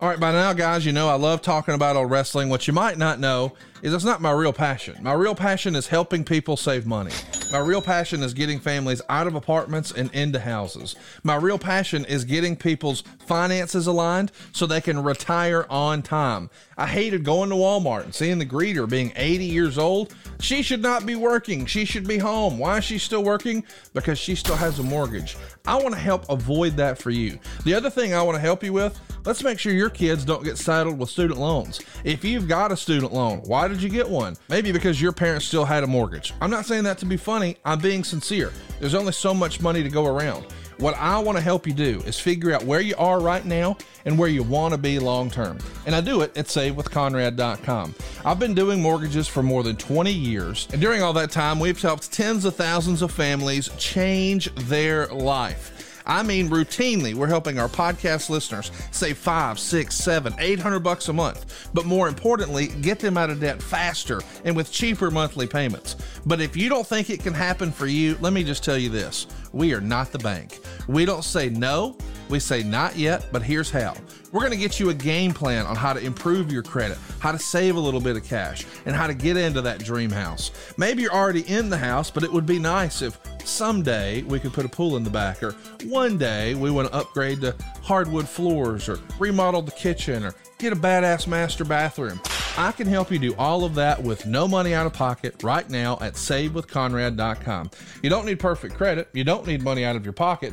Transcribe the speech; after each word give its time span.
All 0.00 0.08
right, 0.08 0.20
by 0.20 0.30
now, 0.30 0.52
guys, 0.52 0.86
you 0.86 0.92
know 0.92 1.08
I 1.08 1.14
love 1.14 1.42
talking 1.42 1.74
about 1.74 1.96
old 1.96 2.08
wrestling. 2.08 2.48
What 2.48 2.68
you 2.68 2.72
might 2.72 2.98
not 2.98 3.18
know 3.18 3.54
is 3.82 3.92
it's 3.92 4.04
not 4.04 4.20
my 4.20 4.30
real 4.30 4.52
passion. 4.52 4.96
My 5.02 5.12
real 5.12 5.34
passion 5.34 5.74
is 5.74 5.88
helping 5.88 6.22
people 6.22 6.56
save 6.56 6.86
money. 6.86 7.10
My 7.50 7.58
real 7.58 7.82
passion 7.82 8.22
is 8.22 8.32
getting 8.32 8.60
families 8.60 9.02
out 9.08 9.26
of 9.26 9.34
apartments 9.34 9.90
and 9.90 10.08
into 10.14 10.38
houses. 10.38 10.94
My 11.24 11.34
real 11.34 11.58
passion 11.58 12.04
is 12.04 12.24
getting 12.24 12.54
people's 12.54 13.02
finances 13.26 13.88
aligned 13.88 14.30
so 14.52 14.66
they 14.66 14.80
can 14.80 15.02
retire 15.02 15.66
on 15.68 16.02
time. 16.02 16.48
I 16.76 16.86
hated 16.86 17.24
going 17.24 17.50
to 17.50 17.56
Walmart 17.56 18.04
and 18.04 18.14
seeing 18.14 18.38
the 18.38 18.46
greeter 18.46 18.88
being 18.88 19.12
80 19.16 19.46
years 19.46 19.78
old. 19.78 20.14
She 20.40 20.62
should 20.62 20.82
not 20.82 21.04
be 21.04 21.16
working. 21.16 21.66
She 21.66 21.84
should 21.84 22.06
be 22.06 22.18
home. 22.18 22.58
Why 22.58 22.78
is 22.78 22.84
she 22.84 22.98
still 22.98 23.24
working? 23.24 23.64
Because 23.92 24.18
she 24.18 24.34
still 24.34 24.56
has 24.56 24.78
a 24.78 24.82
mortgage. 24.82 25.36
I 25.66 25.74
want 25.76 25.94
to 25.94 26.00
help 26.00 26.28
avoid 26.30 26.76
that 26.76 26.98
for 26.98 27.10
you. 27.10 27.38
The 27.64 27.74
other 27.74 27.90
thing 27.90 28.14
I 28.14 28.22
want 28.22 28.36
to 28.36 28.40
help 28.40 28.62
you 28.62 28.72
with, 28.72 28.98
let's 29.24 29.42
make 29.42 29.58
sure 29.58 29.72
your 29.72 29.90
kids 29.90 30.24
don't 30.24 30.44
get 30.44 30.56
saddled 30.56 30.98
with 30.98 31.10
student 31.10 31.40
loans. 31.40 31.80
If 32.04 32.24
you've 32.24 32.46
got 32.46 32.70
a 32.70 32.76
student 32.76 33.12
loan, 33.12 33.38
why 33.46 33.66
did 33.66 33.82
you 33.82 33.88
get 33.88 34.08
one? 34.08 34.36
Maybe 34.48 34.70
because 34.70 35.02
your 35.02 35.12
parents 35.12 35.46
still 35.46 35.64
had 35.64 35.82
a 35.82 35.88
mortgage. 35.88 36.32
I'm 36.40 36.50
not 36.50 36.66
saying 36.66 36.84
that 36.84 36.98
to 36.98 37.06
be 37.06 37.16
funny, 37.16 37.56
I'm 37.64 37.80
being 37.80 38.04
sincere. 38.04 38.52
There's 38.78 38.94
only 38.94 39.12
so 39.12 39.34
much 39.34 39.60
money 39.60 39.82
to 39.82 39.90
go 39.90 40.06
around. 40.06 40.46
What 40.78 40.94
I 40.96 41.18
want 41.18 41.36
to 41.36 41.42
help 41.42 41.66
you 41.66 41.72
do 41.72 42.00
is 42.06 42.20
figure 42.20 42.52
out 42.52 42.62
where 42.62 42.80
you 42.80 42.94
are 42.98 43.18
right 43.18 43.44
now 43.44 43.76
and 44.04 44.16
where 44.16 44.28
you 44.28 44.44
want 44.44 44.74
to 44.74 44.78
be 44.78 45.00
long 45.00 45.28
term. 45.28 45.58
And 45.86 45.94
I 45.94 46.00
do 46.00 46.20
it 46.20 46.36
at 46.38 46.46
savewithconrad.com. 46.46 47.96
I've 48.24 48.38
been 48.38 48.54
doing 48.54 48.80
mortgages 48.80 49.26
for 49.26 49.42
more 49.42 49.64
than 49.64 49.74
20 49.74 50.12
years, 50.12 50.68
and 50.72 50.80
during 50.80 51.02
all 51.02 51.12
that 51.14 51.32
time, 51.32 51.58
we've 51.58 51.80
helped 51.82 52.12
tens 52.12 52.44
of 52.44 52.54
thousands 52.54 53.02
of 53.02 53.10
families 53.10 53.70
change 53.76 54.54
their 54.54 55.08
life. 55.08 55.77
I 56.08 56.22
mean, 56.22 56.48
routinely, 56.48 57.12
we're 57.14 57.26
helping 57.26 57.58
our 57.58 57.68
podcast 57.68 58.30
listeners 58.30 58.72
save 58.90 59.18
five, 59.18 59.58
six, 59.58 59.94
seven, 59.94 60.34
eight 60.38 60.58
hundred 60.58 60.80
bucks 60.80 61.08
a 61.08 61.12
month. 61.12 61.68
But 61.74 61.84
more 61.84 62.08
importantly, 62.08 62.68
get 62.80 62.98
them 62.98 63.18
out 63.18 63.28
of 63.28 63.40
debt 63.40 63.62
faster 63.62 64.22
and 64.44 64.56
with 64.56 64.72
cheaper 64.72 65.10
monthly 65.10 65.46
payments. 65.46 65.96
But 66.24 66.40
if 66.40 66.56
you 66.56 66.70
don't 66.70 66.86
think 66.86 67.10
it 67.10 67.22
can 67.22 67.34
happen 67.34 67.70
for 67.70 67.86
you, 67.86 68.16
let 68.20 68.32
me 68.32 68.42
just 68.42 68.64
tell 68.64 68.78
you 68.78 68.88
this 68.88 69.26
we 69.52 69.74
are 69.74 69.80
not 69.80 70.10
the 70.10 70.18
bank. 70.18 70.58
We 70.88 71.04
don't 71.04 71.24
say 71.24 71.50
no, 71.50 71.96
we 72.28 72.40
say 72.40 72.62
not 72.62 72.96
yet, 72.96 73.26
but 73.30 73.42
here's 73.42 73.70
how. 73.70 73.94
We're 74.32 74.40
going 74.40 74.52
to 74.52 74.58
get 74.58 74.78
you 74.78 74.90
a 74.90 74.94
game 74.94 75.32
plan 75.32 75.64
on 75.66 75.74
how 75.74 75.94
to 75.94 76.00
improve 76.00 76.52
your 76.52 76.62
credit, 76.62 76.98
how 77.18 77.32
to 77.32 77.38
save 77.38 77.76
a 77.76 77.80
little 77.80 78.00
bit 78.00 78.16
of 78.16 78.24
cash, 78.24 78.66
and 78.84 78.94
how 78.94 79.06
to 79.06 79.14
get 79.14 79.38
into 79.38 79.62
that 79.62 79.82
dream 79.82 80.10
house. 80.10 80.50
Maybe 80.76 81.02
you're 81.02 81.14
already 81.14 81.48
in 81.48 81.70
the 81.70 81.78
house, 81.78 82.10
but 82.10 82.22
it 82.22 82.32
would 82.32 82.44
be 82.44 82.58
nice 82.58 83.00
if 83.00 83.18
someday 83.48 84.22
we 84.22 84.38
could 84.38 84.52
put 84.52 84.64
a 84.64 84.68
pool 84.68 84.96
in 84.96 85.04
the 85.04 85.10
back, 85.10 85.42
or 85.42 85.52
one 85.84 86.18
day 86.18 86.54
we 86.54 86.70
want 86.70 86.88
to 86.88 86.94
upgrade 86.94 87.40
to 87.40 87.56
hardwood 87.82 88.28
floors, 88.28 88.88
or 88.88 88.98
remodel 89.18 89.62
the 89.62 89.72
kitchen, 89.72 90.24
or 90.24 90.34
get 90.58 90.72
a 90.72 90.76
badass 90.76 91.26
master 91.26 91.64
bathroom. 91.64 92.20
I 92.56 92.72
can 92.72 92.86
help 92.86 93.10
you 93.10 93.18
do 93.18 93.34
all 93.36 93.64
of 93.64 93.74
that 93.76 94.02
with 94.02 94.26
no 94.26 94.48
money 94.48 94.74
out 94.74 94.86
of 94.86 94.92
pocket 94.92 95.42
right 95.42 95.68
now 95.70 95.98
at 96.00 96.14
savewithconrad.com. 96.14 97.70
You 98.02 98.10
don't 98.10 98.26
need 98.26 98.40
perfect 98.40 98.76
credit, 98.76 99.08
you 99.12 99.24
don't 99.24 99.46
need 99.46 99.62
money 99.62 99.84
out 99.84 99.96
of 99.96 100.04
your 100.04 100.12
pocket. 100.12 100.52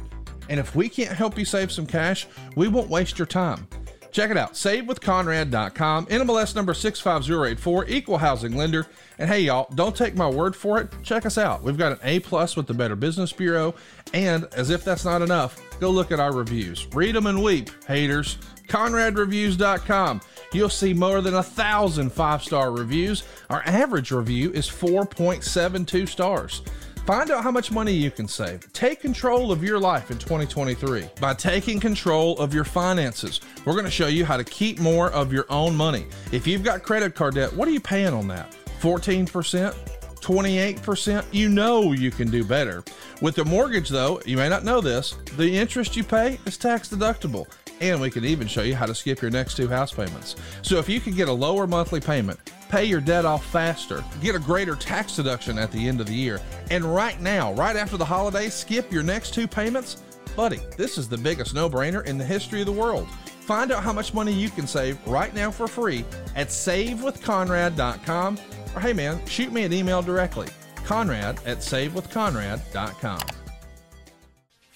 And 0.49 0.59
if 0.59 0.75
we 0.75 0.89
can't 0.89 1.15
help 1.15 1.37
you 1.37 1.45
save 1.45 1.71
some 1.71 1.87
cash, 1.87 2.27
we 2.55 2.67
won't 2.67 2.89
waste 2.89 3.17
your 3.17 3.25
time. 3.25 3.67
Check 4.15 4.31
it 4.31 4.37
out, 4.37 4.53
savewithconrad.com, 4.53 6.05
NMLS 6.05 6.55
number 6.55 6.73
65084, 6.73 7.89
equal 7.89 8.17
housing 8.17 8.55
lender. 8.55 8.87
And 9.19 9.29
hey, 9.29 9.41
y'all, 9.41 9.67
don't 9.75 9.93
take 9.93 10.15
my 10.15 10.29
word 10.29 10.55
for 10.55 10.79
it. 10.79 10.87
Check 11.03 11.25
us 11.25 11.37
out. 11.37 11.63
We've 11.63 11.77
got 11.77 11.91
an 11.91 11.99
A 12.01 12.21
plus 12.21 12.55
with 12.55 12.65
the 12.65 12.73
Better 12.73 12.95
Business 12.95 13.33
Bureau. 13.33 13.75
And 14.13 14.47
as 14.55 14.69
if 14.69 14.85
that's 14.85 15.03
not 15.03 15.21
enough, 15.21 15.59
go 15.81 15.89
look 15.89 16.13
at 16.13 16.21
our 16.21 16.31
reviews. 16.31 16.87
Read 16.93 17.13
them 17.13 17.25
and 17.25 17.43
weep, 17.43 17.69
haters. 17.89 18.37
ConradReviews.com. 18.69 20.21
You'll 20.53 20.69
see 20.69 20.93
more 20.93 21.19
than 21.19 21.33
a 21.33 21.43
thousand 21.43 22.09
five 22.09 22.41
star 22.41 22.71
reviews. 22.71 23.23
Our 23.49 23.63
average 23.65 24.11
review 24.11 24.49
is 24.53 24.69
4.72 24.69 26.07
stars. 26.07 26.61
Find 27.05 27.29
out 27.29 27.43
how 27.43 27.51
much 27.51 27.71
money 27.71 27.91
you 27.91 28.09
can 28.09 28.27
save. 28.27 28.73
Take 28.73 28.99
control 28.99 29.51
of 29.51 29.63
your 29.63 29.79
life 29.79 30.09
in 30.09 30.17
2023 30.17 31.07
by 31.21 31.35
taking 31.35 31.79
control 31.79 32.35
of 32.39 32.51
your 32.51 32.63
finances. 32.63 33.41
We're 33.63 33.73
going 33.73 33.85
to 33.85 33.91
show 33.91 34.07
you 34.07 34.25
how 34.25 34.37
to 34.37 34.43
keep 34.43 34.79
more 34.79 35.11
of 35.11 35.31
your 35.31 35.45
own 35.51 35.75
money. 35.75 36.07
If 36.31 36.47
you've 36.47 36.63
got 36.63 36.81
credit 36.81 37.13
card 37.13 37.35
debt, 37.35 37.53
what 37.53 37.67
are 37.67 37.71
you 37.71 37.79
paying 37.79 38.11
on 38.11 38.27
that? 38.29 38.55
14%? 38.81 39.75
28%, 40.15 41.25
you 41.31 41.47
know 41.49 41.91
you 41.91 42.09
can 42.09 42.31
do 42.31 42.43
better. 42.43 42.83
With 43.21 43.35
the 43.35 43.45
mortgage, 43.45 43.89
though, 43.89 44.19
you 44.25 44.37
may 44.37 44.49
not 44.49 44.63
know 44.63 44.81
this, 44.81 45.15
the 45.37 45.47
interest 45.47 45.95
you 45.95 46.03
pay 46.03 46.39
is 46.47 46.57
tax 46.57 46.89
deductible. 46.89 47.45
And 47.81 47.99
we 47.99 48.09
can 48.09 48.23
even 48.25 48.47
show 48.47 48.61
you 48.61 48.75
how 48.75 48.85
to 48.85 48.95
skip 48.95 49.21
your 49.21 49.31
next 49.31 49.55
two 49.55 49.67
house 49.67 49.91
payments. 49.91 50.35
So 50.61 50.77
if 50.77 50.87
you 50.87 50.99
can 50.99 51.13
get 51.13 51.27
a 51.27 51.33
lower 51.33 51.67
monthly 51.67 51.99
payment, 51.99 52.39
pay 52.69 52.85
your 52.85 53.01
debt 53.01 53.25
off 53.25 53.45
faster, 53.45 54.03
get 54.21 54.35
a 54.35 54.39
greater 54.39 54.75
tax 54.75 55.15
deduction 55.15 55.57
at 55.57 55.71
the 55.71 55.87
end 55.87 55.99
of 55.99 56.07
the 56.07 56.15
year, 56.15 56.41
and 56.71 56.85
right 56.85 57.19
now, 57.19 57.53
right 57.53 57.75
after 57.75 57.97
the 57.97 58.05
holidays, 58.05 58.53
skip 58.53 58.91
your 58.91 59.03
next 59.03 59.33
two 59.33 59.47
payments, 59.47 60.03
buddy, 60.35 60.59
this 60.77 60.97
is 60.97 61.09
the 61.09 61.17
biggest 61.17 61.53
no 61.53 61.69
brainer 61.69 62.05
in 62.05 62.17
the 62.17 62.25
history 62.25 62.61
of 62.61 62.65
the 62.65 62.71
world. 62.71 63.07
Find 63.41 63.71
out 63.71 63.83
how 63.83 63.93
much 63.93 64.13
money 64.13 64.33
you 64.33 64.49
can 64.49 64.65
save 64.65 64.97
right 65.07 65.33
now 65.33 65.51
for 65.51 65.67
free 65.67 66.03
at 66.35 66.47
savewithconrad.com 66.47 68.39
or 68.75 68.81
hey 68.81 68.93
man, 68.93 69.25
shoot 69.25 69.51
me 69.51 69.63
an 69.63 69.73
email 69.73 70.01
directly. 70.01 70.47
Conrad 70.83 71.39
at 71.45 71.59
savewithconrad.com. 71.59 73.44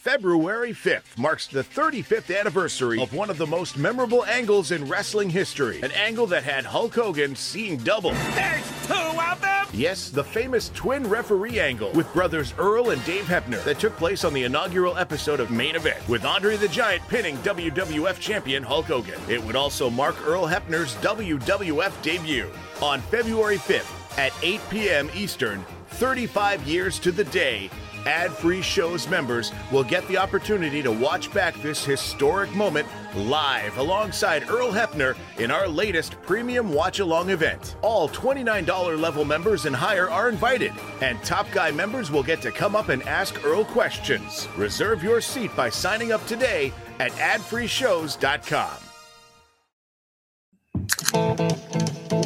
February 0.09 0.71
5th 0.71 1.19
marks 1.19 1.45
the 1.45 1.63
35th 1.63 2.35
anniversary 2.35 2.99
of 2.99 3.13
one 3.13 3.29
of 3.29 3.37
the 3.37 3.45
most 3.45 3.77
memorable 3.77 4.25
angles 4.25 4.71
in 4.71 4.83
wrestling 4.87 5.29
history. 5.29 5.79
An 5.83 5.91
angle 5.91 6.25
that 6.25 6.41
had 6.41 6.65
Hulk 6.65 6.95
Hogan 6.95 7.35
seeing 7.35 7.77
double. 7.77 8.09
There's 8.33 8.87
two 8.87 8.95
of 8.95 9.39
them! 9.39 9.67
Yes, 9.71 10.09
the 10.09 10.23
famous 10.23 10.69
twin 10.69 11.07
referee 11.07 11.59
angle 11.59 11.91
with 11.91 12.11
brothers 12.11 12.55
Earl 12.57 12.89
and 12.89 13.05
Dave 13.05 13.25
Hebner 13.25 13.63
that 13.65 13.77
took 13.77 13.95
place 13.97 14.23
on 14.23 14.33
the 14.33 14.45
inaugural 14.45 14.97
episode 14.97 15.39
of 15.39 15.51
Main 15.51 15.75
Event, 15.75 15.99
with 16.09 16.25
Andre 16.25 16.57
the 16.57 16.69
Giant 16.69 17.07
pinning 17.07 17.37
WWF 17.43 18.19
champion 18.19 18.63
Hulk 18.63 18.87
Hogan. 18.87 19.21
It 19.29 19.43
would 19.43 19.55
also 19.55 19.91
mark 19.91 20.15
Earl 20.25 20.47
Hebner's 20.47 20.95
WWF 20.95 22.01
debut. 22.01 22.49
On 22.81 22.99
February 22.99 23.57
5th 23.57 24.17
at 24.17 24.33
8 24.41 24.59
p.m. 24.71 25.11
Eastern, 25.13 25.63
35 25.89 26.67
years 26.67 26.97
to 26.97 27.11
the 27.11 27.25
day, 27.25 27.69
ad 28.09 28.31
free 28.31 28.61
shows 28.61 29.07
members 29.07 29.51
will 29.71 29.83
get 29.83 30.05
the 30.07 30.17
opportunity 30.17 30.81
to 30.81 30.91
watch 30.91 31.31
back 31.31 31.53
this 31.61 31.85
historic 31.85 32.51
moment 32.55 32.87
live 33.15 33.77
alongside 33.77 34.49
Earl 34.49 34.71
Hebner 34.71 35.15
in 35.37 35.51
our 35.51 35.67
latest 35.67 36.19
premium 36.23 36.73
watch 36.73 36.99
along 36.99 37.29
event. 37.29 37.75
All 37.83 38.09
$29 38.09 38.99
level 38.99 39.25
members 39.25 39.65
and 39.65 39.75
higher 39.75 40.09
are 40.09 40.27
invited, 40.27 40.73
and 41.01 41.21
Top 41.23 41.45
Guy 41.51 41.69
members 41.69 42.09
will 42.09 42.23
get 42.23 42.41
to 42.41 42.51
come 42.51 42.75
up 42.75 42.89
and 42.89 43.03
ask 43.03 43.45
Earl 43.45 43.63
questions. 43.65 44.47
Reserve 44.57 45.03
your 45.03 45.21
seat 45.21 45.55
by 45.55 45.69
signing 45.69 46.11
up 46.11 46.25
today 46.25 46.73
at 46.99 47.11
adfreeshows.com. 47.11 48.89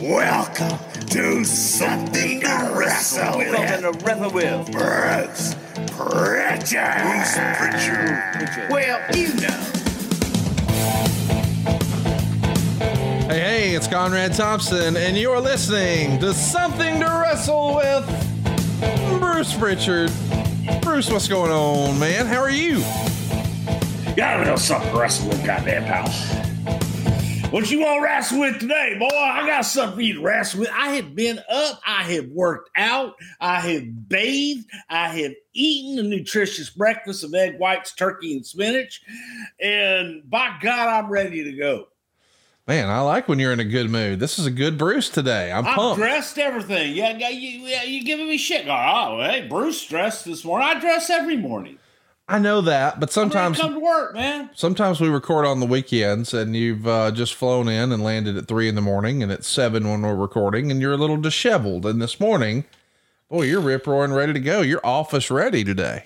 Welcome 0.03 0.79
to 1.11 1.45
Something 1.45 2.41
to 2.41 2.73
Wrestle 2.75 3.37
With. 3.37 3.55
Something 3.55 3.81
to 3.83 4.05
wrestle 4.05 4.31
with. 4.31 4.69
Bruce 4.73 5.55
Prichard. 5.95 7.07
Bruce 7.07 7.37
Prichard. 7.57 8.69
Well, 8.69 8.99
you 9.15 9.33
know. 9.35 9.47
Hey, 13.29 13.39
hey, 13.39 13.75
it's 13.75 13.87
Conrad 13.87 14.33
Thompson, 14.33 14.97
and 14.97 15.17
you're 15.17 15.39
listening 15.39 16.19
to 16.19 16.33
Something 16.33 16.99
to 16.99 17.05
Wrestle 17.05 17.75
with 17.75 19.19
Bruce 19.21 19.53
Prichard. 19.53 20.11
Bruce, 20.81 21.09
what's 21.09 21.29
going 21.29 21.51
on, 21.51 21.97
man? 21.97 22.25
How 22.25 22.41
are 22.41 22.49
you? 22.49 22.79
Gotta 24.17 24.43
know 24.43 24.57
something 24.57 24.91
to 24.91 24.99
wrestle 24.99 25.29
with, 25.29 25.45
goddamn 25.45 25.85
pal. 25.85 26.42
What 27.53 27.69
you 27.69 27.81
want 27.81 27.99
to 27.99 28.03
wrestle 28.03 28.39
with 28.39 28.59
today, 28.61 28.95
boy? 28.97 29.15
I 29.15 29.45
got 29.45 29.61
something 29.61 29.97
for 29.97 30.01
you 30.01 30.15
to 30.15 30.21
wrestle 30.21 30.61
with. 30.61 30.71
I 30.71 30.95
have 30.95 31.13
been 31.13 31.39
up. 31.47 31.79
I 31.85 32.01
have 32.01 32.29
worked 32.29 32.71
out. 32.75 33.13
I 33.39 33.59
have 33.59 34.09
bathed. 34.09 34.67
I 34.89 35.09
have 35.19 35.33
eaten 35.53 36.03
a 36.03 36.09
nutritious 36.09 36.71
breakfast 36.71 37.23
of 37.23 37.31
egg 37.35 37.59
whites, 37.59 37.93
turkey, 37.93 38.35
and 38.35 38.43
spinach. 38.43 39.03
And 39.61 40.27
by 40.27 40.57
God, 40.63 40.87
I'm 40.87 41.11
ready 41.11 41.43
to 41.43 41.51
go. 41.51 41.89
Man, 42.65 42.89
I 42.89 43.01
like 43.01 43.27
when 43.27 43.37
you're 43.37 43.53
in 43.53 43.59
a 43.59 43.65
good 43.65 43.91
mood. 43.91 44.19
This 44.19 44.39
is 44.39 44.47
a 44.47 44.51
good 44.51 44.75
Bruce 44.75 45.09
today. 45.09 45.51
I'm 45.51 45.67
I'm 45.67 45.75
pumped. 45.75 45.99
dressed 45.99 46.39
everything. 46.39 46.95
Yeah, 46.95 47.15
yeah, 47.19 47.29
you, 47.29 47.67
yeah, 47.67 47.83
you 47.83 48.03
giving 48.03 48.29
me 48.29 48.37
shit. 48.37 48.65
Oh, 48.67 49.19
hey, 49.21 49.47
Bruce 49.47 49.85
dressed 49.85 50.25
this 50.25 50.43
morning. 50.43 50.67
I 50.67 50.79
dress 50.79 51.11
every 51.11 51.37
morning. 51.37 51.77
I 52.27 52.39
know 52.39 52.61
that, 52.61 52.99
but 53.01 53.15
I'm 53.17 53.23
ready 53.23 53.31
sometimes 53.33 53.59
come 53.59 53.73
to 53.73 53.79
work, 53.79 54.13
man. 54.13 54.49
sometimes 54.55 55.01
we 55.01 55.09
record 55.09 55.45
on 55.45 55.59
the 55.59 55.65
weekends 55.65 56.33
and 56.33 56.55
you've 56.55 56.87
uh, 56.87 57.11
just 57.11 57.33
flown 57.33 57.67
in 57.67 57.91
and 57.91 58.01
landed 58.01 58.37
at 58.37 58.47
three 58.47 58.69
in 58.69 58.75
the 58.75 58.81
morning 58.81 59.21
and 59.21 59.29
it's 59.31 59.47
seven 59.47 59.89
when 59.89 60.01
we're 60.03 60.15
recording 60.15 60.71
and 60.71 60.79
you're 60.81 60.93
a 60.93 60.97
little 60.97 61.17
disheveled. 61.17 61.85
And 61.85 62.01
this 62.01 62.21
morning, 62.21 62.63
boy, 63.29 63.43
you're 63.43 63.59
rip 63.59 63.85
roaring 63.85 64.13
ready 64.13 64.31
to 64.31 64.39
go. 64.39 64.61
You're 64.61 64.85
office 64.85 65.29
ready 65.29 65.65
today. 65.65 66.05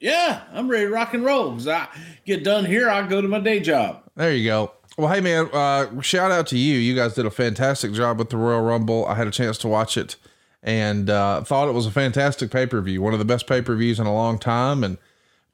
Yeah, 0.00 0.42
I'm 0.52 0.68
ready 0.68 0.84
to 0.84 0.90
rock 0.92 1.14
and 1.14 1.24
roll. 1.24 1.52
'Cause 1.52 1.66
I 1.66 1.88
get 2.26 2.44
done 2.44 2.66
here, 2.66 2.90
I 2.90 3.06
go 3.06 3.22
to 3.22 3.28
my 3.28 3.40
day 3.40 3.60
job. 3.60 4.02
There 4.16 4.32
you 4.34 4.44
go. 4.44 4.72
Well, 4.98 5.08
hey 5.12 5.22
man, 5.22 5.48
uh, 5.52 6.00
shout 6.02 6.30
out 6.30 6.46
to 6.48 6.58
you. 6.58 6.78
You 6.78 6.94
guys 6.94 7.14
did 7.14 7.24
a 7.24 7.30
fantastic 7.30 7.94
job 7.94 8.18
with 8.18 8.28
the 8.28 8.36
Royal 8.36 8.60
Rumble. 8.60 9.06
I 9.06 9.14
had 9.14 9.26
a 9.26 9.30
chance 9.32 9.56
to 9.58 9.68
watch 9.68 9.96
it 9.96 10.16
and 10.62 11.08
uh, 11.08 11.40
thought 11.42 11.68
it 11.68 11.72
was 11.74 11.86
a 11.86 11.90
fantastic 11.90 12.50
pay 12.50 12.66
per 12.66 12.82
view, 12.82 13.00
one 13.00 13.14
of 13.14 13.18
the 13.18 13.24
best 13.24 13.46
pay 13.46 13.62
per 13.62 13.74
views 13.74 13.98
in 13.98 14.06
a 14.06 14.12
long 14.14 14.38
time. 14.38 14.84
And 14.84 14.98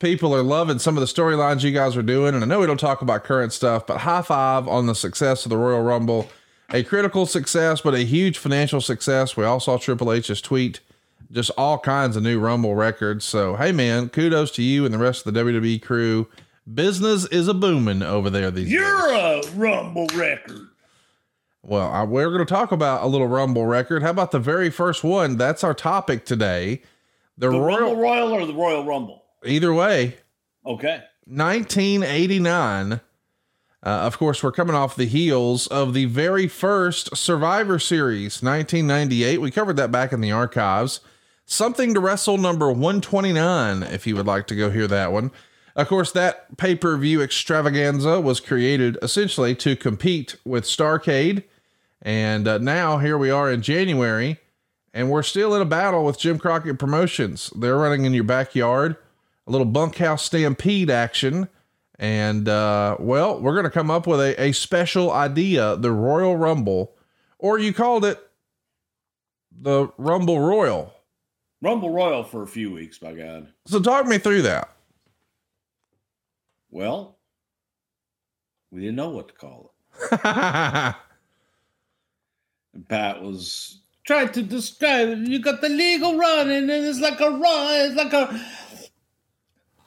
people 0.01 0.35
are 0.35 0.43
loving 0.43 0.79
some 0.81 0.97
of 0.97 1.01
the 1.01 1.07
storylines 1.07 1.63
you 1.63 1.71
guys 1.71 1.97
are 1.97 2.03
doing. 2.03 2.35
And 2.35 2.43
I 2.43 2.47
know 2.47 2.59
we 2.61 2.67
don't 2.67 2.81
talk 2.81 3.01
about 3.03 3.23
current 3.23 3.53
stuff, 3.53 3.87
but 3.87 3.99
high 3.99 4.23
five 4.23 4.67
on 4.67 4.87
the 4.87 4.95
success 4.95 5.45
of 5.47 5.51
the 5.51 5.57
Royal 5.57 5.83
Rumble. 5.83 6.29
A 6.73 6.83
critical 6.83 7.27
success, 7.27 7.81
but 7.81 7.95
a 7.95 8.01
huge 8.01 8.39
financial 8.39 8.81
success. 8.81 9.37
We 9.37 9.45
all 9.45 9.61
saw 9.61 9.77
Triple 9.79 10.13
H's 10.13 10.41
tweet, 10.41 10.81
just 11.31 11.51
all 11.57 11.79
kinds 11.79 12.17
of 12.17 12.23
new 12.23 12.39
Rumble 12.41 12.75
records. 12.75 13.25
So, 13.25 13.57
hey 13.57 13.73
man, 13.73 14.09
kudos 14.09 14.51
to 14.53 14.63
you 14.63 14.85
and 14.85 14.93
the 14.93 14.99
rest 14.99 15.27
of 15.27 15.33
the 15.35 15.41
WWE 15.41 15.81
crew 15.83 16.27
Business 16.73 17.25
is 17.27 17.49
a 17.49 17.55
booming 17.55 18.03
over 18.03 18.31
there 18.31 18.51
these 18.51 18.71
You're 18.71 19.09
days. 19.09 19.49
a 19.49 19.51
Rumble 19.57 20.07
record. 20.15 20.69
Well, 21.63 21.91
I, 21.91 22.05
we're 22.05 22.29
going 22.29 22.39
to 22.39 22.45
talk 22.45 22.71
about 22.71 23.03
a 23.03 23.07
little 23.07 23.27
Rumble 23.27 23.67
record. 23.67 24.03
How 24.03 24.11
about 24.11 24.31
the 24.31 24.39
very 24.39 24.71
first 24.71 25.03
one? 25.03 25.37
That's 25.37 25.65
our 25.65 25.75
topic 25.75 26.25
today. 26.25 26.83
The, 27.37 27.51
The 27.51 27.59
Royal, 27.59 27.97
Rumble 27.97 27.97
Royal 27.97 28.33
or 28.33 28.47
the 28.47 28.55
Royal 28.55 28.85
Rumble? 28.85 29.20
Either 29.45 29.73
way, 29.73 30.17
Okay. 30.67 31.03
1989. 31.27 32.93
Uh, 32.93 32.99
of 33.89 34.19
course, 34.19 34.43
we're 34.43 34.53
coming 34.53 34.75
off 34.77 34.95
the 34.95 35.07
heels 35.07 35.67
of 35.69 35.95
the 35.95 36.05
very 36.05 36.47
first 36.47 37.17
Survivor 37.17 37.79
Series, 37.79 38.43
1998. 38.43 39.41
We 39.41 39.51
covered 39.51 39.77
that 39.77 39.91
back 39.91 40.13
in 40.13 40.21
the 40.21 40.33
archives. 40.33 41.01
Something 41.47 41.95
to 41.95 42.01
Wrestle 42.01 42.37
number 42.37 42.69
129, 42.71 43.83
if 43.85 44.07
you 44.07 44.17
would 44.17 44.27
like 44.27 44.47
to 44.49 44.55
go 44.55 44.71
hear 44.71 44.87
that 44.87 45.13
one. 45.13 45.31
Of 45.75 45.89
course, 45.89 46.13
that 46.13 46.59
pay 46.59 46.75
per 46.75 46.97
view 46.99 47.23
extravaganza 47.23 48.21
was 48.21 48.39
created 48.39 48.99
essentially 49.03 49.55
to 49.57 49.77
compete 49.77 50.37
with 50.45 50.65
Starcade. 50.65 51.45
And 52.03 52.47
uh, 52.47 52.59
now 52.59 52.99
here 52.99 53.17
we 53.17 53.31
are 53.31 53.51
in 53.51 53.63
January, 53.63 54.39
and 54.93 55.11
we're 55.11 55.23
still 55.23 55.55
in 55.55 55.63
a 55.63 55.67
battle 55.67 56.05
with 56.05 56.19
Jim 56.19 56.39
Crockett 56.39 56.79
Promotions. 56.79 57.51
They're 57.57 57.79
running 57.79 58.05
in 58.05 58.13
your 58.15 58.25
backyard, 58.25 58.97
a 59.47 59.51
little 59.51 59.67
bunkhouse 59.67 60.25
stampede 60.25 60.91
action. 60.91 61.49
And 61.99 62.49
uh, 62.49 62.97
well, 62.99 63.41
we're 63.41 63.55
going 63.55 63.65
to 63.65 63.71
come 63.71 63.91
up 63.91 64.07
with 64.07 64.21
a, 64.21 64.41
a 64.41 64.53
special 64.53 65.13
idea 65.13 65.77
the 65.77 65.93
Royal 65.93 66.37
Rumble, 66.37 66.95
or 67.39 67.59
you 67.59 67.75
called 67.75 68.05
it 68.05 68.19
the 69.53 69.89
Rumble 69.99 70.41
Royal. 70.41 70.95
Rumble 71.61 71.91
Royal 71.91 72.25
for 72.25 72.43
a 72.43 72.47
few 72.47 72.73
weeks, 72.73 72.99
by 72.99 73.13
God. 73.13 73.53
So, 73.67 73.81
talk 73.81 74.07
me 74.07 74.17
through 74.17 74.43
that. 74.43 74.75
Well, 76.71 77.19
we 78.71 78.81
didn't 78.81 78.97
know 78.97 79.11
what 79.11 79.29
to 79.29 79.35
call 79.35 79.75
it. 80.13 80.95
And 82.73 82.89
Pat 82.89 83.23
was 83.23 83.81
trying 84.05 84.31
to 84.33 84.43
describe 84.43 85.09
it. 85.09 85.19
You 85.19 85.41
got 85.41 85.61
the 85.61 85.69
legal 85.69 86.17
run, 86.17 86.51
and 86.51 86.71
it's 86.71 87.01
like 87.01 87.21
a 87.21 87.31
run. 87.31 87.91
It's 87.91 87.97
like 87.97 88.13
a. 88.13 88.41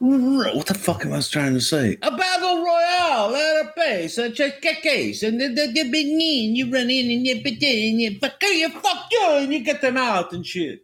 What 0.05 0.65
the 0.65 0.73
fuck 0.73 1.05
am 1.05 1.13
I 1.13 1.21
trying 1.21 1.53
to 1.53 1.61
say? 1.61 1.97
A 2.01 2.11
battle 2.11 2.57
royale 2.57 3.33
at 3.33 3.65
a 3.65 3.71
pace, 3.73 4.17
a 4.17 4.29
check 4.29 4.61
case, 4.61 5.23
and 5.23 5.39
then 5.39 5.55
they 5.55 5.67
big 5.71 5.95
in. 5.95 6.57
You 6.57 6.69
run 6.69 6.89
in 6.89 7.09
and 7.09 7.25
you 7.25 7.41
begin, 7.41 8.01
you 8.01 8.19
fuck 8.19 8.33
you, 8.43 8.69
fuck 8.69 9.07
you, 9.09 9.27
and 9.37 9.53
you 9.53 9.63
get 9.63 9.79
them 9.79 9.95
out 9.95 10.33
and 10.33 10.45
shit. 10.45 10.81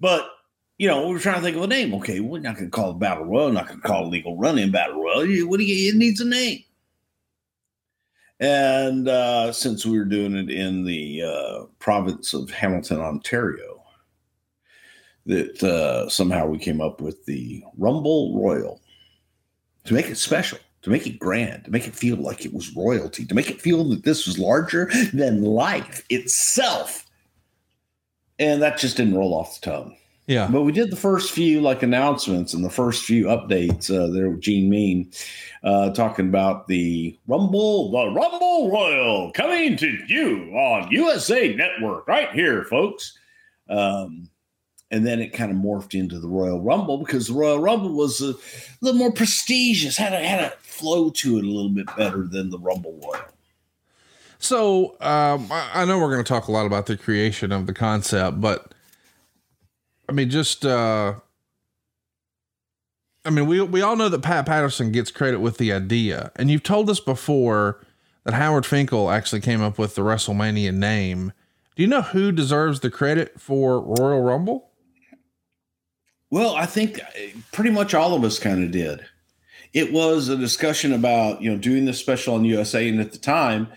But 0.00 0.28
you 0.78 0.88
know, 0.88 1.06
we 1.06 1.12
were 1.12 1.20
trying 1.20 1.36
to 1.36 1.42
think 1.42 1.56
of 1.56 1.62
a 1.62 1.68
name. 1.68 1.94
Okay, 1.94 2.18
we're 2.18 2.40
not 2.40 2.56
going 2.56 2.66
to 2.66 2.76
call 2.76 2.90
it 2.90 2.98
battle 2.98 3.26
royal. 3.26 3.52
Not 3.52 3.68
going 3.68 3.80
to 3.80 3.86
call 3.86 4.06
it 4.06 4.10
legal 4.10 4.36
run-in 4.36 4.72
battle 4.72 5.00
royal. 5.00 5.28
What 5.46 5.58
do 5.58 5.64
you? 5.64 5.92
It 5.92 5.96
needs 5.96 6.20
a 6.20 6.26
name. 6.26 6.64
And 8.40 9.08
uh, 9.08 9.52
since 9.52 9.86
we 9.86 9.98
were 9.98 10.04
doing 10.04 10.34
it 10.34 10.50
in 10.50 10.84
the 10.84 11.22
uh, 11.22 11.66
province 11.78 12.34
of 12.34 12.50
Hamilton, 12.50 12.98
Ontario, 12.98 13.77
that 15.28 15.62
uh, 15.62 16.08
somehow 16.08 16.46
we 16.46 16.58
came 16.58 16.80
up 16.80 17.00
with 17.00 17.24
the 17.26 17.62
Rumble 17.76 18.42
Royal 18.42 18.80
to 19.84 19.94
make 19.94 20.06
it 20.06 20.16
special, 20.16 20.58
to 20.82 20.90
make 20.90 21.06
it 21.06 21.18
grand, 21.18 21.66
to 21.66 21.70
make 21.70 21.86
it 21.86 21.94
feel 21.94 22.16
like 22.16 22.44
it 22.44 22.52
was 22.52 22.74
royalty, 22.74 23.24
to 23.26 23.34
make 23.34 23.50
it 23.50 23.60
feel 23.60 23.84
that 23.84 24.04
this 24.04 24.26
was 24.26 24.38
larger 24.38 24.90
than 25.12 25.42
life 25.42 26.04
itself. 26.08 27.04
And 28.38 28.62
that 28.62 28.78
just 28.78 28.96
didn't 28.96 29.16
roll 29.16 29.34
off 29.34 29.60
the 29.60 29.70
tongue. 29.70 29.96
yeah. 30.26 30.48
But 30.50 30.62
we 30.62 30.72
did 30.72 30.90
the 30.90 30.96
first 30.96 31.32
few 31.32 31.60
like 31.60 31.82
announcements 31.82 32.54
and 32.54 32.64
the 32.64 32.70
first 32.70 33.04
few 33.04 33.24
updates 33.26 33.90
uh, 33.90 34.10
there 34.12 34.30
with 34.30 34.40
Gene 34.40 34.70
Mean 34.70 35.10
uh, 35.62 35.90
talking 35.90 36.28
about 36.28 36.68
the 36.68 37.18
Rumble, 37.26 37.90
the 37.90 38.12
Rumble 38.12 38.70
Royal 38.70 39.30
coming 39.32 39.76
to 39.76 39.98
you 40.06 40.52
on 40.54 40.90
USA 40.90 41.54
Network 41.54 42.08
right 42.08 42.30
here, 42.30 42.64
folks. 42.64 43.18
Um, 43.68 44.30
and 44.90 45.06
then 45.06 45.20
it 45.20 45.32
kind 45.32 45.50
of 45.50 45.56
morphed 45.56 45.98
into 45.98 46.18
the 46.18 46.28
Royal 46.28 46.60
Rumble 46.60 46.98
because 46.98 47.28
the 47.28 47.34
Royal 47.34 47.58
Rumble 47.58 47.92
was 47.92 48.20
a 48.20 48.34
little 48.80 48.98
more 48.98 49.12
prestigious, 49.12 49.96
had 49.96 50.12
a 50.12 50.26
had 50.26 50.40
a 50.40 50.50
flow 50.60 51.10
to 51.10 51.38
it 51.38 51.44
a 51.44 51.48
little 51.48 51.70
bit 51.70 51.86
better 51.96 52.24
than 52.24 52.50
the 52.50 52.58
Rumble 52.58 52.98
Royal. 53.02 53.24
So 54.38 54.96
um, 55.00 55.50
I, 55.50 55.70
I 55.74 55.84
know 55.84 55.98
we're 55.98 56.12
going 56.12 56.24
to 56.24 56.28
talk 56.28 56.48
a 56.48 56.52
lot 56.52 56.64
about 56.64 56.86
the 56.86 56.96
creation 56.96 57.52
of 57.52 57.66
the 57.66 57.74
concept, 57.74 58.40
but 58.40 58.72
I 60.08 60.12
mean, 60.12 60.30
just 60.30 60.64
uh, 60.64 61.14
I 63.24 63.30
mean, 63.30 63.46
we 63.46 63.60
we 63.60 63.82
all 63.82 63.96
know 63.96 64.08
that 64.08 64.22
Pat 64.22 64.46
Patterson 64.46 64.90
gets 64.90 65.10
credit 65.10 65.40
with 65.40 65.58
the 65.58 65.72
idea, 65.72 66.32
and 66.36 66.50
you've 66.50 66.62
told 66.62 66.88
us 66.88 67.00
before 67.00 67.84
that 68.24 68.34
Howard 68.34 68.64
Finkel 68.64 69.10
actually 69.10 69.40
came 69.40 69.60
up 69.60 69.78
with 69.78 69.94
the 69.94 70.02
WrestleMania 70.02 70.72
name. 70.74 71.32
Do 71.76 71.82
you 71.82 71.88
know 71.88 72.02
who 72.02 72.32
deserves 72.32 72.80
the 72.80 72.90
credit 72.90 73.40
for 73.40 73.80
Royal 73.80 74.22
Rumble? 74.22 74.67
Well, 76.30 76.54
I 76.56 76.66
think 76.66 77.00
uh, 77.00 77.38
pretty 77.52 77.70
much 77.70 77.94
all 77.94 78.14
of 78.14 78.24
us 78.24 78.38
kind 78.38 78.62
of 78.62 78.70
did. 78.70 79.04
It 79.72 79.92
was 79.92 80.28
a 80.28 80.36
discussion 80.36 80.92
about 80.92 81.42
you 81.42 81.50
know 81.50 81.58
doing 81.58 81.84
this 81.84 81.98
special 81.98 82.34
on 82.34 82.44
USA, 82.44 82.88
and 82.88 83.00
at 83.00 83.12
the 83.12 83.18
time, 83.18 83.68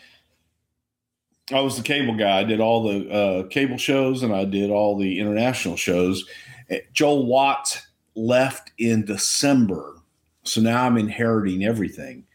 I 1.52 1.62
was 1.62 1.78
the 1.78 1.84
cable 1.84 2.16
guy. 2.16 2.40
I 2.40 2.44
did 2.44 2.60
all 2.60 2.84
the 2.84 3.12
uh, 3.12 3.48
cable 3.48 3.78
shows, 3.78 4.24
and 4.24 4.34
I 4.34 4.46
did 4.46 4.70
all 4.70 4.98
the 4.98 5.20
international 5.20 5.76
shows. 5.76 6.26
Uh, 6.70 6.78
Joel 6.94 7.26
Watts 7.26 7.88
left 8.16 8.72
in 8.78 9.06
December, 9.06 9.98
so 10.44 10.62
now 10.62 10.86
I'm 10.86 10.98
inheriting 10.98 11.64
everything. 11.64 12.26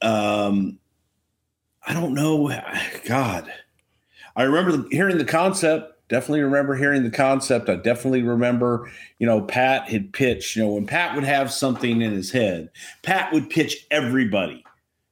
Um, 0.00 0.78
I 1.86 1.94
don't 1.94 2.14
know. 2.14 2.48
God, 3.04 3.52
I 4.36 4.42
remember 4.42 4.88
hearing 4.90 5.18
the 5.18 5.24
concept. 5.24 5.92
Definitely 6.12 6.42
remember 6.42 6.74
hearing 6.74 7.04
the 7.04 7.10
concept. 7.10 7.70
I 7.70 7.76
definitely 7.76 8.20
remember, 8.20 8.92
you 9.18 9.26
know, 9.26 9.40
Pat 9.40 9.88
had 9.88 10.12
pitched, 10.12 10.54
you 10.54 10.62
know, 10.62 10.68
when 10.68 10.86
Pat 10.86 11.14
would 11.14 11.24
have 11.24 11.50
something 11.50 12.02
in 12.02 12.12
his 12.12 12.30
head, 12.30 12.68
Pat 13.00 13.32
would 13.32 13.48
pitch 13.48 13.86
everybody. 13.90 14.62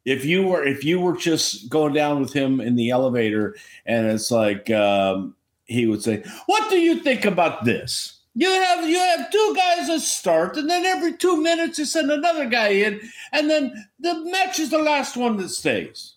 If 0.04 0.26
you 0.26 0.46
were 0.46 0.62
if 0.62 0.84
you 0.84 1.00
were 1.00 1.16
just 1.16 1.70
going 1.70 1.94
down 1.94 2.20
with 2.20 2.34
him 2.34 2.60
in 2.60 2.76
the 2.76 2.90
elevator 2.90 3.56
and 3.86 4.08
it's 4.08 4.30
like 4.30 4.70
um, 4.70 5.34
he 5.64 5.86
would 5.86 6.02
say, 6.02 6.22
"What 6.44 6.68
do 6.68 6.76
you 6.76 6.96
think 6.96 7.24
about 7.24 7.64
this?" 7.64 8.20
You 8.34 8.50
have 8.50 8.86
you 8.86 8.98
have 8.98 9.32
two 9.32 9.54
guys 9.56 9.86
that 9.86 10.00
start, 10.00 10.58
and 10.58 10.68
then 10.68 10.84
every 10.84 11.16
two 11.16 11.40
minutes 11.40 11.78
you 11.78 11.86
send 11.86 12.10
another 12.10 12.44
guy 12.44 12.68
in, 12.68 13.00
and 13.32 13.48
then 13.48 13.88
the 14.00 14.16
match 14.26 14.58
is 14.58 14.68
the 14.68 14.76
last 14.76 15.16
one 15.16 15.38
that 15.38 15.48
stays. 15.48 16.16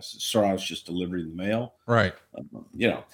Sarah's 0.00 0.62
just 0.62 0.86
delivering 0.86 1.30
the 1.30 1.34
mail 1.36 1.74
Right. 1.86 2.14
you 2.74 2.88
know, 2.88 3.04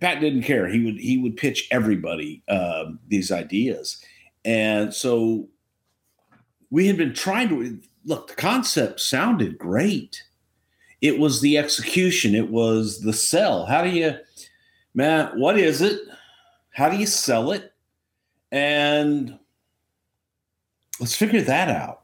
Pat 0.00 0.20
didn't 0.20 0.42
care. 0.42 0.68
He 0.68 0.84
would 0.84 0.98
he 0.98 1.18
would 1.18 1.36
pitch 1.36 1.68
everybody 1.70 2.42
um, 2.48 2.98
these 3.08 3.30
ideas, 3.32 4.02
and 4.44 4.92
so 4.94 5.48
we 6.70 6.86
had 6.86 6.96
been 6.96 7.14
trying 7.14 7.48
to 7.50 7.80
look. 8.04 8.28
The 8.28 8.34
concept 8.34 9.00
sounded 9.00 9.58
great. 9.58 10.22
It 11.00 11.18
was 11.18 11.40
the 11.40 11.56
execution. 11.58 12.34
It 12.34 12.50
was 12.50 13.00
the 13.00 13.12
sell. 13.12 13.66
How 13.66 13.82
do 13.82 13.90
you, 13.90 14.16
man? 14.94 15.38
What 15.38 15.58
is 15.58 15.80
it? 15.80 16.00
How 16.70 16.88
do 16.88 16.96
you 16.96 17.06
sell 17.06 17.52
it? 17.52 17.72
And 18.50 19.38
let's 21.00 21.14
figure 21.14 21.42
that 21.42 21.68
out. 21.68 22.02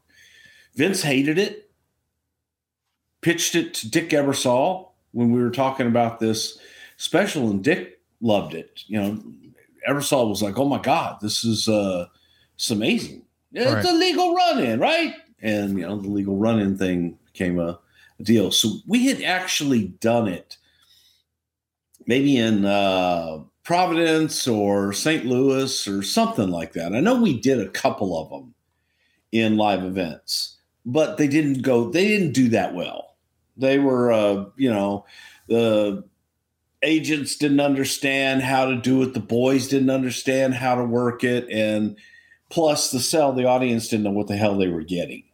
Vince 0.74 1.02
hated 1.02 1.38
it 1.38 1.63
pitched 3.24 3.54
it 3.54 3.72
to 3.72 3.90
Dick 3.90 4.10
Ebersol 4.10 4.90
when 5.12 5.32
we 5.32 5.42
were 5.42 5.50
talking 5.50 5.86
about 5.86 6.20
this 6.20 6.58
special, 6.98 7.50
and 7.50 7.64
Dick 7.64 8.00
loved 8.20 8.54
it. 8.54 8.82
You 8.86 9.02
know, 9.02 9.22
Ebersol 9.88 10.28
was 10.28 10.42
like, 10.42 10.58
"Oh 10.58 10.68
my 10.68 10.78
God, 10.78 11.18
this 11.22 11.42
is 11.42 11.66
uh, 11.66 12.06
it's 12.54 12.70
amazing. 12.70 13.22
It's 13.52 13.72
Right. 13.72 13.84
a 13.84 13.92
legal 13.94 14.34
run-in, 14.34 14.78
right?" 14.78 15.14
And 15.40 15.78
you 15.78 15.86
know, 15.86 15.96
the 15.96 16.08
legal 16.08 16.36
run-in 16.36 16.76
thing 16.76 17.18
became 17.32 17.58
a, 17.58 17.80
a 18.20 18.22
deal. 18.22 18.50
So 18.52 18.76
we 18.86 19.06
had 19.06 19.22
actually 19.22 19.88
done 20.00 20.28
it, 20.28 20.58
maybe 22.06 22.36
in 22.36 22.66
uh, 22.66 23.38
Providence 23.62 24.46
or 24.46 24.92
St. 24.92 25.24
Louis 25.24 25.88
or 25.88 26.02
something 26.02 26.50
like 26.50 26.74
that. 26.74 26.94
I 26.94 27.00
know 27.00 27.20
we 27.20 27.40
did 27.40 27.58
a 27.58 27.70
couple 27.70 28.20
of 28.20 28.28
them 28.28 28.54
in 29.32 29.56
live 29.56 29.82
events 29.82 30.54
but 30.86 31.16
they 31.16 31.26
didn't 31.28 31.62
go. 31.62 31.90
They 31.90 32.06
didn't 32.08 32.32
do 32.32 32.48
that 32.50 32.74
well. 32.74 33.13
They 33.56 33.78
were, 33.78 34.12
uh, 34.12 34.46
you 34.56 34.70
know, 34.70 35.06
the 35.48 36.04
agents 36.82 37.36
didn't 37.36 37.60
understand 37.60 38.42
how 38.42 38.66
to 38.66 38.76
do 38.76 39.02
it. 39.02 39.14
The 39.14 39.20
boys 39.20 39.68
didn't 39.68 39.90
understand 39.90 40.54
how 40.54 40.74
to 40.74 40.84
work 40.84 41.24
it, 41.24 41.48
and 41.50 41.96
plus 42.50 42.90
the 42.90 43.00
sell, 43.00 43.32
the 43.32 43.46
audience 43.46 43.88
didn't 43.88 44.04
know 44.04 44.10
what 44.10 44.28
the 44.28 44.36
hell 44.36 44.56
they 44.56 44.68
were 44.68 44.82
getting. 44.82 45.24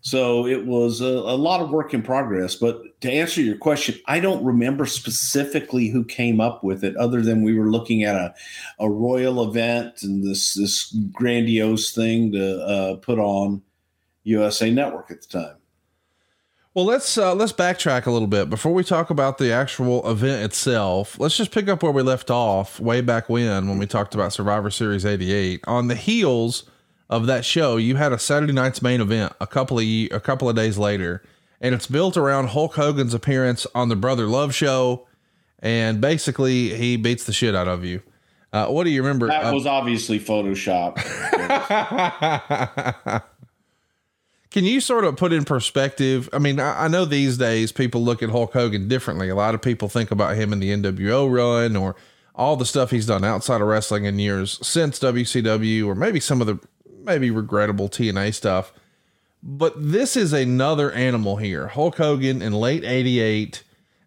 So 0.00 0.46
it 0.46 0.64
was 0.64 1.00
a, 1.00 1.06
a, 1.06 1.36
lot 1.36 1.60
of 1.60 1.70
work 1.70 1.92
in 1.92 2.02
progress. 2.02 2.54
But 2.54 3.00
to 3.00 3.10
answer 3.10 3.40
your 3.40 3.56
question, 3.56 3.98
I 4.06 4.20
don't 4.20 4.44
remember 4.44 4.86
specifically 4.86 5.88
who 5.88 6.04
came 6.04 6.40
up 6.40 6.62
with 6.62 6.84
it, 6.84 6.96
other 6.96 7.20
than 7.20 7.42
we 7.42 7.58
were 7.58 7.70
looking 7.70 8.04
at 8.04 8.14
a, 8.14 8.34
a 8.78 8.88
royal 8.88 9.42
event 9.48 10.02
and 10.02 10.24
this 10.24 10.54
this 10.54 10.96
grandiose 11.12 11.92
thing 11.92 12.32
to 12.32 12.64
uh, 12.64 12.96
put 12.96 13.18
on 13.18 13.62
USA 14.22 14.70
Network 14.70 15.10
at 15.10 15.22
the 15.22 15.28
time. 15.28 15.57
Well, 16.78 16.86
let's 16.86 17.18
uh, 17.18 17.34
let's 17.34 17.52
backtrack 17.52 18.06
a 18.06 18.12
little 18.12 18.28
bit 18.28 18.48
before 18.48 18.72
we 18.72 18.84
talk 18.84 19.10
about 19.10 19.38
the 19.38 19.50
actual 19.50 20.08
event 20.08 20.44
itself. 20.44 21.18
Let's 21.18 21.36
just 21.36 21.50
pick 21.50 21.66
up 21.66 21.82
where 21.82 21.90
we 21.90 22.02
left 22.02 22.30
off 22.30 22.78
way 22.78 23.00
back 23.00 23.28
when 23.28 23.68
when 23.68 23.78
we 23.78 23.86
talked 23.86 24.14
about 24.14 24.32
Survivor 24.32 24.70
Series 24.70 25.04
'88. 25.04 25.64
On 25.66 25.88
the 25.88 25.96
heels 25.96 26.70
of 27.10 27.26
that 27.26 27.44
show, 27.44 27.78
you 27.78 27.96
had 27.96 28.12
a 28.12 28.18
Saturday 28.20 28.52
night's 28.52 28.80
main 28.80 29.00
event 29.00 29.32
a 29.40 29.46
couple 29.48 29.80
of 29.80 29.84
a 29.84 30.20
couple 30.20 30.48
of 30.48 30.54
days 30.54 30.78
later, 30.78 31.20
and 31.60 31.74
it's 31.74 31.88
built 31.88 32.16
around 32.16 32.50
Hulk 32.50 32.76
Hogan's 32.76 33.12
appearance 33.12 33.66
on 33.74 33.88
the 33.88 33.96
Brother 33.96 34.28
Love 34.28 34.54
show, 34.54 35.08
and 35.58 36.00
basically 36.00 36.76
he 36.76 36.96
beats 36.96 37.24
the 37.24 37.32
shit 37.32 37.56
out 37.56 37.66
of 37.66 37.84
you. 37.84 38.02
Uh, 38.52 38.66
what 38.66 38.84
do 38.84 38.90
you 38.90 39.02
remember? 39.02 39.26
That 39.26 39.46
uh, 39.46 39.52
was 39.52 39.66
obviously 39.66 40.20
Photoshop. 40.20 40.94
Can 44.50 44.64
you 44.64 44.80
sort 44.80 45.04
of 45.04 45.16
put 45.16 45.32
in 45.32 45.44
perspective? 45.44 46.28
I 46.32 46.38
mean, 46.38 46.58
I, 46.58 46.84
I, 46.84 46.88
know 46.88 47.04
these 47.04 47.36
days 47.36 47.70
people 47.70 48.02
look 48.02 48.22
at 48.22 48.30
Hulk 48.30 48.54
Hogan 48.54 48.88
differently. 48.88 49.28
A 49.28 49.34
lot 49.34 49.54
of 49.54 49.60
people 49.60 49.88
think 49.88 50.10
about 50.10 50.36
him 50.36 50.52
in 50.52 50.60
the 50.60 50.70
NWO 50.70 51.30
run 51.30 51.76
or 51.76 51.96
all 52.34 52.56
the 52.56 52.64
stuff 52.64 52.90
he's 52.90 53.06
done 53.06 53.24
outside 53.24 53.60
of 53.60 53.66
wrestling 53.66 54.04
in 54.04 54.18
years 54.18 54.64
since 54.66 54.98
WCW, 55.00 55.86
or 55.86 55.94
maybe 55.94 56.20
some 56.20 56.40
of 56.40 56.46
the 56.46 56.58
maybe 57.02 57.30
regrettable 57.30 57.88
TNA 57.88 58.32
stuff. 58.32 58.72
But 59.42 59.74
this 59.76 60.16
is 60.16 60.32
another 60.32 60.92
animal 60.92 61.36
here. 61.36 61.68
Hulk 61.68 61.96
Hogan 61.96 62.40
in 62.40 62.52
late 62.52 62.84
88. 62.84 63.62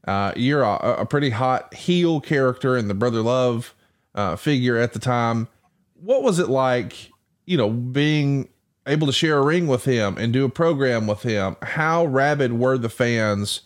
Uh, 0.07 0.33
you're 0.35 0.63
a, 0.63 1.01
a, 1.01 1.05
pretty 1.05 1.29
hot 1.29 1.73
heel 1.73 2.19
character 2.19 2.75
in 2.75 2.87
the 2.87 2.93
Brother 2.95 3.21
Love 3.21 3.75
uh, 4.15 4.35
figure 4.35 4.77
at 4.77 4.93
the 4.93 4.99
time. 4.99 5.47
What 5.93 6.23
was 6.23 6.39
it 6.39 6.49
like, 6.49 7.11
you 7.45 7.55
know, 7.55 7.69
being 7.69 8.49
able 8.87 9.07
to 9.07 9.13
share 9.13 9.37
a 9.37 9.45
ring 9.45 9.67
with 9.67 9.85
him 9.85 10.17
and 10.17 10.33
do 10.33 10.45
a 10.45 10.49
program 10.49 11.07
with 11.07 11.23
him? 11.23 11.55
How 11.61 12.05
rabid 12.05 12.53
were 12.53 12.77
the 12.77 12.89
fans 12.89 13.61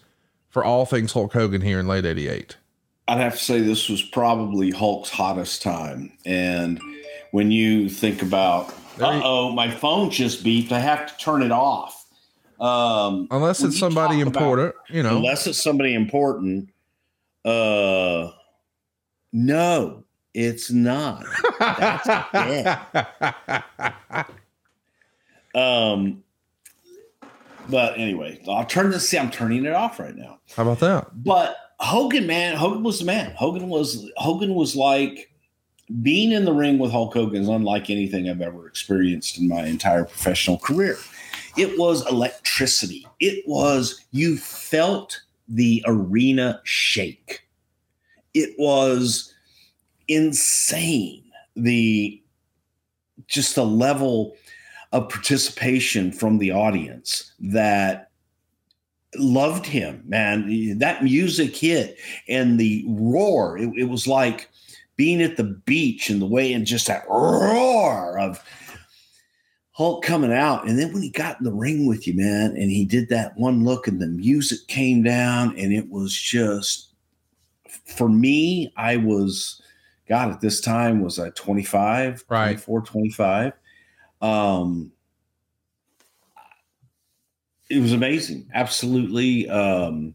for 0.49 0.63
all 0.63 0.85
things 0.85 1.13
Hulk 1.13 1.33
Hogan 1.33 1.61
here 1.61 1.79
in 1.79 1.87
late 1.87 2.05
88? 2.05 2.57
I'd 3.07 3.19
have 3.19 3.37
to 3.37 3.43
say 3.43 3.61
this 3.61 3.87
was 3.89 4.01
probably 4.01 4.71
Hulk's 4.71 5.09
hottest 5.09 5.61
time. 5.61 6.11
And 6.25 6.79
when 7.31 7.51
you 7.51 7.89
think 7.89 8.21
about 8.21 8.73
uh 8.99 9.21
oh, 9.23 9.51
my 9.51 9.69
phone 9.69 10.09
just 10.09 10.43
beeped. 10.43 10.71
I 10.71 10.79
have 10.79 11.07
to 11.07 11.17
turn 11.23 11.41
it 11.41 11.51
off. 11.51 12.05
Um, 12.59 13.27
unless 13.31 13.61
it's 13.61 13.77
somebody 13.77 14.21
important, 14.21 14.69
about, 14.69 14.95
you 14.95 15.03
know. 15.03 15.17
Unless 15.17 15.47
it's 15.47 15.61
somebody 15.61 15.93
important. 15.93 16.69
Uh, 17.43 18.31
no, 19.33 20.05
it's 20.33 20.71
not. 20.71 21.25
That's 21.59 22.07
it. 22.33 24.25
um, 25.55 26.23
but 27.69 27.97
anyway, 27.97 28.41
I'll 28.47 28.65
turn 28.65 28.91
this. 28.91 29.09
See, 29.09 29.17
I'm 29.17 29.31
turning 29.31 29.65
it 29.65 29.73
off 29.73 29.99
right 29.99 30.15
now. 30.15 30.39
How 30.55 30.63
about 30.63 30.79
that? 30.79 31.23
But 31.23 31.57
Hogan, 31.79 32.27
man, 32.27 32.55
Hogan 32.55 32.83
was 32.83 32.99
the 32.99 33.05
man. 33.05 33.31
Hogan 33.31 33.69
was 33.69 34.09
Hogan 34.17 34.53
was 34.53 34.75
like 34.75 35.31
being 36.01 36.31
in 36.31 36.45
the 36.45 36.53
ring 36.53 36.79
with 36.79 36.91
Hulk 36.91 37.13
Hogan 37.13 37.43
is 37.43 37.47
unlike 37.47 37.89
anything 37.89 38.29
I've 38.29 38.41
ever 38.41 38.67
experienced 38.67 39.37
in 39.37 39.47
my 39.47 39.65
entire 39.65 40.05
professional 40.05 40.57
career. 40.57 40.97
It 41.57 41.77
was 41.77 42.05
electricity. 42.09 43.07
It 43.19 43.43
was, 43.47 44.03
you 44.11 44.37
felt 44.37 45.21
the 45.47 45.83
arena 45.85 46.59
shake. 46.63 47.47
It 48.33 48.55
was 48.57 49.33
insane. 50.07 51.23
The 51.55 52.21
just 53.27 53.55
the 53.55 53.65
level 53.65 54.35
of 54.95 55.09
participation 55.09 56.11
from 56.11 56.37
the 56.37 56.51
audience 56.51 57.33
that 57.39 58.09
loved 59.17 59.65
him, 59.65 60.03
man. 60.05 60.77
That 60.79 61.03
music 61.03 61.55
hit 61.55 61.97
and 62.27 62.59
the 62.59 62.85
roar, 62.87 63.57
it, 63.57 63.69
it 63.77 63.89
was 63.89 64.07
like, 64.07 64.49
being 64.97 65.21
at 65.21 65.37
the 65.37 65.43
beach 65.43 66.09
and 66.09 66.21
the 66.21 66.25
way 66.25 66.53
and 66.53 66.65
just 66.65 66.87
that 66.87 67.07
roar 67.09 68.17
of 68.17 68.41
Hulk 69.71 70.03
coming 70.03 70.31
out. 70.31 70.67
And 70.67 70.79
then 70.79 70.93
when 70.93 71.01
he 71.01 71.09
got 71.09 71.37
in 71.37 71.43
the 71.43 71.51
ring 71.51 71.85
with 71.85 72.07
you, 72.07 72.13
man, 72.13 72.51
and 72.51 72.71
he 72.71 72.85
did 72.85 73.09
that 73.09 73.37
one 73.37 73.65
look 73.65 73.87
and 73.87 74.01
the 74.01 74.07
music 74.07 74.59
came 74.67 75.03
down 75.03 75.57
and 75.57 75.73
it 75.73 75.89
was 75.89 76.13
just 76.13 76.93
for 77.97 78.07
me, 78.07 78.71
I 78.77 78.97
was 78.97 79.61
God 80.07 80.31
at 80.31 80.39
this 80.39 80.61
time 80.61 81.01
was 81.01 81.19
I 81.19 81.31
25, 81.31 82.23
right. 82.29 82.51
24, 82.51 82.81
25. 82.81 83.53
Um 84.21 84.91
it 87.69 87.79
was 87.79 87.93
amazing. 87.93 88.49
Absolutely 88.53 89.49
um 89.49 90.13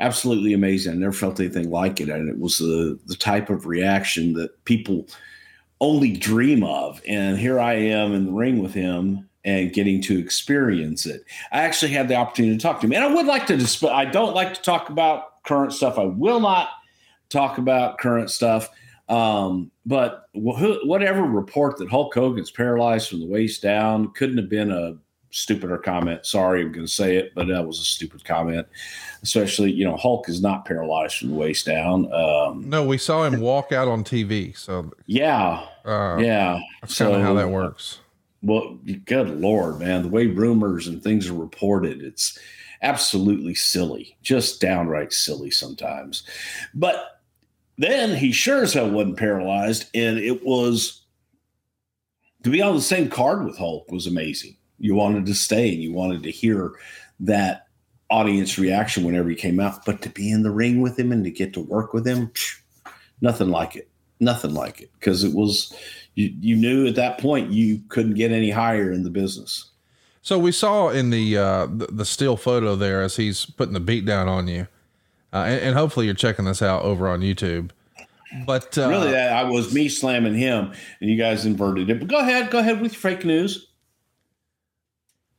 absolutely 0.00 0.52
amazing. 0.54 0.92
I 0.92 0.96
never 0.96 1.12
felt 1.12 1.38
anything 1.40 1.70
like 1.70 2.00
it, 2.00 2.08
and 2.08 2.28
it 2.28 2.38
was 2.38 2.58
the 2.58 2.98
the 3.06 3.16
type 3.16 3.50
of 3.50 3.66
reaction 3.66 4.32
that 4.34 4.64
people 4.64 5.06
only 5.80 6.12
dream 6.12 6.62
of. 6.64 7.00
And 7.06 7.38
here 7.38 7.58
I 7.60 7.74
am 7.74 8.12
in 8.12 8.26
the 8.26 8.32
ring 8.32 8.62
with 8.62 8.74
him 8.74 9.28
and 9.44 9.72
getting 9.72 10.02
to 10.02 10.18
experience 10.18 11.06
it. 11.06 11.22
I 11.52 11.62
actually 11.62 11.92
had 11.92 12.08
the 12.08 12.14
opportunity 12.14 12.56
to 12.56 12.62
talk 12.62 12.80
to 12.80 12.86
him, 12.86 12.92
and 12.92 13.04
I 13.04 13.14
would 13.14 13.26
like 13.26 13.46
to. 13.46 13.56
Disp- 13.56 13.84
I 13.84 14.04
don't 14.04 14.34
like 14.34 14.54
to 14.54 14.62
talk 14.62 14.90
about 14.90 15.42
current 15.44 15.72
stuff. 15.72 15.98
I 15.98 16.04
will 16.04 16.40
not 16.40 16.68
talk 17.30 17.58
about 17.58 17.98
current 17.98 18.30
stuff. 18.30 18.68
Um, 19.10 19.72
but 19.84 20.28
wh- 20.32 20.84
whatever 20.84 21.22
report 21.22 21.76
that 21.78 21.90
Hulk 21.90 22.14
Hogan's 22.14 22.50
paralyzed 22.50 23.08
from 23.08 23.20
the 23.20 23.26
waist 23.26 23.60
down 23.60 24.12
couldn't 24.12 24.38
have 24.38 24.48
been 24.48 24.70
a 24.70 24.96
stupider 25.30 25.78
comment. 25.78 26.24
Sorry, 26.24 26.62
I'm 26.62 26.72
going 26.72 26.86
to 26.86 26.92
say 26.92 27.16
it, 27.16 27.34
but 27.34 27.48
that 27.48 27.66
was 27.66 27.80
a 27.80 27.84
stupid 27.84 28.24
comment. 28.24 28.66
Especially, 29.22 29.72
you 29.72 29.84
know, 29.84 29.96
Hulk 29.96 30.28
is 30.28 30.40
not 30.40 30.64
paralyzed 30.64 31.16
from 31.16 31.30
the 31.30 31.34
waist 31.34 31.66
down. 31.66 32.12
Um, 32.12 32.68
no, 32.68 32.84
we 32.84 32.98
saw 32.98 33.24
him 33.24 33.40
walk 33.40 33.72
out 33.72 33.88
on 33.88 34.04
TV. 34.04 34.56
So 34.56 34.92
yeah, 35.06 35.66
uh, 35.84 36.16
yeah, 36.20 36.60
that's 36.80 36.94
so, 36.94 37.06
kind 37.06 37.16
of 37.16 37.22
how 37.22 37.34
that 37.34 37.50
works. 37.50 37.98
Well, 38.42 38.78
good 39.04 39.40
lord, 39.40 39.80
man, 39.80 40.02
the 40.02 40.08
way 40.08 40.26
rumors 40.26 40.86
and 40.86 41.02
things 41.02 41.28
are 41.28 41.34
reported, 41.34 42.00
it's 42.00 42.38
absolutely 42.80 43.54
silly, 43.54 44.16
just 44.22 44.60
downright 44.60 45.12
silly 45.12 45.50
sometimes. 45.50 46.22
But 46.72 47.19
then 47.80 48.14
he 48.14 48.32
sure 48.32 48.62
as 48.62 48.74
hell 48.74 48.90
wasn't 48.90 49.16
paralyzed, 49.16 49.90
and 49.94 50.18
it 50.18 50.44
was 50.44 51.02
to 52.42 52.50
be 52.50 52.62
on 52.62 52.74
the 52.74 52.82
same 52.82 53.08
card 53.10 53.44
with 53.44 53.58
Hulk 53.58 53.90
was 53.90 54.06
amazing 54.06 54.56
you 54.80 54.94
wanted 54.94 55.26
to 55.26 55.34
stay 55.34 55.72
and 55.72 55.82
you 55.82 55.92
wanted 55.92 56.22
to 56.24 56.30
hear 56.30 56.72
that 57.20 57.66
audience 58.08 58.58
reaction 58.58 59.04
whenever 59.04 59.28
he 59.28 59.36
came 59.36 59.60
out. 59.60 59.84
But 59.84 60.02
to 60.02 60.08
be 60.08 60.32
in 60.32 60.42
the 60.42 60.50
ring 60.50 60.80
with 60.80 60.98
him 60.98 61.12
and 61.12 61.22
to 61.22 61.30
get 61.30 61.52
to 61.54 61.60
work 61.60 61.92
with 61.92 62.06
him, 62.06 62.32
nothing 63.20 63.50
like 63.50 63.76
it. 63.76 63.88
Nothing 64.18 64.54
like 64.54 64.80
it. 64.80 64.90
Because 64.98 65.22
it 65.22 65.34
was 65.34 65.72
you, 66.14 66.34
you 66.40 66.56
knew 66.56 66.86
at 66.86 66.96
that 66.96 67.18
point 67.18 67.52
you 67.52 67.80
couldn't 67.88 68.14
get 68.14 68.32
any 68.32 68.50
higher 68.50 68.90
in 68.90 69.04
the 69.04 69.10
business. 69.10 69.66
So 70.22 70.38
we 70.38 70.52
saw 70.52 70.88
in 70.88 71.10
the 71.10 71.36
uh, 71.36 71.66
the, 71.66 71.86
the 71.86 72.04
still 72.04 72.36
photo 72.36 72.74
there 72.74 73.02
as 73.02 73.16
he's 73.16 73.46
putting 73.46 73.74
the 73.74 73.80
beat 73.80 74.04
down 74.04 74.28
on 74.28 74.48
you, 74.48 74.66
uh, 75.32 75.44
and, 75.46 75.60
and, 75.60 75.74
hopefully 75.76 76.06
you're 76.06 76.14
checking 76.14 76.44
this 76.44 76.62
out 76.62 76.82
over 76.82 77.08
on 77.08 77.20
YouTube. 77.20 77.70
But 78.46 78.76
uh, 78.78 78.88
really, 78.88 79.10
that 79.10 79.32
I 79.32 79.44
was 79.44 79.74
me 79.74 79.88
slamming 79.88 80.34
him, 80.34 80.72
and 81.00 81.10
you 81.10 81.16
guys 81.16 81.44
inverted 81.44 81.90
it. 81.90 81.98
But 81.98 82.08
go 82.08 82.18
ahead, 82.18 82.50
go 82.50 82.58
ahead 82.58 82.80
with 82.80 82.92
your 82.92 83.00
fake 83.00 83.24
news. 83.24 83.68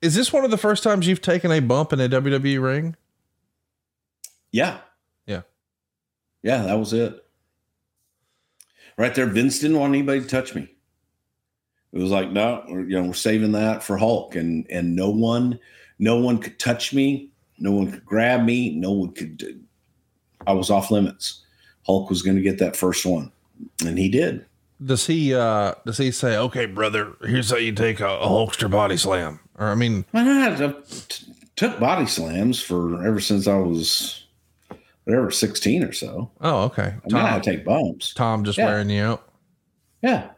Is 0.02 0.16
this 0.16 0.34
one 0.34 0.44
of 0.44 0.52
the 0.52 0.58
first 0.58 0.84
times 0.84 1.08
you've 1.08 1.22
taken 1.22 1.52
a 1.52 1.60
bump 1.60 1.94
in 1.94 2.00
a 2.00 2.10
WWE 2.10 2.62
ring? 2.62 2.96
Yeah. 4.52 4.80
Yeah. 5.26 5.42
Yeah, 6.42 6.64
that 6.64 6.80
was 6.80 6.92
it. 6.92 7.24
Right 8.98 9.16
there, 9.16 9.28
Vince 9.28 9.60
didn't 9.60 9.80
want 9.80 9.94
anybody 9.94 10.22
to 10.22 10.28
touch 10.28 10.54
me. 10.54 10.68
It 11.94 12.00
was 12.00 12.12
like, 12.12 12.32
no, 12.32 12.64
we're, 12.68 12.82
you 12.82 13.02
know, 13.02 13.08
we're 13.08 13.14
saving 13.14 13.52
that 13.54 13.84
for 13.84 13.98
Hulk, 13.98 14.36
and 14.36 14.66
and 14.70 14.96
no 14.96 15.10
one, 15.10 15.60
no 16.00 16.18
one 16.18 16.38
could 16.38 16.58
touch 16.58 16.94
me, 16.94 17.32
no 17.60 17.72
one 17.72 17.92
could 17.92 18.06
grab 18.06 18.44
me, 18.44 18.76
no 18.76 18.92
one 18.92 19.12
could. 19.12 19.66
I 20.48 20.54
was 20.54 20.70
off 20.70 20.92
limits. 20.92 21.44
Hulk 21.86 22.10
was 22.10 22.22
going 22.22 22.36
to 22.38 22.42
get 22.44 22.60
that 22.60 22.76
first 22.76 23.06
one, 23.06 23.32
and 23.86 23.98
he 23.98 24.10
did. 24.10 24.46
Does 24.84 25.06
he? 25.08 25.34
uh 25.36 25.74
Does 25.86 25.98
he 25.98 26.12
say, 26.12 26.38
"Okay, 26.38 26.66
brother, 26.66 27.14
here's 27.24 27.50
how 27.52 27.58
you 27.58 27.72
take 27.74 28.00
a, 28.00 28.08
a 28.20 28.28
Hulkster 28.28 28.70
body 28.70 28.98
slam"? 28.98 29.40
Or 29.60 29.68
I 29.68 29.76
mean, 29.76 30.06
I 30.14 30.56
t- 30.88 31.26
took 31.56 31.80
body 31.80 32.06
slams 32.08 32.60
for 32.62 33.06
ever 33.06 33.20
since 33.20 33.48
I 33.48 33.58
was 33.58 34.26
whatever 35.04 35.30
sixteen 35.32 35.84
or 35.84 35.92
so. 35.94 36.32
oh, 36.42 36.64
okay. 36.64 36.96
I 37.04 37.08
mean, 37.14 37.16
I 37.16 37.40
take 37.40 37.64
bumps. 37.66 38.14
Tom 38.14 38.44
just 38.44 38.58
Yeah. 38.58 38.66
wearing 38.66 38.90
you 38.90 39.04
out. 39.04 39.28
Yeah. 40.02 40.30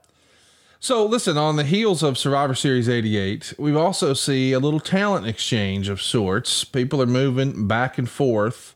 So 0.81 1.05
listen, 1.05 1.37
on 1.37 1.55
the 1.55 1.63
heels 1.63 2.03
of 2.03 2.17
Survivor 2.17 2.53
Series 2.55 2.89
88, 2.89 3.53
we 3.57 3.73
also 3.73 4.13
see 4.13 4.51
a 4.51 4.59
little 4.59 4.81
talent 4.81 5.25
exchange 5.25 5.87
of 5.87 6.01
sorts. 6.01 6.65
People 6.65 7.01
are 7.01 7.05
moving 7.05 7.65
back 7.69 7.97
and 7.97 8.09
forth. 8.09 8.75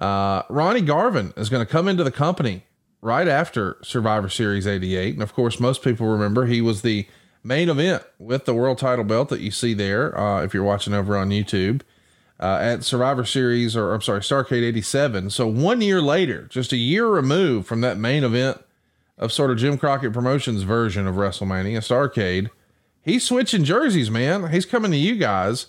Uh, 0.00 0.42
Ronnie 0.48 0.80
Garvin 0.80 1.32
is 1.36 1.48
going 1.48 1.64
to 1.64 1.70
come 1.70 1.88
into 1.88 2.02
the 2.02 2.10
company 2.10 2.64
right 3.02 3.28
after 3.28 3.76
Survivor 3.82 4.28
Series 4.28 4.66
88. 4.66 5.14
And 5.14 5.22
of 5.22 5.34
course, 5.34 5.60
most 5.60 5.82
people 5.82 6.06
remember 6.06 6.46
he 6.46 6.60
was 6.60 6.82
the 6.82 7.06
main 7.42 7.68
event 7.68 8.02
with 8.18 8.44
the 8.44 8.54
world 8.54 8.78
title 8.78 9.04
belt 9.04 9.28
that 9.28 9.40
you 9.40 9.50
see 9.50 9.74
there. 9.74 10.18
Uh, 10.18 10.42
if 10.42 10.54
you're 10.54 10.62
watching 10.62 10.94
over 10.94 11.16
on 11.16 11.30
YouTube 11.30 11.82
uh, 12.38 12.58
at 12.60 12.84
Survivor 12.84 13.24
Series, 13.24 13.76
or 13.76 13.92
I'm 13.92 14.00
sorry, 14.00 14.20
Starcade 14.20 14.62
87. 14.62 15.30
So 15.30 15.46
one 15.46 15.80
year 15.80 16.00
later, 16.00 16.46
just 16.48 16.72
a 16.72 16.76
year 16.76 17.06
removed 17.06 17.66
from 17.66 17.82
that 17.82 17.98
main 17.98 18.24
event 18.24 18.62
of 19.18 19.32
sort 19.32 19.50
of 19.50 19.58
Jim 19.58 19.76
Crockett 19.76 20.14
Promotions 20.14 20.62
version 20.62 21.06
of 21.06 21.16
WrestleMania, 21.16 21.78
Starcade, 21.78 22.48
he's 23.02 23.24
switching 23.24 23.64
jerseys, 23.64 24.10
man. 24.10 24.50
He's 24.50 24.64
coming 24.64 24.90
to 24.90 24.96
you 24.96 25.16
guys. 25.16 25.66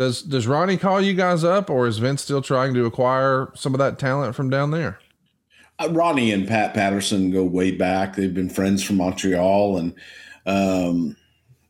Does 0.00 0.22
does 0.22 0.46
Ronnie 0.46 0.78
call 0.78 1.02
you 1.02 1.12
guys 1.12 1.44
up, 1.44 1.68
or 1.68 1.86
is 1.86 1.98
Vince 1.98 2.22
still 2.22 2.40
trying 2.40 2.72
to 2.72 2.86
acquire 2.86 3.52
some 3.54 3.74
of 3.74 3.78
that 3.80 3.98
talent 3.98 4.34
from 4.34 4.48
down 4.48 4.70
there? 4.70 4.98
Uh, 5.78 5.90
Ronnie 5.90 6.32
and 6.32 6.48
Pat 6.48 6.72
Patterson 6.72 7.30
go 7.30 7.44
way 7.44 7.70
back. 7.70 8.16
They've 8.16 8.32
been 8.32 8.48
friends 8.48 8.82
from 8.82 8.96
Montreal, 8.96 9.76
and 9.76 9.94
um, 10.46 11.16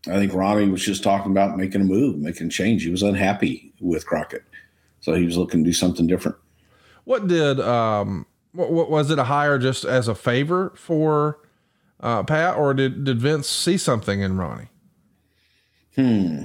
I 0.07 0.13
think 0.13 0.33
Ronnie 0.33 0.69
was 0.69 0.85
just 0.85 1.03
talking 1.03 1.33
about 1.33 1.59
making 1.59 1.81
a 1.81 1.85
move, 1.85 2.19
making 2.19 2.47
a 2.47 2.51
change. 2.51 2.85
He 2.85 2.91
was 2.93 3.03
unhappy 3.03 3.73
with 3.81 4.07
Crockett, 4.07 4.45
so 5.01 5.15
he 5.15 5.25
was 5.25 5.37
looking 5.37 5.65
to 5.65 5.69
do 5.69 5.75
something 5.75 6.07
different. 6.07 6.37
What 7.03 7.27
did 7.27 7.59
um 7.59 8.27
what, 8.53 8.71
what 8.71 8.93
was 8.93 9.11
it 9.11 9.19
a 9.19 9.25
hire 9.25 9.59
just 9.59 9.85
as 9.85 10.07
a 10.07 10.15
favor 10.15 10.73
for 10.77 11.41
uh, 11.99 12.23
Pat, 12.23 12.57
or 12.57 12.75
did 12.75 13.03
did 13.03 13.19
Vince 13.19 13.49
see 13.49 13.77
something 13.77 14.21
in 14.21 14.37
Ronnie? 14.37 14.69
Hmm. 15.97 16.45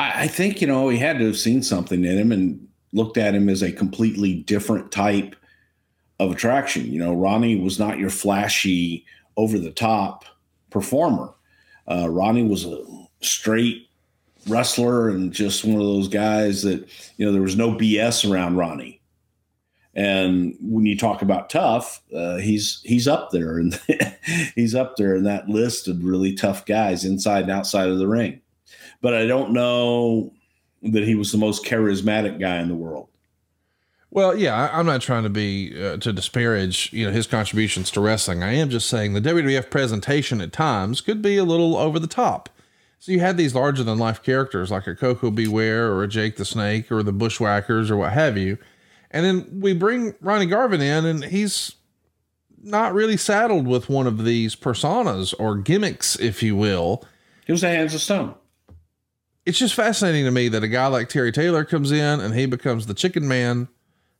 I, 0.00 0.22
I 0.22 0.26
think 0.26 0.60
you 0.60 0.66
know 0.66 0.88
he 0.88 0.98
had 0.98 1.18
to 1.18 1.26
have 1.26 1.36
seen 1.38 1.62
something 1.62 2.04
in 2.04 2.18
him 2.18 2.32
and 2.32 2.66
looked 2.92 3.18
at 3.18 3.34
him 3.34 3.48
as 3.48 3.62
a 3.62 3.70
completely 3.70 4.34
different 4.34 4.90
type 4.90 5.36
of 6.18 6.32
attraction. 6.32 6.90
You 6.90 6.98
know, 6.98 7.14
Ronnie 7.14 7.60
was 7.60 7.78
not 7.78 7.98
your 7.98 8.10
flashy, 8.10 9.04
over 9.36 9.58
the 9.58 9.70
top 9.70 10.24
performer. 10.70 11.32
Uh, 11.90 12.08
Ronnie 12.10 12.42
was 12.42 12.64
a 12.64 12.84
straight 13.20 13.88
wrestler 14.48 15.08
and 15.08 15.32
just 15.32 15.64
one 15.64 15.80
of 15.80 15.86
those 15.86 16.08
guys 16.08 16.62
that 16.62 16.88
you 17.16 17.26
know 17.26 17.32
there 17.32 17.42
was 17.42 17.56
no 17.56 17.72
BS 17.72 18.30
around 18.30 18.56
Ronnie. 18.56 19.00
And 19.94 20.56
when 20.60 20.86
you 20.86 20.96
talk 20.96 21.20
about 21.20 21.50
tough, 21.50 22.00
uh, 22.14 22.36
he's 22.36 22.80
he's 22.84 23.06
up 23.06 23.30
there 23.32 23.58
and 23.58 23.78
he's 24.54 24.74
up 24.74 24.96
there 24.96 25.16
in 25.16 25.24
that 25.24 25.48
list 25.48 25.88
of 25.88 26.04
really 26.04 26.34
tough 26.34 26.64
guys 26.64 27.04
inside 27.04 27.42
and 27.42 27.50
outside 27.50 27.88
of 27.88 27.98
the 27.98 28.08
ring. 28.08 28.40
But 29.00 29.14
I 29.14 29.26
don't 29.26 29.52
know 29.52 30.32
that 30.82 31.04
he 31.04 31.14
was 31.14 31.32
the 31.32 31.38
most 31.38 31.64
charismatic 31.64 32.40
guy 32.40 32.58
in 32.58 32.68
the 32.68 32.74
world. 32.74 33.08
Well, 34.12 34.36
yeah, 34.36 34.56
I, 34.56 34.78
I'm 34.78 34.86
not 34.86 35.02
trying 35.02 35.22
to 35.22 35.30
be 35.30 35.72
uh, 35.82 35.98
to 35.98 36.12
disparage 36.12 36.92
you 36.92 37.06
know 37.06 37.12
his 37.12 37.26
contributions 37.26 37.90
to 37.92 38.00
wrestling. 38.00 38.42
I 38.42 38.54
am 38.54 38.70
just 38.70 38.88
saying 38.88 39.12
the 39.12 39.20
WWF 39.20 39.70
presentation 39.70 40.40
at 40.40 40.52
times 40.52 41.00
could 41.00 41.22
be 41.22 41.36
a 41.36 41.44
little 41.44 41.76
over 41.76 41.98
the 41.98 42.06
top. 42.06 42.48
So 42.98 43.12
you 43.12 43.20
had 43.20 43.36
these 43.36 43.54
larger 43.54 43.82
than 43.82 43.98
life 43.98 44.22
characters 44.22 44.70
like 44.70 44.86
a 44.86 44.94
Koko 44.94 45.30
B. 45.30 45.46
Ware 45.46 45.90
or 45.90 46.02
a 46.02 46.08
Jake 46.08 46.36
the 46.36 46.44
Snake 46.44 46.92
or 46.92 47.02
the 47.02 47.12
Bushwhackers 47.12 47.90
or 47.90 47.96
what 47.96 48.12
have 48.12 48.36
you, 48.36 48.58
and 49.10 49.24
then 49.24 49.60
we 49.60 49.74
bring 49.74 50.14
Ronnie 50.20 50.46
Garvin 50.46 50.80
in, 50.80 51.06
and 51.06 51.24
he's 51.24 51.76
not 52.62 52.92
really 52.92 53.16
saddled 53.16 53.66
with 53.66 53.88
one 53.88 54.06
of 54.06 54.24
these 54.24 54.54
personas 54.54 55.34
or 55.38 55.56
gimmicks, 55.56 56.18
if 56.18 56.42
you 56.42 56.56
will. 56.56 57.04
He 57.46 57.52
was 57.52 57.62
the 57.62 57.68
hands 57.68 57.94
of 57.94 58.02
stone. 58.02 58.34
It's 59.50 59.58
just 59.58 59.74
fascinating 59.74 60.26
to 60.26 60.30
me 60.30 60.46
that 60.50 60.62
a 60.62 60.68
guy 60.68 60.86
like 60.86 61.08
Terry 61.08 61.32
Taylor 61.32 61.64
comes 61.64 61.90
in 61.90 62.20
and 62.20 62.32
he 62.32 62.46
becomes 62.46 62.86
the 62.86 62.94
Chicken 62.94 63.26
Man, 63.26 63.66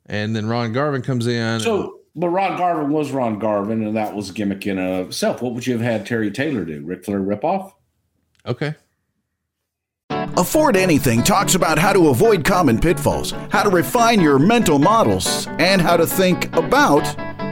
and 0.06 0.34
then 0.34 0.48
Ron 0.48 0.72
Garvin 0.72 1.02
comes 1.02 1.28
in. 1.28 1.60
So, 1.60 2.00
but 2.16 2.30
Ron 2.30 2.58
Garvin 2.58 2.90
was 2.90 3.12
Ron 3.12 3.38
Garvin, 3.38 3.86
and 3.86 3.96
that 3.96 4.12
was 4.12 4.30
a 4.30 4.32
gimmick 4.32 4.66
in 4.66 4.76
and 4.76 5.02
of 5.02 5.06
itself. 5.10 5.40
What 5.40 5.54
would 5.54 5.68
you 5.68 5.74
have 5.74 5.82
had 5.82 6.04
Terry 6.04 6.32
Taylor 6.32 6.64
do? 6.64 6.82
Ric 6.84 7.04
Flair 7.04 7.20
ripoff? 7.20 7.74
okay. 8.44 8.74
Afford 10.36 10.76
Anything 10.76 11.22
talks 11.22 11.54
about 11.54 11.78
how 11.78 11.92
to 11.92 12.08
avoid 12.08 12.44
common 12.44 12.80
pitfalls, 12.80 13.30
how 13.50 13.62
to 13.62 13.70
refine 13.70 14.20
your 14.20 14.40
mental 14.40 14.80
models, 14.80 15.46
and 15.60 15.80
how 15.80 15.96
to 15.96 16.08
think 16.08 16.52
about 16.56 17.04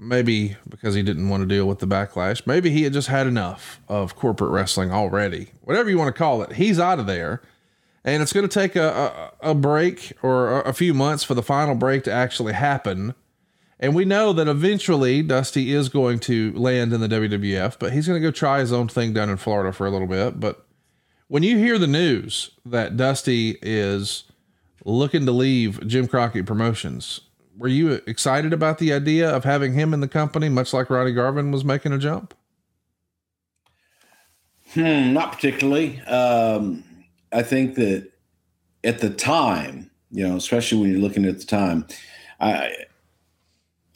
maybe 0.00 0.56
because 0.68 0.94
he 0.94 1.02
didn't 1.02 1.28
want 1.28 1.42
to 1.42 1.46
deal 1.46 1.66
with 1.66 1.78
the 1.78 1.86
backlash. 1.86 2.46
Maybe 2.46 2.70
he 2.70 2.82
had 2.82 2.92
just 2.92 3.08
had 3.08 3.26
enough 3.26 3.80
of 3.88 4.16
corporate 4.16 4.50
wrestling 4.50 4.90
already. 4.90 5.48
Whatever 5.60 5.90
you 5.90 5.98
want 5.98 6.14
to 6.14 6.18
call 6.18 6.42
it, 6.42 6.54
he's 6.54 6.80
out 6.80 6.98
of 6.98 7.06
there. 7.06 7.42
And 8.02 8.22
it's 8.22 8.32
going 8.32 8.48
to 8.48 8.52
take 8.52 8.76
a, 8.76 9.32
a, 9.42 9.50
a 9.50 9.54
break 9.54 10.14
or 10.22 10.60
a, 10.60 10.70
a 10.70 10.72
few 10.72 10.94
months 10.94 11.22
for 11.22 11.34
the 11.34 11.42
final 11.42 11.74
break 11.74 12.02
to 12.04 12.12
actually 12.12 12.54
happen. 12.54 13.14
And 13.78 13.94
we 13.94 14.06
know 14.06 14.32
that 14.32 14.48
eventually 14.48 15.22
Dusty 15.22 15.72
is 15.72 15.90
going 15.90 16.18
to 16.20 16.52
land 16.54 16.94
in 16.94 17.00
the 17.00 17.08
WWF, 17.08 17.76
but 17.78 17.92
he's 17.92 18.06
going 18.06 18.20
to 18.20 18.26
go 18.26 18.32
try 18.32 18.60
his 18.60 18.72
own 18.72 18.88
thing 18.88 19.12
down 19.12 19.28
in 19.28 19.36
Florida 19.36 19.72
for 19.72 19.86
a 19.86 19.90
little 19.90 20.06
bit. 20.08 20.40
But 20.40 20.64
when 21.28 21.42
you 21.42 21.58
hear 21.58 21.78
the 21.78 21.86
news 21.86 22.50
that 22.64 22.96
Dusty 22.96 23.58
is 23.60 24.24
looking 24.84 25.26
to 25.26 25.32
leave 25.32 25.86
Jim 25.86 26.08
Crockett 26.08 26.46
Promotions, 26.46 27.20
were 27.60 27.68
you 27.68 28.00
excited 28.06 28.54
about 28.54 28.78
the 28.78 28.90
idea 28.90 29.28
of 29.28 29.44
having 29.44 29.74
him 29.74 29.92
in 29.92 30.00
the 30.00 30.08
company, 30.08 30.48
much 30.48 30.72
like 30.72 30.88
Ronnie 30.88 31.12
Garvin 31.12 31.50
was 31.50 31.62
making 31.62 31.92
a 31.92 31.98
jump? 31.98 32.32
Hmm, 34.72 35.12
not 35.12 35.32
particularly. 35.32 36.00
Um, 36.02 36.82
I 37.30 37.42
think 37.42 37.74
that 37.74 38.10
at 38.82 39.00
the 39.00 39.10
time, 39.10 39.90
you 40.10 40.26
know, 40.26 40.36
especially 40.36 40.80
when 40.80 40.90
you're 40.90 41.02
looking 41.02 41.26
at 41.26 41.38
the 41.38 41.44
time, 41.44 41.86
I 42.40 42.74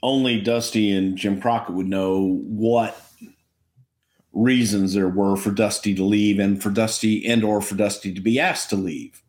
only 0.02 0.42
Dusty 0.42 0.94
and 0.94 1.16
Jim 1.16 1.40
Crockett 1.40 1.74
would 1.74 1.88
know 1.88 2.42
what 2.42 3.00
reasons 4.34 4.92
there 4.92 5.08
were 5.08 5.36
for 5.36 5.52
Dusty 5.52 5.94
to 5.94 6.04
leave 6.04 6.38
and 6.38 6.62
for 6.62 6.68
Dusty 6.68 7.26
and 7.26 7.42
or 7.42 7.62
for 7.62 7.76
Dusty 7.76 8.12
to 8.12 8.20
be 8.20 8.38
asked 8.38 8.68
to 8.70 8.76
leave. 8.76 9.22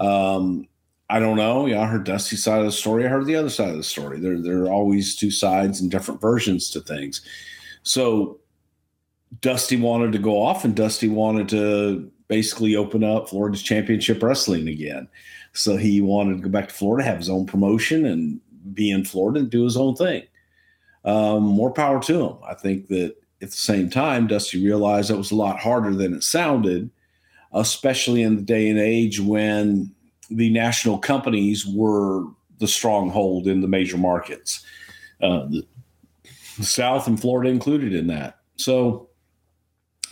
Um, 0.00 0.66
I 1.08 1.20
don't 1.20 1.36
know. 1.36 1.66
Yeah, 1.66 1.82
I 1.82 1.86
heard 1.86 2.04
Dusty's 2.04 2.42
side 2.42 2.60
of 2.60 2.66
the 2.66 2.72
story. 2.72 3.04
I 3.04 3.08
heard 3.08 3.26
the 3.26 3.36
other 3.36 3.50
side 3.50 3.70
of 3.70 3.76
the 3.76 3.82
story. 3.82 4.18
There, 4.18 4.40
there 4.40 4.64
are 4.64 4.70
always 4.70 5.14
two 5.14 5.30
sides 5.30 5.80
and 5.80 5.90
different 5.90 6.20
versions 6.20 6.70
to 6.70 6.80
things. 6.80 7.20
So 7.84 8.40
Dusty 9.40 9.76
wanted 9.76 10.12
to 10.12 10.18
go 10.18 10.42
off, 10.42 10.64
and 10.64 10.74
Dusty 10.74 11.08
wanted 11.08 11.48
to 11.50 12.10
basically 12.28 12.74
open 12.74 13.04
up 13.04 13.28
Florida's 13.28 13.62
championship 13.62 14.22
wrestling 14.22 14.66
again. 14.68 15.08
So 15.52 15.76
he 15.76 16.00
wanted 16.00 16.38
to 16.38 16.42
go 16.42 16.48
back 16.48 16.68
to 16.68 16.74
Florida, 16.74 17.08
have 17.08 17.18
his 17.18 17.30
own 17.30 17.46
promotion, 17.46 18.04
and 18.04 18.40
be 18.74 18.90
in 18.90 19.04
Florida 19.04 19.40
and 19.40 19.50
do 19.50 19.64
his 19.64 19.76
own 19.76 19.94
thing. 19.94 20.24
Um, 21.04 21.44
more 21.44 21.70
power 21.70 22.02
to 22.02 22.20
him. 22.20 22.36
I 22.46 22.54
think 22.54 22.88
that 22.88 23.14
at 23.40 23.50
the 23.50 23.56
same 23.56 23.88
time, 23.88 24.26
Dusty 24.26 24.64
realized 24.64 25.10
that 25.10 25.16
was 25.16 25.30
a 25.30 25.36
lot 25.36 25.60
harder 25.60 25.94
than 25.94 26.14
it 26.14 26.24
sounded, 26.24 26.90
especially 27.52 28.22
in 28.22 28.36
the 28.36 28.42
day 28.42 28.68
and 28.68 28.78
age 28.78 29.20
when 29.20 29.94
the 30.30 30.50
national 30.50 30.98
companies 30.98 31.66
were 31.66 32.24
the 32.58 32.68
stronghold 32.68 33.46
in 33.46 33.60
the 33.60 33.68
major 33.68 33.98
markets, 33.98 34.64
uh, 35.22 35.46
the, 35.46 35.66
South 36.62 37.06
and 37.06 37.20
Florida 37.20 37.50
included 37.50 37.92
in 37.92 38.06
that. 38.06 38.38
So 38.56 39.10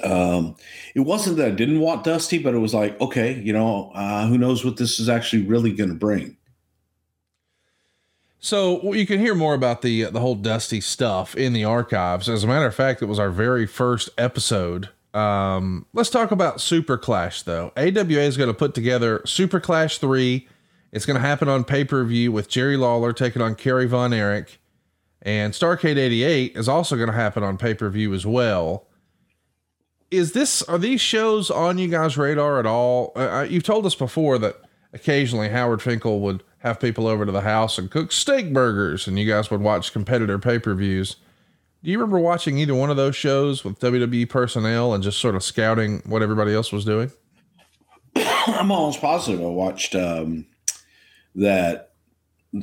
um, 0.03 0.57
it 0.95 1.01
wasn't 1.01 1.39
that 1.39 1.49
I 1.49 1.51
didn't 1.53 1.81
want 1.81 2.05
Dusty, 2.05 2.39
but 2.39 2.55
it 2.55 2.59
was 2.59 2.75
like, 2.75 3.01
okay, 3.01 3.41
you 3.41 3.53
know, 3.53 3.91
uh, 3.95 4.27
who 4.27 4.37
knows 4.37 4.65
what 4.65 4.77
this 4.77 5.01
is 5.01 5.09
actually 5.09 5.45
really 5.45 5.73
going 5.73 5.89
to 5.89 5.97
bring. 5.97 6.37
So 8.41 8.93
you 8.93 9.07
can 9.07 9.21
hear 9.21 9.35
more 9.35 9.55
about 9.55 9.81
the 9.81 10.05
the 10.05 10.21
whole 10.21 10.35
Dusty 10.35 10.83
stuff 10.83 11.35
in 11.35 11.55
the 11.55 11.65
archives. 11.65 12.29
As 12.29 12.45
a 12.45 12.47
matter 12.47 12.67
of 12.67 12.75
fact, 12.75 13.01
it 13.01 13.07
was 13.07 13.19
our 13.19 13.31
very 13.31 13.67
first 13.67 14.11
episode 14.19 14.91
Um, 15.15 15.87
let's 15.93 16.11
talk 16.11 16.33
about 16.33 16.61
Super 16.61 16.99
Clash 16.99 17.43
though. 17.43 17.73
AWA 17.77 18.21
is 18.21 18.37
going 18.37 18.49
to 18.49 18.55
put 18.55 18.75
together 18.75 19.23
Super 19.25 19.61
Clash 19.61 19.99
3. 19.99 20.47
It's 20.93 21.07
going 21.07 21.15
to 21.15 21.27
happen 21.27 21.49
on 21.49 21.65
pay 21.65 21.85
per 21.85 22.05
view 22.05 22.33
with 22.33 22.49
Jerry 22.49 22.77
Lawler 22.77 23.13
taking 23.13 23.41
on 23.41 23.55
Kerry 23.55 23.87
Von 23.87 24.13
Erich. 24.13 24.59
And 25.23 25.55
Starcade 25.55 25.97
88 25.97 26.57
is 26.57 26.69
also 26.69 26.97
going 26.97 27.09
to 27.09 27.15
happen 27.15 27.43
on 27.43 27.57
pay 27.57 27.75
per 27.75 27.89
view 27.89 28.13
as 28.13 28.27
well. 28.27 28.89
Is 30.11 30.33
this, 30.33 30.63
are 30.63 30.79
these 30.79 31.01
shows 31.01 31.51
on 31.51 31.79
you 31.79 31.89
guys' 31.89 32.17
radar 32.17 32.59
at 32.59 32.67
all? 32.67 33.13
Uh, 33.17 33.47
you've 33.49 33.63
told 33.63 33.87
us 33.87 33.95
before 33.95 34.39
that 34.39 34.61
occasionally 34.93 35.49
Howard 35.49 35.83
Finkel 35.83 36.21
would 36.21 36.43
have 36.59 36.81
people 36.81 37.07
over 37.07 37.27
to 37.27 37.33
the 37.33 37.41
house 37.43 37.79
and 37.79 37.91
cook 37.91 38.13
steak 38.13 38.53
burgers 38.53 39.07
and 39.07 39.19
you 39.19 39.27
guys 39.31 39.51
would 39.51 39.61
watch 39.61 39.93
competitor 39.93 40.39
pay 40.39 40.59
per 40.59 40.75
views. 40.75 41.17
Do 41.85 41.91
you 41.91 41.99
remember 41.99 42.19
watching 42.19 42.57
either 42.57 42.75
one 42.75 42.89
of 42.89 42.97
those 42.97 43.15
shows 43.15 43.63
with 43.63 43.79
WWE 43.79 44.27
personnel 44.31 44.95
and 44.95 45.05
just 45.05 45.21
sort 45.21 45.35
of 45.35 45.45
scouting 45.45 46.01
what 46.07 46.23
everybody 46.23 46.55
else 46.55 46.73
was 46.73 46.87
doing? 46.87 47.13
I'm 48.17 48.71
almost 48.71 49.03
positive 49.03 49.43
I 49.43 49.49
watched 49.49 49.95
um, 49.95 50.47
that 51.35 51.93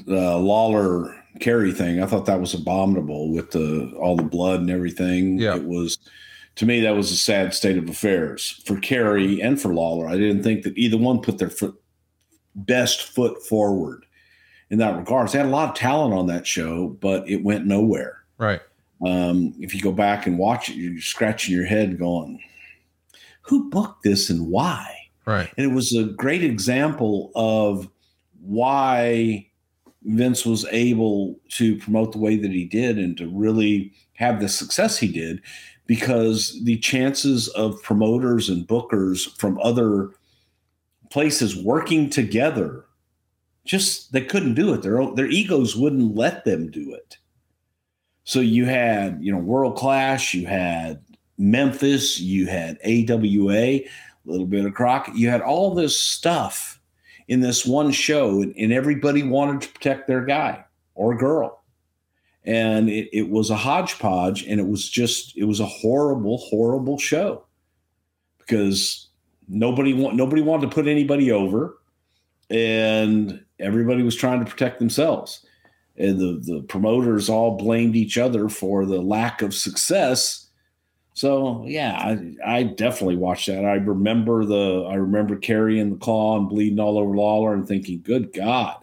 uh, 0.08 0.40
Lawler 0.40 1.16
Kerry 1.40 1.72
thing. 1.72 2.02
I 2.02 2.08
thought 2.08 2.26
that 2.26 2.40
was 2.40 2.56
abominable 2.56 3.32
with 3.32 3.52
the 3.52 3.96
all 4.02 4.16
the 4.16 4.24
blood 4.24 4.60
and 4.60 4.72
everything. 4.72 5.38
Yeah. 5.38 5.56
It 5.56 5.66
was 5.66 6.00
to 6.56 6.66
me 6.66 6.82
that 6.82 6.96
was 6.96 7.12
a 7.12 7.16
sad 7.16 7.54
state 7.54 7.78
of 7.78 7.88
affairs 7.88 8.60
for 8.66 8.80
Kerry 8.80 9.40
and 9.40 9.62
for 9.62 9.72
Lawler. 9.72 10.08
I 10.08 10.18
didn't 10.18 10.42
think 10.42 10.64
that 10.64 10.76
either 10.76 10.98
one 10.98 11.22
put 11.22 11.38
their 11.38 11.52
foot 11.52 11.80
best 12.56 13.04
foot 13.04 13.44
forward 13.46 14.04
in 14.72 14.80
that 14.80 14.98
regards. 14.98 15.32
They 15.32 15.38
had 15.38 15.48
a 15.48 15.52
lot 15.52 15.70
of 15.70 15.76
talent 15.76 16.16
on 16.16 16.26
that 16.26 16.48
show, 16.48 16.88
but 16.88 17.30
it 17.30 17.44
went 17.44 17.68
nowhere. 17.68 18.24
Right. 18.40 18.62
Um, 19.06 19.54
if 19.60 19.74
you 19.74 19.82
go 19.82 19.92
back 19.92 20.28
and 20.28 20.38
watch 20.38 20.70
it, 20.70 20.76
you're 20.76 21.02
scratching 21.02 21.56
your 21.56 21.66
head 21.66 21.98
going, 21.98 22.42
who 23.42 23.70
booked 23.70 24.04
this 24.04 24.30
and 24.30 24.48
why? 24.48 24.96
Right. 25.26 25.52
And 25.58 25.72
it 25.72 25.74
was 25.74 25.94
a 25.94 26.04
great 26.04 26.44
example 26.44 27.32
of 27.36 27.90
why 28.42 29.48
Vince 30.04 30.46
was 30.46 30.66
able 30.72 31.40
to 31.50 31.78
promote 31.78 32.12
the 32.12 32.18
way 32.18 32.38
that 32.38 32.52
he 32.52 32.66
did 32.66 32.98
and 32.98 33.16
to 33.18 33.28
really 33.28 33.94
have 34.14 34.40
the 34.40 34.50
success 34.50 34.98
he 34.98 35.12
did 35.12 35.42
because 35.88 36.60
the 36.64 36.78
chances 36.78 37.48
of 37.50 37.82
promoters 37.84 38.50
and 38.50 38.68
bookers 38.68 39.38
from 39.38 39.60
other 39.62 40.12
places 41.10 41.62
working 41.62 42.10
together 42.10 42.86
just 43.66 44.12
they 44.12 44.22
couldn't 44.22 44.56
do 44.56 44.74
it 44.74 44.82
their 44.82 45.00
own, 45.02 45.16
their 45.16 45.28
egos 45.28 45.76
wouldn't 45.76 46.16
let 46.16 46.46
them 46.46 46.72
do 46.72 46.94
it 46.94 47.18
so 48.32 48.40
you 48.40 48.66
had 48.66 49.18
you 49.22 49.30
know 49.30 49.38
World 49.38 49.76
Class 49.76 50.34
you 50.34 50.48
had 50.48 51.04
memphis 51.38 52.18
you 52.18 52.48
had 52.48 52.78
awa 52.86 53.18
a 53.20 53.86
little 54.26 54.46
bit 54.46 54.66
of 54.66 54.74
crockett 54.74 55.16
you 55.16 55.28
had 55.28 55.42
all 55.42 55.76
this 55.76 56.02
stuff 56.02 56.80
in 57.28 57.42
this 57.42 57.66
one 57.66 57.92
show 57.92 58.42
and, 58.42 58.56
and 58.58 58.72
everybody 58.72 59.22
wanted 59.22 59.62
to 59.62 59.70
protect 59.70 60.08
their 60.08 60.24
guy 60.24 60.64
or 60.96 61.16
girl. 61.16 61.64
And 62.44 62.90
it, 62.90 63.10
it 63.14 63.30
was 63.30 63.50
a 63.50 63.56
hodgepodge 63.56 64.46
and 64.46 64.60
it 64.60 64.68
was 64.68 64.90
just 64.90 65.38
it 65.38 65.44
was 65.44 65.60
a 65.60 65.66
horrible 65.66 66.38
horrible 66.38 66.98
show 66.98 67.46
because 68.40 69.10
nobody 69.50 69.94
want 69.94 70.16
nobody 70.16 70.42
wanted 70.42 70.70
to 70.70 70.74
put 70.74 70.88
anybody 70.88 71.32
over 71.34 71.80
and 72.50 73.44
everybody 73.60 74.04
was 74.04 74.16
trying 74.16 74.44
to 74.44 74.50
protect 74.50 74.80
themselves 74.80 75.46
and 76.02 76.20
the 76.20 76.54
the 76.54 76.62
promoters 76.64 77.30
all 77.30 77.58
blamed 77.58 77.96
each 77.96 78.18
other 78.18 78.50
for 78.50 78.86
the 78.86 79.02
lack 79.02 79.42
of 79.42 79.54
success 79.54 80.48
so 81.14 81.64
yeah 81.68 81.94
i 82.46 82.58
i 82.58 82.64
definitely 82.64 83.16
watched 83.16 83.48
that 83.48 83.66
i 83.66 83.74
remember 83.74 84.46
the 84.46 84.86
i 84.90 84.96
remember 84.96 85.36
carrying 85.36 85.92
the 85.92 85.98
claw 85.98 86.38
and 86.38 86.50
bleeding 86.50 86.80
all 86.80 86.98
over 86.98 87.16
lawler 87.16 87.54
and 87.54 87.68
thinking 87.68 88.02
good 88.02 88.34
god 88.34 88.78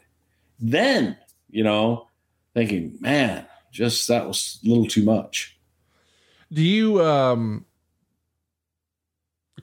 then 0.60 1.16
you 1.50 1.64
know 1.64 2.06
thinking 2.54 2.96
man 3.00 3.44
just 3.70 4.08
that 4.08 4.26
was 4.26 4.58
a 4.64 4.68
little 4.68 4.86
too 4.86 5.04
much 5.04 5.58
Do 6.52 6.62
you 6.62 7.02
um 7.02 7.64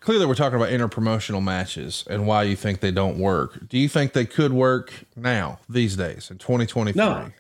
clearly 0.05 0.25
we're 0.27 0.35
talking 0.35 0.55
about 0.55 0.69
interpromotional 0.69 1.43
matches 1.43 2.05
and 2.09 2.27
why 2.27 2.43
you 2.43 2.55
think 2.55 2.79
they 2.79 2.91
don't 2.91 3.17
work. 3.17 3.67
Do 3.67 3.77
you 3.77 3.89
think 3.89 4.13
they 4.13 4.25
could 4.25 4.53
work 4.53 4.93
now 5.15 5.59
these 5.67 5.95
days 5.95 6.29
in 6.29 6.37
2023? 6.37 6.93
No. 6.95 7.31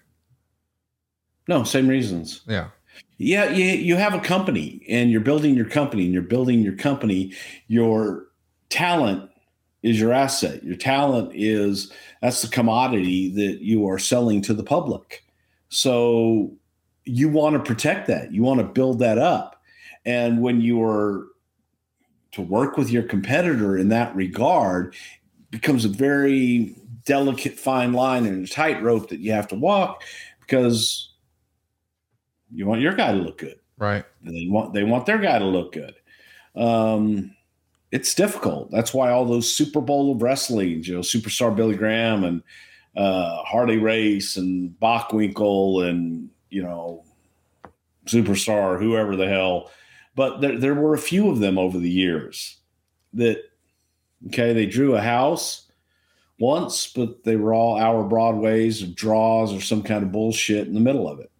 No 1.47 1.63
same 1.63 1.87
reasons 1.87 2.41
Yeah. 2.47 2.69
Yeah, 3.17 3.49
you, 3.49 3.65
you 3.65 3.95
have 3.95 4.13
a 4.13 4.19
company 4.19 4.85
and 4.89 5.09
you're 5.09 5.21
building 5.21 5.55
your 5.55 5.69
company 5.69 6.03
and 6.03 6.13
you're 6.13 6.21
building 6.21 6.61
your 6.61 6.75
company. 6.75 7.33
Your 7.67 8.25
talent 8.69 9.29
is 9.83 9.99
your 9.99 10.11
asset. 10.11 10.63
Your 10.63 10.75
talent 10.75 11.31
is 11.33 11.91
that's 12.21 12.41
the 12.41 12.49
commodity 12.49 13.29
that 13.29 13.61
you 13.61 13.87
are 13.87 13.99
selling 13.99 14.41
to 14.43 14.53
the 14.53 14.63
public. 14.63 15.23
So 15.69 16.51
you 17.05 17.29
want 17.29 17.55
to 17.55 17.59
protect 17.59 18.07
that. 18.07 18.33
You 18.33 18.43
want 18.43 18.59
to 18.59 18.65
build 18.65 18.99
that 18.99 19.17
up. 19.17 19.61
And 20.05 20.41
when 20.41 20.59
you 20.59 20.83
are 20.83 21.27
to 22.33 22.41
work 22.41 22.75
with 22.75 22.89
your 22.89 23.03
competitor 23.03 23.77
in 23.77 23.89
that 23.89 24.13
regard 24.13 24.93
becomes 25.51 25.85
a 25.85 25.89
very 25.89 26.75
delicate 27.05 27.57
fine 27.57 27.93
line 27.93 28.25
and 28.25 28.45
a 28.45 28.51
tightrope 28.51 29.09
that 29.09 29.19
you 29.19 29.31
have 29.31 29.47
to 29.47 29.55
walk 29.55 30.03
because 30.41 31.13
you 32.51 32.65
want 32.65 32.81
your 32.81 32.93
guy 32.93 33.11
to 33.11 33.17
look 33.17 33.37
good. 33.37 33.59
Right. 33.77 34.05
They 34.23 34.47
want 34.49 34.73
they 34.73 34.83
want 34.83 35.05
their 35.05 35.17
guy 35.17 35.39
to 35.39 35.45
look 35.45 35.73
good. 35.73 35.95
Um, 36.55 37.35
it's 37.91 38.13
difficult. 38.13 38.71
That's 38.71 38.93
why 38.93 39.11
all 39.11 39.25
those 39.25 39.53
Super 39.53 39.81
Bowl 39.81 40.11
of 40.11 40.21
wrestling, 40.21 40.83
you 40.83 40.93
know, 40.93 40.99
Superstar 41.01 41.55
Billy 41.55 41.75
Graham 41.75 42.23
and 42.23 42.43
uh, 42.95 43.43
Harley 43.43 43.77
Race 43.77 44.37
and 44.37 44.75
Bockwinkel 44.81 45.87
and 45.87 46.29
you 46.49 46.63
know 46.63 47.03
Superstar, 48.05 48.79
whoever 48.79 49.15
the 49.15 49.27
hell. 49.27 49.71
But 50.15 50.39
there, 50.39 50.57
there 50.57 50.75
were 50.75 50.93
a 50.93 50.99
few 50.99 51.29
of 51.29 51.39
them 51.39 51.57
over 51.57 51.77
the 51.77 51.89
years 51.89 52.57
that 53.13 53.43
okay, 54.27 54.53
they 54.53 54.65
drew 54.65 54.95
a 54.95 55.01
house 55.01 55.69
once, 56.39 56.91
but 56.93 57.23
they 57.23 57.35
were 57.35 57.53
all 57.53 57.77
hour 57.77 58.03
broadways 58.03 58.81
or 58.81 58.87
draws 58.87 59.53
or 59.53 59.61
some 59.61 59.83
kind 59.83 60.03
of 60.03 60.11
bullshit 60.11 60.67
in 60.67 60.73
the 60.73 60.79
middle 60.79 61.07
of 61.07 61.19
it. 61.19 61.31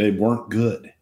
They 0.00 0.10
weren't 0.10 0.48
good. 0.48 0.94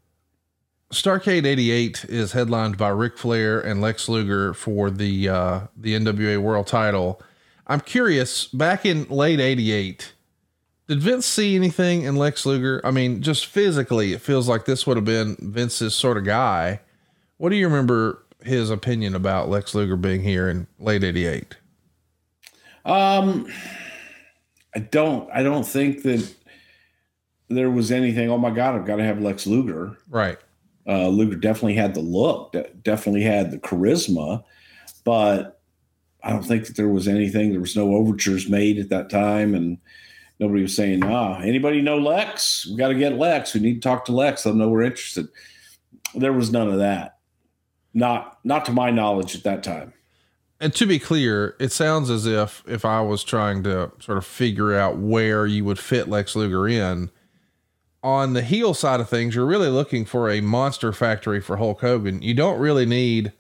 Starcade 0.93 1.47
88 1.47 2.07
is 2.09 2.33
headlined 2.33 2.77
by 2.77 2.89
Ric 2.89 3.17
Flair 3.17 3.61
and 3.61 3.81
Lex 3.81 4.09
Luger 4.09 4.53
for 4.53 4.91
the 4.91 5.29
uh, 5.29 5.61
the 5.77 5.95
NWA 5.95 6.39
World 6.39 6.67
Title. 6.67 7.23
I'm 7.69 7.81
curious, 7.81 8.47
back 8.49 8.85
in 8.85 9.05
late 9.09 9.39
88, 9.39 10.15
did 10.89 11.01
Vince 11.01 11.27
see 11.27 11.55
anything 11.55 12.03
in 12.03 12.17
Lex 12.17 12.45
Luger? 12.45 12.81
I 12.83 12.91
mean, 12.91 13.23
just 13.23 13.47
physically, 13.47 14.15
it 14.15 14.21
feels 14.21 14.49
like 14.49 14.65
this 14.65 14.85
would 14.85 14.97
have 14.97 15.05
been 15.05 15.37
Vince's 15.41 15.95
sort 15.95 16.17
of 16.17 16.25
guy. 16.25 16.81
What 17.37 17.51
do 17.51 17.57
you 17.57 17.69
remember 17.69 18.25
his 18.43 18.69
opinion 18.69 19.15
about 19.15 19.49
Lex 19.49 19.77
Luger 19.77 19.97
being 19.97 20.25
here 20.25 20.49
in 20.49 20.67
late 20.81 21.05
88? 21.05 21.57
Um, 22.85 23.47
I 24.75 24.81
don't. 24.81 25.31
I 25.33 25.45
don't 25.45 25.67
think 25.67 26.03
that 26.03 26.35
there 27.49 27.71
was 27.71 27.91
anything. 27.91 28.31
Oh 28.31 28.39
my 28.39 28.51
God, 28.51 28.75
I've 28.75 28.87
got 28.87 28.97
to 28.97 29.05
have 29.05 29.21
Lex 29.21 29.47
Luger. 29.47 29.97
Right. 30.09 30.39
Uh, 30.87 31.09
Luger 31.09 31.37
definitely 31.37 31.75
had 31.75 31.95
the 31.95 32.01
look, 32.01 32.53
de- 32.53 32.71
definitely 32.83 33.23
had 33.23 33.51
the 33.51 33.59
charisma, 33.59 34.43
but 35.05 35.61
I 36.23 36.31
don't 36.31 36.45
think 36.45 36.67
that 36.67 36.77
there 36.77 36.89
was 36.89 37.07
anything. 37.07 37.51
There 37.51 37.61
was 37.61 37.77
no 37.77 37.95
overtures 37.95 38.49
made 38.49 38.79
at 38.79 38.89
that 38.89 39.11
time, 39.11 39.55
and 39.55 39.79
nobody 40.41 40.63
was 40.63 40.75
saying, 40.75 41.05
"Ah, 41.05 41.41
anybody 41.41 41.81
know 41.83 41.99
Lex? 41.99 42.67
We 42.67 42.77
got 42.77 42.89
to 42.89 42.95
get 42.95 43.19
Lex. 43.19 43.55
We 43.55 43.61
need 43.61 43.75
to 43.75 43.89
talk 43.89 44.05
to 44.07 44.13
Lex. 44.13 44.45
Let 44.45 44.53
them 44.53 44.59
know 44.59 44.69
we're 44.69 44.83
interested." 44.83 45.29
There 46.15 46.33
was 46.33 46.51
none 46.51 46.69
of 46.69 46.79
that. 46.79 47.19
Not, 47.93 48.39
not 48.45 48.65
to 48.67 48.73
my 48.73 48.91
knowledge 48.91 49.35
at 49.35 49.43
that 49.45 49.63
time. 49.63 49.93
And 50.61 50.75
to 50.75 50.87
be 50.87 50.99
clear, 50.99 51.55
it 51.61 51.71
sounds 51.71 52.11
as 52.11 52.27
if 52.27 52.65
if 52.67 52.85
I 52.85 53.01
was 53.01 53.23
trying 53.23 53.63
to 53.65 53.93
sort 54.01 54.19
of 54.19 54.27
figure 54.27 54.75
out 54.75 54.99
where 54.99 55.47
you 55.47 55.65
would 55.65 55.79
fit 55.79 56.09
Lex 56.09 56.35
Luger 56.35 56.67
in, 56.67 57.11
on 58.03 58.33
the 58.35 58.43
heel 58.43 58.75
side 58.75 59.01
of 59.01 59.09
things, 59.09 59.35
you're 59.35 59.47
really 59.47 59.69
looking 59.69 60.05
for 60.05 60.31
a 60.31 60.41
monster 60.41 60.93
factory 60.93 61.41
for 61.41 61.57
Hulk 61.57 61.81
Hogan. 61.81 62.23
You 62.23 62.35
don't 62.35 62.59
really 62.59 62.87
need 62.87 63.33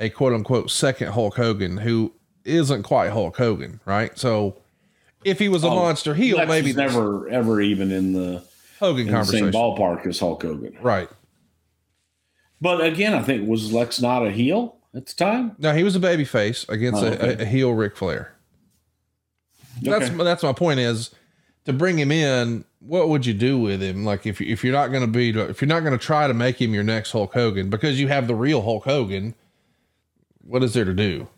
a 0.00 0.08
quote 0.10 0.32
unquote 0.32 0.70
second 0.70 1.12
Hulk 1.12 1.36
Hogan 1.36 1.76
who 1.78 2.12
isn't 2.44 2.82
quite 2.82 3.10
Hulk 3.10 3.36
Hogan, 3.36 3.80
right? 3.84 4.18
So 4.18 4.56
if 5.24 5.38
he 5.38 5.48
was 5.48 5.64
a 5.64 5.68
Oh, 5.68 5.74
monster 5.76 6.14
heel, 6.14 6.36
Lex 6.38 6.48
maybe 6.48 6.72
never 6.72 7.28
ever 7.28 7.60
even 7.60 7.90
in 7.92 8.12
the 8.12 8.42
Hogan 8.80 9.06
in 9.08 9.14
the 9.14 9.24
same 9.24 9.40
conversation. 9.40 9.52
ballpark 9.52 10.06
as 10.06 10.18
Hulk 10.18 10.42
Hogan. 10.42 10.76
Right. 10.82 11.08
But 12.60 12.82
again, 12.84 13.14
I 13.14 13.22
think 13.22 13.48
was 13.48 13.72
Lex 13.72 14.00
not 14.00 14.26
a 14.26 14.30
heel 14.30 14.76
at 14.94 15.06
the 15.06 15.14
time? 15.14 15.56
No, 15.58 15.74
he 15.74 15.82
was 15.82 15.94
a 15.96 16.00
baby 16.00 16.24
face 16.24 16.64
against 16.68 17.02
Oh, 17.02 17.06
a, 17.06 17.10
okay. 17.10 17.34
a, 17.34 17.42
a 17.42 17.44
heel 17.44 17.72
Ric 17.72 17.96
Flair. 17.96 18.34
That's 19.82 20.08
that's 20.10 20.42
my 20.42 20.52
point 20.52 20.80
is 20.80 21.10
to 21.64 21.72
bring 21.72 21.98
him 21.98 22.12
in, 22.12 22.64
what 22.80 23.08
would 23.08 23.26
you 23.26 23.34
do 23.34 23.58
with 23.58 23.82
him? 23.82 24.04
Like 24.04 24.26
if 24.26 24.40
if 24.40 24.62
you're 24.62 24.72
not 24.72 24.88
going 24.88 25.02
to 25.02 25.06
be 25.06 25.30
if 25.30 25.60
you're 25.60 25.68
not 25.68 25.80
going 25.80 25.98
to 25.98 26.04
try 26.04 26.26
to 26.26 26.34
make 26.34 26.60
him 26.60 26.74
your 26.74 26.84
next 26.84 27.12
Hulk 27.12 27.32
Hogan 27.32 27.70
because 27.70 27.98
you 28.00 28.08
have 28.08 28.26
the 28.26 28.34
real 28.34 28.62
Hulk 28.62 28.84
Hogan, 28.84 29.34
what 30.42 30.62
is 30.62 30.74
there 30.74 30.84
to 30.84 30.94
do? 30.94 31.28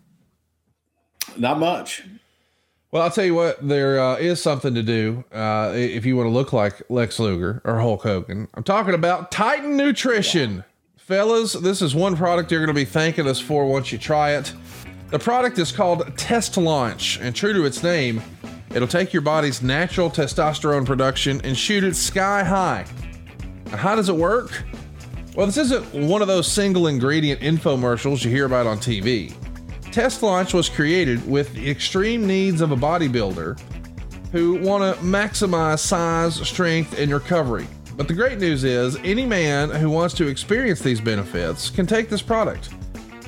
Not 1.37 1.59
much. 1.59 2.05
Well, 2.93 3.03
I'll 3.03 3.11
tell 3.11 3.25
you 3.25 3.35
what, 3.35 3.67
there 3.67 4.01
uh, 4.01 4.17
is 4.17 4.41
something 4.41 4.75
to 4.75 4.83
do 4.83 5.25
uh, 5.33 5.73
if 5.75 6.07
you 6.07 6.17
want 6.17 6.29
to 6.29 6.31
look 6.31 6.53
like 6.53 6.81
Lex 6.89 7.19
Luger 7.19 7.61
or 7.65 7.81
Hulk 7.81 8.03
Hogan. 8.03 8.49
I'm 8.55 8.63
talking 8.63 8.95
about 8.95 9.31
Titan 9.31 9.77
Nutrition. 9.77 10.65
Fellas, 10.97 11.53
this 11.53 11.83
is 11.83 11.95
one 11.95 12.17
product 12.17 12.51
you're 12.51 12.61
going 12.61 12.75
to 12.75 12.81
be 12.81 12.85
thanking 12.85 13.27
us 13.27 13.39
for 13.39 13.67
once 13.67 13.93
you 13.93 13.99
try 13.99 14.33
it. 14.33 14.53
The 15.11 15.19
product 15.19 15.59
is 15.59 15.71
called 15.71 16.17
Test 16.17 16.57
Launch, 16.57 17.21
and 17.21 17.35
true 17.35 17.53
to 17.53 17.65
its 17.65 17.83
name, 17.83 18.23
it'll 18.77 18.87
take 18.87 19.15
your 19.15 19.23
body's 19.23 19.63
natural 19.63 20.11
testosterone 20.11 20.85
production 20.85 21.41
and 21.45 21.57
shoot 21.57 21.83
it 21.83 21.97
sky 21.97 22.45
high. 22.45 22.85
How 23.71 23.97
does 23.97 24.11
it 24.11 24.15
work? 24.15 24.65
Well, 25.35 25.47
this 25.47 25.57
isn't 25.57 25.95
one 25.95 26.21
of 26.21 26.29
those 26.29 26.47
single 26.47 26.87
ingredient 26.87 27.41
infomercials 27.41 28.23
you 28.23 28.31
hear 28.31 28.45
about 28.45 28.67
on 28.67 28.79
TV. 28.79 29.35
Test 29.93 30.23
Launch 30.23 30.53
was 30.53 30.69
created 30.69 31.27
with 31.27 31.55
the 31.55 31.71
extreme 31.71 32.27
needs 32.27 32.61
of 32.61 32.71
a 32.71 32.77
bodybuilder 32.77 33.59
who 34.31 34.57
want 34.61 34.95
to 34.95 35.03
maximize 35.03 35.79
size, 35.79 36.35
strength, 36.47 36.99
and 36.99 37.11
recovery. 37.11 37.67
But 37.97 38.09
the 38.09 38.15
great 38.15 38.39
news 38.39 38.63
is, 38.63 38.97
any 39.05 39.25
man 39.25 39.71
who 39.71 39.89
wants 39.89 40.15
to 40.17 40.27
experience 40.27 40.81
these 40.81 41.01
benefits 41.01 41.71
can 41.71 41.87
take 41.87 42.11
this 42.11 42.21
product. 42.21 42.69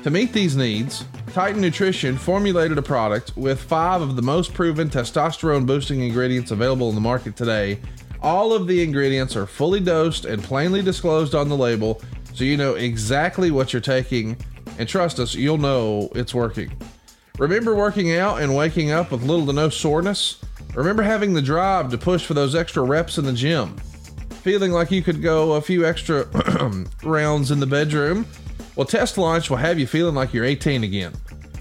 To 0.05 0.11
meet 0.11 0.33
these 0.33 0.57
needs, 0.57 1.05
Titan 1.33 1.61
Nutrition 1.61 2.17
formulated 2.17 2.79
a 2.79 2.83
product 2.83 3.37
with 3.37 3.61
five 3.61 4.01
of 4.01 4.15
the 4.15 4.23
most 4.23 4.55
proven 4.55 4.89
testosterone 4.89 5.67
boosting 5.67 6.03
ingredients 6.03 6.53
available 6.53 6.89
in 6.89 6.95
the 6.95 7.01
market 7.01 7.35
today. 7.37 7.81
All 8.23 8.53
of 8.53 8.69
the 8.69 8.83
ingredients 8.83 9.35
are 9.35 9.45
fully 9.45 9.81
dosed 9.81 10.25
and 10.25 10.43
plainly 10.43 10.83
disclosed 10.83 11.35
on 11.35 11.49
the 11.49 11.57
label, 11.57 12.01
so 12.33 12.45
you 12.45 12.57
know 12.57 12.75
exactly 12.75 13.51
what 13.51 13.73
you're 13.73 13.83
taking 13.83 14.37
and 14.79 14.89
trust 14.89 15.19
us, 15.19 15.35
you'll 15.35 15.59
know 15.59 16.09
it's 16.15 16.33
working. 16.33 16.71
Remember 17.37 17.75
working 17.75 18.15
out 18.17 18.41
and 18.41 18.55
waking 18.57 18.93
up 18.93 19.11
with 19.11 19.23
little 19.23 19.47
to 19.47 19.53
no 19.53 19.69
soreness? 19.69 20.41
Remember 20.75 21.03
having 21.03 21.35
the 21.35 21.43
drive 21.43 21.91
to 21.91 21.99
push 21.99 22.25
for 22.25 22.35
those 22.35 22.55
extra 22.55 22.85
reps 22.85 23.19
in 23.19 23.25
the 23.25 23.33
gym? 23.33 23.77
Feeling 24.43 24.71
like 24.71 24.93
you 24.93 25.03
could 25.03 25.23
go 25.23 25.55
a 25.55 25.61
few 25.61 25.85
extra 25.85 26.27
rounds 27.03 27.51
in 27.51 27.59
the 27.59 27.67
bedroom? 27.67 28.25
Well, 28.79 28.87
Test 28.87 29.19
Launch 29.19 29.51
will 29.51 29.57
have 29.57 29.81
you 29.81 29.89
feeling 29.89 30.15
like 30.15 30.33
you're 30.33 30.45
18 30.45 30.85
again. 30.85 31.13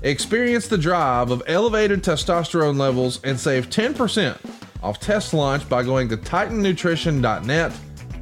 Experience 0.04 0.68
the 0.68 0.78
drive 0.78 1.32
of 1.32 1.42
elevated 1.48 2.04
testosterone 2.04 2.78
levels 2.78 3.20
and 3.24 3.40
save 3.40 3.72
10% 3.72 4.38
off 4.84 5.00
Test 5.00 5.34
Launch 5.34 5.68
by 5.68 5.82
going 5.82 6.10
to 6.10 6.18
titannutrition.net 6.18 7.74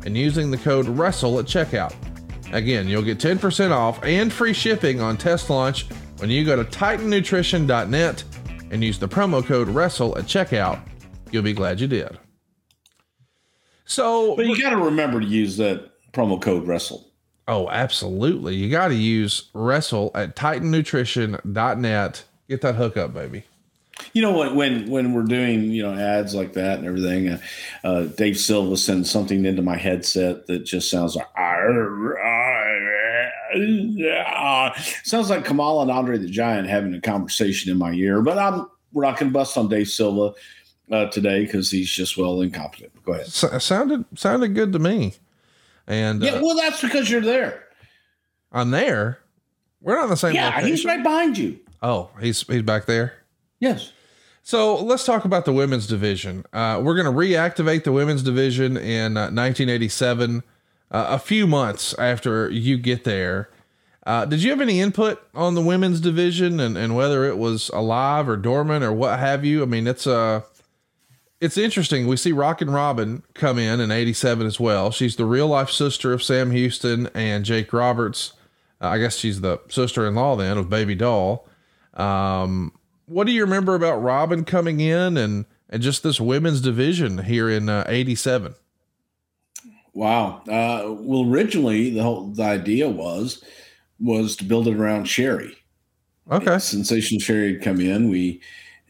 and 0.05 0.17
using 0.17 0.49
the 0.49 0.58
code 0.58 0.88
WRESTLE 0.88 1.39
at 1.39 1.45
checkout. 1.45 1.93
Again, 2.53 2.88
you'll 2.88 3.01
get 3.01 3.17
10% 3.17 3.71
off 3.71 4.01
and 4.01 4.31
free 4.31 4.53
shipping 4.53 5.01
on 5.01 5.17
test 5.17 5.49
launch 5.49 5.88
when 6.19 6.29
you 6.29 6.45
go 6.45 6.55
to 6.55 6.63
titannutrition.net 6.63 8.23
and 8.71 8.81
use 8.81 8.97
the 8.97 9.10
promo 9.10 9.45
code 9.45 9.67
WRESTLE 9.67 10.17
at 10.17 10.23
checkout. 10.23 10.79
You'll 11.31 11.43
be 11.43 11.51
glad 11.51 11.81
you 11.81 11.88
did. 11.88 12.17
So, 13.84 14.38
but 14.38 14.45
you 14.45 14.62
got 14.62 14.69
to 14.69 14.77
remember 14.77 15.19
to 15.19 15.27
use 15.27 15.58
that 15.58 15.91
promo 16.13 16.41
code 16.41 16.65
WRESTLE. 16.65 17.12
Oh, 17.47 17.69
absolutely. 17.69 18.55
You 18.55 18.69
got 18.69 18.88
to 18.88 18.95
use 18.95 19.49
WRESTLE 19.53 20.12
at 20.15 20.36
titannutrition.net. 20.36 22.23
Get 22.49 22.62
that 22.62 22.75
hookup, 22.75 23.13
baby. 23.13 23.43
You 24.13 24.21
know 24.21 24.31
what? 24.31 24.55
When 24.55 24.89
when 24.89 25.13
we're 25.13 25.23
doing 25.23 25.71
you 25.71 25.81
know 25.81 25.93
ads 25.93 26.36
like 26.36 26.53
that 26.53 26.79
and 26.79 26.88
everything, 26.88 27.29
uh, 27.29 27.39
uh, 27.84 28.03
Dave 28.03 28.38
Silva 28.38 28.75
sends 28.75 29.10
something 29.10 29.45
into 29.45 29.62
my 29.62 29.77
headset 29.77 30.47
that 30.47 30.65
just 30.65 30.91
sounds 30.91 31.15
like 31.15 31.27
sounds 35.03 35.29
like 35.29 35.45
Kamala 35.45 35.84
and 35.84 35.91
Andre 35.91 36.17
the 36.17 36.27
Giant 36.27 36.67
having 36.67 36.93
a 36.93 36.99
conversation 36.99 37.71
in 37.71 37.77
my 37.77 37.93
ear. 37.93 38.21
But 38.21 38.38
I'm 38.38 38.67
we're 38.91 39.05
not 39.05 39.17
going 39.17 39.31
to 39.31 39.34
bust 39.34 39.58
on 39.58 39.69
Dave 39.69 39.88
Silva 39.88 40.34
uh, 40.91 41.05
today 41.08 41.45
because 41.45 41.71
he's 41.71 41.89
just 41.89 42.17
well 42.17 42.41
incompetent. 42.41 42.91
Go 43.03 43.13
ahead. 43.13 43.27
Sounded 43.27 44.05
sounded 44.15 44.55
good 44.55 44.73
to 44.73 44.79
me. 44.79 45.13
And 45.88 46.21
yeah, 46.21 46.32
uh, 46.32 46.41
well, 46.41 46.56
that's 46.56 46.82
because 46.82 47.10
you're 47.10 47.21
there. 47.21 47.63
I'm 48.52 48.71
there. 48.71 49.19
We're 49.82 49.95
not 49.95 50.06
in 50.06 50.10
the 50.10 50.17
same. 50.17 50.34
Yeah, 50.34 50.48
location. 50.48 50.69
he's 50.69 50.86
right 50.86 51.04
behind 51.04 51.38
you. 51.38 51.60
Oh, 51.82 52.10
he's 52.19 52.41
he's 52.48 52.63
back 52.63 52.86
there. 52.86 53.13
Yes. 53.60 53.91
So 54.41 54.76
let's 54.76 55.06
talk 55.06 55.26
about 55.26 55.45
the 55.45 55.54
women's 55.54 55.88
division. 55.88 56.45
Uh, 56.54 56.80
we're 56.84 56.95
going 56.95 57.06
to 57.06 57.12
reactivate 57.12 57.84
the 57.84 57.91
women's 57.91 58.21
division 58.21 58.78
in 58.78 59.17
uh, 59.17 59.32
1987, 59.32 60.43
uh, 60.91 61.06
a 61.10 61.17
few 61.17 61.48
months 61.48 61.95
after 61.98 62.48
you 62.52 62.78
get 62.78 63.06
there. 63.06 63.50
Uh, 64.06 64.24
did 64.24 64.43
you 64.43 64.52
have 64.52 64.62
any 64.62 64.80
input 64.80 65.19
on 65.34 65.56
the 65.56 65.62
women's 65.62 66.00
division 66.00 66.60
and, 66.60 66.78
and 66.78 66.95
whether 66.95 67.26
it 67.26 67.39
was 67.39 67.69
alive 67.69 68.30
or 68.30 68.38
dormant 68.38 68.84
or 68.84 68.93
what 68.93 69.17
have 69.17 69.43
you? 69.43 69.63
I 69.63 69.65
mean, 69.65 69.88
it's 69.88 70.06
uh, 70.06 70.41
it's 71.45 71.58
interesting. 71.58 72.08
We 72.08 72.17
see 72.17 72.31
Rockin' 72.31 72.71
Robin 72.71 73.21
come 73.36 73.60
in 73.60 73.79
in 73.79 73.91
87 73.91 74.47
as 74.47 74.60
well. 74.60 74.89
She's 74.89 75.15
the 75.15 75.25
real 75.25 75.47
life 75.47 75.69
sister 75.69 76.12
of 76.12 76.23
Sam 76.23 76.49
Houston 76.49 77.08
and 77.13 77.45
Jake 77.45 77.71
Roberts. 77.71 78.34
Uh, 78.81 78.88
I 78.88 78.97
guess 78.97 79.17
she's 79.17 79.41
the 79.41 79.60
sister 79.69 80.08
in 80.08 80.15
law 80.15 80.36
then 80.36 80.58
of 80.58 80.69
Baby 80.69 80.95
Doll. 80.95 81.47
Um, 81.93 82.73
what 83.05 83.27
do 83.27 83.31
you 83.31 83.43
remember 83.43 83.75
about 83.75 84.01
Robin 84.01 84.43
coming 84.43 84.79
in 84.79 85.17
and 85.17 85.45
and 85.69 85.81
just 85.81 86.03
this 86.03 86.19
women's 86.19 86.62
division 86.62 87.19
here 87.19 87.49
in 87.49 87.69
uh, 87.69 87.84
87 87.88 88.55
wow 89.93 90.41
uh, 90.47 90.84
well 90.91 91.29
originally 91.29 91.89
the 91.89 92.03
whole 92.03 92.27
the 92.27 92.43
idea 92.43 92.88
was 92.88 93.43
was 93.99 94.36
to 94.36 94.43
build 94.43 94.67
it 94.67 94.75
around 94.75 95.05
sherri 95.05 95.55
okay 96.31 96.60
sensation 96.60 97.19
sherri 97.19 97.53
had 97.53 97.63
come 97.63 97.79
in 97.79 98.10
we 98.10 98.41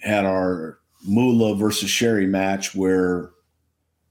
had 0.02 0.26
our 0.26 0.80
moolah 1.08 1.56
versus 1.56 1.90
sherri 1.90 2.28
match 2.28 2.76
where 2.76 3.32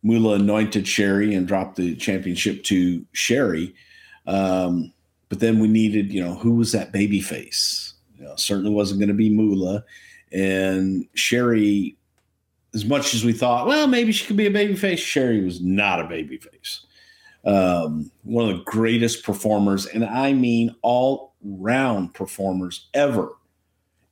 moolah 0.02 0.34
anointed 0.34 0.86
sherri 0.86 1.34
and 1.34 1.48
dropped 1.48 1.76
the 1.76 1.94
championship 1.96 2.62
to 2.64 3.04
sherri 3.12 3.74
um, 4.26 4.92
but 5.28 5.40
then 5.40 5.58
we 5.58 5.68
needed 5.68 6.12
you 6.12 6.22
know 6.22 6.34
who 6.34 6.54
was 6.54 6.72
that 6.72 6.92
baby 6.92 7.20
face 7.20 7.94
you 8.24 8.24
know, 8.24 8.36
certainly 8.36 8.70
wasn't 8.70 9.00
going 9.00 9.08
to 9.08 9.14
be 9.14 9.30
Moolah. 9.30 9.84
And 10.32 11.06
Sherri, 11.14 11.96
as 12.74 12.84
much 12.84 13.14
as 13.14 13.24
we 13.24 13.32
thought, 13.32 13.66
well, 13.66 13.86
maybe 13.86 14.12
she 14.12 14.26
could 14.26 14.36
be 14.36 14.46
a 14.46 14.50
babyface, 14.50 14.98
Sherri 14.98 15.44
was 15.44 15.60
not 15.60 16.00
a 16.00 16.04
babyface. 16.04 16.80
Um, 17.44 18.10
one 18.22 18.48
of 18.48 18.56
the 18.56 18.64
greatest 18.64 19.22
performers, 19.22 19.86
and 19.86 20.04
I 20.04 20.32
mean 20.32 20.74
all 20.82 21.34
round 21.42 22.14
performers 22.14 22.88
ever 22.94 23.32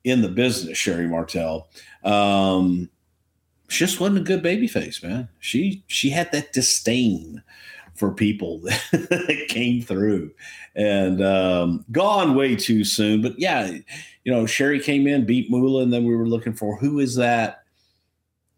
in 0.03 0.21
the 0.21 0.29
business, 0.29 0.77
Sherri 0.77 1.07
Martel. 1.07 1.69
Um, 2.03 2.89
she 3.69 3.85
just 3.85 3.99
wasn't 3.99 4.19
a 4.19 4.23
good 4.23 4.43
babyface, 4.43 5.01
man. 5.03 5.29
She 5.39 5.83
she 5.87 6.09
had 6.09 6.31
that 6.31 6.53
disdain 6.53 7.41
for 7.95 8.11
people 8.11 8.59
that 8.91 9.45
came 9.49 9.81
through 9.81 10.31
and 10.75 11.23
um, 11.23 11.85
gone 11.91 12.35
way 12.35 12.55
too 12.55 12.83
soon. 12.83 13.21
But 13.21 13.37
yeah, 13.37 13.71
you 14.23 14.31
know, 14.31 14.45
Sherri 14.45 14.79
came 14.79 15.07
in, 15.07 15.25
beat 15.25 15.49
Moolah, 15.49 15.83
and 15.83 15.93
then 15.93 16.05
we 16.05 16.15
were 16.15 16.27
looking 16.27 16.53
for 16.53 16.77
who 16.77 16.99
is 16.99 17.15
that 17.15 17.59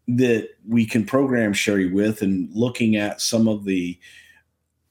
that 0.08 0.50
we 0.68 0.86
can 0.86 1.04
program 1.04 1.52
Sherri 1.52 1.90
with, 1.90 2.22
and 2.22 2.48
looking 2.52 2.96
at 2.96 3.20
some 3.20 3.48
of 3.48 3.64
the 3.64 3.98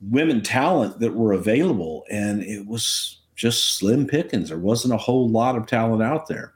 women 0.02 0.42
talent 0.42 1.00
that 1.00 1.16
were 1.16 1.34
available, 1.34 2.04
and 2.12 2.44
it 2.44 2.68
was 2.68 3.22
just 3.36 3.78
slim 3.78 4.08
pickings. 4.08 4.50
There 4.50 4.58
wasn't 4.58 4.94
a 4.94 4.98
whole 4.98 5.30
lot 5.30 5.56
of 5.56 5.68
talent 5.68 6.02
out 6.02 6.28
there. 6.28 6.54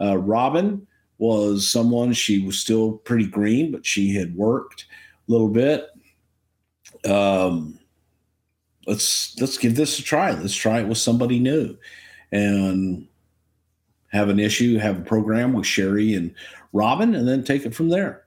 Uh, 0.00 0.18
Robin 0.18 0.86
was 1.18 1.68
someone 1.68 2.12
she 2.12 2.44
was 2.44 2.58
still 2.58 2.92
pretty 2.98 3.26
green, 3.26 3.72
but 3.72 3.84
she 3.84 4.14
had 4.14 4.36
worked 4.36 4.86
a 5.28 5.32
little 5.32 5.48
bit 5.48 5.88
um, 7.04 7.78
let's 8.86 9.38
let's 9.40 9.58
give 9.58 9.76
this 9.76 9.98
a 9.98 10.02
try. 10.02 10.32
Let's 10.32 10.54
try 10.54 10.80
it 10.80 10.88
with 10.88 10.98
somebody 10.98 11.38
new, 11.38 11.76
and 12.32 13.06
have 14.08 14.28
an 14.28 14.38
issue, 14.38 14.78
have 14.78 14.98
a 14.98 15.04
program 15.04 15.52
with 15.52 15.66
Sherri 15.66 16.14
and 16.14 16.34
Robin, 16.72 17.14
and 17.14 17.28
then 17.28 17.44
take 17.44 17.66
it 17.66 17.74
from 17.74 17.88
there. 17.88 18.24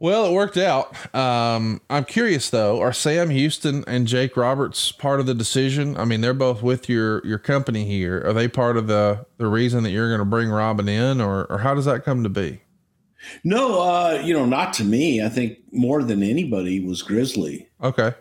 Well, 0.00 0.26
it 0.26 0.32
worked 0.32 0.56
out. 0.56 0.94
Um, 1.14 1.80
I'm 1.90 2.04
curious 2.04 2.50
though, 2.50 2.80
are 2.80 2.92
Sam 2.92 3.30
Houston 3.30 3.82
and 3.86 4.06
Jake 4.06 4.36
Roberts 4.36 4.92
part 4.92 5.18
of 5.18 5.26
the 5.26 5.34
decision? 5.34 5.96
I 5.96 6.04
mean, 6.04 6.20
they're 6.20 6.34
both 6.34 6.62
with 6.62 6.88
your 6.88 7.24
your 7.26 7.38
company 7.38 7.84
here. 7.84 8.22
Are 8.24 8.32
they 8.32 8.46
part 8.46 8.76
of 8.76 8.86
the 8.86 9.26
the 9.38 9.48
reason 9.48 9.82
that 9.82 9.90
you're 9.90 10.08
going 10.08 10.20
to 10.20 10.24
bring 10.24 10.50
Robin 10.50 10.88
in, 10.88 11.20
or 11.20 11.46
or 11.46 11.58
how 11.58 11.74
does 11.74 11.84
that 11.86 12.04
come 12.04 12.22
to 12.22 12.28
be? 12.28 12.60
No, 13.42 13.80
uh, 13.80 14.22
you 14.24 14.32
know, 14.32 14.46
not 14.46 14.72
to 14.74 14.84
me. 14.84 15.24
I 15.24 15.28
think 15.28 15.58
more 15.72 16.04
than 16.04 16.22
anybody 16.22 16.78
was 16.78 17.02
Grizzly. 17.02 17.68
Okay. 17.82 18.12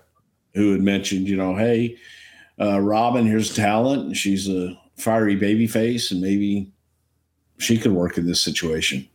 Who 0.55 0.71
had 0.71 0.81
mentioned, 0.81 1.27
you 1.27 1.35
know, 1.35 1.55
hey, 1.55 1.97
uh, 2.59 2.79
Robin, 2.79 3.27
here's 3.27 3.55
talent, 3.55 4.07
and 4.07 4.17
she's 4.17 4.49
a 4.49 4.75
fiery 4.95 5.35
baby 5.35 5.67
face, 5.67 6.11
and 6.11 6.19
maybe 6.19 6.71
she 7.59 7.77
could 7.77 7.91
work 7.91 8.17
in 8.17 8.25
this 8.25 8.41
situation. 8.41 9.07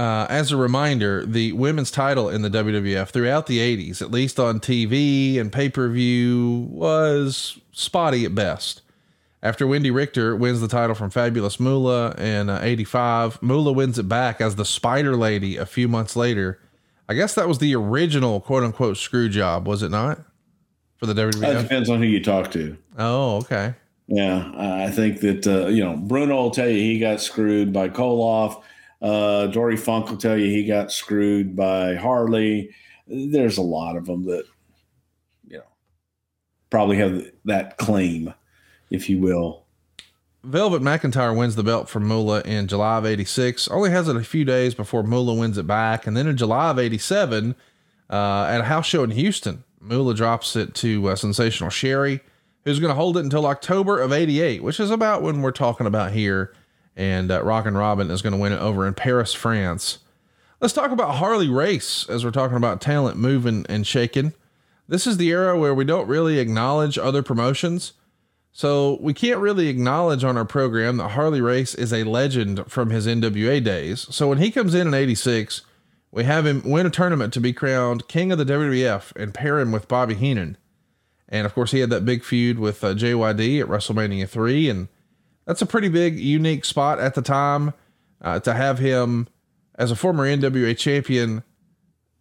Uh, 0.00 0.26
as 0.30 0.50
a 0.50 0.56
reminder, 0.56 1.26
the 1.26 1.52
women's 1.52 1.90
title 1.90 2.30
in 2.30 2.40
the 2.40 2.48
WWF 2.48 3.08
throughout 3.10 3.46
the 3.46 3.58
80s, 3.58 4.00
at 4.00 4.10
least 4.10 4.40
on 4.40 4.58
TV 4.58 5.38
and 5.38 5.52
pay 5.52 5.68
per 5.68 5.90
view, 5.90 6.66
was 6.70 7.58
spotty 7.72 8.24
at 8.24 8.34
best. 8.34 8.80
After 9.42 9.66
Wendi 9.66 9.92
Richter 9.92 10.34
wins 10.34 10.62
the 10.62 10.68
title 10.68 10.94
from 10.94 11.10
Fabulous 11.10 11.60
Moolah 11.60 12.14
in 12.16 12.48
uh, 12.48 12.60
85, 12.62 13.42
Moolah 13.42 13.72
wins 13.72 13.98
it 13.98 14.08
back 14.08 14.40
as 14.40 14.56
the 14.56 14.64
Spider 14.64 15.16
Lady 15.16 15.58
a 15.58 15.66
few 15.66 15.86
months 15.86 16.16
later. 16.16 16.58
I 17.06 17.12
guess 17.12 17.34
that 17.34 17.46
was 17.46 17.58
the 17.58 17.74
original 17.74 18.40
quote 18.40 18.62
unquote 18.62 18.96
screw 18.96 19.28
job, 19.28 19.66
was 19.68 19.82
it 19.82 19.90
not? 19.90 20.18
For 20.96 21.04
the 21.04 21.12
That 21.12 21.34
WWF? 21.34 21.62
depends 21.62 21.90
on 21.90 21.98
who 21.98 22.06
you 22.08 22.22
talk 22.24 22.50
to. 22.52 22.74
Oh, 22.96 23.36
okay. 23.38 23.74
Yeah, 24.08 24.50
I 24.56 24.90
think 24.90 25.20
that 25.20 25.46
uh, 25.46 25.66
you 25.66 25.84
know 25.84 25.96
Bruno 25.98 26.36
will 26.36 26.50
tell 26.50 26.68
you 26.70 26.76
he 26.78 26.98
got 26.98 27.20
screwed 27.20 27.70
by 27.70 27.90
Koloff. 27.90 28.62
Uh, 29.00 29.46
Dory 29.46 29.76
Funk 29.76 30.10
will 30.10 30.16
tell 30.16 30.36
you 30.36 30.46
he 30.46 30.64
got 30.64 30.92
screwed 30.92 31.56
by 31.56 31.94
Harley. 31.94 32.70
There's 33.06 33.58
a 33.58 33.62
lot 33.62 33.96
of 33.96 34.06
them 34.06 34.26
that 34.26 34.44
you 35.48 35.58
know 35.58 35.64
probably 36.68 36.98
have 36.98 37.24
that 37.44 37.78
claim, 37.78 38.34
if 38.90 39.08
you 39.08 39.18
will. 39.18 39.64
Velvet 40.42 40.80
McIntyre 40.80 41.36
wins 41.36 41.54
the 41.54 41.62
belt 41.62 41.88
from 41.88 42.06
Moolah 42.06 42.42
in 42.42 42.66
July 42.66 42.96
of 42.96 43.04
86. 43.04 43.68
Only 43.68 43.90
has 43.90 44.08
it 44.08 44.16
a 44.16 44.24
few 44.24 44.44
days 44.44 44.74
before 44.74 45.02
Moolah 45.02 45.34
wins 45.34 45.58
it 45.58 45.66
back. 45.66 46.06
And 46.06 46.16
then 46.16 46.26
in 46.26 46.36
July 46.36 46.70
of 46.70 46.78
87, 46.78 47.54
uh, 48.08 48.46
at 48.48 48.60
a 48.62 48.64
house 48.64 48.86
show 48.86 49.04
in 49.04 49.10
Houston, 49.10 49.64
Moolah 49.80 50.14
drops 50.14 50.56
it 50.56 50.74
to 50.76 51.08
uh, 51.08 51.16
Sensational 51.16 51.68
Sherri, 51.68 52.20
who's 52.64 52.80
going 52.80 52.90
to 52.90 52.94
hold 52.94 53.18
it 53.18 53.24
until 53.24 53.46
October 53.46 54.00
of 54.00 54.12
88, 54.12 54.62
which 54.62 54.80
is 54.80 54.90
about 54.90 55.22
when 55.22 55.42
we're 55.42 55.50
talking 55.50 55.86
about 55.86 56.12
here. 56.12 56.54
And 57.00 57.30
uh, 57.30 57.42
Rockin' 57.42 57.78
Robin 57.78 58.10
is 58.10 58.20
going 58.20 58.34
to 58.34 58.38
win 58.38 58.52
it 58.52 58.60
over 58.60 58.86
in 58.86 58.92
Paris, 58.92 59.32
France. 59.32 60.00
Let's 60.60 60.74
talk 60.74 60.90
about 60.90 61.14
Harley 61.14 61.48
Race 61.48 62.06
as 62.10 62.26
we're 62.26 62.30
talking 62.30 62.58
about 62.58 62.82
talent 62.82 63.16
moving 63.16 63.64
and 63.70 63.86
shaking. 63.86 64.34
This 64.86 65.06
is 65.06 65.16
the 65.16 65.30
era 65.30 65.58
where 65.58 65.74
we 65.74 65.86
don't 65.86 66.06
really 66.06 66.38
acknowledge 66.38 66.98
other 66.98 67.22
promotions. 67.22 67.94
So 68.52 68.98
we 69.00 69.14
can't 69.14 69.40
really 69.40 69.68
acknowledge 69.68 70.24
on 70.24 70.36
our 70.36 70.44
program 70.44 70.98
that 70.98 71.12
Harley 71.12 71.40
Race 71.40 71.74
is 71.74 71.90
a 71.90 72.04
legend 72.04 72.70
from 72.70 72.90
his 72.90 73.06
NWA 73.06 73.64
days. 73.64 74.06
So 74.10 74.28
when 74.28 74.36
he 74.36 74.50
comes 74.50 74.74
in 74.74 74.88
in 74.88 74.92
86, 74.92 75.62
we 76.10 76.24
have 76.24 76.44
him 76.44 76.60
win 76.66 76.84
a 76.84 76.90
tournament 76.90 77.32
to 77.32 77.40
be 77.40 77.54
crowned 77.54 78.08
king 78.08 78.30
of 78.30 78.36
the 78.36 78.44
WWF 78.44 79.16
and 79.16 79.32
pair 79.32 79.58
him 79.58 79.72
with 79.72 79.88
Bobby 79.88 80.16
Heenan. 80.16 80.58
And 81.30 81.46
of 81.46 81.54
course, 81.54 81.70
he 81.70 81.80
had 81.80 81.88
that 81.88 82.04
big 82.04 82.22
feud 82.22 82.58
with 82.58 82.84
uh, 82.84 82.92
JYD 82.92 83.62
at 83.62 83.68
WrestleMania 83.68 84.28
3. 84.28 84.68
And 84.68 84.88
that's 85.50 85.62
a 85.62 85.66
pretty 85.66 85.88
big, 85.88 86.16
unique 86.16 86.64
spot 86.64 87.00
at 87.00 87.16
the 87.16 87.22
time 87.22 87.74
uh, 88.22 88.38
to 88.38 88.54
have 88.54 88.78
him 88.78 89.26
as 89.74 89.90
a 89.90 89.96
former 89.96 90.24
NWA 90.24 90.78
champion 90.78 91.42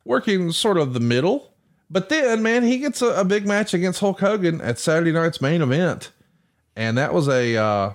working 0.04 0.52
sort 0.52 0.80
of 0.80 0.96
the 0.96 1.00
middle. 1.00 1.54
But 1.92 2.10
then, 2.10 2.42
man, 2.42 2.64
he 2.64 2.80
gets 2.80 3.04
a, 3.04 3.10
a 3.10 3.24
big 3.24 3.46
match 3.46 3.72
against 3.76 4.00
Hulk 4.00 4.20
Hogan 4.20 4.62
at 4.62 4.80
Saturday 4.80 5.12
night's 5.12 5.42
main 5.42 5.62
event. 5.62 6.12
And 6.76 6.98
that 6.98 7.14
was 7.14 7.28
a, 7.28 7.56
uh, 7.56 7.94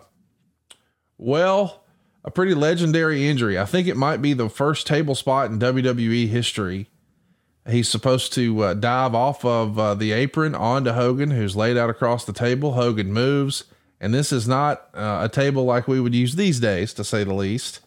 well, 1.18 1.82
a 2.24 2.30
pretty 2.30 2.54
legendary 2.54 3.26
injury. 3.26 3.58
I 3.58 3.64
think 3.64 3.88
it 3.88 3.96
might 3.96 4.22
be 4.22 4.34
the 4.34 4.48
first 4.48 4.86
table 4.86 5.16
spot 5.16 5.50
in 5.50 5.58
WWE 5.58 6.28
history. 6.28 6.88
He's 7.68 7.88
supposed 7.88 8.32
to 8.34 8.62
uh, 8.62 8.74
dive 8.74 9.16
off 9.16 9.44
of 9.44 9.80
uh, 9.80 9.94
the 9.94 10.12
apron 10.12 10.54
onto 10.54 10.92
Hogan, 10.92 11.32
who's 11.32 11.56
laid 11.56 11.76
out 11.76 11.90
across 11.90 12.24
the 12.24 12.32
table. 12.32 12.74
Hogan 12.74 13.12
moves, 13.12 13.64
and 14.00 14.12
this 14.12 14.32
is 14.32 14.46
not 14.46 14.88
uh, 14.94 15.20
a 15.22 15.28
table 15.28 15.64
like 15.64 15.88
we 15.88 16.00
would 16.00 16.14
use 16.14 16.36
these 16.36 16.60
days, 16.60 16.92
to 16.94 17.04
say 17.04 17.24
the 17.24 17.34
least. 17.34 17.80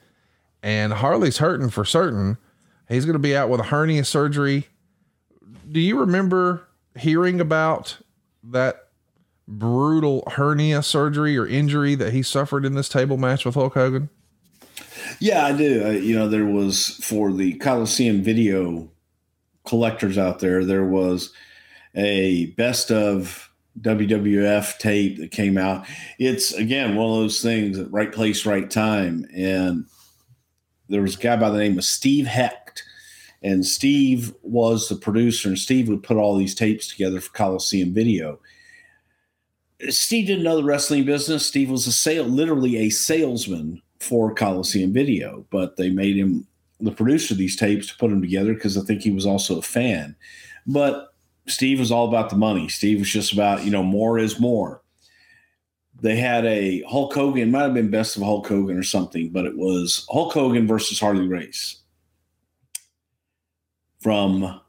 And 0.63 0.93
Harley's 0.93 1.37
hurting 1.37 1.69
for 1.69 1.85
certain. 1.85 2.37
He's 2.89 3.05
going 3.05 3.13
to 3.13 3.19
be 3.19 3.35
out 3.35 3.49
with 3.49 3.59
a 3.59 3.65
hernia 3.65 4.05
surgery. 4.05 4.67
Do 5.69 5.79
you 5.79 5.99
remember 5.99 6.67
hearing 6.97 7.39
about 7.39 7.97
that 8.43 8.87
brutal 9.47 10.23
hernia 10.31 10.81
surgery 10.83 11.37
or 11.37 11.45
injury 11.45 11.95
that 11.95 12.13
he 12.13 12.23
suffered 12.23 12.65
in 12.65 12.75
this 12.75 12.89
table 12.89 13.17
match 13.17 13.45
with 13.45 13.55
Hulk 13.55 13.73
Hogan? 13.73 14.09
Yeah, 15.19 15.45
I 15.45 15.53
do. 15.55 15.85
Uh, 15.85 15.91
you 15.91 16.15
know, 16.15 16.27
there 16.27 16.45
was 16.45 16.99
for 17.01 17.31
the 17.31 17.53
Coliseum 17.53 18.23
video 18.23 18.89
collectors 19.65 20.17
out 20.17 20.39
there, 20.39 20.65
there 20.65 20.85
was 20.85 21.33
a 21.93 22.47
best 22.57 22.91
of 22.91 23.46
WWF 23.81 24.77
tape 24.77 25.17
that 25.19 25.31
came 25.31 25.57
out. 25.57 25.85
It's 26.19 26.53
again 26.53 26.95
one 26.95 27.09
of 27.09 27.15
those 27.17 27.41
things 27.41 27.77
at 27.79 27.91
right 27.91 28.11
place, 28.11 28.45
right 28.45 28.69
time. 28.69 29.27
And 29.35 29.85
there 30.89 31.01
was 31.01 31.15
a 31.15 31.19
guy 31.19 31.35
by 31.35 31.49
the 31.49 31.57
name 31.57 31.77
of 31.77 31.83
Steve 31.83 32.27
Hecht, 32.27 32.83
and 33.43 33.65
Steve 33.65 34.33
was 34.41 34.89
the 34.89 34.95
producer, 34.95 35.49
and 35.49 35.59
Steve 35.59 35.89
would 35.89 36.03
put 36.03 36.17
all 36.17 36.35
these 36.35 36.55
tapes 36.55 36.87
together 36.87 37.19
for 37.19 37.31
Coliseum 37.31 37.93
video. 37.93 38.39
Steve 39.89 40.27
didn't 40.27 40.43
know 40.43 40.57
the 40.57 40.63
wrestling 40.63 41.05
business. 41.05 41.45
Steve 41.45 41.69
was 41.69 41.85
a 41.85 41.91
sale, 41.91 42.23
literally 42.23 42.77
a 42.77 42.89
salesman 42.89 43.81
for 43.99 44.33
Coliseum 44.33 44.91
Video, 44.93 45.45
but 45.49 45.77
they 45.77 45.89
made 45.89 46.17
him 46.17 46.47
the 46.79 46.91
producer 46.91 47.33
of 47.33 47.37
these 47.37 47.55
tapes 47.55 47.87
to 47.87 47.97
put 47.97 48.09
them 48.09 48.21
together 48.21 48.53
because 48.53 48.77
I 48.77 48.81
think 48.81 49.01
he 49.01 49.11
was 49.11 49.25
also 49.25 49.59
a 49.59 49.63
fan. 49.63 50.15
But 50.65 51.06
Steve 51.47 51.79
was 51.79 51.91
all 51.91 52.07
about 52.07 52.29
the 52.29 52.36
money. 52.36 52.67
Steve 52.67 52.99
was 52.99 53.10
just 53.10 53.33
about, 53.33 53.63
you 53.63 53.71
know, 53.71 53.83
more 53.83 54.19
is 54.19 54.39
more. 54.39 54.81
They 55.99 56.15
had 56.15 56.45
a 56.45 56.83
Hulk 56.83 57.13
Hogan, 57.13 57.51
might 57.51 57.63
have 57.63 57.73
been 57.73 57.89
best 57.89 58.17
of 58.17 58.23
Hulk 58.23 58.47
Hogan 58.47 58.77
or 58.77 58.83
something, 58.83 59.29
but 59.29 59.45
it 59.45 59.57
was 59.57 60.05
Hulk 60.10 60.33
Hogan 60.33 60.67
versus 60.67 60.99
Harley 60.99 61.27
Race 61.27 61.81
from 63.99 64.43
I 64.43 64.60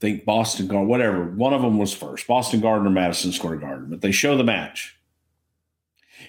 think 0.00 0.24
Boston 0.24 0.66
Garden, 0.66 0.88
whatever. 0.88 1.24
One 1.24 1.52
of 1.52 1.62
them 1.62 1.78
was 1.78 1.92
first, 1.92 2.26
Boston 2.26 2.60
Garden 2.60 2.86
or 2.86 2.90
Madison 2.90 3.32
Square 3.32 3.56
Garden, 3.56 3.88
but 3.88 4.00
they 4.00 4.12
show 4.12 4.36
the 4.36 4.44
match. 4.44 4.96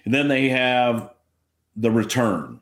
And 0.05 0.13
then 0.13 0.27
they 0.27 0.49
have 0.49 1.11
the 1.75 1.91
return 1.91 2.59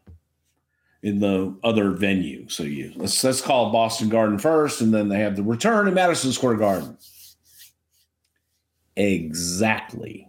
in 1.03 1.19
the 1.19 1.55
other 1.63 1.91
venue. 1.91 2.47
So 2.49 2.63
you 2.63 2.91
let's 2.95 3.23
let's 3.23 3.41
call 3.41 3.71
Boston 3.71 4.09
Garden 4.09 4.37
first, 4.37 4.81
and 4.81 4.93
then 4.93 5.09
they 5.09 5.19
have 5.19 5.35
the 5.35 5.43
return 5.43 5.87
in 5.87 5.93
Madison 5.93 6.31
Square 6.31 6.55
Garden. 6.57 6.97
Exactly 8.95 10.27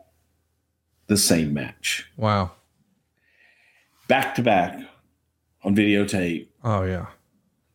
the 1.08 1.16
same 1.16 1.52
match. 1.52 2.08
Wow. 2.16 2.52
Back 4.08 4.34
to 4.36 4.42
back 4.42 4.78
on 5.64 5.74
videotape 5.74 6.48
Oh 6.64 6.82
yeah. 6.82 7.06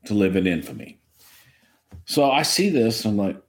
to 0.06 0.14
live 0.14 0.36
in 0.36 0.48
infamy. 0.48 1.00
So 2.06 2.32
I 2.32 2.44
see 2.44 2.70
this, 2.70 3.04
I'm 3.06 3.18
like, 3.18 3.42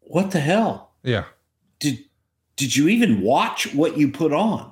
what 0.00 0.30
the 0.32 0.40
hell? 0.40 0.92
Yeah. 1.02 1.24
Did 1.78 2.04
did 2.56 2.74
you 2.76 2.88
even 2.88 3.22
watch 3.22 3.72
what 3.74 3.96
you 3.96 4.10
put 4.10 4.32
on? 4.32 4.71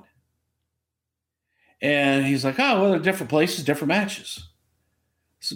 And 1.81 2.25
he's 2.25 2.45
like, 2.45 2.59
oh, 2.59 2.81
well, 2.81 2.91
they're 2.91 2.99
different 2.99 3.29
places, 3.29 3.63
different 3.65 3.89
matches. 3.89 4.47
So- 5.39 5.55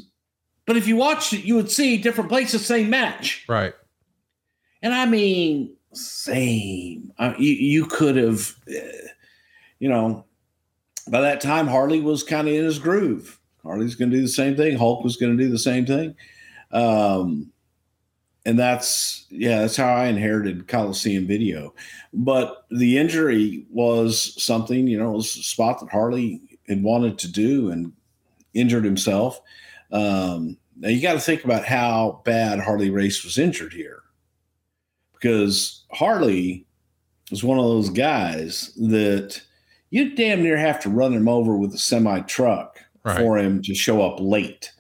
but 0.65 0.77
if 0.77 0.87
you 0.87 0.95
watched 0.95 1.33
it, 1.33 1.43
you 1.45 1.55
would 1.55 1.69
see 1.69 1.97
different 1.97 2.29
places, 2.29 2.65
same 2.65 2.89
match. 2.89 3.45
Right. 3.47 3.73
And 4.81 4.93
I 4.93 5.05
mean, 5.05 5.75
same. 5.93 7.11
Uh, 7.19 7.33
you, 7.37 7.51
you 7.51 7.85
could 7.85 8.15
have, 8.15 8.55
uh, 8.67 8.79
you 9.79 9.89
know, 9.89 10.25
by 11.07 11.21
that 11.21 11.41
time, 11.41 11.67
Harley 11.67 12.01
was 12.01 12.23
kind 12.23 12.47
of 12.47 12.53
in 12.55 12.63
his 12.65 12.79
groove. 12.79 13.39
Harley's 13.63 13.95
going 13.95 14.09
to 14.09 14.17
do 14.17 14.21
the 14.23 14.27
same 14.27 14.55
thing. 14.55 14.77
Hulk 14.77 15.03
was 15.03 15.17
going 15.17 15.37
to 15.37 15.43
do 15.43 15.49
the 15.49 15.59
same 15.59 15.85
thing. 15.85 16.15
Um, 16.71 17.51
and 18.45 18.57
that's, 18.59 19.25
yeah, 19.29 19.61
that's 19.61 19.75
how 19.75 19.93
I 19.93 20.05
inherited 20.07 20.67
Coliseum 20.67 21.25
video. 21.27 21.73
But 22.13 22.65
the 22.71 22.97
injury 22.97 23.65
was 23.71 24.41
something, 24.41 24.87
you 24.87 24.97
know, 24.99 25.11
it 25.13 25.17
was 25.17 25.35
a 25.35 25.43
spot 25.43 25.79
that 25.79 25.89
Harley 25.89 26.41
had 26.67 26.83
wanted 26.83 27.17
to 27.19 27.31
do 27.31 27.71
and 27.71 27.91
injured 28.53 28.85
himself. 28.85 29.41
Um, 29.91 30.57
now 30.77 30.89
you 30.89 31.01
got 31.01 31.13
to 31.13 31.19
think 31.19 31.43
about 31.43 31.65
how 31.65 32.21
bad 32.25 32.59
Harley 32.59 32.89
Race 32.89 33.23
was 33.23 33.37
injured 33.37 33.73
here 33.73 34.01
because 35.13 35.85
Harley 35.91 36.65
was 37.31 37.43
one 37.43 37.57
of 37.57 37.65
those 37.65 37.89
guys 37.89 38.73
that 38.75 39.41
you 39.89 40.15
damn 40.15 40.43
near 40.43 40.57
have 40.57 40.79
to 40.81 40.89
run 40.89 41.13
him 41.13 41.27
over 41.27 41.55
with 41.57 41.73
a 41.73 41.77
semi 41.77 42.19
truck 42.21 42.79
Right. 43.03 43.19
for 43.19 43.37
him 43.37 43.61
to 43.61 43.75
show 43.75 44.01
up 44.01 44.19
late, 44.19 44.71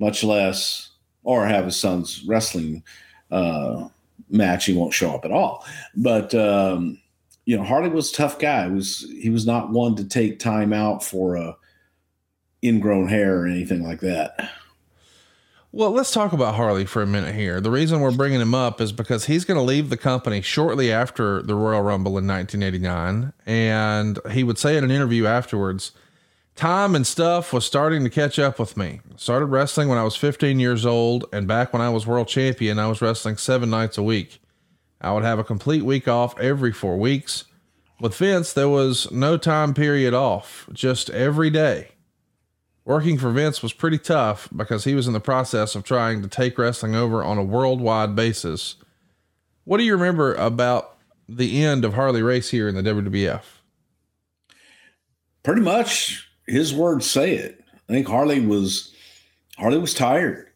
much 0.00 0.24
less 0.24 0.90
or 1.24 1.46
have 1.46 1.66
his 1.66 1.76
son's 1.76 2.24
wrestling 2.24 2.82
uh, 3.30 3.88
match. 4.30 4.66
He 4.66 4.74
won't 4.74 4.94
show 4.94 5.14
up 5.14 5.24
at 5.24 5.32
all. 5.32 5.64
But 5.96 6.34
um, 6.34 6.98
you 7.44 7.56
know, 7.56 7.64
Harley 7.64 7.90
was 7.90 8.10
a 8.10 8.14
tough 8.14 8.38
guy. 8.38 8.68
He 8.68 8.74
was 8.74 9.12
he 9.20 9.30
was 9.30 9.46
not 9.46 9.70
one 9.70 9.96
to 9.96 10.04
take 10.04 10.38
time 10.38 10.72
out 10.72 11.04
for 11.04 11.36
a 11.36 11.56
ingrown 12.62 13.08
hair 13.08 13.40
or 13.40 13.46
anything 13.46 13.82
like 13.82 14.00
that. 14.00 14.50
Well, 15.74 15.90
let's 15.90 16.12
talk 16.12 16.34
about 16.34 16.54
Harley 16.54 16.84
for 16.84 17.00
a 17.00 17.06
minute 17.06 17.34
here. 17.34 17.58
The 17.58 17.70
reason 17.70 18.00
we're 18.00 18.10
bringing 18.10 18.42
him 18.42 18.54
up 18.54 18.78
is 18.78 18.92
because 18.92 19.24
he's 19.24 19.46
going 19.46 19.56
to 19.56 19.62
leave 19.62 19.88
the 19.88 19.96
company 19.96 20.42
shortly 20.42 20.92
after 20.92 21.40
the 21.40 21.54
Royal 21.54 21.80
Rumble 21.80 22.18
in 22.18 22.26
1989. 22.26 23.32
And 23.46 24.18
he 24.30 24.44
would 24.44 24.58
say 24.58 24.76
in 24.76 24.84
an 24.84 24.90
interview 24.90 25.24
afterwards 25.26 25.92
Time 26.54 26.94
and 26.94 27.06
stuff 27.06 27.52
was 27.52 27.64
starting 27.64 28.04
to 28.04 28.10
catch 28.10 28.38
up 28.38 28.58
with 28.58 28.76
me. 28.76 29.00
Started 29.16 29.46
wrestling 29.46 29.88
when 29.88 29.98
I 29.98 30.04
was 30.04 30.16
15 30.16 30.60
years 30.60 30.84
old, 30.84 31.24
and 31.32 31.48
back 31.48 31.72
when 31.72 31.82
I 31.82 31.88
was 31.88 32.06
world 32.06 32.28
champion, 32.28 32.78
I 32.78 32.88
was 32.88 33.00
wrestling 33.00 33.36
seven 33.36 33.70
nights 33.70 33.96
a 33.96 34.02
week. 34.02 34.40
I 35.00 35.12
would 35.12 35.24
have 35.24 35.38
a 35.38 35.44
complete 35.44 35.82
week 35.82 36.06
off 36.06 36.38
every 36.38 36.72
four 36.72 36.96
weeks. 36.98 37.44
With 38.00 38.16
Vince, 38.16 38.52
there 38.52 38.68
was 38.68 39.10
no 39.10 39.36
time 39.36 39.74
period 39.74 40.12
off, 40.12 40.68
just 40.72 41.08
every 41.10 41.50
day. 41.50 41.88
Working 42.84 43.16
for 43.16 43.30
Vince 43.30 43.62
was 43.62 43.72
pretty 43.72 43.98
tough 43.98 44.48
because 44.54 44.84
he 44.84 44.94
was 44.94 45.06
in 45.06 45.12
the 45.12 45.20
process 45.20 45.74
of 45.74 45.84
trying 45.84 46.20
to 46.22 46.28
take 46.28 46.58
wrestling 46.58 46.94
over 46.94 47.22
on 47.22 47.38
a 47.38 47.44
worldwide 47.44 48.14
basis. 48.16 48.76
What 49.64 49.78
do 49.78 49.84
you 49.84 49.92
remember 49.92 50.34
about 50.34 50.96
the 51.28 51.64
end 51.64 51.84
of 51.84 51.94
Harley 51.94 52.22
Race 52.22 52.50
here 52.50 52.68
in 52.68 52.74
the 52.74 52.82
WWF? 52.82 53.42
Pretty 55.44 55.62
much 55.62 56.28
his 56.46 56.74
words 56.74 57.08
say 57.08 57.34
it. 57.34 57.62
I 57.88 57.92
think 57.92 58.06
Harley 58.06 58.40
was 58.40 58.94
Harley 59.56 59.78
was 59.78 59.94
tired. 59.94 60.48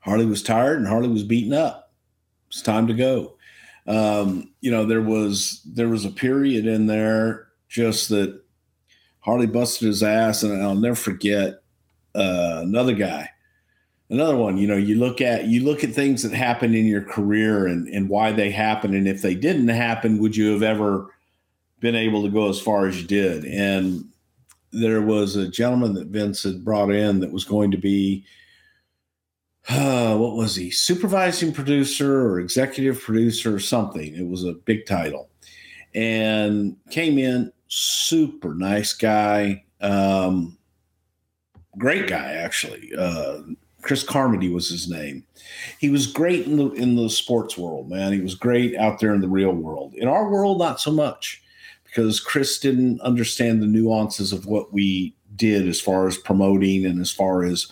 Harley 0.00 0.26
was 0.26 0.42
tired 0.42 0.78
and 0.78 0.86
Harley 0.88 1.08
was 1.08 1.22
beaten 1.22 1.52
up. 1.52 1.92
It's 2.48 2.62
time 2.62 2.86
to 2.86 2.94
go. 2.94 3.34
Um, 3.86 4.50
you 4.60 4.70
know, 4.70 4.84
there 4.84 5.02
was 5.02 5.62
there 5.64 5.88
was 5.88 6.04
a 6.04 6.10
period 6.10 6.66
in 6.66 6.86
there 6.86 7.48
just 7.68 8.08
that 8.10 8.40
Harley 9.20 9.46
busted 9.46 9.86
his 9.86 10.02
ass, 10.02 10.42
and 10.42 10.62
I'll 10.62 10.74
never 10.74 10.94
forget 10.94 11.62
uh, 12.14 12.60
another 12.62 12.94
guy, 12.94 13.30
another 14.10 14.36
one. 14.36 14.58
You 14.58 14.66
know, 14.66 14.76
you 14.76 14.96
look 14.96 15.20
at 15.20 15.46
you 15.46 15.64
look 15.64 15.84
at 15.84 15.92
things 15.92 16.22
that 16.22 16.32
happen 16.32 16.74
in 16.74 16.86
your 16.86 17.02
career 17.02 17.66
and 17.66 17.88
and 17.88 18.08
why 18.08 18.32
they 18.32 18.50
happen, 18.50 18.94
and 18.94 19.08
if 19.08 19.22
they 19.22 19.34
didn't 19.34 19.68
happen, 19.68 20.18
would 20.18 20.36
you 20.36 20.52
have 20.52 20.62
ever 20.62 21.14
been 21.80 21.94
able 21.94 22.22
to 22.22 22.30
go 22.30 22.48
as 22.48 22.60
far 22.60 22.86
as 22.86 23.00
you 23.00 23.06
did? 23.06 23.44
And 23.44 24.04
there 24.72 25.02
was 25.02 25.36
a 25.36 25.48
gentleman 25.48 25.94
that 25.94 26.08
Vince 26.08 26.42
had 26.42 26.64
brought 26.64 26.90
in 26.90 27.20
that 27.20 27.32
was 27.32 27.44
going 27.44 27.70
to 27.70 27.78
be 27.78 28.24
uh, 29.68 30.16
what 30.16 30.34
was 30.34 30.54
he 30.54 30.70
supervising 30.70 31.52
producer 31.52 32.26
or 32.26 32.40
executive 32.40 33.00
producer 33.00 33.54
or 33.54 33.58
something. 33.58 34.14
It 34.14 34.26
was 34.26 34.44
a 34.44 34.54
big 34.54 34.86
title. 34.86 35.28
And 35.94 36.76
came 36.90 37.18
in 37.18 37.52
super 37.68 38.54
nice 38.54 38.92
guy 38.92 39.64
um, 39.80 40.58
great 41.76 42.08
guy 42.08 42.32
actually. 42.32 42.92
Uh, 42.96 43.40
chris 43.82 44.02
carmody 44.02 44.50
was 44.50 44.68
his 44.68 44.88
name. 44.90 45.24
He 45.78 45.88
was 45.88 46.06
great 46.06 46.46
in 46.46 46.56
the 46.56 46.70
in 46.72 46.96
the 46.96 47.08
sports 47.08 47.56
world 47.56 47.88
man. 47.88 48.12
He 48.12 48.20
was 48.20 48.34
great 48.34 48.76
out 48.76 49.00
there 49.00 49.14
in 49.14 49.20
the 49.20 49.28
real 49.28 49.52
world. 49.52 49.94
In 49.94 50.08
our 50.08 50.28
world 50.28 50.58
not 50.58 50.80
so 50.80 50.90
much 50.90 51.42
because 51.88 52.20
chris 52.20 52.58
didn't 52.58 53.00
understand 53.00 53.60
the 53.60 53.66
nuances 53.66 54.32
of 54.32 54.46
what 54.46 54.72
we 54.72 55.14
did 55.34 55.66
as 55.66 55.80
far 55.80 56.06
as 56.06 56.18
promoting 56.18 56.84
and 56.84 57.00
as 57.00 57.10
far 57.10 57.44
as 57.44 57.68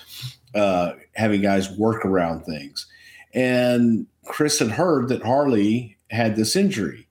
uh, 0.54 0.92
having 1.14 1.42
guys 1.42 1.70
work 1.72 2.04
around 2.06 2.44
things. 2.44 2.86
And 3.34 4.06
Chris 4.24 4.58
had 4.58 4.70
heard 4.70 5.08
that 5.08 5.22
Harley 5.22 5.98
had 6.10 6.36
this 6.36 6.56
injury. 6.56 7.08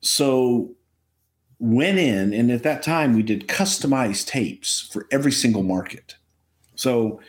So 0.00 0.74
went 1.60 1.98
in, 1.98 2.32
and 2.32 2.50
at 2.50 2.62
that 2.64 2.82
time 2.82 3.14
we 3.14 3.22
did 3.22 3.48
customized 3.48 4.26
tapes 4.26 4.88
for 4.92 5.06
every 5.12 5.32
single 5.32 5.62
market. 5.62 6.16
So 6.74 7.20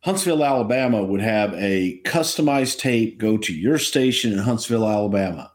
Huntsville, 0.00 0.44
Alabama 0.44 1.02
would 1.02 1.20
have 1.20 1.52
a 1.54 2.00
customized 2.04 2.78
tape 2.78 3.18
go 3.18 3.36
to 3.38 3.52
your 3.52 3.78
station 3.78 4.32
in 4.32 4.38
Huntsville, 4.38 4.88
Alabama. 4.88 5.52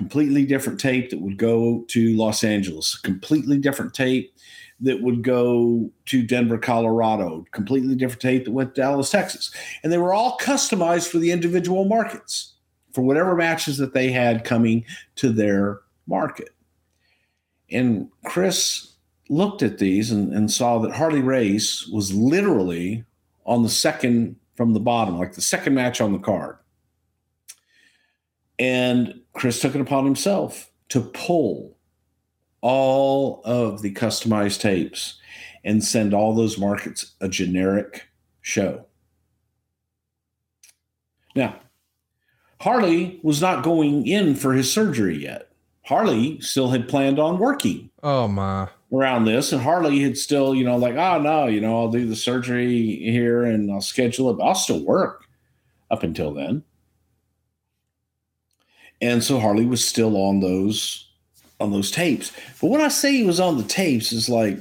Completely 0.00 0.46
different 0.46 0.80
tape 0.80 1.10
that 1.10 1.20
would 1.20 1.36
go 1.36 1.84
to 1.88 2.16
Los 2.16 2.42
Angeles. 2.42 2.96
Completely 2.96 3.58
different 3.58 3.92
tape 3.92 4.34
that 4.80 5.02
would 5.02 5.22
go 5.22 5.90
to 6.06 6.22
Denver, 6.22 6.56
Colorado, 6.56 7.44
completely 7.50 7.94
different 7.94 8.22
tape 8.22 8.46
that 8.46 8.52
went 8.52 8.74
to 8.74 8.80
Dallas, 8.80 9.10
Texas. 9.10 9.54
And 9.82 9.92
they 9.92 9.98
were 9.98 10.14
all 10.14 10.38
customized 10.38 11.08
for 11.08 11.18
the 11.18 11.32
individual 11.32 11.84
markets 11.84 12.54
for 12.94 13.02
whatever 13.02 13.36
matches 13.36 13.76
that 13.76 13.92
they 13.92 14.10
had 14.10 14.42
coming 14.42 14.86
to 15.16 15.28
their 15.28 15.80
market. 16.06 16.48
And 17.70 18.08
Chris 18.24 18.94
looked 19.28 19.62
at 19.62 19.76
these 19.76 20.10
and, 20.10 20.32
and 20.32 20.50
saw 20.50 20.78
that 20.78 20.92
Harley 20.96 21.20
Race 21.20 21.86
was 21.88 22.14
literally 22.14 23.04
on 23.44 23.62
the 23.62 23.68
second 23.68 24.36
from 24.56 24.72
the 24.72 24.80
bottom, 24.80 25.18
like 25.18 25.34
the 25.34 25.42
second 25.42 25.74
match 25.74 26.00
on 26.00 26.12
the 26.12 26.18
card. 26.18 26.56
And 28.58 29.19
Chris 29.32 29.60
took 29.60 29.74
it 29.74 29.80
upon 29.80 30.04
himself 30.04 30.70
to 30.88 31.00
pull 31.00 31.76
all 32.60 33.40
of 33.44 33.82
the 33.82 33.92
customized 33.92 34.60
tapes 34.60 35.18
and 35.64 35.84
send 35.84 36.12
all 36.12 36.34
those 36.34 36.58
markets 36.58 37.14
a 37.20 37.28
generic 37.28 38.08
show. 38.40 38.86
Now, 41.34 41.60
Harley 42.60 43.20
was 43.22 43.40
not 43.40 43.64
going 43.64 44.06
in 44.06 44.34
for 44.34 44.52
his 44.52 44.70
surgery 44.70 45.16
yet. 45.16 45.50
Harley 45.84 46.40
still 46.40 46.70
had 46.70 46.88
planned 46.88 47.18
on 47.18 47.38
working. 47.38 47.90
Oh 48.02 48.28
my. 48.28 48.68
Around 48.92 49.24
this, 49.24 49.52
and 49.52 49.62
Harley 49.62 50.00
had 50.00 50.18
still, 50.18 50.54
you 50.54 50.64
know, 50.64 50.76
like, 50.76 50.96
oh 50.96 51.20
no, 51.20 51.46
you 51.46 51.60
know, 51.60 51.78
I'll 51.78 51.90
do 51.90 52.06
the 52.06 52.16
surgery 52.16 52.96
here 52.96 53.44
and 53.44 53.70
I'll 53.70 53.80
schedule 53.80 54.30
it. 54.30 54.34
But 54.34 54.44
I'll 54.44 54.54
still 54.54 54.84
work 54.84 55.24
up 55.90 56.02
until 56.02 56.34
then. 56.34 56.64
And 59.00 59.24
so 59.24 59.38
Harley 59.38 59.64
was 59.64 59.86
still 59.86 60.16
on 60.16 60.40
those 60.40 61.06
on 61.58 61.72
those 61.72 61.90
tapes. 61.90 62.32
But 62.60 62.68
when 62.68 62.80
I 62.80 62.88
say 62.88 63.12
he 63.12 63.24
was 63.24 63.38
on 63.40 63.58
the 63.58 63.64
tapes, 63.64 64.12
it's 64.12 64.28
like 64.28 64.58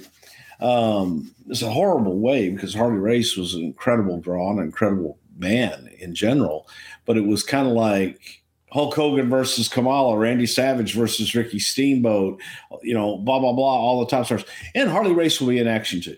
um, 0.59 1.33
it's 1.47 1.61
a 1.61 1.69
horrible 1.69 2.19
way 2.19 2.49
because 2.49 2.73
Harley 2.73 2.97
Race 2.97 3.37
was 3.37 3.53
an 3.53 3.63
incredible 3.63 4.19
draw 4.19 4.51
an 4.51 4.59
incredible 4.59 5.17
man 5.37 5.89
in 5.99 6.13
general. 6.13 6.67
But 7.05 7.17
it 7.17 7.25
was 7.25 7.43
kind 7.43 7.67
of 7.67 7.73
like 7.73 8.43
Hulk 8.71 8.93
Hogan 8.93 9.29
versus 9.29 9.67
Kamala, 9.67 10.17
Randy 10.17 10.45
Savage 10.45 10.93
versus 10.93 11.33
Ricky 11.33 11.59
Steamboat, 11.59 12.39
you 12.83 12.93
know, 12.93 13.17
blah 13.17 13.39
blah 13.39 13.53
blah, 13.53 13.77
all 13.77 14.01
the 14.01 14.09
top 14.09 14.25
stars, 14.25 14.45
and 14.75 14.89
Harley 14.89 15.13
Race 15.13 15.39
will 15.39 15.49
be 15.49 15.59
in 15.59 15.67
action 15.67 16.01
too. 16.01 16.17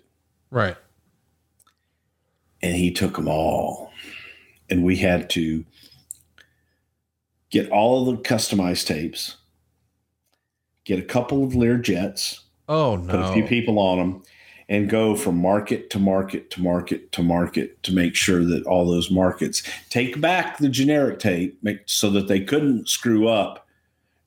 Right. 0.50 0.76
And 2.62 2.76
he 2.76 2.92
took 2.92 3.16
them 3.16 3.28
all, 3.28 3.92
and 4.70 4.84
we 4.84 4.98
had 4.98 5.30
to 5.32 5.66
get 7.52 7.70
all 7.70 8.10
of 8.10 8.18
the 8.18 8.24
customized 8.24 8.88
tapes 8.88 9.38
get 10.84 10.97
a 10.97 11.04
couple 11.04 11.43
of 11.43 11.54
Lear 11.54 11.78
jets, 11.78 12.41
Oh 12.68 12.95
no. 12.95 13.12
put 13.12 13.20
a 13.20 13.34
few 13.34 13.43
people 13.43 13.78
on 13.78 13.99
them, 13.99 14.24
and 14.68 14.89
go 14.89 15.16
from 15.16 15.38
market 15.38 15.89
to 15.91 15.99
market 15.99 16.49
to 16.52 16.62
market 16.62 17.12
to 17.12 17.22
market 17.22 17.84
to 17.84 17.93
make 17.93 18.16
sure 18.16 18.43
that 18.43 18.66
all 18.66 18.88
those 18.88 19.12
markets 19.12 19.62
take 19.89 20.20
back 20.20 20.58
the 20.58 20.70
generic 20.70 21.20
tape 21.20 21.60
make, 21.62 21.82
so 21.86 22.10
that 22.10 22.28
they 22.28 22.39
couldn't 22.39 22.89
screw 22.89 23.28
up 23.28 23.68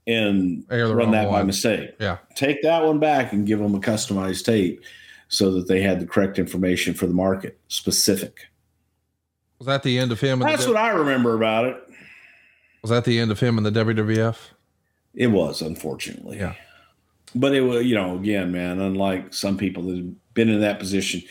and 0.07 0.64
run 0.70 1.11
that 1.12 1.31
by 1.31 1.43
mistake. 1.43 1.91
Yeah. 1.99 2.18
Take 2.35 2.62
that 2.62 2.85
one 2.85 2.99
back 2.99 3.33
and 3.33 3.47
give 3.47 3.59
them 3.59 3.75
a 3.75 3.81
customized 3.81 4.45
tape 4.45 4.83
so 5.29 5.51
that 5.53 5.66
they 5.66 5.81
had 5.81 5.99
the 5.99 6.07
correct 6.07 6.39
information 6.39 6.93
for 6.93 7.07
the 7.07 7.14
market 7.14 7.59
specific. 7.68 8.47
Was 9.59 9.66
that 9.66 9.83
the 9.83 9.99
end 9.99 10.12
of 10.12 10.20
him? 10.20 10.41
That's 10.41 10.66
what 10.66 10.77
I 10.77 10.91
remember 10.91 11.35
about 11.35 11.64
it. 11.64 11.77
Was 12.85 12.91
that 12.91 13.07
the 13.07 13.18
end 13.18 13.30
of 13.30 13.41
him 13.41 13.57
in 13.57 13.64
the 13.64 13.70
WWF? 13.70 14.37
It 15.14 15.28
was, 15.28 15.62
unfortunately. 15.62 16.37
Yeah. 16.37 16.53
But 17.35 17.55
it 17.55 17.62
was, 17.62 17.87
you 17.87 17.95
know, 17.95 18.14
again, 18.14 18.53
man, 18.53 18.78
unlike 18.78 19.32
some 19.32 19.57
people 19.57 19.85
that 19.85 19.97
have 19.97 20.35
been 20.35 20.51
in 20.51 20.61
that 20.61 20.78
position, 20.78 21.22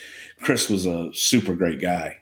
Chris 0.41 0.67
was 0.67 0.87
a 0.87 1.11
super 1.13 1.53
great 1.53 1.79
guy. 1.79 2.17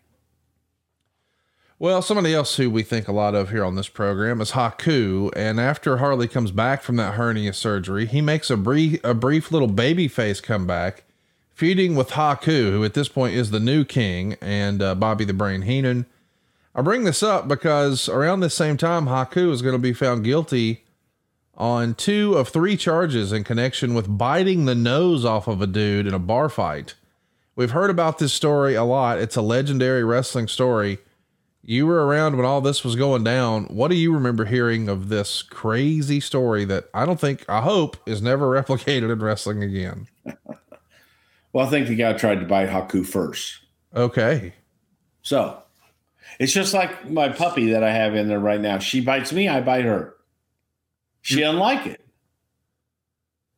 Well, 1.79 2.01
somebody 2.01 2.33
else 2.33 2.57
who 2.57 2.69
we 2.69 2.83
think 2.83 3.07
a 3.07 3.13
lot 3.13 3.33
of 3.33 3.51
here 3.51 3.63
on 3.63 3.75
this 3.75 3.87
program 3.87 4.41
is 4.41 4.51
Haku. 4.51 5.31
And 5.33 5.61
after 5.61 5.95
Harley 5.95 6.27
comes 6.27 6.51
back 6.51 6.81
from 6.81 6.97
that 6.97 7.13
hernia 7.13 7.53
surgery, 7.53 8.07
he 8.07 8.19
makes 8.19 8.49
a 8.49 8.57
brief, 8.57 8.99
a 9.01 9.13
brief 9.13 9.49
little 9.49 9.69
baby 9.69 10.09
face 10.09 10.41
comeback, 10.41 11.05
feuding 11.55 11.95
with 11.95 12.09
Haku, 12.09 12.71
who 12.71 12.83
at 12.83 12.95
this 12.95 13.07
point 13.07 13.33
is 13.33 13.51
the 13.51 13.61
new 13.61 13.85
king, 13.85 14.35
and 14.41 14.81
uh, 14.81 14.93
Bobby 14.93 15.23
the 15.23 15.33
Brain 15.33 15.61
Heenan. 15.61 16.05
I 16.73 16.81
bring 16.81 17.03
this 17.03 17.21
up 17.21 17.47
because 17.47 18.07
around 18.07 18.39
this 18.39 18.55
same 18.55 18.77
time, 18.77 19.07
Haku 19.07 19.51
is 19.51 19.61
going 19.61 19.73
to 19.75 19.79
be 19.79 19.93
found 19.93 20.23
guilty 20.23 20.83
on 21.55 21.93
two 21.93 22.35
of 22.35 22.47
three 22.47 22.77
charges 22.77 23.33
in 23.33 23.43
connection 23.43 23.93
with 23.93 24.17
biting 24.17 24.65
the 24.65 24.75
nose 24.75 25.25
off 25.25 25.47
of 25.47 25.61
a 25.61 25.67
dude 25.67 26.07
in 26.07 26.13
a 26.13 26.19
bar 26.19 26.47
fight. 26.49 26.95
We've 27.55 27.71
heard 27.71 27.89
about 27.89 28.17
this 28.17 28.31
story 28.31 28.75
a 28.75 28.85
lot. 28.85 29.19
It's 29.19 29.35
a 29.35 29.41
legendary 29.41 30.03
wrestling 30.03 30.47
story. 30.47 30.99
You 31.61 31.85
were 31.85 32.07
around 32.07 32.37
when 32.37 32.45
all 32.45 32.61
this 32.61 32.83
was 32.83 32.95
going 32.95 33.23
down. 33.23 33.65
What 33.65 33.89
do 33.89 33.95
you 33.95 34.13
remember 34.13 34.45
hearing 34.45 34.87
of 34.87 35.09
this 35.09 35.43
crazy 35.43 36.19
story 36.19 36.65
that 36.65 36.85
I 36.93 37.05
don't 37.05 37.19
think, 37.19 37.47
I 37.49 37.61
hope, 37.61 37.97
is 38.07 38.21
never 38.21 38.47
replicated 38.61 39.11
in 39.11 39.19
wrestling 39.19 39.61
again? 39.61 40.07
Well, 41.53 41.67
I 41.67 41.69
think 41.69 41.87
the 41.87 41.95
guy 41.95 42.13
tried 42.13 42.39
to 42.39 42.45
bite 42.45 42.69
Haku 42.69 43.05
first. 43.05 43.59
Okay. 43.93 44.53
So 45.21 45.61
it's 46.39 46.53
just 46.53 46.73
like 46.73 47.09
my 47.09 47.29
puppy 47.29 47.71
that 47.71 47.83
I 47.83 47.91
have 47.91 48.15
in 48.15 48.27
there 48.27 48.39
right 48.39 48.61
now. 48.61 48.79
She 48.79 49.01
bites 49.01 49.31
me, 49.33 49.47
I 49.47 49.61
bite 49.61 49.85
her. 49.85 50.15
She 51.21 51.39
doesn't 51.39 51.59
like 51.59 51.85
it. 51.85 52.01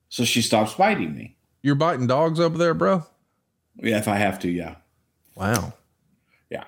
So 0.09 0.26
she 0.26 0.41
stops 0.41 0.74
biting 0.76 1.16
me. 1.16 1.36
You're 1.61 1.76
biting 1.76 2.07
dogs 2.07 2.39
over 2.39 2.57
there, 2.57 2.74
bro? 2.74 3.03
Yeah, 3.78 3.97
if 3.97 4.07
I 4.07 4.18
have 4.18 4.38
to, 4.39 4.49
yeah. 4.49 4.76
Wow. 5.36 5.74
Yeah. 6.49 6.66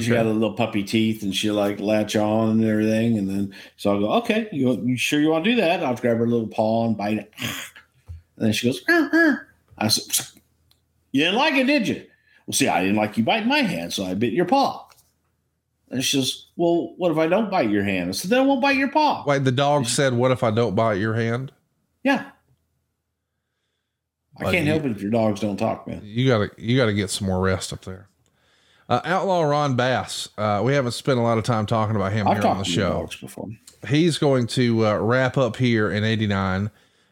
She 0.00 0.10
Okay. 0.10 0.16
had 0.16 0.26
a 0.26 0.30
little 0.32 0.54
puppy 0.54 0.82
teeth 0.82 1.22
and 1.22 1.34
she 1.34 1.50
like 1.50 1.80
latch 1.80 2.16
on 2.16 2.50
and 2.50 2.64
everything. 2.64 3.16
And 3.18 3.28
then 3.30 3.54
so 3.76 3.92
I'll 3.92 4.00
go, 4.00 4.12
okay, 4.14 4.48
you, 4.52 4.72
you 4.84 4.96
sure 4.96 5.20
you 5.20 5.30
want 5.30 5.44
to 5.44 5.50
do 5.50 5.56
that? 5.60 5.82
I'll 5.82 5.94
grab 5.96 6.18
her 6.18 6.26
little 6.26 6.48
paw 6.48 6.86
and 6.86 6.96
bite 6.96 7.18
it. 7.18 7.32
And 7.38 8.46
then 8.46 8.52
she 8.52 8.66
goes, 8.66 8.82
ah, 8.90 9.08
ah. 9.12 9.40
I 9.78 9.88
said, 9.88 10.26
You 11.12 11.24
didn't 11.24 11.38
like 11.38 11.54
it, 11.54 11.64
did 11.66 11.88
you? 11.88 12.04
Well, 12.46 12.54
see, 12.54 12.68
I 12.68 12.80
didn't 12.82 12.96
like 12.96 13.16
you 13.16 13.24
biting 13.24 13.48
my 13.48 13.58
hand, 13.62 13.92
so 13.92 14.04
I 14.04 14.14
bit 14.14 14.32
your 14.32 14.44
paw. 14.46 14.86
And 15.92 16.02
she 16.02 16.18
says, 16.18 16.46
Well, 16.56 16.94
what 16.96 17.12
if 17.12 17.18
I 17.18 17.26
don't 17.26 17.50
bite 17.50 17.70
your 17.70 17.84
hand? 17.84 18.08
I 18.08 18.12
said, 18.12 18.30
Then 18.30 18.40
I 18.40 18.42
won't 18.42 18.62
bite 18.62 18.76
your 18.76 18.88
paw. 18.90 19.24
Wait, 19.26 19.44
the 19.44 19.52
dog 19.52 19.86
said, 19.86 20.14
"What 20.14 20.30
if 20.30 20.42
I 20.42 20.50
don't 20.50 20.74
bite 20.74 20.94
your 20.94 21.14
hand?" 21.14 21.52
Yeah. 22.02 22.30
I 24.38 24.44
can't 24.44 24.64
you- 24.64 24.72
help 24.72 24.84
it 24.86 24.92
if 24.92 25.02
your 25.02 25.10
dogs 25.10 25.40
don't 25.40 25.58
talk, 25.58 25.86
man. 25.86 26.00
You 26.02 26.26
gotta, 26.26 26.50
you 26.56 26.76
gotta 26.76 26.94
get 26.94 27.10
some 27.10 27.28
more 27.28 27.40
rest 27.40 27.72
up 27.72 27.84
there. 27.84 28.08
Uh, 28.88 29.00
Outlaw 29.04 29.42
Ron 29.42 29.76
Bass. 29.76 30.28
Uh, 30.36 30.62
we 30.64 30.72
haven't 30.74 30.92
spent 30.92 31.18
a 31.18 31.22
lot 31.22 31.38
of 31.38 31.44
time 31.44 31.66
talking 31.66 31.94
about 31.94 32.12
him 32.12 32.26
I've 32.26 32.38
here 32.38 32.46
on 32.46 32.58
the 32.58 32.64
show. 32.64 33.08
He's 33.86 34.18
going 34.18 34.46
to 34.48 34.86
uh, 34.86 34.98
wrap 34.98 35.36
up 35.38 35.56
here 35.56 35.90
in 35.90 36.04
'89. 36.04 36.70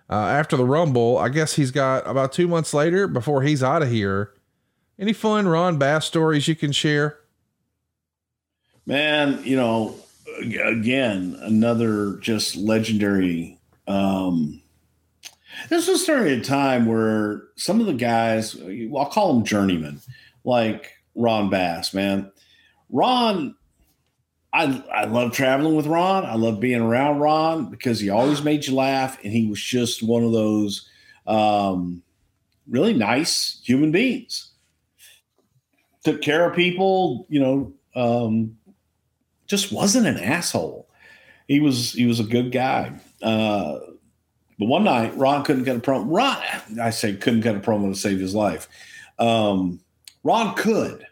Uh, 0.08 0.14
after 0.14 0.56
the 0.56 0.64
Rumble, 0.64 1.18
I 1.18 1.28
guess 1.28 1.54
he's 1.54 1.70
got 1.70 2.04
about 2.06 2.32
two 2.32 2.48
months 2.48 2.74
later 2.74 3.06
before 3.06 3.42
he's 3.42 3.62
out 3.62 3.82
of 3.82 3.90
here. 3.90 4.32
Any 4.98 5.12
fun 5.12 5.46
Ron 5.46 5.78
Bass 5.78 6.04
stories 6.06 6.48
you 6.48 6.56
can 6.56 6.72
share? 6.72 7.19
Man, 8.86 9.42
you 9.44 9.56
know, 9.56 9.96
again, 10.40 11.36
another 11.40 12.16
just 12.18 12.56
legendary. 12.56 13.58
Um, 13.86 14.60
this 15.68 15.88
was 15.88 16.04
during 16.04 16.40
a 16.40 16.42
time 16.42 16.86
where 16.86 17.42
some 17.56 17.80
of 17.80 17.86
the 17.86 17.92
guys, 17.92 18.56
I'll 18.96 19.06
call 19.06 19.34
them 19.34 19.44
journeymen, 19.44 20.00
like 20.44 20.92
Ron 21.14 21.50
Bass, 21.50 21.92
man. 21.92 22.30
Ron, 22.88 23.54
I 24.52 24.82
I 24.92 25.04
love 25.04 25.32
traveling 25.32 25.76
with 25.76 25.86
Ron. 25.86 26.24
I 26.24 26.34
love 26.34 26.60
being 26.60 26.80
around 26.80 27.18
Ron 27.20 27.70
because 27.70 28.00
he 28.00 28.10
always 28.10 28.42
made 28.42 28.66
you 28.66 28.74
laugh, 28.74 29.22
and 29.22 29.32
he 29.32 29.46
was 29.46 29.62
just 29.62 30.02
one 30.02 30.24
of 30.24 30.32
those 30.32 30.88
um, 31.26 32.02
really 32.68 32.94
nice 32.94 33.60
human 33.62 33.92
beings. 33.92 34.50
Took 36.04 36.22
care 36.22 36.48
of 36.48 36.56
people, 36.56 37.26
you 37.28 37.40
know. 37.40 37.72
Um, 37.94 38.56
just 39.50 39.72
wasn't 39.72 40.06
an 40.06 40.16
asshole. 40.16 40.88
He 41.48 41.58
was 41.58 41.92
he 41.92 42.06
was 42.06 42.20
a 42.20 42.24
good 42.24 42.52
guy. 42.52 42.92
Uh, 43.20 43.80
but 44.58 44.66
one 44.66 44.84
night, 44.84 45.16
Ron 45.16 45.42
couldn't 45.42 45.64
get 45.64 45.76
a 45.76 45.80
promo. 45.80 46.04
Ron, 46.06 46.80
I 46.80 46.90
say 46.90 47.16
couldn't 47.16 47.40
get 47.40 47.56
a 47.56 47.60
promo 47.60 47.92
to 47.92 47.98
save 47.98 48.20
his 48.20 48.34
life. 48.34 48.68
Um, 49.18 49.80
Ron 50.22 50.54
could, 50.54 51.04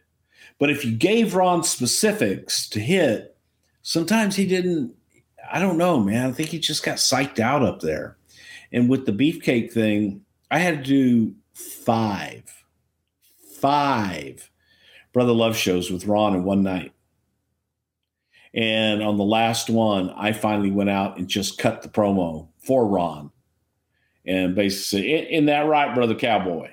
but 0.60 0.70
if 0.70 0.84
you 0.84 0.92
gave 0.92 1.34
Ron 1.34 1.64
specifics 1.64 2.68
to 2.68 2.78
hit, 2.78 3.36
sometimes 3.82 4.36
he 4.36 4.46
didn't. 4.46 4.94
I 5.50 5.58
don't 5.58 5.78
know, 5.78 5.98
man. 5.98 6.30
I 6.30 6.32
think 6.32 6.50
he 6.50 6.60
just 6.60 6.84
got 6.84 6.98
psyched 6.98 7.40
out 7.40 7.62
up 7.62 7.80
there. 7.80 8.16
And 8.70 8.88
with 8.88 9.06
the 9.06 9.12
beefcake 9.12 9.72
thing, 9.72 10.24
I 10.50 10.58
had 10.58 10.84
to 10.84 10.90
do 10.90 11.34
five, 11.54 12.44
five 13.58 14.50
Brother 15.12 15.32
Love 15.32 15.56
shows 15.56 15.90
with 15.90 16.06
Ron 16.06 16.36
in 16.36 16.44
one 16.44 16.62
night. 16.62 16.92
And 18.54 19.02
on 19.02 19.16
the 19.18 19.24
last 19.24 19.68
one, 19.70 20.10
I 20.10 20.32
finally 20.32 20.70
went 20.70 20.90
out 20.90 21.18
and 21.18 21.28
just 21.28 21.58
cut 21.58 21.82
the 21.82 21.88
promo 21.88 22.48
for 22.58 22.86
Ron. 22.86 23.30
And 24.26 24.54
basically, 24.54 25.14
in, 25.14 25.24
in 25.26 25.46
that 25.46 25.66
right, 25.66 25.94
Brother 25.94 26.14
Cowboy. 26.14 26.70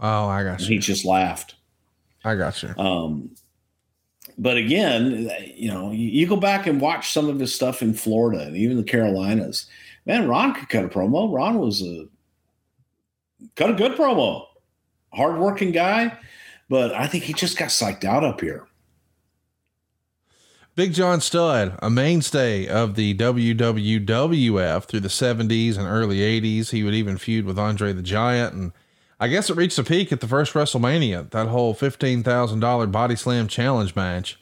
Oh, 0.00 0.26
I 0.28 0.42
got 0.42 0.52
And 0.52 0.60
you. 0.62 0.68
he 0.74 0.78
just 0.78 1.04
laughed. 1.04 1.54
I 2.24 2.34
got 2.34 2.62
you. 2.62 2.74
Um, 2.76 3.34
but 4.38 4.56
again, 4.58 5.30
you 5.54 5.68
know, 5.72 5.90
you, 5.90 6.08
you 6.08 6.26
go 6.26 6.36
back 6.36 6.66
and 6.66 6.80
watch 6.80 7.12
some 7.12 7.28
of 7.28 7.38
his 7.40 7.54
stuff 7.54 7.80
in 7.82 7.94
Florida 7.94 8.42
and 8.44 8.56
even 8.56 8.76
the 8.76 8.82
Carolinas. 8.82 9.66
Man, 10.04 10.28
Ron 10.28 10.54
could 10.54 10.68
cut 10.68 10.84
a 10.84 10.88
promo. 10.88 11.32
Ron 11.32 11.58
was 11.58 11.82
a 11.82 12.06
cut 13.54 13.70
a 13.70 13.74
good 13.74 13.92
promo, 13.92 14.44
hardworking 15.12 15.72
guy. 15.72 16.18
But 16.68 16.92
I 16.94 17.06
think 17.06 17.24
he 17.24 17.32
just 17.32 17.56
got 17.56 17.68
psyched 17.68 18.04
out 18.04 18.24
up 18.24 18.40
here. 18.40 18.66
Big 20.76 20.92
John 20.92 21.22
Studd, 21.22 21.78
a 21.80 21.88
mainstay 21.88 22.68
of 22.68 22.96
the 22.96 23.14
WWWF 23.14 24.84
through 24.84 25.00
the 25.00 25.08
70s 25.08 25.78
and 25.78 25.86
early 25.86 26.18
80s. 26.18 26.68
He 26.68 26.84
would 26.84 26.92
even 26.92 27.16
feud 27.16 27.46
with 27.46 27.58
Andre 27.58 27.94
the 27.94 28.02
Giant. 28.02 28.52
And 28.52 28.72
I 29.18 29.28
guess 29.28 29.48
it 29.48 29.56
reached 29.56 29.78
a 29.78 29.82
peak 29.82 30.12
at 30.12 30.20
the 30.20 30.28
first 30.28 30.52
WrestleMania, 30.52 31.30
that 31.30 31.48
whole 31.48 31.74
$15,000 31.74 32.92
body 32.92 33.16
slam 33.16 33.48
challenge 33.48 33.96
match. 33.96 34.38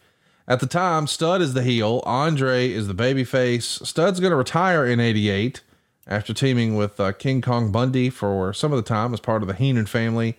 At 0.49 0.59
the 0.59 0.66
time, 0.66 1.07
Studd 1.07 1.41
is 1.41 1.55
the 1.55 1.62
heel, 1.62 2.03
Andre 2.05 2.68
is 2.68 2.89
the 2.89 2.97
babyface. 2.97 3.87
Studd's 3.87 4.18
going 4.18 4.32
to 4.32 4.37
retire 4.37 4.85
in 4.85 4.99
88 4.99 5.61
after 6.09 6.35
teaming 6.35 6.74
with 6.74 6.99
uh, 6.99 7.12
King 7.12 7.43
Kong 7.43 7.70
Bundy 7.70 8.11
for 8.11 8.53
some 8.53 8.72
of 8.72 8.76
the 8.76 8.82
time 8.82 9.14
as 9.14 9.20
part 9.20 9.43
of 9.43 9.47
the 9.47 9.55
Heenan 9.55 9.87
family. 9.87 10.37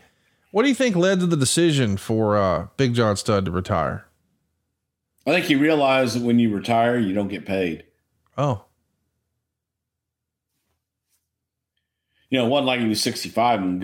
What 0.51 0.63
do 0.63 0.67
you 0.67 0.75
think 0.75 0.97
led 0.97 1.21
to 1.21 1.25
the 1.25 1.37
decision 1.37 1.95
for 1.95 2.35
uh, 2.35 2.67
Big 2.75 2.95
John 2.95 3.15
Studd 3.15 3.45
to 3.45 3.51
retire? 3.51 4.05
I 5.25 5.31
think 5.31 5.45
he 5.45 5.55
realized 5.55 6.15
that 6.15 6.23
when 6.23 6.37
you 6.39 6.53
retire, 6.53 6.97
you 6.99 7.13
don't 7.13 7.27
get 7.29 7.45
paid. 7.45 7.83
Oh, 8.37 8.65
You 12.29 12.39
know, 12.39 12.47
it 12.47 12.49
wasn't 12.49 12.67
like 12.67 12.79
he 12.81 12.87
was 12.87 13.01
65 13.01 13.61
and 13.61 13.81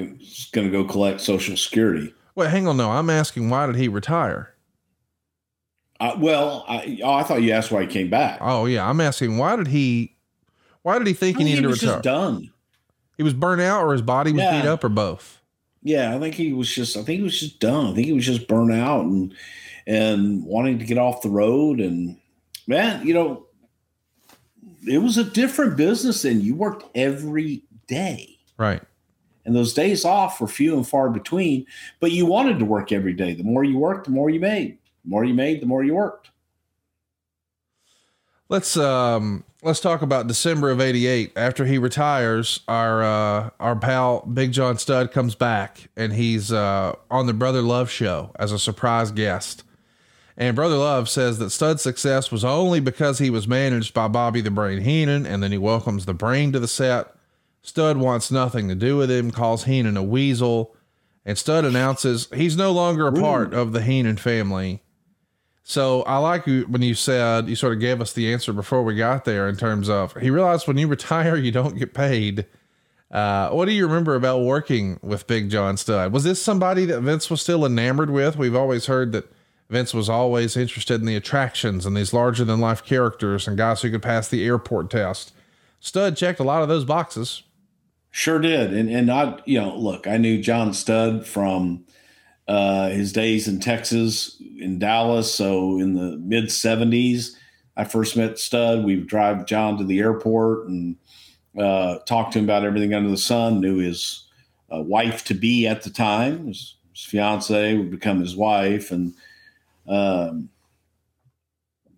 going 0.52 0.68
to 0.68 0.72
go 0.72 0.84
collect 0.84 1.22
Social 1.22 1.56
Security. 1.56 2.14
Wait, 2.36 2.50
hang 2.50 2.68
on. 2.68 2.76
No, 2.76 2.90
I'm 2.92 3.10
asking 3.10 3.50
why 3.50 3.66
did 3.68 3.76
he 3.76 3.88
retire? 3.88 4.56
Uh, 6.00 6.16
well, 6.18 6.66
I, 6.68 7.00
oh, 7.04 7.14
I 7.14 7.24
thought 7.24 7.44
you 7.44 7.52
asked 7.52 7.72
why 7.72 7.82
he 7.84 7.88
came 7.88 8.10
back. 8.10 8.40
Oh 8.42 8.66
yeah, 8.66 8.90
I'm 8.90 9.00
asking 9.00 9.38
why 9.38 9.56
did 9.56 9.68
he? 9.68 10.16
Why 10.82 10.98
did 10.98 11.06
he 11.06 11.14
think 11.14 11.38
he 11.38 11.44
needed 11.44 11.62
he 11.62 11.68
was 11.68 11.80
to 11.82 11.86
retire? 11.86 11.98
just 11.98 12.04
done. 12.04 12.52
He 13.18 13.24
was 13.24 13.36
burnt 13.36 13.62
out, 13.62 13.84
or 13.84 13.92
his 13.92 14.02
body 14.02 14.32
was 14.32 14.42
Yeah. 14.42 14.62
beat 14.62 14.68
up, 14.68 14.84
or 14.84 14.90
both. 14.90 15.40
Yeah, 15.84 16.16
I 16.16 16.20
think 16.20 16.34
he 16.34 16.54
was 16.54 16.74
just. 16.74 16.98
I 16.98 17.04
think 17.04 17.20
he 17.20 17.24
was 17.24 17.40
just 17.40 17.60
done. 17.60 17.92
I 17.92 17.94
think 17.94 18.08
he 18.08 18.14
was 18.14 18.26
just 18.26 18.48
burnt 18.48 18.74
out 18.74 19.06
and 19.06 19.34
and 19.88 20.44
wanting 20.46 20.80
to 20.80 20.86
get 20.86 20.98
off 20.98 21.22
the 21.22 21.30
road. 21.30 21.80
And 21.80 22.18
man, 22.68 23.06
you 23.06 23.14
know, 23.14 23.46
it 24.88 25.00
was 25.00 25.18
a 25.18 25.24
different 25.24 25.78
business. 25.78 26.26
And 26.26 26.42
you 26.42 26.56
worked 26.56 26.86
every 26.96 27.64
day, 27.88 28.38
Right. 28.58 28.82
and 29.46 29.56
those 29.56 29.74
days 29.74 30.06
off 30.06 30.40
were 30.42 30.48
few 30.48 30.76
and 30.76 30.88
far 30.88 31.10
between. 31.10 31.66
But 32.00 32.12
you 32.12 32.26
wanted 32.26 32.60
to 32.60 32.66
work 32.66 32.92
every 32.92 33.14
day. 33.14 33.34
The 33.34 33.44
more 33.44 33.64
you 33.64 33.78
worked, 33.78 34.06
the 34.06 34.12
more 34.12 34.30
you 34.30 34.40
made. 34.40 34.78
The 35.04 35.10
more 35.10 35.24
you 35.24 35.34
made, 35.34 35.62
the 35.62 35.66
more 35.66 35.84
you 35.84 35.96
worked. 35.96 36.30
Let's 38.50 38.76
um 38.76 39.44
let's 39.64 39.80
talk 39.80 40.02
about 40.02 40.28
December 40.28 40.72
of 40.72 40.82
'88. 40.82 41.32
After 41.38 41.66
he 41.66 41.78
retires, 41.78 42.60
our 42.68 43.02
uh, 43.02 43.50
our 43.62 43.76
pal 43.78 44.26
Big 44.26 44.52
John 44.52 44.78
Studd 44.78 45.12
comes 45.12 45.36
back, 45.36 45.90
and 45.96 46.12
he's 46.12 46.52
uh, 46.52 46.96
on 47.10 47.28
the 47.28 47.34
Brother 47.34 47.62
Love 47.62 47.90
show 47.90 48.32
as 48.38 48.52
a 48.52 48.60
surprise 48.60 49.12
guest. 49.12 49.64
And 50.42 50.56
Brother 50.56 50.78
Love 50.78 51.08
says 51.08 51.38
that 51.38 51.52
Studd's 51.52 51.84
success 51.84 52.32
was 52.32 52.44
only 52.44 52.80
because 52.80 53.20
he 53.20 53.30
was 53.30 53.48
managed 53.48 53.94
by 53.94 54.08
Bobby 54.08 54.42
the 54.42 54.50
Brain 54.50 54.82
Heenan, 54.82 55.28
and 55.28 55.44
then 55.44 55.52
he 55.52 55.58
welcomes 55.60 56.08
the 56.08 56.16
Brain 56.16 56.52
to 56.52 56.60
the 56.60 56.68
set. 56.68 57.14
Studd 57.62 57.98
wants 57.98 58.32
nothing 58.32 58.68
to 58.68 58.74
do 58.74 58.98
with 58.98 59.12
him, 59.12 59.30
calls 59.30 59.66
Heenan 59.66 59.98
a 59.98 60.02
weasel, 60.02 60.76
and 61.24 61.38
Studd 61.38 61.64
announces 61.64 62.28
he's 62.34 62.58
no 62.58 62.72
longer 62.72 63.06
a 63.06 63.14
part 63.14 63.54
of 63.54 63.72
the 63.72 63.84
Heenan 63.84 64.18
family. 64.18 64.82
So 65.62 66.02
I 66.04 66.18
like 66.18 66.48
you 66.48 66.64
when 66.64 66.82
you 66.82 66.96
said 66.96 67.48
you 67.48 67.56
sort 67.56 67.74
of 67.74 67.80
gave 67.80 68.02
us 68.02 68.12
the 68.12 68.34
answer 68.34 68.52
before 68.52 68.82
we 68.82 68.96
got 68.96 69.26
there 69.26 69.48
in 69.48 69.58
terms 69.58 69.90
of 69.90 70.16
he 70.16 70.32
realized 70.32 70.68
when 70.68 70.80
you 70.80 70.88
retire 70.88 71.36
you 71.36 71.52
don't 71.52 71.78
get 71.78 71.94
paid. 71.94 72.48
Uh, 73.12 73.52
what 73.52 73.66
do 73.66 73.74
you 73.74 73.86
remember 73.86 74.16
about 74.16 74.42
working 74.42 75.00
with 75.04 75.28
Big 75.28 75.52
John 75.52 75.78
Studd? 75.78 76.12
Was 76.12 76.24
this 76.24 76.42
somebody 76.42 76.86
that 76.86 77.02
Vince 77.02 77.30
was 77.30 77.44
still 77.44 77.64
enamored 77.64 78.10
with? 78.10 78.38
We've 78.38 78.56
always 78.56 78.88
heard 78.88 79.12
that 79.12 79.32
Vince 79.72 79.94
was 79.94 80.10
always 80.10 80.58
interested 80.58 81.00
in 81.00 81.08
the 81.08 81.16
attractions 81.16 81.86
and 81.86 81.96
these 81.96 82.12
larger 82.12 82.44
than 82.44 82.60
life 82.60 82.84
characters 82.84 83.48
and 83.48 83.58
guys 83.58 83.82
who 83.82 83.90
could 83.90 84.02
pass 84.02 84.28
the 84.28 84.46
airport 84.46 84.90
test. 84.90 85.32
Studd 85.80 86.18
checked 86.18 86.42
a 86.42 86.44
lot 86.44 86.62
of 86.62 86.68
those 86.68 86.84
boxes. 86.84 87.44
Sure 88.12 88.38
did. 88.38 88.74
And 88.74 88.90
and 88.90 89.10
I, 89.10 89.40
you 89.46 89.62
know, 89.62 89.74
look, 89.78 90.08
I 90.08 90.18
knew 90.18 90.42
John 90.42 90.74
Studd 90.74 91.26
from 91.26 91.86
uh, 92.50 92.90
his 92.90 93.14
days 93.14 93.48
in 93.48 93.62
Texas, 93.62 94.42
in 94.60 94.78
Dallas. 94.78 95.34
So 95.34 95.80
in 95.80 95.94
the 95.94 96.18
mid 96.18 96.46
70s, 96.46 97.30
I 97.78 97.86
first 97.86 98.18
met 98.18 98.38
Studd. 98.38 98.84
We 98.84 98.98
would 98.98 99.08
drive 99.08 99.46
John 99.46 99.78
to 99.78 99.86
the 99.86 100.00
airport 100.00 100.68
and 100.68 100.98
uh, 101.58 102.00
talk 102.00 102.32
to 102.32 102.40
him 102.40 102.46
about 102.46 102.66
everything 102.66 102.94
under 102.94 103.10
the 103.10 103.16
sun. 103.16 103.62
Knew 103.62 103.78
his 103.78 104.28
uh, 104.70 104.82
wife 104.82 105.24
to 105.26 105.34
be 105.34 105.66
at 105.66 105.84
the 105.84 105.90
time, 105.90 106.48
his, 106.48 106.76
his 106.94 107.06
fiance 107.06 107.78
would 107.78 107.90
become 107.90 108.20
his 108.20 108.36
wife. 108.36 108.92
And, 108.92 109.14
um, 109.88 110.50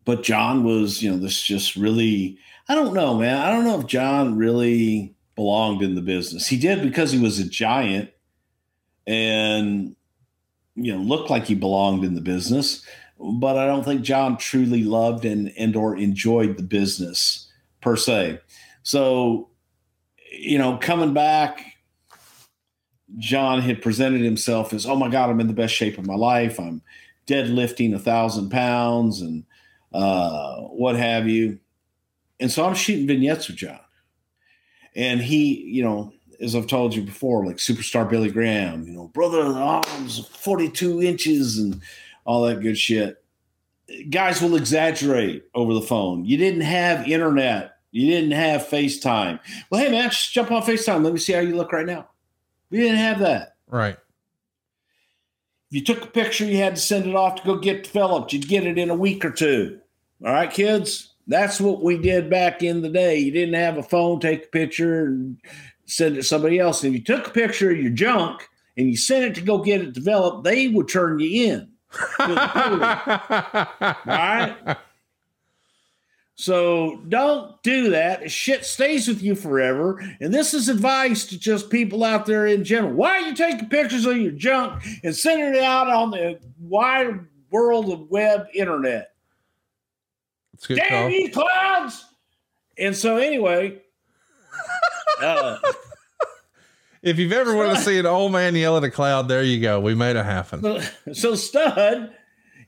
but 0.05 0.23
John 0.23 0.63
was, 0.63 1.01
you 1.01 1.11
know, 1.11 1.17
this 1.17 1.41
just 1.41 1.75
really, 1.75 2.37
I 2.69 2.75
don't 2.75 2.93
know, 2.93 3.17
man. 3.17 3.37
I 3.37 3.49
don't 3.51 3.63
know 3.65 3.79
if 3.79 3.87
John 3.87 4.37
really 4.37 5.15
belonged 5.35 5.81
in 5.81 5.95
the 5.95 6.01
business. 6.01 6.47
He 6.47 6.57
did 6.57 6.81
because 6.81 7.11
he 7.11 7.19
was 7.19 7.39
a 7.39 7.47
giant. 7.49 8.09
and 9.07 9.95
you 10.75 10.93
know 10.95 11.01
looked 11.01 11.29
like 11.29 11.45
he 11.45 11.55
belonged 11.55 12.03
in 12.03 12.15
the 12.15 12.21
business 12.21 12.85
but 13.19 13.57
i 13.57 13.67
don't 13.67 13.83
think 13.83 14.01
john 14.01 14.37
truly 14.37 14.83
loved 14.83 15.25
and 15.25 15.51
and 15.57 15.75
or 15.75 15.95
enjoyed 15.95 16.57
the 16.57 16.63
business 16.63 17.51
per 17.81 17.95
se 17.95 18.39
so 18.81 19.49
you 20.31 20.57
know 20.57 20.77
coming 20.81 21.13
back 21.13 21.63
john 23.19 23.61
had 23.61 23.81
presented 23.81 24.21
himself 24.21 24.73
as 24.73 24.85
oh 24.85 24.95
my 24.95 25.09
god 25.09 25.29
i'm 25.29 25.39
in 25.39 25.47
the 25.47 25.53
best 25.53 25.75
shape 25.75 25.97
of 25.97 26.07
my 26.07 26.15
life 26.15 26.59
i'm 26.59 26.81
deadlifting 27.27 27.93
a 27.93 27.99
thousand 27.99 28.49
pounds 28.49 29.21
and 29.21 29.43
uh 29.93 30.57
what 30.61 30.95
have 30.95 31.27
you 31.27 31.59
and 32.39 32.51
so 32.51 32.65
i'm 32.65 32.75
shooting 32.75 33.07
vignettes 33.07 33.47
with 33.47 33.57
john 33.57 33.79
and 34.95 35.21
he 35.21 35.61
you 35.61 35.83
know 35.83 36.11
as 36.43 36.55
I've 36.55 36.67
told 36.67 36.93
you 36.93 37.01
before, 37.01 37.45
like 37.45 37.57
superstar 37.57 38.07
Billy 38.09 38.29
Graham, 38.29 38.85
you 38.85 38.93
know, 38.93 39.07
brother 39.07 39.39
of 39.39 39.53
the 39.53 39.59
arms, 39.59 40.27
42 40.27 41.01
inches 41.01 41.57
and 41.57 41.81
all 42.25 42.43
that 42.43 42.61
good 42.61 42.77
shit. 42.77 43.23
Guys 44.09 44.41
will 44.41 44.55
exaggerate 44.55 45.45
over 45.55 45.73
the 45.73 45.81
phone. 45.81 46.25
You 46.25 46.37
didn't 46.37 46.61
have 46.61 47.07
internet. 47.07 47.77
You 47.91 48.09
didn't 48.09 48.31
have 48.31 48.67
FaceTime. 48.67 49.39
Well, 49.69 49.81
hey 49.81 49.91
man, 49.91 50.09
just 50.09 50.33
jump 50.33 50.51
on 50.51 50.63
FaceTime. 50.63 51.03
Let 51.03 51.13
me 51.13 51.19
see 51.19 51.33
how 51.33 51.39
you 51.39 51.55
look 51.55 51.71
right 51.71 51.85
now. 51.85 52.09
We 52.69 52.79
didn't 52.79 52.97
have 52.97 53.19
that. 53.19 53.55
Right. 53.67 53.97
If 55.73 55.77
you 55.77 55.85
took 55.85 56.03
a 56.03 56.07
picture, 56.07 56.45
you 56.45 56.57
had 56.57 56.75
to 56.75 56.81
send 56.81 57.07
it 57.07 57.15
off 57.15 57.41
to 57.41 57.47
go 57.47 57.57
get 57.57 57.85
developed. 57.85 58.31
You'd 58.31 58.47
get 58.47 58.67
it 58.67 58.77
in 58.77 58.91
a 58.91 58.95
week 58.95 59.25
or 59.25 59.31
two. 59.31 59.79
All 60.23 60.31
right, 60.31 60.51
kids? 60.51 61.15
That's 61.25 61.59
what 61.59 61.81
we 61.81 61.97
did 61.97 62.29
back 62.29 62.61
in 62.61 62.83
the 62.83 62.89
day. 62.89 63.17
You 63.17 63.31
didn't 63.31 63.55
have 63.55 63.79
a 63.79 63.81
phone, 63.81 64.19
take 64.19 64.45
a 64.45 64.49
picture, 64.49 65.05
and 65.05 65.37
send 65.87 66.13
it 66.13 66.17
to 66.17 66.23
somebody 66.23 66.59
else. 66.59 66.83
And 66.83 66.93
if 66.93 66.99
you 66.99 67.03
took 67.03 67.25
a 67.25 67.31
picture 67.31 67.71
of 67.71 67.79
your 67.79 67.89
junk 67.89 68.47
and 68.77 68.87
you 68.87 68.95
sent 68.95 69.25
it 69.25 69.33
to 69.33 69.41
go 69.41 69.63
get 69.63 69.81
it 69.81 69.93
developed, 69.93 70.43
they 70.43 70.67
would 70.67 70.89
turn 70.89 71.17
you 71.17 71.51
in. 71.51 71.69
All 72.19 72.27
right. 74.05 74.77
So 76.35 77.01
don't 77.09 77.61
do 77.61 77.91
that. 77.91 78.29
Shit 78.31 78.65
stays 78.65 79.07
with 79.07 79.21
you 79.21 79.35
forever. 79.35 80.03
And 80.19 80.33
this 80.33 80.53
is 80.53 80.67
advice 80.67 81.25
to 81.27 81.37
just 81.37 81.69
people 81.69 82.03
out 82.03 82.25
there 82.25 82.47
in 82.47 82.63
general. 82.63 82.93
Why 82.93 83.09
are 83.11 83.21
you 83.21 83.35
taking 83.35 83.69
pictures 83.69 84.05
of 84.05 84.17
your 84.17 84.31
junk 84.31 84.83
and 85.03 85.15
sending 85.15 85.53
it 85.53 85.63
out 85.63 85.89
on 85.89 86.11
the 86.11 86.39
wide 86.59 87.19
world 87.51 87.91
of 87.91 88.09
web 88.09 88.47
internet? 88.53 89.13
It's 90.53 90.65
a 90.65 90.67
good 90.69 90.77
Damn 90.77 91.11
you 91.11 91.31
clouds! 91.31 92.05
And 92.77 92.95
so 92.95 93.17
anyway, 93.17 93.81
uh, 95.21 95.59
If 97.03 97.19
you've 97.19 97.33
ever 97.33 97.53
wanted 97.53 97.75
to 97.75 97.81
see 97.81 97.99
an 97.99 98.05
old 98.05 98.31
man 98.31 98.55
yell 98.55 98.77
at 98.77 98.83
a 98.85 98.89
cloud, 98.89 99.27
there 99.27 99.43
you 99.43 99.59
go. 99.59 99.77
We 99.81 99.93
made 99.93 100.15
it 100.15 100.23
happen. 100.23 100.61
so, 100.61 100.81
so 101.11 101.35
Studd, 101.35 102.15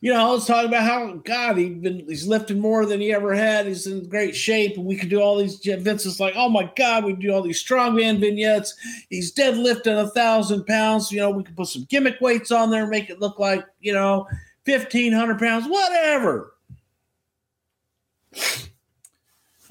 you 0.02 0.14
know, 0.14 0.30
I 0.30 0.32
was 0.32 0.46
talking 0.46 0.70
about 0.70 0.84
how 0.84 1.14
God 1.24 1.58
he 1.58 1.70
been 1.70 2.06
he's 2.08 2.28
lifting 2.28 2.60
more 2.60 2.86
than 2.86 3.00
he 3.00 3.14
ever 3.14 3.34
had. 3.34 3.66
He's 3.66 3.88
in 3.88 4.08
great 4.08 4.36
shape, 4.36 4.78
and 4.78 4.86
we 4.86 4.96
could 4.96 5.10
do 5.10 5.20
all 5.20 5.38
these. 5.38 5.60
Vince 5.64 6.06
is 6.06 6.20
like, 6.20 6.34
oh 6.36 6.50
my 6.50 6.72
God, 6.76 7.06
we 7.06 7.14
do 7.14 7.34
all 7.34 7.42
these 7.42 7.64
strongman 7.64 8.20
vignettes. 8.20 8.76
He's 9.10 9.34
deadlifting 9.34 10.02
a 10.02 10.10
thousand 10.10 10.66
pounds. 10.66 11.12
You 11.12 11.20
know, 11.20 11.32
we 11.32 11.44
could 11.44 11.56
put 11.56 11.68
some 11.68 11.86
gimmick 11.90 12.20
weights 12.22 12.52
on 12.52 12.70
there, 12.70 12.88
make 12.88 13.10
it 13.10 13.20
look 13.20 13.40
like 13.40 13.66
you 13.80 13.94
know 13.94 14.28
fifteen 14.64 15.14
hundred 15.14 15.40
pounds, 15.40 15.68
whatever. 15.68 16.54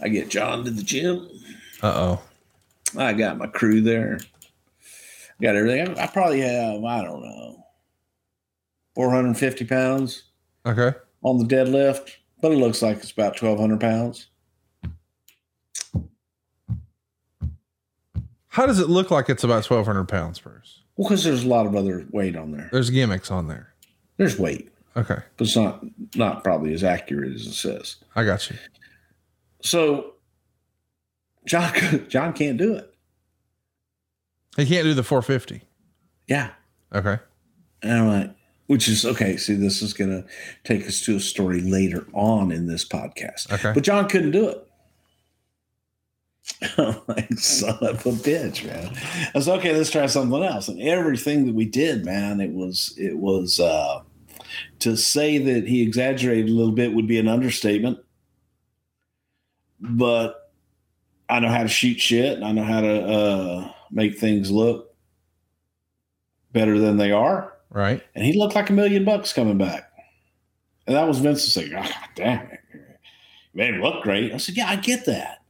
I 0.01 0.09
get 0.09 0.29
John 0.29 0.65
to 0.65 0.71
the 0.71 0.83
gym. 0.83 1.29
Uh 1.83 2.17
oh. 2.17 2.23
I 2.97 3.13
got 3.13 3.39
my 3.39 3.47
crew 3.47 3.81
there. 3.81 4.21
Got 5.41 5.57
everything. 5.57 5.99
I, 5.99 6.05
I 6.05 6.07
probably 6.07 6.41
have, 6.41 6.85
I 6.85 7.03
don't 7.03 7.23
know, 7.23 7.64
450 8.95 9.65
pounds 9.67 10.25
Okay. 10.67 10.97
on 11.23 11.39
the 11.39 11.45
deadlift, 11.45 12.11
but 12.41 12.53
it 12.53 12.57
looks 12.57 12.83
like 12.83 12.99
it's 12.99 13.11
about 13.13 13.41
1,200 13.41 13.81
pounds. 13.81 14.29
How 18.49 18.67
does 18.67 18.79
it 18.79 18.89
look 18.89 19.11
like 19.11 19.29
it's 19.29 19.43
about 19.45 19.69
1,200 19.69 20.05
pounds, 20.05 20.39
Bruce? 20.39 20.83
Well, 20.97 21.09
because 21.09 21.25
there's 21.25 21.45
a 21.45 21.49
lot 21.49 21.67
of 21.67 21.75
other 21.75 22.07
weight 22.13 22.37
on 22.37 22.53
there. 22.53 22.69
There's 22.71 22.91
gimmicks 22.91 23.31
on 23.31 23.49
there. 23.49 23.75
There's 24.17 24.39
weight, 24.39 24.71
Okay. 24.97 25.19
but 25.37 25.47
it's 25.47 25.57
not 25.57 25.85
not 26.15 26.45
probably 26.45 26.73
as 26.73 26.85
accurate 26.85 27.33
as 27.35 27.47
it 27.49 27.55
says. 27.55 27.97
I 28.15 28.25
got 28.25 28.49
you. 28.49 28.57
So 29.63 30.13
John 31.47 31.73
John 32.09 32.33
can't 32.33 32.57
do 32.57 32.75
it. 32.77 32.95
He 34.57 34.67
can't 34.67 34.85
do 34.85 34.95
the 34.95 35.03
450. 35.03 35.63
Yeah. 36.29 36.51
Okay. 36.95 37.19
And 37.83 37.93
I'm 37.93 38.07
like, 38.07 38.37
which 38.67 38.89
is 38.89 39.05
okay. 39.05 39.37
See, 39.37 39.55
this 39.55 39.83
is 39.83 39.93
going 39.93 40.11
to 40.11 40.27
take 40.65 40.87
us 40.87 41.01
to 41.03 41.17
a 41.17 41.21
story 41.21 41.61
later 41.61 42.07
on 42.13 42.51
in 42.51 42.67
this 42.67 42.85
podcast. 42.87 43.53
Okay. 43.53 43.73
But 43.75 43.85
John 43.85 44.09
couldn't 44.09 44.31
do 44.31 44.49
it. 44.49 44.69
I'm 46.79 47.01
like, 47.07 47.33
son 47.39 47.79
of 47.81 48.07
a 48.07 48.11
bitch, 48.11 48.67
man. 48.67 48.95
I 49.35 49.39
was 49.39 49.49
okay, 49.49 49.75
let's 49.75 49.91
try 49.91 50.07
something 50.07 50.43
else. 50.43 50.69
And 50.69 50.81
everything 50.81 51.47
that 51.47 51.55
we 51.55 51.65
did, 51.65 52.05
man, 52.05 52.41
it 52.41 52.53
was, 52.53 52.95
it 52.99 53.19
was, 53.19 53.61
uh, 53.61 54.03
to 54.81 54.97
say 54.97 55.39
that 55.39 55.67
he 55.67 55.83
exaggerated 55.83 56.49
a 56.49 56.53
little 56.53 56.73
bit 56.73 56.93
would 56.93 57.07
be 57.07 57.19
an 57.19 57.29
understatement. 57.29 57.99
But 59.81 60.53
I 61.29 61.41
know 61.41 61.49
how 61.49 61.63
to 61.63 61.69
shoot 61.69 61.99
shit 62.01 62.37
and 62.37 62.45
I 62.45 62.53
know 62.53 62.63
how 62.63 62.81
to 62.81 63.03
uh, 63.03 63.73
make 63.91 64.19
things 64.19 64.51
look 64.51 64.95
better 66.53 66.79
than 66.79 66.99
they 66.99 67.11
are 67.11 67.54
Right. 67.75 68.01
and 68.15 68.25
he 68.25 68.39
looked 68.39 68.55
like 68.55 68.71
a 68.71 68.73
million 68.73 69.05
bucks 69.05 69.33
coming 69.33 69.59
back. 69.59 69.91
And 70.87 70.95
that 70.97 71.09
was 71.09 71.19
Vince 71.19 71.43
saying, 71.45 71.73
"God 71.73 71.91
damn 72.15 72.47
it, 72.47 72.61
man, 73.53 73.81
look 73.83 74.03
great." 74.05 74.33
I 74.33 74.37
said, 74.37 74.57
"Yeah, 74.57 74.69
I 74.69 74.77
get 74.77 75.07
that, 75.07 75.43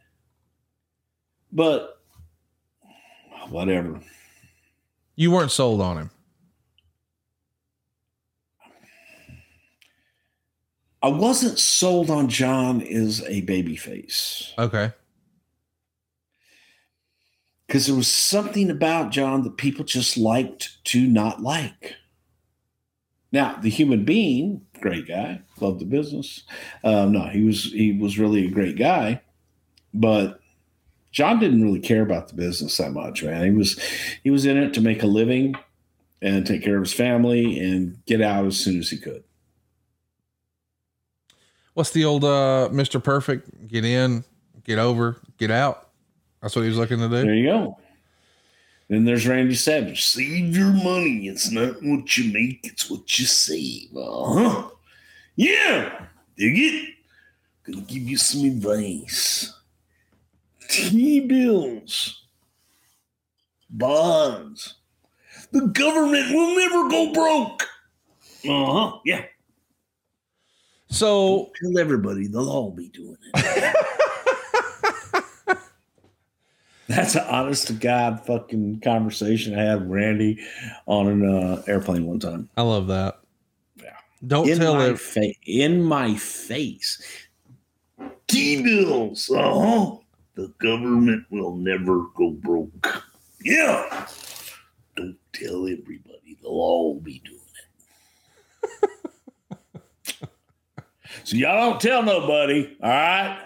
but 1.53 2.01
whatever." 3.51 4.01
You 5.17 5.31
weren't 5.33 5.51
sold 5.53 5.81
on 5.81 5.99
him. 5.99 6.11
I 11.03 11.09
wasn't 11.09 11.59
sold 11.59 12.09
on 12.11 12.29
John 12.29 12.81
as 12.81 13.23
a 13.25 13.43
baby 13.43 13.77
face 13.77 14.55
Okay. 14.59 14.93
because 17.67 17.87
there 17.87 17.95
was 17.97 18.09
something 18.09 18.71
about 18.71 19.11
John 19.13 19.43
that 19.43 19.57
people 19.59 19.85
just 19.85 20.17
liked 20.17 20.83
to 20.87 21.07
not 21.07 21.43
like. 21.43 21.97
Now, 23.35 23.59
the 23.61 23.69
human 23.69 24.05
being, 24.05 24.65
great 24.81 25.09
guy, 25.09 25.41
loved 25.61 25.81
the 25.81 25.87
business. 25.87 26.45
Um, 26.85 27.11
no, 27.11 27.27
he 27.27 27.43
was 27.43 27.65
he 27.65 27.91
was 27.91 28.17
really 28.17 28.47
a 28.47 28.51
great 28.51 28.79
guy, 28.79 29.23
but 29.93 30.41
John 31.11 31.41
didn't 31.41 31.65
really 31.65 31.81
care 31.81 32.03
about 32.03 32.29
the 32.29 32.35
business 32.35 32.77
that 32.77 32.93
much, 32.93 33.25
man. 33.25 33.45
He 33.45 33.51
was 33.51 33.77
he 34.23 34.31
was 34.31 34.47
in 34.47 34.57
it 34.57 34.73
to 34.75 34.81
make 34.81 35.03
a 35.03 35.09
living 35.09 35.57
and 36.23 36.47
take 36.47 36.63
care 36.63 36.77
of 36.77 36.85
his 36.85 36.93
family 36.93 37.59
and 37.59 37.99
get 38.07 38.21
out 38.21 38.47
as 38.47 38.57
soon 38.57 38.79
as 38.79 38.91
he 38.91 38.99
could. 38.99 39.25
What's 41.73 41.91
the 41.91 42.05
old 42.05 42.23
uh 42.23 42.69
Mr. 42.71 43.03
Perfect? 43.03 43.67
Get 43.67 43.85
in, 43.85 44.23
get 44.63 44.79
over, 44.79 45.21
get 45.39 45.51
out. 45.51 45.89
That's 46.41 46.55
what 46.55 46.63
he 46.63 46.69
was 46.69 46.79
looking 46.79 46.99
to 46.99 47.09
do. 47.09 47.25
There 47.25 47.35
you 47.35 47.47
go. 47.47 47.79
Then 48.89 49.05
there's 49.05 49.27
Randy 49.27 49.55
Savage. 49.55 50.05
Save 50.05 50.57
your 50.57 50.73
money. 50.73 51.29
It's 51.29 51.51
not 51.51 51.83
what 51.83 52.17
you 52.17 52.33
make, 52.33 52.61
it's 52.65 52.91
what 52.91 53.19
you 53.19 53.25
save. 53.25 53.97
Uh-huh. 53.97 54.69
Yeah. 55.37 56.07
Dig 56.37 56.59
it. 56.59 56.95
Gonna 57.65 57.81
give 57.83 58.03
you 58.03 58.19
some 58.19 58.45
advice. 58.45 59.53
T 60.69 61.21
bills. 61.21 62.25
Bonds. 63.71 64.75
The 65.53 65.67
government 65.69 66.35
will 66.35 66.57
never 66.57 66.89
go 66.89 67.13
broke. 67.13 67.63
Uh-huh. 68.47 68.99
Yeah. 69.05 69.25
So 70.89 71.51
Tell 71.61 71.79
everybody 71.79 72.27
they'll 72.27 72.51
all 72.51 72.71
be 72.71 72.89
doing 72.89 73.17
it. 73.35 73.77
That's 76.89 77.15
an 77.15 77.25
honest 77.29 77.67
to 77.69 77.73
God 77.73 78.25
fucking 78.27 78.81
conversation 78.81 79.59
I 79.59 79.63
had 79.63 79.81
with 79.81 79.91
Randy 79.91 80.39
on 80.87 81.07
an 81.09 81.25
uh, 81.29 81.63
airplane 81.67 82.07
one 82.07 82.21
time. 82.21 82.49
I 82.57 82.63
love 82.63 82.89
that. 82.89 83.21
Yeah. 83.83 83.97
Don't 84.27 84.49
in 84.49 84.59
tell 84.59 84.81
it. 84.81 84.99
fa- 84.99 85.33
in 85.47 85.83
my 85.83 86.15
face. 86.17 87.03
T 88.27 88.63
bills. 88.63 89.31
Uh 89.31 89.43
huh. 89.43 89.97
The 90.35 90.53
government 90.59 91.25
will 91.31 91.57
never 91.57 92.03
go 92.17 92.31
broke. 92.31 93.03
Yeah. 93.43 94.07
Don't 94.97 95.17
tell 95.33 95.67
everybody. 95.67 96.37
They'll 96.43 96.51
all 96.51 97.01
be 97.01 97.23
doing 97.25 97.41
it. 98.83 100.29
so 101.25 101.37
y'all 101.37 101.71
don't 101.71 101.81
tell 101.81 102.03
nobody. 102.03 102.77
All 102.83 102.91
right. 102.91 103.39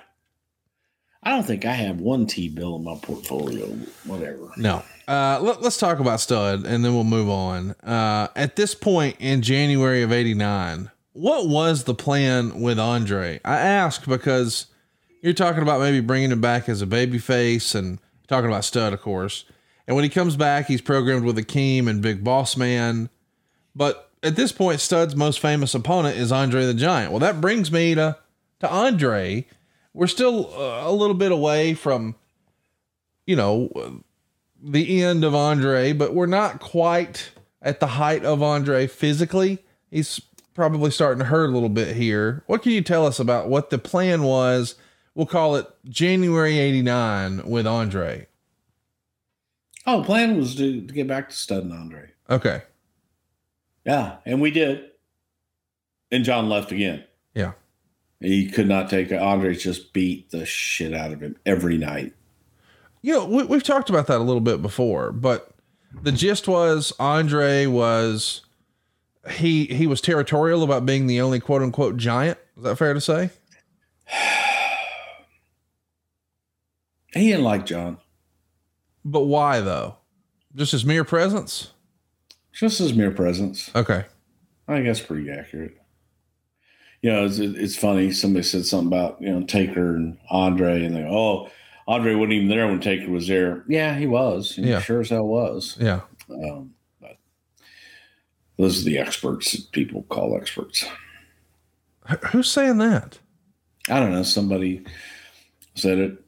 I 1.23 1.31
don't 1.31 1.45
think 1.45 1.65
I 1.65 1.73
have 1.73 2.01
one 2.01 2.27
T 2.27 2.49
bill 2.49 2.77
in 2.77 2.85
my 2.85 2.97
portfolio. 3.03 3.67
Whatever. 4.05 4.51
No. 4.57 4.83
Uh, 5.07 5.39
let, 5.41 5.59
us 5.65 5.79
talk 5.79 6.01
about 6.01 6.21
Studd 6.21 6.67
and 6.67 6.85
then 6.85 6.95
we'll 6.95 7.05
move 7.05 7.29
on. 7.29 7.71
Uh, 7.83 8.29
at 8.37 8.57
this 8.57 8.75
point 8.75 9.17
in 9.19 9.43
January 9.43 10.03
of 10.03 10.13
89, 10.13 10.91
what 11.13 11.49
was 11.49 11.85
the 11.85 11.95
plan 11.95 12.61
with 12.61 12.79
Andre? 12.79 13.41
I 13.45 13.57
ask 13.57 14.07
because 14.07 14.67
you're 15.23 15.33
talking 15.33 15.63
about 15.63 15.81
maybe 15.81 16.01
bringing 16.01 16.31
him 16.31 16.41
back 16.41 16.69
as 16.69 16.83
a 16.83 16.87
baby 16.87 17.19
face 17.19 17.75
and 17.75 17.99
talking 18.29 18.49
about 18.49 18.65
Studd, 18.65 18.93
of 18.93 19.01
course. 19.01 19.45
And 19.87 19.97
when 19.97 20.05
he 20.05 20.11
comes 20.11 20.37
back, 20.37 20.67
he's 20.67 20.83
programmed 20.83 21.25
with 21.25 21.39
Akeem 21.39 21.89
and 21.89 22.03
Big 22.03 22.23
Boss 22.23 22.57
Man. 22.57 23.09
But 23.75 24.11
at 24.23 24.37
this 24.37 24.53
point, 24.53 24.81
Studd's 24.81 25.17
most 25.17 25.41
famous 25.41 25.75
opponent 25.75 26.19
is 26.19 26.31
Andre 26.31 26.67
the 26.67 26.75
Giant. 26.75 27.11
Well, 27.11 27.21
that 27.21 27.41
brings 27.41 27.73
me 27.73 27.95
to, 27.95 28.17
to 28.61 28.71
Andre. 28.71 29.47
We're 29.99 30.07
still 30.07 30.55
uh, 30.55 30.89
a 30.89 30.93
little 30.93 31.17
bit 31.17 31.33
away 31.33 31.75
from, 31.75 32.15
you 33.27 33.35
know, 33.35 34.01
the 34.63 35.03
end 35.03 35.25
of 35.25 35.35
Andre, 35.35 35.93
but 35.93 36.15
we're 36.15 36.27
not 36.27 36.61
quite 36.61 37.33
at 37.61 37.81
the 37.81 37.89
height 37.89 38.25
of 38.25 38.41
Andre 38.41 38.87
physically. 38.87 39.59
He's 39.91 40.21
probably 40.55 40.93
starting 40.93 41.19
to 41.19 41.25
hurt 41.25 41.51
a 41.51 41.53
little 41.53 41.69
bit 41.69 41.97
here. 41.97 42.45
What 42.47 42.63
can 42.63 42.71
you 42.71 42.81
tell 42.81 43.07
us 43.07 43.19
about 43.19 43.49
what 43.49 43.71
the 43.71 43.79
plan 43.79 44.23
was? 44.23 44.77
We'll 45.17 45.27
call 45.27 45.57
it 45.57 45.67
January 45.89 46.61
89 46.61 47.49
with 47.51 47.67
Andre. 47.67 48.29
Oh, 49.85 49.99
the 49.99 50.07
plan 50.07 50.37
was 50.37 50.55
to, 50.55 50.87
to 50.87 50.95
get 50.95 51.09
back 51.09 51.31
to 51.31 51.35
Studd 51.35 51.65
and 51.65 51.73
Andre. 51.73 52.11
Okay. 52.31 52.63
Yeah, 53.85 54.19
and 54.25 54.41
we 54.41 54.53
did. 54.53 54.91
And 56.13 56.23
John 56.23 56.49
left 56.49 56.71
again. 56.71 57.03
He 58.21 58.51
could 58.51 58.67
not 58.67 58.91
take 58.91 59.13
it. 59.13 59.21
Andre 59.21 59.55
just 59.55 59.93
beat 59.93 60.31
the 60.31 60.45
shit 60.45 60.93
out 60.93 61.13
of 61.13 61.21
him 61.21 61.37
every 61.47 61.79
night. 61.79 62.15
You 63.01 63.15
know, 63.15 63.27
we, 63.27 63.45
we've 63.45 63.63
talked 63.63 63.91
about 63.91 64.09
that 64.09 64.19
a 64.19 64.25
little 64.25 64.41
bit 64.41 64.61
before, 64.61 65.13
but 65.13 65.53
the 66.03 66.11
gist 66.11 66.49
was 66.49 66.93
Andre 66.99 67.67
was 67.67 68.43
he 69.31 69.67
he 69.67 69.87
was 69.87 70.01
territorial 70.01 70.63
about 70.63 70.85
being 70.87 71.07
the 71.07 71.21
only 71.21 71.39
quote 71.39 71.63
unquote 71.63 71.97
giant. 71.97 72.39
Is 72.57 72.65
that 72.65 72.77
fair 72.77 72.95
to 72.95 73.01
say? 73.01 73.31
he 77.15 77.29
didn't 77.29 77.45
like 77.45 77.67
John. 77.67 77.99
But 79.05 79.23
why 79.23 79.61
though? 79.61 79.97
Just 80.55 80.73
his 80.73 80.85
mere 80.85 81.05
presence? 81.05 81.73
Just 82.53 82.81
his 82.81 82.95
mere 82.95 83.13
presence. 83.13 83.71
Okay. 83.77 84.05
I 84.67 84.75
think 84.75 84.87
that's 84.87 85.01
pretty 85.01 85.31
accurate. 85.31 85.78
You 87.03 87.13
know, 87.13 87.25
it's, 87.25 87.39
it's 87.39 87.77
funny. 87.77 88.13
Somebody 88.13 88.43
said 88.43 88.67
something 88.67 88.89
about, 88.89 89.21
you 89.21 89.31
know, 89.33 89.47
Taker 89.47 89.95
and 89.95 90.19
Andre, 90.31 90.85
and 90.85 90.97
they 90.97 91.05
oh, 91.05 91.49
Andre 91.87 92.15
wasn't 92.15 92.35
even 92.35 92.49
there 92.49 92.67
when 92.67 92.81
Taker 92.81 93.11
was 93.11 93.29
there. 93.29 93.65
Yeah, 93.69 93.97
he 93.97 94.07
was. 94.07 94.57
He 94.57 94.63
Yeah. 94.63 94.81
Sure 94.81 95.01
as 95.01 95.11
hell 95.11 95.27
was. 95.27 95.77
Yeah. 95.81 96.01
Um, 96.31 96.75
but 97.01 97.17
those 98.57 98.83
are 98.83 98.85
the 98.85 98.99
experts 98.99 99.53
that 99.53 99.71
people 99.73 100.03
call 100.05 100.37
experts. 100.37 100.85
Who's 102.31 102.51
saying 102.51 102.79
that? 102.79 103.19
I 103.89 104.01
don't 104.01 104.13
know. 104.13 104.23
Somebody 104.23 104.85
said 105.75 105.99
it 105.99 106.25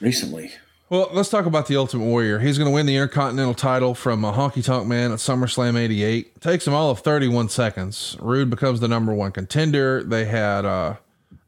recently. 0.00 0.52
Well, 0.88 1.08
let's 1.12 1.30
talk 1.30 1.46
about 1.46 1.66
the 1.66 1.76
Ultimate 1.76 2.04
Warrior. 2.04 2.38
He's 2.38 2.58
going 2.58 2.70
to 2.70 2.74
win 2.74 2.86
the 2.86 2.94
Intercontinental 2.94 3.54
title 3.54 3.92
from 3.92 4.24
a 4.24 4.32
Honky 4.32 4.64
Tonk 4.64 4.86
Man 4.86 5.10
at 5.10 5.18
SummerSlam 5.18 5.76
88. 5.76 6.40
Takes 6.40 6.64
him 6.64 6.74
all 6.74 6.90
of 6.90 7.00
31 7.00 7.48
seconds. 7.48 8.16
Rude 8.20 8.50
becomes 8.50 8.78
the 8.78 8.86
number 8.86 9.12
one 9.12 9.32
contender. 9.32 10.04
They 10.04 10.26
had 10.26 10.64
uh, 10.64 10.94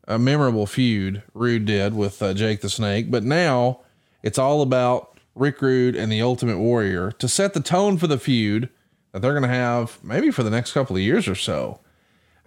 a 0.08 0.18
memorable 0.18 0.66
feud, 0.66 1.22
Rude 1.34 1.66
did 1.66 1.94
with 1.94 2.20
uh, 2.20 2.34
Jake 2.34 2.62
the 2.62 2.68
Snake, 2.68 3.12
but 3.12 3.22
now 3.22 3.78
it's 4.24 4.38
all 4.40 4.60
about 4.60 5.20
Rick 5.36 5.62
Rude 5.62 5.94
and 5.94 6.10
the 6.10 6.20
Ultimate 6.20 6.58
Warrior 6.58 7.12
to 7.12 7.28
set 7.28 7.54
the 7.54 7.60
tone 7.60 7.96
for 7.96 8.08
the 8.08 8.18
feud 8.18 8.68
that 9.12 9.22
they're 9.22 9.38
going 9.38 9.48
to 9.48 9.48
have 9.48 10.02
maybe 10.02 10.32
for 10.32 10.42
the 10.42 10.50
next 10.50 10.72
couple 10.72 10.96
of 10.96 11.02
years 11.02 11.28
or 11.28 11.36
so. 11.36 11.78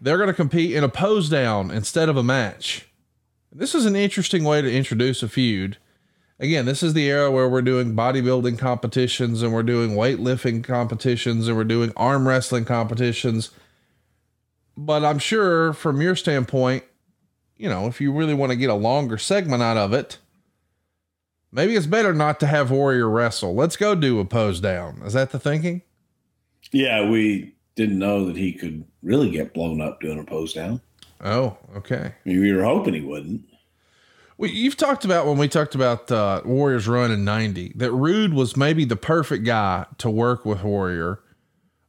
They're 0.02 0.18
going 0.18 0.28
to 0.28 0.34
compete 0.34 0.76
in 0.76 0.84
a 0.84 0.90
pose 0.90 1.30
down 1.30 1.72
instead 1.72 2.10
of 2.10 2.18
a 2.18 2.24
match. 2.24 2.90
This 3.50 3.74
is 3.74 3.86
an 3.86 3.96
interesting 3.96 4.44
way 4.44 4.62
to 4.62 4.70
introduce 4.70 5.24
a 5.24 5.30
feud 5.30 5.78
again, 6.42 6.66
this 6.66 6.84
is 6.84 6.94
the 6.94 7.08
era 7.08 7.32
where 7.32 7.48
we're 7.48 7.62
doing 7.62 7.96
bodybuilding 7.96 8.58
competitions 8.58 9.44
and 9.44 9.54
we're 9.54 9.64
doing 9.64 9.92
weightlifting 9.92 10.64
competitions 10.64 11.48
and 11.48 11.56
we're 11.56 11.64
doing 11.64 11.94
arm 11.96 12.28
wrestling 12.28 12.66
competitions. 12.66 13.52
But 14.76 15.06
I'm 15.06 15.20
sure 15.20 15.72
from 15.72 16.02
your 16.02 16.16
standpoint, 16.16 16.84
you 17.56 17.70
know, 17.70 17.86
if 17.86 18.02
you 18.02 18.12
really 18.12 18.34
want 18.34 18.52
to 18.52 18.56
get 18.56 18.72
a 18.72 18.76
longer 18.76 19.20
segment 19.20 19.62
out 19.62 19.78
of 19.78 19.94
it, 19.94 20.18
maybe 21.52 21.76
it's 21.76 21.86
better 21.86 22.12
not 22.12 22.40
to 22.40 22.48
have 22.48 22.72
Warrior 22.72 23.08
wrestle. 23.08 23.54
Let's 23.54 23.78
go 23.78 23.94
do 23.94 24.20
a 24.20 24.26
pose 24.26 24.60
down. 24.60 25.04
Is 25.06 25.14
that 25.14 25.30
the 25.30 25.40
thinking? 25.40 25.84
Yeah, 26.72 27.08
we 27.08 27.54
didn't 27.76 28.00
know 28.00 28.26
that 28.26 28.38
he 28.38 28.54
could 28.54 28.84
really 29.04 29.30
get 29.30 29.54
blown 29.54 29.80
up 29.80 30.02
doing 30.02 30.20
a 30.20 30.24
pose 30.24 30.54
down. 30.54 30.82
Oh, 31.24 31.58
okay. 31.76 32.16
I 32.26 32.30
mean, 32.30 32.42
we 32.42 32.52
were 32.52 32.64
hoping 32.64 32.96
he 32.96 33.02
wouldn't. 33.02 33.44
You've 34.42 34.78
talked 34.78 35.06
about 35.06 35.28
when 35.28 35.38
we 35.38 35.48
talked 35.48 35.76
about 35.76 36.12
uh, 36.12 36.42
Warriors 36.44 36.88
run 36.88 37.12
in 37.12 37.24
90 37.24 37.74
that 37.76 37.92
Rude 37.92 38.34
was 38.34 38.58
maybe 38.58 38.86
the 38.86 38.96
perfect 38.96 39.44
guy 39.44 39.86
to 40.00 40.10
work 40.10 40.46
with 40.46 40.64
Warrior. 40.64 41.20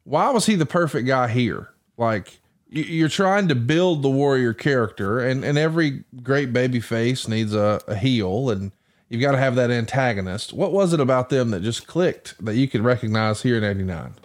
Why 0.03 0.29
was 0.29 0.45
he 0.45 0.55
the 0.55 0.65
perfect 0.65 1.07
guy 1.07 1.29
here? 1.29 1.69
Like, 1.97 2.39
you- 2.69 2.83
you're 2.83 3.09
trying 3.09 3.47
to 3.47 3.55
build 3.55 4.03
the 4.03 4.09
Warrior 4.09 4.53
character, 4.53 5.19
and, 5.19 5.43
and 5.43 5.57
every 5.57 6.03
great 6.21 6.51
baby 6.53 6.79
face 6.79 7.27
needs 7.27 7.53
a, 7.55 7.81
a 7.87 7.95
heel, 7.95 8.49
and 8.49 8.71
you've 9.09 9.21
got 9.21 9.31
to 9.31 9.37
have 9.39 9.55
that 9.55 9.71
antagonist. 9.71 10.53
What 10.53 10.71
was 10.73 10.93
it 10.93 10.99
about 10.99 11.29
them 11.29 11.51
that 11.51 11.61
just 11.61 11.87
clicked 11.87 12.35
that 12.45 12.55
you 12.55 12.67
could 12.67 12.81
recognize 12.81 13.41
here 13.43 13.57
in 13.57 13.63
89? 13.63 14.15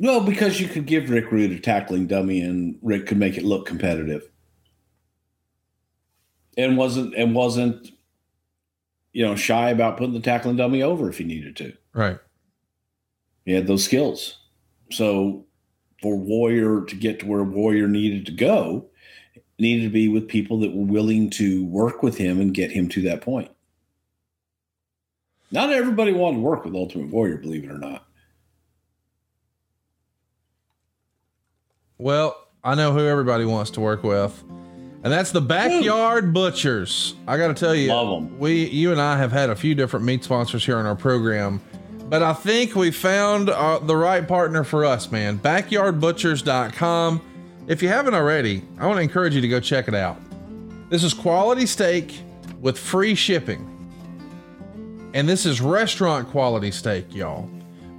Well, 0.00 0.20
because 0.22 0.60
you 0.60 0.66
could 0.68 0.86
give 0.86 1.10
Rick 1.10 1.30
Rude 1.30 1.52
a 1.52 1.58
tackling 1.60 2.06
dummy 2.06 2.40
and 2.40 2.78
Rick 2.82 3.06
could 3.06 3.18
make 3.18 3.36
it 3.36 3.44
look 3.44 3.66
competitive. 3.66 4.28
And 6.56 6.76
wasn't 6.76 7.14
and 7.14 7.34
wasn't 7.34 7.90
you 9.12 9.24
know 9.24 9.36
shy 9.36 9.70
about 9.70 9.96
putting 9.96 10.14
the 10.14 10.20
tackling 10.20 10.56
dummy 10.56 10.82
over 10.82 11.08
if 11.08 11.18
he 11.18 11.24
needed 11.24 11.56
to. 11.56 11.72
Right. 11.94 12.18
He 13.44 13.52
had 13.52 13.66
those 13.66 13.84
skills. 13.84 14.38
So 14.92 15.46
for 16.02 16.16
Warrior 16.16 16.82
to 16.82 16.96
get 16.96 17.20
to 17.20 17.26
where 17.26 17.42
Warrior 17.42 17.88
needed 17.88 18.26
to 18.26 18.32
go, 18.32 18.86
needed 19.58 19.84
to 19.84 19.90
be 19.90 20.08
with 20.08 20.28
people 20.28 20.60
that 20.60 20.74
were 20.74 20.84
willing 20.84 21.30
to 21.30 21.64
work 21.66 22.02
with 22.02 22.16
him 22.18 22.40
and 22.40 22.54
get 22.54 22.70
him 22.70 22.88
to 22.90 23.02
that 23.02 23.20
point. 23.20 23.50
Not 25.50 25.70
everybody 25.70 26.12
wanted 26.12 26.36
to 26.36 26.42
work 26.42 26.64
with 26.64 26.74
Ultimate 26.74 27.08
Warrior, 27.10 27.38
believe 27.38 27.64
it 27.64 27.70
or 27.70 27.78
not. 27.78 28.06
Well, 31.98 32.36
I 32.64 32.74
know 32.74 32.92
who 32.92 33.04
everybody 33.06 33.44
wants 33.44 33.72
to 33.72 33.80
work 33.80 34.02
with, 34.02 34.42
and 35.02 35.12
that's 35.12 35.30
the 35.30 35.40
Backyard 35.40 36.32
Butchers. 36.34 37.14
I 37.26 37.36
got 37.38 37.48
to 37.48 37.54
tell 37.54 37.74
you, 37.74 37.88
Love 37.88 38.22
'em. 38.22 38.38
we, 38.38 38.66
you 38.68 38.92
and 38.92 39.00
I 39.00 39.16
have 39.16 39.32
had 39.32 39.50
a 39.50 39.56
few 39.56 39.74
different 39.74 40.04
meat 40.04 40.24
sponsors 40.24 40.64
here 40.64 40.76
on 40.76 40.86
our 40.86 40.96
program, 40.96 41.60
but 42.08 42.22
I 42.22 42.32
think 42.34 42.74
we 42.74 42.90
found 42.90 43.48
uh, 43.50 43.78
the 43.78 43.96
right 43.96 44.26
partner 44.26 44.64
for 44.64 44.84
us, 44.84 45.10
man. 45.10 45.38
Backyardbutchers.com. 45.38 47.22
If 47.66 47.82
you 47.82 47.88
haven't 47.88 48.14
already, 48.14 48.62
I 48.78 48.86
want 48.86 48.96
to 48.98 49.02
encourage 49.02 49.34
you 49.34 49.40
to 49.40 49.48
go 49.48 49.60
check 49.60 49.86
it 49.88 49.94
out. 49.94 50.18
This 50.90 51.04
is 51.04 51.14
quality 51.14 51.66
steak 51.66 52.20
with 52.60 52.76
free 52.78 53.14
shipping. 53.14 53.66
And 55.14 55.28
this 55.28 55.46
is 55.46 55.60
restaurant 55.60 56.28
quality 56.28 56.70
steak, 56.70 57.14
y'all. 57.14 57.48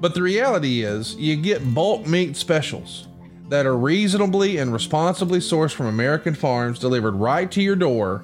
But 0.02 0.14
the 0.14 0.22
reality 0.22 0.82
is, 0.84 1.16
you 1.16 1.36
get 1.36 1.74
bulk 1.74 2.06
meat 2.08 2.36
specials 2.36 3.08
that 3.52 3.66
are 3.66 3.76
reasonably 3.76 4.56
and 4.56 4.72
responsibly 4.72 5.40
sourced 5.40 5.74
from 5.74 5.88
American 5.88 6.34
farms 6.34 6.80
delivered 6.80 7.16
right 7.16 7.52
to 7.52 7.62
your 7.62 7.76
door. 7.76 8.24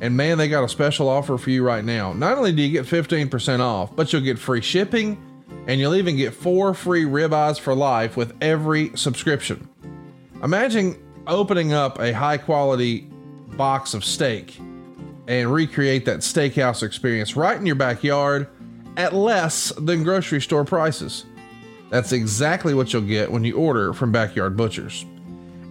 And 0.00 0.16
man, 0.16 0.38
they 0.38 0.46
got 0.46 0.62
a 0.62 0.68
special 0.68 1.08
offer 1.08 1.36
for 1.38 1.50
you 1.50 1.64
right 1.64 1.84
now. 1.84 2.12
Not 2.12 2.38
only 2.38 2.52
do 2.52 2.62
you 2.62 2.70
get 2.70 2.86
15% 2.86 3.58
off, 3.58 3.96
but 3.96 4.12
you'll 4.12 4.22
get 4.22 4.38
free 4.38 4.60
shipping 4.60 5.20
and 5.66 5.80
you'll 5.80 5.96
even 5.96 6.16
get 6.16 6.34
four 6.34 6.72
free 6.72 7.02
ribeyes 7.02 7.58
for 7.58 7.74
life 7.74 8.16
with 8.16 8.32
every 8.40 8.96
subscription. 8.96 9.68
Imagine 10.40 10.96
opening 11.26 11.72
up 11.72 11.98
a 11.98 12.12
high 12.12 12.38
quality 12.38 13.00
box 13.56 13.92
of 13.92 14.04
steak 14.04 14.56
and 15.26 15.52
recreate 15.52 16.04
that 16.04 16.20
steakhouse 16.20 16.84
experience 16.84 17.34
right 17.34 17.56
in 17.56 17.66
your 17.66 17.74
backyard 17.74 18.46
at 18.96 19.14
less 19.14 19.72
than 19.78 20.04
grocery 20.04 20.40
store 20.40 20.64
prices. 20.64 21.24
That's 21.90 22.12
exactly 22.12 22.72
what 22.72 22.92
you'll 22.92 23.02
get 23.02 23.30
when 23.30 23.44
you 23.44 23.56
order 23.56 23.92
from 23.92 24.12
Backyard 24.12 24.56
Butchers. 24.56 25.04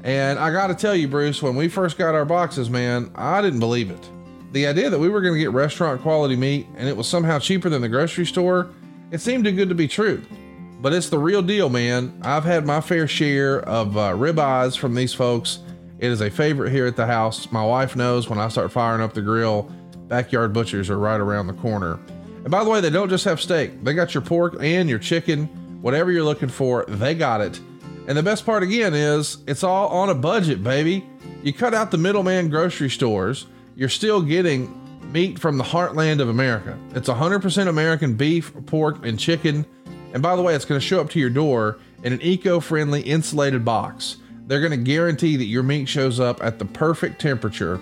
And 0.03 0.37
I 0.37 0.51
got 0.51 0.67
to 0.67 0.75
tell 0.75 0.95
you, 0.95 1.07
Bruce, 1.07 1.41
when 1.41 1.55
we 1.55 1.67
first 1.67 1.97
got 1.97 2.13
our 2.13 2.25
boxes, 2.25 2.69
man, 2.69 3.11
I 3.15 3.41
didn't 3.41 3.59
believe 3.59 3.89
it. 3.89 4.09
The 4.51 4.67
idea 4.67 4.89
that 4.89 4.99
we 4.99 5.09
were 5.09 5.21
to 5.21 5.37
get 5.37 5.51
restaurant 5.51 6.01
quality 6.01 6.35
meat 6.35 6.67
and 6.75 6.87
it 6.87 6.95
was 6.95 7.07
somehow 7.07 7.39
cheaper 7.39 7.69
than 7.69 7.81
the 7.81 7.89
grocery 7.89 8.25
store, 8.25 8.69
it 9.11 9.21
seemed 9.21 9.45
too 9.45 9.51
good 9.51 9.69
to 9.69 9.75
be 9.75 9.87
true. 9.87 10.21
But 10.81 10.93
it's 10.93 11.09
the 11.09 11.19
real 11.19 11.41
deal, 11.41 11.69
man. 11.69 12.19
I've 12.23 12.45
had 12.45 12.65
my 12.65 12.81
fair 12.81 13.07
share 13.07 13.61
of 13.61 13.97
uh, 13.97 14.13
ribeyes 14.13 14.77
from 14.77 14.95
these 14.95 15.13
folks. 15.13 15.59
It 15.99 16.09
is 16.09 16.21
a 16.21 16.29
favorite 16.29 16.71
here 16.71 16.85
at 16.85 16.95
the 16.95 17.05
house. 17.05 17.51
My 17.51 17.65
wife 17.65 17.95
knows 17.95 18.29
when 18.29 18.39
I 18.39 18.47
start 18.47 18.71
firing 18.71 19.01
up 19.01 19.13
the 19.13 19.21
grill, 19.21 19.69
Backyard 20.07 20.53
Butchers 20.53 20.89
are 20.89 20.97
right 20.97 21.19
around 21.19 21.47
the 21.47 21.53
corner. 21.53 21.99
And 22.43 22.49
by 22.49 22.63
the 22.63 22.69
way, 22.69 22.79
they 22.79 22.89
don't 22.89 23.09
just 23.09 23.25
have 23.25 23.41
steak, 23.41 23.83
they 23.83 23.93
got 23.93 24.13
your 24.13 24.21
pork 24.21 24.55
and 24.61 24.89
your 24.89 24.99
chicken, 24.99 25.49
whatever 25.81 26.11
you're 26.11 26.23
looking 26.23 26.49
for, 26.49 26.85
they 26.87 27.15
got 27.15 27.41
it. 27.41 27.59
And 28.07 28.17
the 28.17 28.23
best 28.23 28.45
part 28.45 28.63
again 28.63 28.93
is 28.93 29.37
it's 29.47 29.63
all 29.63 29.87
on 29.89 30.09
a 30.09 30.15
budget, 30.15 30.63
baby. 30.63 31.07
You 31.43 31.53
cut 31.53 31.73
out 31.73 31.91
the 31.91 31.97
middleman 31.97 32.49
grocery 32.49 32.89
stores, 32.89 33.45
you're 33.75 33.89
still 33.89 34.21
getting 34.21 34.75
meat 35.11 35.39
from 35.39 35.57
the 35.57 35.63
heartland 35.63 36.19
of 36.19 36.29
America. 36.29 36.77
It's 36.95 37.09
100% 37.09 37.67
American 37.67 38.15
beef, 38.15 38.51
pork, 38.65 39.05
and 39.05 39.19
chicken. 39.19 39.65
And 40.13 40.21
by 40.21 40.35
the 40.35 40.41
way, 40.41 40.55
it's 40.55 40.65
going 40.65 40.79
to 40.79 40.85
show 40.85 41.01
up 41.01 41.09
to 41.11 41.19
your 41.19 41.29
door 41.29 41.77
in 42.03 42.13
an 42.13 42.21
eco 42.21 42.59
friendly 42.59 43.01
insulated 43.01 43.63
box. 43.63 44.17
They're 44.47 44.59
going 44.59 44.71
to 44.71 44.77
guarantee 44.77 45.35
that 45.37 45.45
your 45.45 45.63
meat 45.63 45.87
shows 45.87 46.19
up 46.19 46.43
at 46.43 46.57
the 46.57 46.65
perfect 46.65 47.21
temperature. 47.21 47.79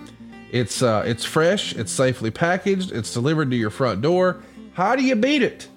It's 0.52 0.82
uh, 0.82 1.04
it's 1.06 1.26
fresh, 1.26 1.74
it's 1.76 1.92
safely 1.92 2.32
packaged, 2.32 2.92
it's 2.92 3.14
delivered 3.14 3.50
to 3.52 3.58
your 3.58 3.70
front 3.70 4.02
door. 4.02 4.44
How 4.74 4.96
do 4.96 5.04
you 5.04 5.16
beat 5.16 5.42
it? 5.42 5.68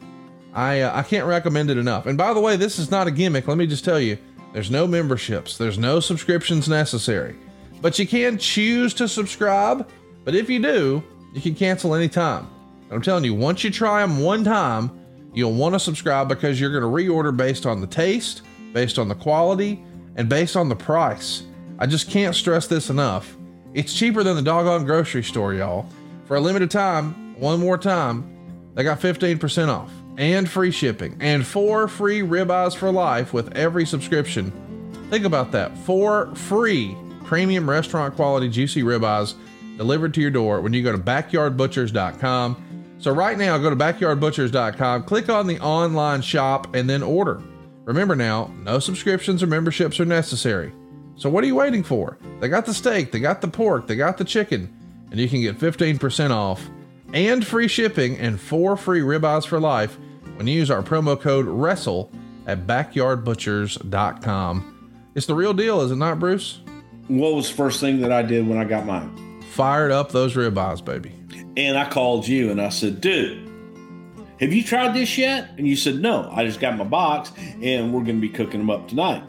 I 0.53 0.81
uh, 0.81 0.99
I 0.99 1.03
can't 1.03 1.27
recommend 1.27 1.71
it 1.71 1.79
enough. 1.79 2.07
And 2.07 2.19
by 2.19 2.35
the 2.35 2.41
way, 2.41 2.57
this 2.57 2.79
is 2.79 2.91
not 2.91 3.07
a 3.07 3.11
gimmick. 3.11 3.47
Let 3.47 3.59
me 3.59 3.67
just 3.67 3.85
tell 3.85 4.01
you, 4.01 4.19
there's 4.53 4.71
no 4.71 4.87
memberships, 4.87 5.57
there's 5.57 5.79
no 5.79 6.01
subscriptions 6.01 6.69
necessary. 6.69 7.37
But 7.81 7.99
you 7.99 8.07
can 8.07 8.37
choose 8.39 8.93
to 8.95 9.09
subscribe. 9.09 9.89
But 10.25 10.35
if 10.35 10.51
you 10.51 10.61
do, 10.61 11.03
you 11.33 11.41
can 11.41 11.55
cancel 11.55 11.95
anytime. 11.95 12.47
And 12.83 12.93
I'm 12.93 13.03
telling 13.03 13.25
you, 13.25 13.35
once 13.35 13.65
you 13.65 13.71
try 13.71 14.03
them 14.03 14.21
one 14.21 14.45
time, 14.45 14.91
you'll 15.33 15.55
want 15.55 15.75
to 15.75 15.81
subscribe 15.81 16.29
because 16.29 16.61
you're 16.61 16.71
going 16.71 16.83
to 16.83 16.89
reorder 16.89 17.35
based 17.35 17.65
on 17.65 17.81
the 17.81 17.87
taste, 17.87 18.43
based 18.73 18.99
on 18.99 19.09
the 19.09 19.15
quality, 19.15 19.83
and 20.17 20.29
based 20.29 20.57
on 20.57 20.69
the 20.69 20.77
price. 20.77 21.45
I 21.79 21.87
just 21.87 22.11
can't 22.11 22.35
stress 22.35 22.67
this 22.67 22.91
enough. 22.91 23.37
It's 23.73 23.95
cheaper 23.95 24.23
than 24.23 24.37
the 24.37 24.43
doggone 24.43 24.85
grocery 24.85 25.23
store, 25.23 25.55
y'all. 25.55 25.89
For 26.27 26.37
a 26.37 26.41
limited 26.41 26.71
time, 26.71 27.35
one 27.41 27.61
more 27.61 27.79
time, 27.79 28.71
they 28.75 28.83
got 28.83 29.01
15% 29.01 29.69
off 29.69 29.91
and 30.21 30.51
free 30.51 30.71
shipping 30.71 31.17
and 31.19 31.47
four 31.47 31.89
free 31.89 32.21
ribeyes 32.21 32.77
for 32.77 32.93
life 32.93 33.33
with 33.33 33.57
every 33.57 33.87
subscription. 33.87 34.53
Think 35.09 35.25
about 35.25 35.51
that. 35.53 35.77
Four 35.79 36.33
free 36.37 36.95
premium 37.25 37.69
restaurant 37.69 38.15
quality 38.15 38.51
juicy 38.51 38.83
ribeyes 38.83 39.35
delivered 39.79 40.13
to 40.13 40.21
your 40.21 40.31
door 40.31 40.61
when 40.61 40.75
you 40.75 40.83
go 40.83 40.93
to 40.93 40.99
backyardbutchers.com. 40.99 42.97
So 42.99 43.13
right 43.13 43.39
now, 43.39 43.57
go 43.57 43.71
to 43.71 43.77
backyardbutchers.com, 43.77 45.05
click 45.05 45.31
on 45.31 45.47
the 45.47 45.59
online 45.61 46.21
shop, 46.21 46.75
and 46.77 46.89
then 46.89 47.03
order. 47.03 47.41
Remember 47.87 48.15
now, 48.15 48.53
no 48.63 48.79
subscriptions 48.79 49.43
or 49.43 49.47
memberships 49.47 49.99
are 50.01 50.05
necessary. 50.05 50.71
So 51.17 51.31
what 51.31 51.43
are 51.45 51.47
you 51.47 51.55
waiting 51.55 51.83
for? 51.83 52.19
They 52.41 52.49
got 52.49 52.67
the 52.67 52.75
steak, 52.75 53.11
they 53.11 53.21
got 53.21 53.41
the 53.41 53.49
pork, 53.49 53.87
they 53.87 53.97
got 53.97 54.19
the 54.19 54.25
chicken, 54.25 54.71
and 55.11 55.19
you 55.19 55.31
can 55.31 55.41
get 55.41 55.59
15% 55.59 56.31
off 56.31 56.69
and 57.15 57.47
free 57.47 57.69
shipping 57.69 58.19
and 58.19 58.39
four 58.39 58.77
free 58.77 59.01
ribeyes 59.01 59.47
for 59.47 59.59
life 59.59 59.97
when 60.41 60.47
you 60.47 60.55
use 60.55 60.71
our 60.71 60.83
promo 60.83 61.21
code 61.21 61.45
WRESTLE 61.45 62.11
at 62.47 62.67
backyardbutchers.com. 62.67 65.03
It's 65.15 65.27
the 65.27 65.35
real 65.35 65.53
deal, 65.53 65.83
is 65.83 65.91
it 65.91 65.97
not, 65.97 66.19
Bruce? 66.19 66.61
What 67.09 67.35
was 67.35 67.51
the 67.51 67.57
first 67.57 67.79
thing 67.79 68.01
that 68.01 68.11
I 68.11 68.23
did 68.23 68.49
when 68.49 68.57
I 68.57 68.65
got 68.65 68.87
mine? 68.87 69.43
Fired 69.51 69.93
up 69.93 70.13
those 70.13 70.35
ribeyes, 70.37 70.83
baby. 70.83 71.13
And 71.59 71.77
I 71.77 71.91
called 71.91 72.27
you 72.27 72.51
and 72.51 72.59
I 72.59 72.71
said, 72.71 73.03
dude, 73.03 73.51
have 74.41 74.51
you 74.51 74.65
tried 74.65 74.95
this 74.95 75.19
yet? 75.19 75.51
And 75.59 75.69
you 75.69 75.77
said, 75.77 75.97
no, 75.97 76.31
I 76.33 76.47
just 76.47 76.59
got 76.59 76.75
my 76.79 76.85
box 76.85 77.33
and 77.61 77.93
we're 77.93 78.05
going 78.05 78.17
to 78.19 78.27
be 78.27 78.31
cooking 78.31 78.61
them 78.61 78.71
up 78.71 78.89
tonight. 78.89 79.23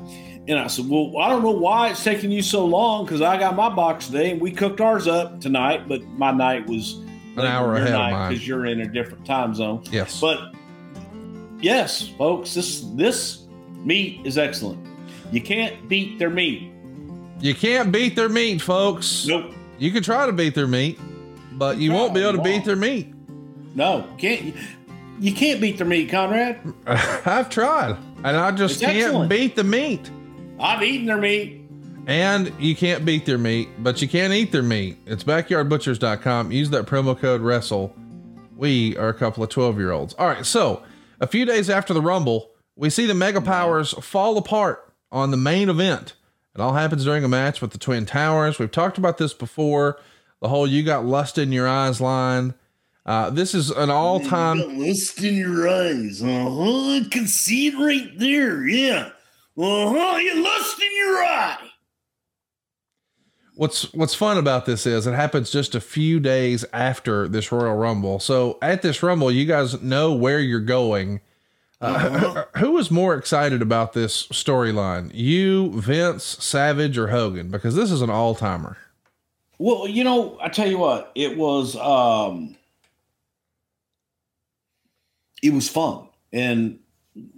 And 0.48 0.58
I 0.58 0.68
said, 0.68 0.88
well, 0.88 1.18
I 1.20 1.28
don't 1.28 1.44
know 1.44 1.52
why 1.52 1.90
it's 1.90 2.06
taking 2.06 2.32
you 2.32 2.42
so 2.42 2.64
long 2.66 3.04
because 3.04 3.22
I 3.22 3.38
got 3.38 3.58
my 3.58 3.68
box 3.68 4.06
today 4.08 4.32
and 4.32 4.40
we 4.40 4.52
cooked 4.52 4.80
ours 4.80 5.10
up 5.10 5.42
tonight, 5.42 5.90
but 5.90 6.02
my 6.06 6.32
night 6.32 6.68
was 6.68 6.94
An 7.36 7.42
hour 7.42 7.76
ahead 7.76 7.90
of 7.96 8.00
mine. 8.00 8.30
because 8.30 8.48
you're 8.48 8.66
in 8.66 8.80
a 8.80 8.88
different 8.88 9.26
time 9.26 9.54
zone. 9.54 9.84
Yes. 9.92 10.22
But 10.22 10.54
yes, 11.62 12.08
folks, 12.18 12.54
this 12.54 12.82
this 12.96 13.46
meat 13.84 14.22
is 14.26 14.38
excellent. 14.38 14.86
You 15.32 15.42
can't 15.42 15.88
beat 15.88 16.20
their 16.20 16.30
meat. 16.30 16.72
You 17.40 17.56
can't 17.56 17.92
beat 17.92 18.16
their 18.16 18.30
meat, 18.30 18.62
folks. 18.62 19.26
Nope. 19.28 19.54
You 19.80 19.92
can 19.92 20.04
try 20.04 20.26
to 20.26 20.32
beat 20.32 20.54
their 20.54 20.68
meat, 20.68 21.00
but 21.54 21.78
you 21.78 21.92
won't 21.92 22.14
be 22.14 22.22
able 22.22 22.34
to 22.34 22.44
beat 22.44 22.52
won't. 22.52 22.66
their 22.66 22.76
meat. 22.76 23.14
No, 23.74 24.08
can't. 24.18 24.56
You 25.20 25.34
can't 25.34 25.62
beat 25.62 25.78
their 25.78 25.88
meat, 25.88 26.10
Conrad. 26.10 26.60
I've 26.86 27.50
tried, 27.50 27.96
and 28.24 28.38
I 28.38 28.52
just 28.52 28.76
It's 28.76 28.82
can't 28.82 28.98
excellent. 28.98 29.30
beat 29.30 29.56
the 29.56 29.64
meat. 29.64 30.10
I've 30.60 30.84
eaten 30.84 31.08
their 31.08 31.18
meat. 31.18 31.60
And 32.08 32.52
you 32.60 32.76
can't 32.76 33.06
beat 33.06 33.26
their 33.28 33.38
meat, 33.38 33.70
but 33.80 34.02
you 34.02 34.08
can 34.08 34.34
eat 34.34 34.52
their 34.52 34.64
meat. 34.64 34.98
It's 35.06 35.24
backyardbutchers.com. 35.24 36.52
Use 36.52 36.70
that 36.72 36.86
promo 36.88 37.18
code 37.18 37.42
WRESTLE. 37.42 37.96
We 38.58 38.98
are 38.98 39.10
a 39.10 39.14
couple 39.14 39.44
of 39.44 39.50
12 39.50 39.78
year 39.78 39.92
olds. 39.92 40.14
All 40.16 40.28
right, 40.28 40.46
so 40.46 40.82
a 41.22 41.28
few 41.28 41.46
days 41.46 41.70
after 41.70 41.94
the 41.94 42.02
Rumble, 42.02 42.52
we 42.76 42.90
see 42.90 43.06
the 43.06 43.14
Mega 43.14 43.40
Powers 43.40 43.94
fall 43.94 44.38
apart 44.38 44.92
on 45.12 45.32
the 45.32 45.38
main 45.38 45.70
event. 45.70 46.16
It 46.54 46.60
all 46.60 46.74
happens 46.74 47.06
during 47.06 47.24
a 47.24 47.30
match 47.30 47.62
with 47.62 47.72
the 47.72 47.78
Twin 47.78 48.06
Towers. 48.06 48.60
We've 48.60 48.72
talked 48.72 48.98
about 48.98 49.18
this 49.18 49.34
before. 49.34 50.00
The 50.42 50.50
whole 50.50 50.68
"you 50.68 50.84
got 50.84 51.06
lust 51.06 51.38
in 51.38 51.52
your 51.54 51.68
eyes" 51.68 52.02
line. 52.02 52.56
Uh, 53.06 53.30
this 53.30 53.56
is 53.56 53.70
an 53.72 53.90
all-time. 53.90 54.80
lust 54.80 55.24
in 55.24 55.36
your 55.36 55.70
eyes. 55.70 56.22
Uh 56.22 56.50
huh. 56.50 56.98
I 56.98 57.08
can 57.10 57.28
see 57.28 57.68
it 57.68 57.76
right 57.78 58.18
there. 58.18 58.68
Yeah. 58.68 59.12
Uh 59.58 59.90
huh. 59.90 60.18
You 60.18 60.44
lust 60.44 60.82
in 60.82 60.96
your 60.98 61.24
eye. 61.24 61.71
What's 63.56 63.94
What's 63.94 64.16
fun 64.16 64.38
about 64.38 64.66
this 64.66 64.88
is 64.88 65.06
it 65.06 65.14
happens 65.14 65.52
just 65.52 65.76
a 65.76 65.82
few 65.82 66.20
days 66.20 66.66
after 66.74 67.28
this 67.28 67.52
Royal 67.52 67.76
Rumble. 67.76 68.20
So 68.20 68.58
at 68.62 68.82
this 68.82 69.04
Rumble, 69.04 69.32
you 69.32 69.46
guys 69.46 69.82
know 69.82 70.14
where 70.14 70.40
you're 70.40 70.60
going. 70.60 71.22
Uh, 71.82 72.46
who 72.58 72.72
was 72.72 72.92
more 72.92 73.16
excited 73.16 73.62
about 73.62 73.94
this 73.94 74.28
storyline? 74.28 75.12
You, 75.14 75.72
Vince, 75.82 76.24
Savage, 76.24 76.98
or 76.98 77.08
Hogan? 77.08 77.50
Because 77.50 77.76
this 77.76 77.92
is 77.92 78.02
an 78.02 78.10
all 78.10 78.36
timer. 78.36 78.78
Well, 79.58 79.88
you 79.88 80.04
know, 80.04 80.38
I 80.42 80.50
tell 80.50 80.68
you 80.68 80.78
what, 80.78 81.12
it 81.16 81.38
was 81.38 81.76
um 81.76 82.56
it 85.44 85.54
was 85.54 85.68
fun. 85.70 86.08
And 86.32 86.80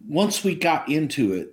once 0.08 0.44
we 0.44 0.56
got 0.56 0.88
into 0.90 1.34
it, 1.34 1.53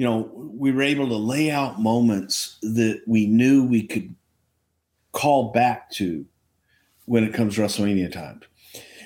you 0.00 0.06
know, 0.06 0.30
we 0.34 0.72
were 0.72 0.80
able 0.80 1.08
to 1.08 1.14
lay 1.14 1.50
out 1.50 1.78
moments 1.78 2.56
that 2.62 3.02
we 3.06 3.26
knew 3.26 3.62
we 3.62 3.86
could 3.86 4.14
call 5.12 5.52
back 5.52 5.90
to 5.90 6.24
when 7.04 7.22
it 7.22 7.34
comes 7.34 7.56
to 7.56 7.60
WrestleMania 7.60 8.10
time. 8.10 8.40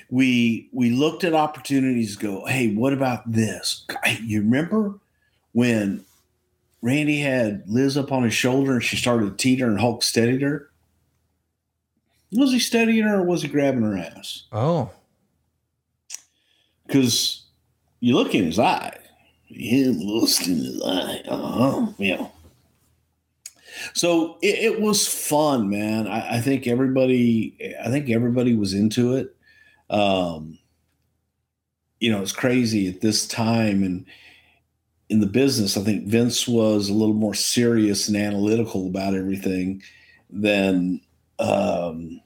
We 0.09 0.69
we 0.71 0.91
looked 0.91 1.25
at 1.25 1.33
opportunities 1.33 2.15
to 2.15 2.23
go, 2.23 2.45
hey, 2.45 2.73
what 2.73 2.93
about 2.93 3.29
this? 3.29 3.85
You 4.23 4.39
remember 4.39 4.97
when 5.51 6.05
Randy 6.81 7.19
had 7.19 7.63
Liz 7.67 7.97
up 7.97 8.13
on 8.13 8.23
his 8.23 8.33
shoulder 8.33 8.75
and 8.75 8.83
she 8.83 8.95
started 8.95 9.25
to 9.25 9.35
teeter 9.35 9.67
and 9.67 9.81
Hulk 9.81 10.01
steadied 10.01 10.43
her? 10.43 10.69
Was 12.31 12.53
he 12.53 12.59
steadying 12.59 13.03
her 13.03 13.19
or 13.19 13.23
was 13.23 13.41
he 13.41 13.49
grabbing 13.49 13.81
her 13.81 13.97
ass? 13.97 14.43
Oh, 14.53 14.91
Because 16.87 17.43
you 17.99 18.15
look 18.15 18.33
in 18.33 18.45
his 18.45 18.59
him 19.55 19.99
lust 19.99 20.47
in 20.47 20.57
his 20.57 20.81
eye. 20.83 21.21
Uh-huh. 21.27 21.87
Yeah. 21.97 22.27
So 23.93 24.37
it, 24.41 24.73
it 24.73 24.81
was 24.81 25.07
fun, 25.07 25.69
man. 25.69 26.07
I, 26.07 26.37
I 26.37 26.41
think 26.41 26.67
everybody, 26.67 27.75
I 27.83 27.89
think 27.89 28.09
everybody 28.09 28.55
was 28.55 28.73
into 28.73 29.15
it. 29.15 29.35
Um, 29.89 30.57
you 31.99 32.11
know, 32.11 32.21
it's 32.21 32.31
crazy 32.31 32.87
at 32.87 33.01
this 33.01 33.27
time 33.27 33.83
and 33.83 34.05
in 35.09 35.19
the 35.19 35.27
business. 35.27 35.77
I 35.77 35.81
think 35.81 36.07
Vince 36.07 36.47
was 36.47 36.89
a 36.89 36.93
little 36.93 37.15
more 37.15 37.33
serious 37.33 38.07
and 38.07 38.17
analytical 38.17 38.87
about 38.87 39.13
everything 39.13 39.83
than 40.29 41.01
um, 41.39 42.21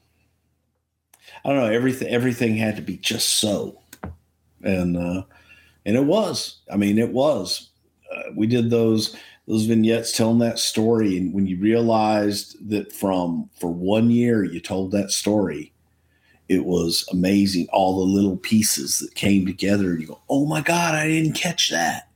I 1.44 1.48
don't 1.48 1.58
know. 1.58 1.66
Everything 1.66 2.08
everything 2.08 2.56
had 2.56 2.76
to 2.76 2.82
be 2.82 2.96
just 2.96 3.40
so, 3.40 3.80
and 4.62 4.96
uh, 4.96 5.22
and 5.84 5.96
it 5.96 6.04
was. 6.04 6.60
I 6.72 6.76
mean, 6.76 6.98
it 6.98 7.12
was. 7.12 7.70
Uh, 8.14 8.22
we 8.34 8.46
did 8.46 8.70
those 8.70 9.16
those 9.46 9.66
vignettes 9.66 10.16
telling 10.16 10.38
that 10.38 10.58
story, 10.58 11.16
and 11.16 11.32
when 11.34 11.46
you 11.46 11.56
realized 11.56 12.56
that 12.70 12.92
from 12.92 13.50
for 13.58 13.70
one 13.70 14.10
year 14.10 14.44
you 14.44 14.60
told 14.60 14.92
that 14.92 15.10
story, 15.10 15.72
it 16.48 16.64
was 16.64 17.06
amazing. 17.10 17.66
All 17.72 17.98
the 17.98 18.12
little 18.12 18.36
pieces 18.36 18.98
that 18.98 19.14
came 19.14 19.46
together, 19.46 19.90
and 19.90 20.00
you 20.00 20.06
go, 20.06 20.20
"Oh 20.28 20.46
my 20.46 20.60
God, 20.60 20.94
I 20.94 21.08
didn't 21.08 21.34
catch 21.34 21.70
that." 21.70 22.08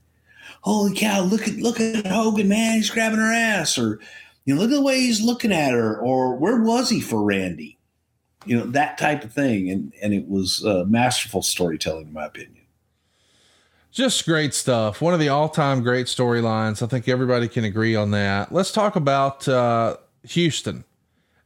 Holy 0.63 0.95
cow! 0.95 1.23
Look 1.23 1.47
at 1.47 1.57
look 1.57 1.81
at 1.81 2.07
Hogan, 2.07 2.49
man. 2.49 2.77
He's 2.77 2.91
grabbing 2.91 3.19
her 3.19 3.33
ass, 3.33 3.77
or 3.79 4.01
you 4.45 4.55
know, 4.55 4.61
look 4.61 4.71
at 4.71 4.75
the 4.75 4.83
way 4.83 5.01
he's 5.01 5.23
looking 5.23 5.53
at 5.53 5.73
her, 5.73 5.99
or 5.99 6.37
where 6.37 6.61
was 6.61 6.91
he 6.91 7.01
for 7.01 7.23
Randy? 7.23 7.79
You 8.47 8.59
know, 8.59 8.67
that 8.67 8.99
type 8.99 9.25
of 9.25 9.33
thing, 9.33 9.71
and 9.71 9.93
and 10.03 10.13
it 10.13 10.29
was 10.29 10.65
uh, 10.65 10.85
masterful 10.87 11.43
storytelling, 11.43 12.09
in 12.09 12.13
my 12.13 12.27
opinion. 12.27 12.64
Just 13.95 14.27
great 14.27 14.53
stuff. 14.53 15.01
One 15.01 15.15
of 15.15 15.21
the 15.21 15.29
all 15.29 15.49
time 15.49 15.83
great 15.83 16.07
storylines. 16.07 16.83
I 16.83 16.87
think 16.87 17.09
everybody 17.09 17.47
can 17.47 17.65
agree 17.65 17.95
on 17.95 18.11
that. 18.11 18.53
Let's 18.53 18.73
talk 18.73 18.97
about 18.97 19.47
uh, 19.47 19.97
Houston. 20.25 20.85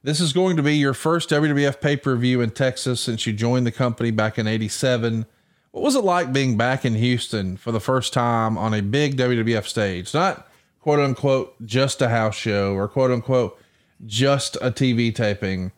This 0.03 0.19
is 0.19 0.33
going 0.33 0.57
to 0.57 0.63
be 0.63 0.77
your 0.77 0.95
first 0.95 1.29
WWF 1.29 1.81
pay 1.81 1.97
per 1.99 2.17
view 2.17 2.41
in 2.41 2.51
Texas 2.51 3.03
since 3.03 3.27
you 3.27 3.35
joined 3.35 3.67
the 3.67 3.71
company 3.71 4.11
back 4.11 4.39
in 4.39 4.47
87. 4.47 5.27
What 5.73 5.85
was 5.85 5.95
it 5.95 6.05
like 6.05 6.33
being 6.33 6.57
back 6.57 6.87
in 6.87 6.95
Houston 6.95 7.59
for 7.59 7.71
the 7.71 7.81
first 7.81 8.15
time 8.15 8.57
on 8.57 8.73
a 8.73 8.81
big 8.81 9.19
WWF 9.19 9.67
stage? 9.67 10.15
Not 10.15 10.49
quote 10.81 11.01
unquote 11.01 11.55
just 11.67 12.01
a 12.01 12.09
house 12.09 12.35
show 12.35 12.73
or 12.75 12.89
quote 12.89 13.11
unquote 13.11 13.61
just 14.07 14.57
a 14.57 14.71
TV 14.71 15.15
taping, 15.15 15.73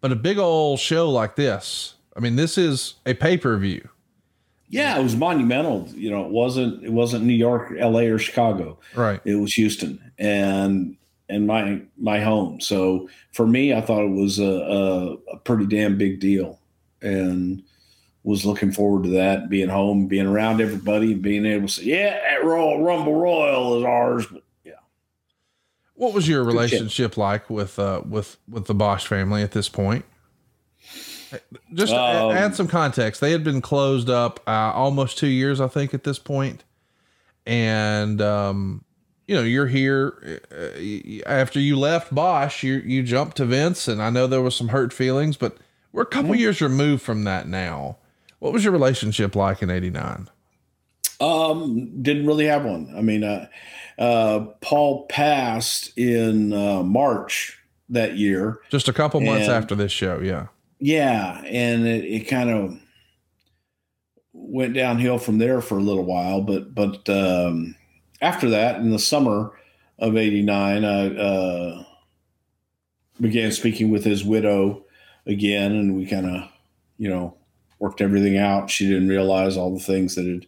but 0.00 0.10
a 0.10 0.16
big 0.16 0.38
old 0.38 0.78
show 0.80 1.10
like 1.10 1.36
this. 1.36 1.96
I 2.16 2.20
mean, 2.20 2.36
this 2.36 2.56
is 2.56 2.94
a 3.04 3.12
pay 3.12 3.36
per 3.36 3.58
view. 3.58 3.90
Yeah, 4.74 4.98
it 4.98 5.02
was 5.02 5.16
monumental. 5.16 5.88
You 5.94 6.10
know, 6.10 6.24
it 6.24 6.30
wasn't 6.30 6.84
it 6.84 6.92
wasn't 6.92 7.24
New 7.24 7.34
York, 7.34 7.72
L.A., 7.78 8.08
or 8.08 8.18
Chicago. 8.18 8.78
Right. 8.94 9.20
It 9.24 9.36
was 9.36 9.54
Houston, 9.54 10.12
and 10.18 10.96
and 11.28 11.46
my 11.46 11.82
my 11.96 12.20
home. 12.20 12.60
So 12.60 13.08
for 13.32 13.46
me, 13.46 13.72
I 13.72 13.80
thought 13.80 14.04
it 14.04 14.10
was 14.10 14.38
a, 14.38 14.44
a, 14.44 15.12
a 15.34 15.36
pretty 15.38 15.66
damn 15.66 15.96
big 15.96 16.20
deal, 16.20 16.58
and 17.02 17.62
was 18.24 18.44
looking 18.44 18.72
forward 18.72 19.04
to 19.04 19.10
that, 19.10 19.48
being 19.50 19.68
home, 19.68 20.06
being 20.06 20.26
around 20.26 20.60
everybody, 20.60 21.12
and 21.12 21.22
being 21.22 21.46
able 21.46 21.68
to 21.68 21.72
say, 21.72 21.84
"Yeah, 21.84 22.18
that 22.18 22.44
Royal 22.44 22.82
Rumble 22.82 23.14
Royal 23.14 23.78
is 23.78 23.84
ours." 23.84 24.26
But 24.26 24.42
yeah, 24.64 24.72
What 25.94 26.14
was 26.14 26.26
your 26.26 26.42
relationship 26.42 27.16
like 27.16 27.48
with 27.48 27.78
uh 27.78 28.02
with 28.08 28.38
with 28.48 28.66
the 28.66 28.74
Boesch 28.74 29.06
family 29.06 29.42
at 29.42 29.52
this 29.52 29.68
point? 29.68 30.04
Just 31.72 31.92
Um, 31.92 32.32
add 32.32 32.54
some 32.54 32.68
context. 32.68 33.20
They 33.20 33.32
had 33.32 33.44
been 33.44 33.60
closed 33.60 34.10
up 34.10 34.40
uh, 34.46 34.72
almost 34.74 35.18
two 35.18 35.28
years, 35.28 35.60
I 35.60 35.68
think, 35.68 35.94
at 35.94 36.04
this 36.04 36.18
point, 36.18 36.64
and 37.46 38.20
um, 38.20 38.84
you 39.26 39.34
know 39.34 39.42
you're 39.42 39.66
here 39.66 40.42
uh, 40.52 41.28
after 41.28 41.60
you 41.60 41.78
left 41.78 42.14
Boesch. 42.14 42.62
You 42.62 42.74
you 42.84 43.02
jumped 43.02 43.36
to 43.38 43.44
Vince, 43.44 43.88
and 43.88 44.02
I 44.02 44.10
know 44.10 44.26
there 44.26 44.42
was 44.42 44.56
some 44.56 44.68
hurt 44.68 44.92
feelings, 44.92 45.36
but 45.36 45.56
we're 45.92 46.02
a 46.02 46.06
couple 46.06 46.34
years 46.34 46.60
removed 46.60 47.02
from 47.02 47.24
that 47.24 47.48
now. 47.48 47.98
What 48.38 48.52
was 48.52 48.64
your 48.64 48.72
relationship 48.72 49.34
like 49.34 49.62
in 49.62 49.70
'89? 49.70 50.28
Um, 51.20 52.02
didn't 52.02 52.26
really 52.26 52.46
have 52.46 52.64
one. 52.64 52.92
I 52.96 53.00
mean, 53.00 53.24
uh, 53.24 53.46
uh, 53.98 54.40
Paul 54.60 55.06
passed 55.06 55.96
in 55.96 56.52
uh, 56.52 56.82
March 56.82 57.58
that 57.88 58.16
year. 58.16 58.58
Just 58.68 58.88
a 58.88 58.92
couple 58.92 59.20
months 59.20 59.48
after 59.48 59.74
this 59.74 59.92
show, 59.92 60.18
yeah. 60.20 60.48
Yeah, 60.84 61.40
and 61.46 61.86
it, 61.86 62.04
it 62.04 62.28
kind 62.28 62.50
of 62.50 62.78
went 64.34 64.74
downhill 64.74 65.16
from 65.16 65.38
there 65.38 65.62
for 65.62 65.78
a 65.78 65.82
little 65.82 66.04
while. 66.04 66.42
But 66.42 66.74
but 66.74 67.08
um, 67.08 67.74
after 68.20 68.50
that, 68.50 68.76
in 68.76 68.90
the 68.90 68.98
summer 68.98 69.52
of 69.98 70.18
'89, 70.18 70.84
I 70.84 71.16
uh, 71.16 71.84
began 73.18 73.50
speaking 73.50 73.90
with 73.90 74.04
his 74.04 74.26
widow 74.26 74.84
again, 75.24 75.72
and 75.72 75.96
we 75.96 76.04
kind 76.04 76.28
of, 76.28 76.50
you 76.98 77.08
know, 77.08 77.34
worked 77.78 78.02
everything 78.02 78.36
out. 78.36 78.68
She 78.68 78.86
didn't 78.86 79.08
realize 79.08 79.56
all 79.56 79.72
the 79.72 79.82
things 79.82 80.16
that 80.16 80.26
had 80.26 80.44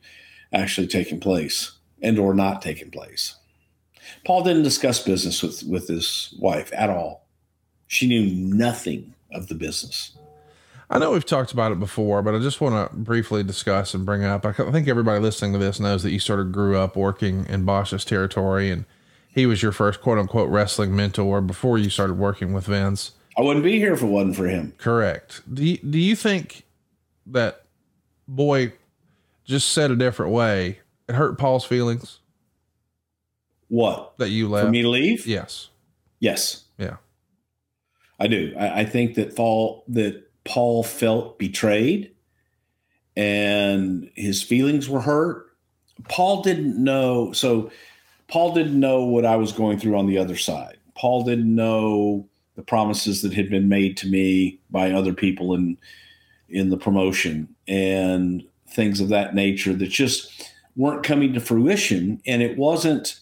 actually 0.53 0.87
taken 0.87 1.19
place 1.19 1.79
and 2.03 2.19
or 2.19 2.35
not 2.35 2.61
taken 2.61 2.91
place. 2.91 3.37
Paul 4.27 4.45
didn't 4.45 4.65
discuss 4.65 5.03
business 5.03 5.43
with 5.43 5.63
with 5.63 5.89
his 5.89 6.35
wife 6.39 6.71
at 6.75 6.91
all. 6.91 7.27
She 7.87 8.07
knew 8.07 8.27
nothing 8.55 9.15
of 9.33 9.49
the 9.49 9.55
business. 9.55 10.13
I 10.89 10.99
know 10.99 11.11
we've 11.11 11.27
talked 11.27 11.53
about 11.53 11.73
it 11.73 11.81
before, 11.81 12.23
but 12.23 12.35
I 12.35 12.39
just 12.39 12.61
want 12.61 12.91
to 12.91 12.97
briefly 12.97 13.43
discuss 13.43 13.93
and 13.93 14.07
bring 14.07 14.23
up. 14.25 14.47
I 14.47 14.53
think 14.53 14.87
everybody 14.87 15.19
listening 15.21 15.53
to 15.55 15.59
this 15.59 15.81
knows 15.81 16.03
that 16.05 16.13
you 16.13 16.21
sort 16.21 16.39
of 16.39 16.53
grew 16.53 16.77
up 16.77 16.97
working 16.97 17.45
in 17.49 17.65
Boesch's 17.65 18.05
territory, 18.05 18.71
and 18.71 18.85
he 19.29 19.47
was 19.47 19.63
your 19.63 19.73
first 19.73 20.01
quote 20.01 20.19
unquote 20.19 20.49
wrestling 20.49 20.95
mentor 20.95 21.41
before 21.41 21.77
you 21.77 21.91
started 21.91 22.19
working 22.19 22.53
with 22.53 22.67
Vince. 22.67 23.13
I 23.37 23.43
wouldn't 23.43 23.65
be 23.65 23.79
here 23.79 23.93
if 23.93 24.03
it 24.03 24.07
wasn't 24.07 24.37
for 24.37 24.47
him. 24.47 24.73
Correct. 24.79 25.43
Do 25.53 25.65
you, 25.65 25.77
do 25.79 25.99
you 25.99 26.15
think 26.17 26.63
that 27.27 27.65
boy 28.29 28.73
just 29.45 29.71
said 29.71 29.91
a 29.91 29.97
different 29.97 30.33
way? 30.33 30.79
It 31.09 31.15
hurt 31.17 31.37
Paul's 31.39 31.65
feelings 31.65 32.21
What? 33.69 34.17
that 34.19 34.31
you 34.31 34.47
For 34.47 34.51
left. 34.53 34.71
me 34.71 34.83
to 34.83 34.89
leave? 34.89 35.27
yes. 35.27 35.69
Yes, 36.21 36.65
Yeah. 36.79 36.97
I 38.19 38.27
do. 38.29 38.55
I, 38.59 38.81
I 38.81 38.85
think 38.87 39.17
that 39.17 39.37
Paul 39.37 39.85
that 39.89 40.26
Paul 40.47 40.83
felt 40.83 41.39
betrayed 41.39 42.13
and 43.17 44.11
his 44.15 44.43
feelings 44.43 44.89
were 44.89 45.01
hurt. 45.01 45.57
Paul 46.09 46.43
didn't 46.43 46.83
know 46.83 47.33
so 47.33 47.71
Paul 48.29 48.55
didn't 48.55 48.79
know 48.79 49.05
what 49.05 49.25
I 49.25 49.37
was 49.37 49.53
going 49.53 49.79
through 49.79 49.97
on 49.97 50.07
the 50.07 50.19
other 50.19 50.37
side. 50.37 50.79
Paul 50.95 51.25
didn't 51.25 51.55
know 51.55 52.29
the 52.57 52.63
promises 52.63 53.23
that 53.23 53.35
had 53.35 53.51
been 53.51 53.69
made 53.69 53.97
to 53.99 54.09
me 54.09 54.59
by 54.71 54.91
other 54.91 55.13
people 55.13 55.55
in 55.55 55.79
in 56.49 56.71
the 56.71 56.77
promotion 56.77 57.55
and 57.67 58.45
things 58.69 59.01
of 59.01 59.09
that 59.09 59.35
nature 59.35 59.75
that 59.75 59.89
just 59.89 60.53
weren't 60.77 61.03
coming 61.03 61.33
to 61.33 61.41
fruition 61.41 62.21
and 62.27 62.43
it 62.43 62.57
wasn't 62.57 63.21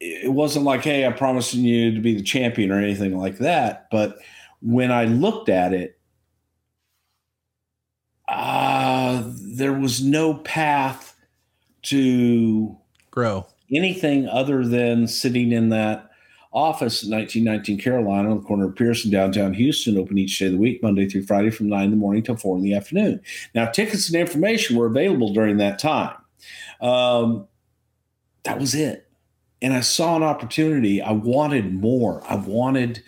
it 0.00 0.32
wasn't 0.32 0.64
like 0.64 0.82
hey 0.82 1.04
i'm 1.04 1.14
promising 1.14 1.62
you 1.62 1.94
to 1.94 2.00
be 2.00 2.14
the 2.14 2.22
champion 2.22 2.70
or 2.70 2.78
anything 2.78 3.16
like 3.16 3.38
that 3.38 3.86
but 3.90 4.18
when 4.64 4.90
i 4.90 5.04
looked 5.04 5.48
at 5.48 5.72
it 5.72 5.98
uh, 8.26 9.22
there 9.56 9.74
was 9.74 10.02
no 10.02 10.34
path 10.34 11.14
to 11.82 12.74
Grow. 13.10 13.46
anything 13.70 14.26
other 14.26 14.66
than 14.66 15.06
sitting 15.06 15.52
in 15.52 15.68
that 15.68 16.10
office 16.54 17.02
in 17.02 17.10
1919 17.10 17.78
Carolina 17.78 18.30
on 18.30 18.38
the 18.38 18.44
corner 18.44 18.66
of 18.66 18.76
Pierce 18.76 19.04
and 19.04 19.12
downtown 19.12 19.52
Houston, 19.54 19.98
open 19.98 20.16
each 20.16 20.38
day 20.38 20.46
of 20.46 20.52
the 20.52 20.58
week, 20.58 20.82
Monday 20.82 21.08
through 21.08 21.24
Friday 21.24 21.50
from 21.50 21.68
9 21.68 21.84
in 21.84 21.90
the 21.90 21.96
morning 21.96 22.22
till 22.22 22.36
4 22.36 22.56
in 22.56 22.62
the 22.62 22.74
afternoon. 22.74 23.20
Now, 23.54 23.66
tickets 23.66 24.08
and 24.08 24.20
information 24.20 24.76
were 24.76 24.86
available 24.86 25.32
during 25.32 25.56
that 25.56 25.80
time. 25.80 26.14
Um, 26.80 27.48
that 28.44 28.58
was 28.58 28.74
it. 28.74 29.08
And 29.60 29.74
I 29.74 29.80
saw 29.80 30.16
an 30.16 30.22
opportunity. 30.22 31.02
I 31.02 31.12
wanted 31.12 31.74
more. 31.74 32.22
I 32.28 32.36
wanted. 32.36 33.02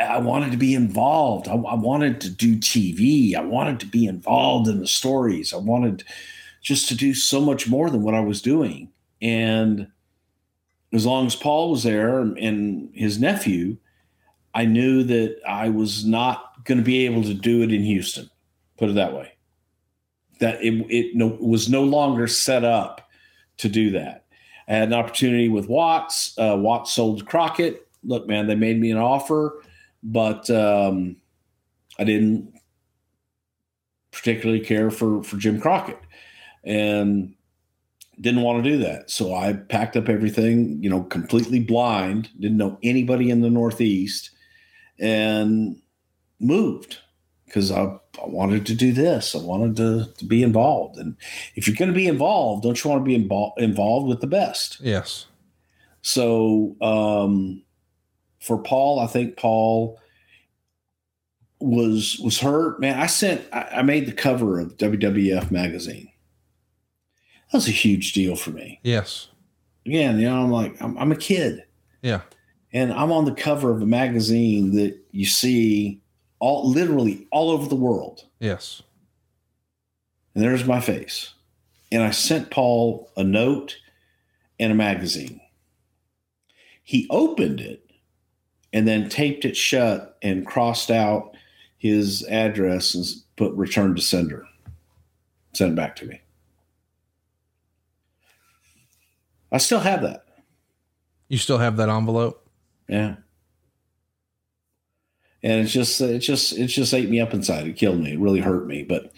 I 0.00 0.18
wanted 0.18 0.52
to 0.52 0.56
be 0.56 0.74
involved. 0.74 1.48
I, 1.48 1.54
I 1.54 1.74
wanted 1.74 2.20
to 2.22 2.30
do 2.30 2.56
TV. 2.56 3.34
I 3.34 3.42
wanted 3.42 3.80
to 3.80 3.86
be 3.86 4.06
involved 4.06 4.68
in 4.68 4.78
the 4.78 4.86
stories. 4.86 5.52
I 5.52 5.58
wanted 5.58 6.04
just 6.62 6.88
to 6.88 6.94
do 6.94 7.12
so 7.12 7.40
much 7.40 7.68
more 7.68 7.90
than 7.90 8.02
what 8.02 8.14
I 8.14 8.20
was 8.20 8.40
doing. 8.40 8.88
And 9.20 9.88
as 10.92 11.06
long 11.06 11.26
as 11.26 11.36
Paul 11.36 11.70
was 11.70 11.82
there 11.82 12.20
and 12.20 12.90
his 12.94 13.18
nephew, 13.18 13.76
I 14.54 14.64
knew 14.64 15.02
that 15.04 15.38
I 15.46 15.68
was 15.68 16.04
not 16.04 16.64
going 16.64 16.78
to 16.78 16.84
be 16.84 17.06
able 17.06 17.22
to 17.24 17.34
do 17.34 17.62
it 17.62 17.72
in 17.72 17.82
Houston. 17.82 18.28
Put 18.78 18.90
it 18.90 18.94
that 18.94 19.14
way. 19.14 19.32
That 20.40 20.62
it, 20.62 20.74
it 20.90 21.16
no, 21.16 21.38
was 21.40 21.68
no 21.68 21.84
longer 21.84 22.26
set 22.26 22.64
up 22.64 23.08
to 23.58 23.68
do 23.68 23.90
that. 23.90 24.24
I 24.68 24.74
had 24.74 24.88
an 24.88 24.94
opportunity 24.94 25.48
with 25.48 25.68
Watts. 25.68 26.36
Uh, 26.38 26.56
Watts 26.58 26.92
sold 26.92 27.26
Crockett. 27.26 27.86
Look, 28.04 28.26
man, 28.26 28.46
they 28.46 28.54
made 28.54 28.80
me 28.80 28.90
an 28.90 28.98
offer, 28.98 29.62
but 30.02 30.50
um, 30.50 31.16
I 31.98 32.04
didn't 32.04 32.52
particularly 34.10 34.60
care 34.60 34.90
for 34.90 35.22
for 35.22 35.36
Jim 35.36 35.60
Crockett, 35.60 36.00
and 36.64 37.34
didn't 38.20 38.42
want 38.42 38.62
to 38.62 38.70
do 38.70 38.78
that. 38.78 39.10
So 39.10 39.34
I 39.34 39.54
packed 39.54 39.96
up 39.96 40.08
everything, 40.08 40.82
you 40.82 40.90
know, 40.90 41.02
completely 41.04 41.60
blind, 41.60 42.30
didn't 42.38 42.58
know 42.58 42.78
anybody 42.82 43.30
in 43.30 43.40
the 43.40 43.50
Northeast, 43.50 44.30
and 44.98 45.80
moved 46.38 46.98
because 47.46 47.70
I, 47.70 47.82
I 47.82 48.26
wanted 48.26 48.64
to 48.66 48.74
do 48.74 48.92
this. 48.92 49.34
I 49.34 49.38
wanted 49.38 49.76
to, 49.76 50.12
to 50.18 50.24
be 50.24 50.42
involved. 50.42 50.96
And 50.98 51.16
if 51.54 51.66
you're 51.66 51.76
going 51.76 51.90
to 51.90 51.94
be 51.94 52.06
involved, 52.06 52.62
don't 52.62 52.82
you 52.82 52.90
want 52.90 53.00
to 53.00 53.04
be 53.04 53.14
involved 53.14 53.60
involved 53.60 54.08
with 54.08 54.20
the 54.20 54.26
best? 54.26 54.78
Yes. 54.80 55.26
So 56.02 56.76
um, 56.80 57.62
for 58.42 58.58
Paul, 58.58 59.00
I 59.00 59.06
think 59.06 59.36
Paul 59.36 59.98
was 61.60 62.18
was 62.22 62.40
hurt. 62.40 62.80
Man, 62.80 62.98
I 62.98 63.06
sent 63.06 63.42
I, 63.52 63.68
I 63.76 63.82
made 63.82 64.06
the 64.06 64.12
cover 64.12 64.58
of 64.58 64.76
WWF 64.76 65.50
magazine. 65.50 66.08
That 67.50 67.58
was 67.58 67.68
a 67.68 67.72
huge 67.72 68.12
deal 68.12 68.34
for 68.36 68.50
me. 68.50 68.80
Yes. 68.82 69.28
Again, 69.86 70.18
you 70.18 70.28
know, 70.28 70.42
I'm 70.42 70.50
like 70.50 70.80
I'm, 70.80 70.96
I'm 70.98 71.12
a 71.12 71.16
kid, 71.16 71.64
Yeah. 72.02 72.22
and 72.72 72.92
I'm 72.92 73.12
on 73.12 73.24
the 73.24 73.34
cover 73.34 73.70
of 73.70 73.82
a 73.82 73.86
magazine 73.86 74.74
that 74.76 74.96
you 75.10 75.26
see 75.26 76.00
all 76.38 76.68
literally 76.68 77.26
all 77.30 77.50
over 77.50 77.68
the 77.68 77.76
world. 77.76 78.24
Yes. 78.40 78.82
And 80.34 80.42
there's 80.42 80.64
my 80.64 80.80
face. 80.80 81.34
And 81.92 82.02
I 82.02 82.10
sent 82.10 82.50
Paul 82.50 83.10
a 83.16 83.22
note 83.22 83.76
and 84.58 84.72
a 84.72 84.74
magazine. 84.74 85.40
He 86.82 87.06
opened 87.10 87.60
it 87.60 87.81
and 88.72 88.86
then 88.88 89.08
taped 89.08 89.44
it 89.44 89.56
shut 89.56 90.16
and 90.22 90.46
crossed 90.46 90.90
out 90.90 91.34
his 91.78 92.24
address 92.28 92.94
and 92.94 93.04
put 93.36 93.52
return 93.54 93.94
to 93.94 94.00
sender. 94.02 94.46
Sent 95.54 95.72
it 95.72 95.76
back 95.76 95.96
to 95.96 96.06
me. 96.06 96.20
I 99.50 99.58
still 99.58 99.80
have 99.80 100.02
that. 100.02 100.24
You 101.28 101.38
still 101.38 101.58
have 101.58 101.76
that 101.76 101.88
envelope? 101.88 102.46
Yeah. 102.88 103.16
and 105.42 105.60
it's 105.62 105.72
just 105.72 106.00
it 106.00 106.18
just 106.20 106.52
it 106.56 106.66
just 106.68 106.94
ate 106.94 107.08
me 107.10 107.20
up 107.20 107.34
inside. 107.34 107.66
It 107.66 107.76
killed 107.76 108.00
me. 108.00 108.12
It 108.12 108.18
really 108.20 108.40
hurt 108.40 108.66
me. 108.66 108.82
But 108.82 109.12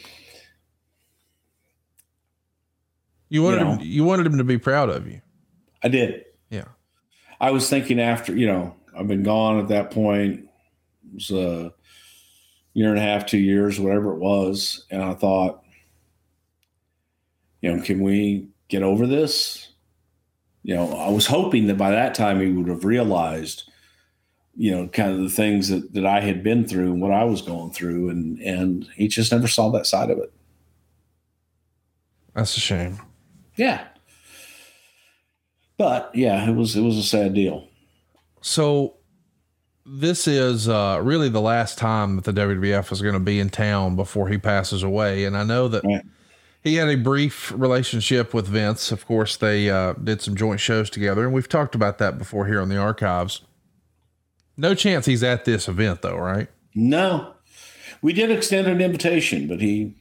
You 3.29 3.43
wanted 3.43 3.59
You 3.59 3.65
know. 3.65 3.73
him, 3.75 3.81
you 3.83 4.05
wanted 4.05 4.27
him 4.27 4.39
to 4.39 4.45
be 4.45 4.59
proud 4.59 4.91
of 4.91 5.07
you. 5.09 5.21
I 5.83 5.89
did. 5.89 6.25
Yeah. 6.51 6.65
I 7.41 7.51
was 7.51 7.69
thinking 7.69 8.01
after 8.01 8.35
you 8.37 8.47
know 8.47 8.75
I've 8.97 9.09
been 9.09 9.23
gone 9.23 9.59
at 9.59 9.69
that 9.69 9.91
point. 9.91 10.49
It 11.07 11.15
was 11.15 11.31
a 11.31 11.73
year 12.75 12.91
and 12.91 12.99
a 12.99 13.03
half, 13.03 13.27
two 13.27 13.39
years, 13.39 13.79
whatever 13.79 14.13
it 14.13 14.19
was, 14.19 14.85
and 14.91 15.03
I 15.03 15.15
thought, 15.15 15.63
you 17.61 17.75
know, 17.75 17.83
can 17.83 18.01
we 18.01 18.49
get 18.69 18.83
over 18.83 19.07
this? 19.07 19.69
You 20.63 20.75
know, 20.75 20.93
I 20.97 21.09
was 21.09 21.27
hoping 21.27 21.67
that 21.69 21.79
by 21.79 21.91
that 21.91 22.15
time 22.15 22.41
he 22.41 22.51
would 22.51 22.69
have 22.69 22.85
realized, 22.85 23.71
you 24.57 24.71
know, 24.71 24.89
kind 24.89 25.13
of 25.13 25.21
the 25.21 25.31
things 25.31 25.69
that, 25.69 25.93
that 25.95 26.07
I 26.07 26.21
had 26.21 26.43
been 26.43 26.67
through 26.67 26.93
and 26.93 27.03
what 27.03 27.13
I 27.13 27.25
was 27.25 27.43
going 27.43 27.73
through, 27.73 28.09
and 28.11 28.39
and 28.41 28.87
he 28.97 29.09
just 29.09 29.33
never 29.33 29.49
saw 29.49 29.71
that 29.71 29.87
side 29.87 30.11
of 30.11 30.19
it. 30.19 30.33
That's 32.35 32.57
a 32.57 32.61
shame. 32.61 33.01
Yeah. 33.57 33.87
But 35.77 36.11
yeah, 36.15 36.49
it 36.49 36.55
was 36.55 36.77
it 36.77 36.83
was 36.83 36.97
a 36.97 37.03
sad 37.03 37.35
deal. 37.35 37.69
So 38.45 38.97
this 39.87 40.29
is 40.29 40.69
uh, 40.69 41.01
really 41.03 41.31
the 41.31 41.41
last 41.41 41.79
time 41.79 42.17
that 42.17 42.25
the 42.27 42.33
WWF 42.33 42.93
is 42.93 43.01
going 43.01 43.15
to 43.15 43.21
be 43.21 43.41
in 43.41 43.49
town 43.49 43.97
before 43.97 44.29
he 44.29 44.37
passes 44.37 44.83
away. 44.83 45.25
And 45.25 45.35
I 45.35 45.45
know 45.45 45.67
that 45.69 45.83
Right. 45.83 46.03
he 46.63 46.75
had 46.75 46.91
a 46.91 46.97
brief 46.97 47.51
relationship 47.57 48.35
with 48.35 48.47
Vince. 48.47 48.93
Of 48.93 49.07
course, 49.07 49.39
they 49.39 49.71
uh, 49.71 49.95
did 49.95 50.21
some 50.21 50.37
joint 50.37 50.61
shows 50.61 50.91
together, 50.91 51.25
and 51.25 51.33
we've 51.33 51.49
talked 51.49 51.75
about 51.75 51.97
that 51.99 52.19
before 52.19 52.47
here 52.47 52.61
on 52.61 52.69
the 52.69 52.77
archives. 52.77 53.41
No 54.59 54.75
chance 54.75 55.07
he's 55.07 55.23
at 55.23 55.47
this 55.47 55.67
event, 55.67 56.03
though, 56.03 56.19
right? 56.19 56.49
No, 56.75 57.33
we 58.03 58.13
did 58.13 58.31
extend 58.31 58.67
an 58.67 58.83
invitation, 58.83 59.49
but 59.49 59.63
he 59.63 59.95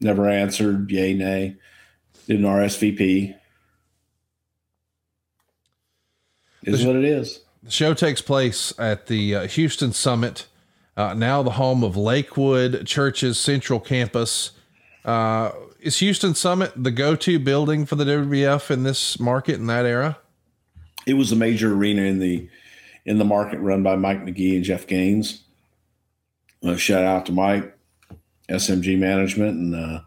never 0.00 0.26
answered. 0.26 0.90
Yay, 0.90 1.12
nay. 1.12 1.56
Did 2.26 2.38
an 2.38 2.46
RSVP. 2.46 3.34
Is 6.74 6.86
what 6.86 6.96
it 6.96 7.04
is. 7.04 7.40
The 7.62 7.70
show 7.70 7.94
takes 7.94 8.20
place 8.20 8.72
at 8.78 9.06
the 9.06 9.34
uh, 9.34 9.46
Houston 9.48 9.92
Summit, 9.92 10.46
uh, 10.96 11.14
now 11.14 11.42
the 11.42 11.52
home 11.52 11.82
of 11.82 11.96
Lakewood 11.96 12.86
Church's 12.86 13.38
Central 13.38 13.80
Campus. 13.80 14.52
Uh, 15.04 15.52
is 15.80 15.98
Houston 15.98 16.34
Summit 16.34 16.72
the 16.76 16.90
go 16.90 17.16
to 17.16 17.38
building 17.38 17.86
for 17.86 17.94
the 17.94 18.04
WWF 18.04 18.70
in 18.70 18.82
this 18.82 19.18
market 19.18 19.54
in 19.56 19.66
that 19.66 19.86
era? 19.86 20.18
It 21.06 21.14
was 21.14 21.32
a 21.32 21.36
major 21.36 21.72
arena 21.74 22.02
in 22.02 22.18
the 22.18 22.48
in 23.04 23.18
the 23.18 23.24
market 23.24 23.58
run 23.58 23.82
by 23.82 23.96
Mike 23.96 24.24
McGee 24.24 24.56
and 24.56 24.64
Jeff 24.64 24.86
Gaines. 24.86 25.42
Uh, 26.62 26.76
shout 26.76 27.04
out 27.04 27.24
to 27.26 27.32
Mike, 27.32 27.76
SMG 28.50 28.98
Management, 28.98 29.56
and 29.56 29.74
uh, 29.74 30.00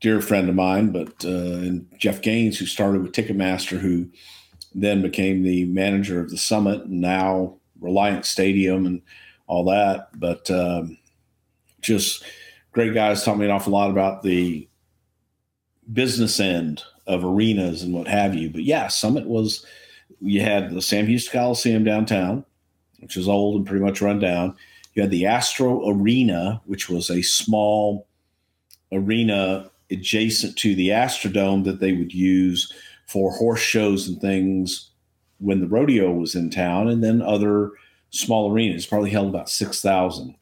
dear 0.00 0.20
friend 0.20 0.48
of 0.48 0.54
mine, 0.54 0.90
but 0.90 1.24
uh, 1.24 1.28
and 1.28 1.86
Jeff 1.98 2.20
Gaines, 2.20 2.58
who 2.58 2.66
started 2.66 3.02
with 3.02 3.12
Ticketmaster, 3.12 3.78
who 3.78 4.10
then 4.74 5.02
became 5.02 5.42
the 5.42 5.64
manager 5.66 6.20
of 6.20 6.30
the 6.30 6.38
Summit, 6.38 6.82
and 6.82 7.00
now 7.00 7.56
Reliant 7.80 8.26
Stadium 8.26 8.86
and 8.86 9.02
all 9.46 9.64
that. 9.66 10.08
But 10.18 10.50
um, 10.50 10.98
just 11.80 12.24
great 12.72 12.94
guys 12.94 13.22
taught 13.22 13.38
me 13.38 13.44
an 13.44 13.50
awful 13.50 13.72
lot 13.72 13.90
about 13.90 14.22
the 14.22 14.68
business 15.92 16.40
end 16.40 16.82
of 17.06 17.24
arenas 17.24 17.82
and 17.82 17.94
what 17.94 18.08
have 18.08 18.34
you. 18.34 18.50
But 18.50 18.64
yeah, 18.64 18.88
Summit 18.88 19.26
was 19.26 19.64
you 20.20 20.40
had 20.40 20.70
the 20.70 20.82
Sam 20.82 21.06
Houston 21.06 21.38
Coliseum 21.38 21.84
downtown, 21.84 22.44
which 23.00 23.16
is 23.16 23.28
old 23.28 23.56
and 23.56 23.66
pretty 23.66 23.84
much 23.84 24.00
run 24.00 24.18
down. 24.18 24.56
You 24.94 25.02
had 25.02 25.10
the 25.10 25.26
Astro 25.26 25.88
Arena, 25.90 26.62
which 26.64 26.88
was 26.88 27.10
a 27.10 27.22
small 27.22 28.06
arena 28.92 29.70
adjacent 29.90 30.56
to 30.58 30.74
the 30.74 30.88
Astrodome 30.88 31.64
that 31.64 31.80
they 31.80 31.92
would 31.92 32.14
use 32.14 32.72
for 33.06 33.32
horse 33.32 33.60
shows 33.60 34.08
and 34.08 34.20
things 34.20 34.90
when 35.38 35.60
the 35.60 35.68
rodeo 35.68 36.12
was 36.12 36.34
in 36.34 36.50
town, 36.50 36.88
and 36.88 37.02
then 37.02 37.20
other 37.20 37.70
small 38.10 38.52
arenas. 38.52 38.86
Probably 38.86 39.10
held 39.10 39.28
about 39.28 39.50
six 39.50 39.80
thousand. 39.80 40.36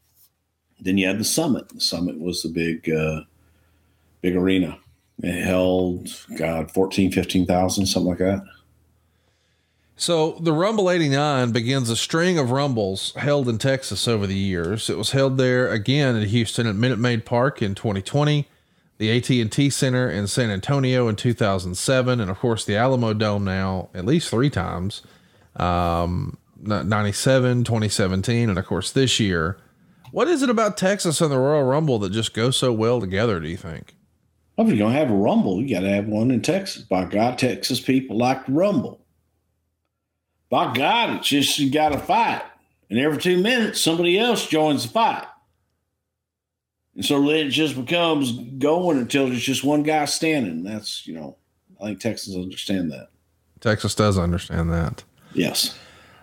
Then 0.80 0.98
you 0.98 1.06
had 1.06 1.18
the 1.18 1.24
Summit. 1.24 1.68
The 1.68 1.80
Summit 1.80 2.18
was 2.18 2.42
the 2.42 2.48
big, 2.48 2.90
uh, 2.90 3.22
big 4.20 4.34
arena. 4.34 4.78
It 5.22 5.44
held, 5.44 6.08
God, 6.36 6.72
14, 6.72 7.12
15,000, 7.12 7.86
something 7.86 8.08
like 8.08 8.18
that. 8.18 8.42
So 9.94 10.32
the 10.40 10.52
Rumble 10.52 10.90
89 10.90 11.52
begins 11.52 11.88
a 11.88 11.94
string 11.94 12.36
of 12.36 12.50
Rumbles 12.50 13.14
held 13.14 13.48
in 13.48 13.58
Texas 13.58 14.08
over 14.08 14.26
the 14.26 14.34
years. 14.34 14.90
It 14.90 14.98
was 14.98 15.12
held 15.12 15.38
there 15.38 15.70
again 15.70 16.16
in 16.16 16.28
Houston 16.28 16.66
at 16.66 16.74
Minute 16.74 16.98
Maid 16.98 17.24
Park 17.24 17.62
in 17.62 17.76
2020, 17.76 18.48
the 19.02 19.10
AT&T 19.16 19.68
Center 19.70 20.08
in 20.08 20.28
San 20.28 20.48
Antonio 20.48 21.08
in 21.08 21.16
2007, 21.16 22.20
and 22.20 22.30
of 22.30 22.38
course 22.38 22.64
the 22.64 22.76
Alamo 22.76 23.12
Dome 23.12 23.44
now 23.44 23.88
at 23.94 24.04
least 24.04 24.30
three 24.30 24.48
times, 24.48 25.02
um, 25.56 26.38
97, 26.62 27.64
2017, 27.64 28.48
and 28.48 28.56
of 28.56 28.64
course 28.64 28.92
this 28.92 29.18
year. 29.18 29.58
What 30.12 30.28
is 30.28 30.40
it 30.42 30.50
about 30.50 30.76
Texas 30.76 31.20
and 31.20 31.32
the 31.32 31.38
Royal 31.38 31.64
Rumble 31.64 31.98
that 31.98 32.12
just 32.12 32.32
goes 32.32 32.56
so 32.56 32.72
well 32.72 33.00
together, 33.00 33.40
do 33.40 33.48
you 33.48 33.56
think? 33.56 33.96
Well, 34.56 34.68
if 34.68 34.76
you're 34.76 34.88
to 34.88 34.96
have 34.96 35.10
a 35.10 35.14
rumble, 35.14 35.60
you 35.60 35.74
got 35.74 35.80
to 35.80 35.90
have 35.90 36.06
one 36.06 36.30
in 36.30 36.40
Texas. 36.40 36.82
By 36.82 37.06
God, 37.06 37.38
Texas 37.38 37.80
people 37.80 38.16
like 38.16 38.46
to 38.46 38.52
rumble. 38.52 39.04
By 40.48 40.72
God, 40.74 41.16
it's 41.16 41.26
just 41.26 41.58
you 41.58 41.70
got 41.70 41.88
to 41.88 41.98
fight. 41.98 42.42
And 42.88 43.00
every 43.00 43.18
two 43.18 43.42
minutes, 43.42 43.80
somebody 43.80 44.16
else 44.16 44.46
joins 44.46 44.84
the 44.84 44.90
fight. 44.90 45.26
And 46.94 47.04
so 47.04 47.20
then 47.20 47.46
it 47.46 47.50
just 47.50 47.74
becomes 47.74 48.32
going 48.58 48.98
until 48.98 49.28
there's 49.28 49.42
just 49.42 49.64
one 49.64 49.82
guy 49.82 50.04
standing. 50.04 50.62
That's, 50.62 51.06
you 51.06 51.14
know, 51.14 51.36
I 51.80 51.86
think 51.86 52.00
Texans 52.00 52.36
understand 52.36 52.90
that. 52.92 53.08
Texas 53.60 53.94
does 53.94 54.18
understand 54.18 54.70
that. 54.72 55.04
Yes. 55.32 55.78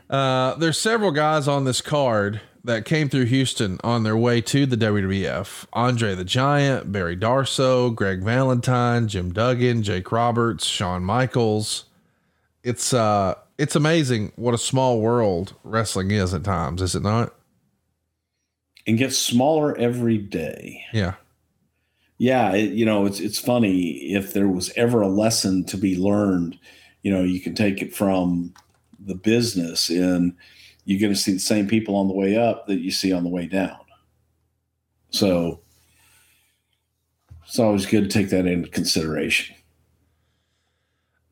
Uh, 0.09 0.55
there's 0.55 0.79
several 0.79 1.11
guys 1.11 1.47
on 1.47 1.65
this 1.65 1.81
card 1.81 2.41
that 2.63 2.85
came 2.85 3.09
through 3.09 3.25
Houston 3.25 3.79
on 3.83 4.03
their 4.03 4.17
way 4.17 4.41
to 4.41 4.65
the 4.65 4.75
WWF. 4.75 5.65
Andre 5.73 6.13
the 6.15 6.25
Giant, 6.25 6.91
Barry 6.91 7.15
Darsow, 7.15 7.93
Greg 7.93 8.21
Valentine, 8.21 9.07
Jim 9.07 9.31
Duggan, 9.31 9.81
Jake 9.81 10.11
Roberts, 10.11 10.65
Shawn 10.65 11.03
Michaels. 11.03 11.85
It's 12.63 12.93
uh 12.93 13.35
it's 13.57 13.75
amazing 13.75 14.33
what 14.35 14.53
a 14.53 14.57
small 14.57 14.99
world 14.99 15.53
wrestling 15.63 16.11
is 16.11 16.33
at 16.33 16.43
times, 16.43 16.81
is 16.81 16.95
it 16.95 17.03
not? 17.03 17.33
And 18.89 18.97
gets 18.97 19.19
smaller 19.19 19.77
every 19.77 20.17
day. 20.17 20.83
Yeah. 20.93 21.13
yeah 22.17 22.55
it, 22.55 22.71
you 22.71 22.83
know 22.83 23.05
it's 23.05 23.19
it's 23.19 23.37
funny 23.37 24.11
if 24.11 24.33
there 24.33 24.47
was 24.47 24.71
ever 24.75 25.01
a 25.01 25.07
lesson 25.07 25.63
to 25.65 25.77
be 25.77 25.95
learned 25.95 26.57
you 27.03 27.13
know 27.13 27.21
you 27.21 27.39
can 27.39 27.53
take 27.53 27.83
it 27.83 27.95
from 27.95 28.51
the 28.99 29.13
business 29.13 29.89
and 29.91 30.35
you're 30.85 30.99
going 30.99 31.13
to 31.13 31.19
see 31.19 31.33
the 31.33 31.39
same 31.39 31.67
people 31.67 31.95
on 31.95 32.07
the 32.07 32.15
way 32.15 32.35
up 32.35 32.65
that 32.65 32.79
you 32.79 32.89
see 32.89 33.13
on 33.13 33.23
the 33.23 33.29
way 33.29 33.45
down 33.45 33.77
so 35.11 35.59
it's 37.45 37.59
always 37.59 37.85
good 37.85 38.05
to 38.05 38.09
take 38.09 38.31
that 38.31 38.47
into 38.47 38.69
consideration 38.69 39.55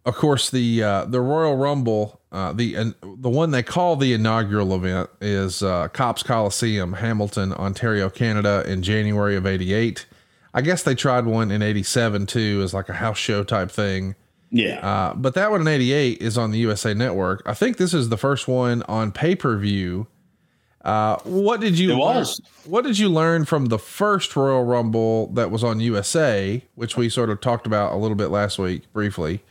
Of 0.08 0.16
course, 0.16 0.50
the 0.50 0.82
uh, 0.82 1.06
the 1.06 1.20
Royal 1.20 1.58
Rumble, 1.58 2.22
uh, 2.32 2.54
the 2.54 2.78
uh, 2.78 2.86
the 3.04 3.30
one 3.30 3.52
they 3.52 3.62
call 3.62 3.98
the 3.98 4.14
inaugural 4.14 4.74
event 4.74 5.10
is 5.20 5.62
uh, 5.62 5.90
Copps 5.90 6.24
Coliseum, 6.24 6.94
Hamilton, 6.94 7.52
Ontario, 7.52 8.10
Canada, 8.10 8.64
in 8.66 8.82
January 8.82 9.36
of 9.36 9.46
'88. 9.46 10.06
I 10.54 10.62
guess 10.62 10.82
they 10.84 10.96
tried 10.96 11.26
one 11.26 11.52
in 11.52 11.62
'87 11.62 12.26
too, 12.26 12.62
as 12.64 12.74
like 12.74 12.88
a 12.88 12.94
house 12.94 13.18
show 13.18 13.44
type 13.44 13.70
thing. 13.70 14.16
yeah 14.50 14.80
Uh, 14.80 15.14
but 15.14 15.34
that 15.34 15.52
one 15.52 15.60
in 15.60 15.68
'88 15.68 16.22
is 16.22 16.38
on 16.38 16.52
the 16.52 16.60
USA 16.60 16.94
Network. 16.94 17.44
I 17.46 17.54
think 17.54 17.76
this 17.76 17.94
is 17.94 18.08
the 18.08 18.18
first 18.18 18.48
one 18.48 18.84
on 18.84 19.12
pay 19.12 19.36
per 19.36 19.58
view. 19.58 20.08
Uh, 20.86 21.18
what 21.26 21.60
did 21.60 21.78
you 21.78 21.90
learn- 21.90 22.00
was. 22.00 22.42
What 22.64 22.86
did 22.86 22.98
you 22.98 23.10
learn 23.10 23.44
from 23.44 23.66
the 23.66 23.78
first 23.78 24.34
Royal 24.38 24.64
Rumble 24.64 25.28
that 25.34 25.52
was 25.52 25.66
on 25.66 25.82
USA, 25.82 26.64
which 26.76 26.96
we 26.96 27.10
sort 27.10 27.30
of 27.30 27.42
talked 27.42 27.68
about 27.68 27.92
a 27.92 27.98
little 27.98 28.16
bit 28.16 28.28
last 28.30 28.58
week 28.58 28.84
briefly, 28.94 29.44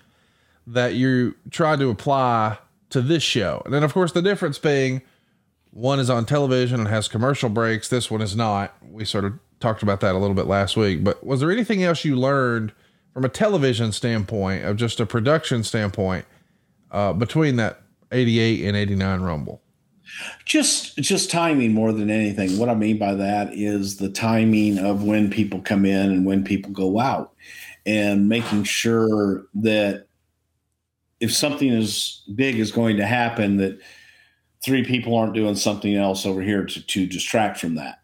that 0.66 0.94
you 0.94 1.34
tried 1.50 1.78
to 1.80 1.90
apply 1.90 2.58
to 2.90 3.00
this 3.00 3.22
show? 3.22 3.62
And 3.64 3.74
then, 3.74 3.82
of 3.82 3.92
course, 3.92 4.12
the 4.12 4.22
difference 4.22 4.58
being 4.58 5.02
one 5.70 5.98
is 5.98 6.08
on 6.08 6.24
television 6.24 6.80
and 6.80 6.88
has 6.88 7.08
commercial 7.08 7.48
breaks. 7.48 7.88
This 7.88 8.10
one 8.10 8.22
is 8.22 8.34
not. 8.34 8.74
We 8.90 9.04
sort 9.04 9.24
of 9.24 9.34
talked 9.60 9.82
about 9.82 10.00
that 10.00 10.14
a 10.14 10.18
little 10.18 10.34
bit 10.34 10.46
last 10.46 10.76
week. 10.76 11.04
But 11.04 11.24
was 11.24 11.40
there 11.40 11.50
anything 11.50 11.82
else 11.82 12.04
you 12.04 12.16
learned 12.16 12.72
from 13.12 13.24
a 13.24 13.28
television 13.28 13.92
standpoint, 13.92 14.64
of 14.64 14.76
just 14.76 15.00
a 15.00 15.06
production 15.06 15.62
standpoint, 15.64 16.26
uh, 16.90 17.12
between 17.12 17.56
that 17.56 17.82
88 18.12 18.64
and 18.64 18.76
89 18.76 19.20
Rumble? 19.20 19.62
just 20.44 20.96
just 20.98 21.30
timing 21.30 21.74
more 21.74 21.92
than 21.92 22.10
anything 22.10 22.58
what 22.58 22.68
i 22.68 22.74
mean 22.74 22.96
by 22.96 23.14
that 23.14 23.52
is 23.52 23.96
the 23.96 24.08
timing 24.08 24.78
of 24.78 25.02
when 25.02 25.28
people 25.28 25.60
come 25.60 25.84
in 25.84 26.12
and 26.12 26.24
when 26.24 26.44
people 26.44 26.70
go 26.70 27.00
out 27.00 27.32
and 27.86 28.28
making 28.28 28.64
sure 28.64 29.46
that 29.54 30.05
if 31.20 31.32
something 31.32 31.70
as 31.70 32.22
big 32.34 32.58
is 32.58 32.72
going 32.72 32.96
to 32.96 33.06
happen 33.06 33.56
that 33.56 33.78
three 34.64 34.84
people 34.84 35.16
aren't 35.16 35.34
doing 35.34 35.54
something 35.54 35.94
else 35.94 36.26
over 36.26 36.42
here 36.42 36.64
to, 36.64 36.84
to 36.86 37.06
distract 37.06 37.58
from 37.58 37.76
that. 37.76 38.00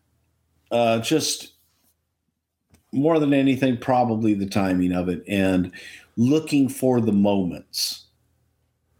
Uh, 0.70 0.98
just 1.01 1.52
more 2.93 3.18
than 3.18 3.34
anything, 3.34 3.76
probably 3.76 4.34
the 4.34 4.47
timing 4.47 4.93
of 4.93 5.09
it 5.09 5.22
and 5.26 5.72
looking 6.16 6.68
for 6.68 7.01
the 7.01 7.12
moments. 7.12 8.06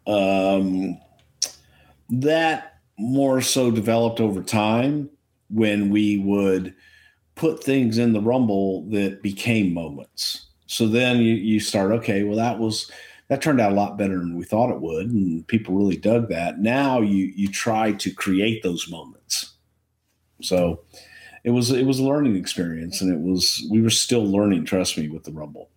Um, 0.07 0.99
that 2.11 2.81
more 2.99 3.41
so 3.41 3.71
developed 3.71 4.21
over 4.21 4.43
time 4.43 5.09
when 5.49 5.91
we 5.91 6.19
would 6.19 6.75
put 7.35 7.63
things 7.63 7.99
in 7.99 8.13
the 8.13 8.21
rumble 8.21 8.83
that 8.91 9.23
became 9.23 9.73
moments. 9.73 10.47
So 10.67 10.87
then 10.87 11.19
you, 11.19 11.35
you 11.35 11.61
start, 11.61 11.93
okay, 11.93 12.25
well, 12.25 12.37
that 12.37 12.59
was 12.59 12.91
that 13.33 13.41
turned 13.41 13.63
out 13.63 13.73
a 13.73 13.75
lot 13.75 13.97
better 13.97 14.19
than 14.19 14.37
we 14.37 14.45
thought 14.45 14.69
it 14.69 14.83
would, 14.83 15.11
and 15.11 15.47
people 15.47 15.75
really 15.75 15.97
dug 15.97 16.29
that. 16.29 16.59
Now 16.59 17.01
you 17.01 17.33
you 17.35 17.49
try 17.49 17.93
to 17.93 18.11
create 18.11 18.63
those 18.63 18.91
moments. 18.91 19.55
So 20.43 20.83
it 21.43 21.49
was 21.49 21.71
it 21.71 21.87
was 21.87 21.99
a 21.99 22.05
learning 22.05 22.37
experience, 22.37 23.01
and 23.01 23.11
it 23.11 23.19
was 23.19 23.67
we 23.71 23.81
were 23.81 23.89
still 23.89 24.23
learning. 24.23 24.67
Trust 24.67 24.99
me, 24.99 25.09
with 25.09 25.25
the 25.25 25.33
Rumble. 25.33 25.71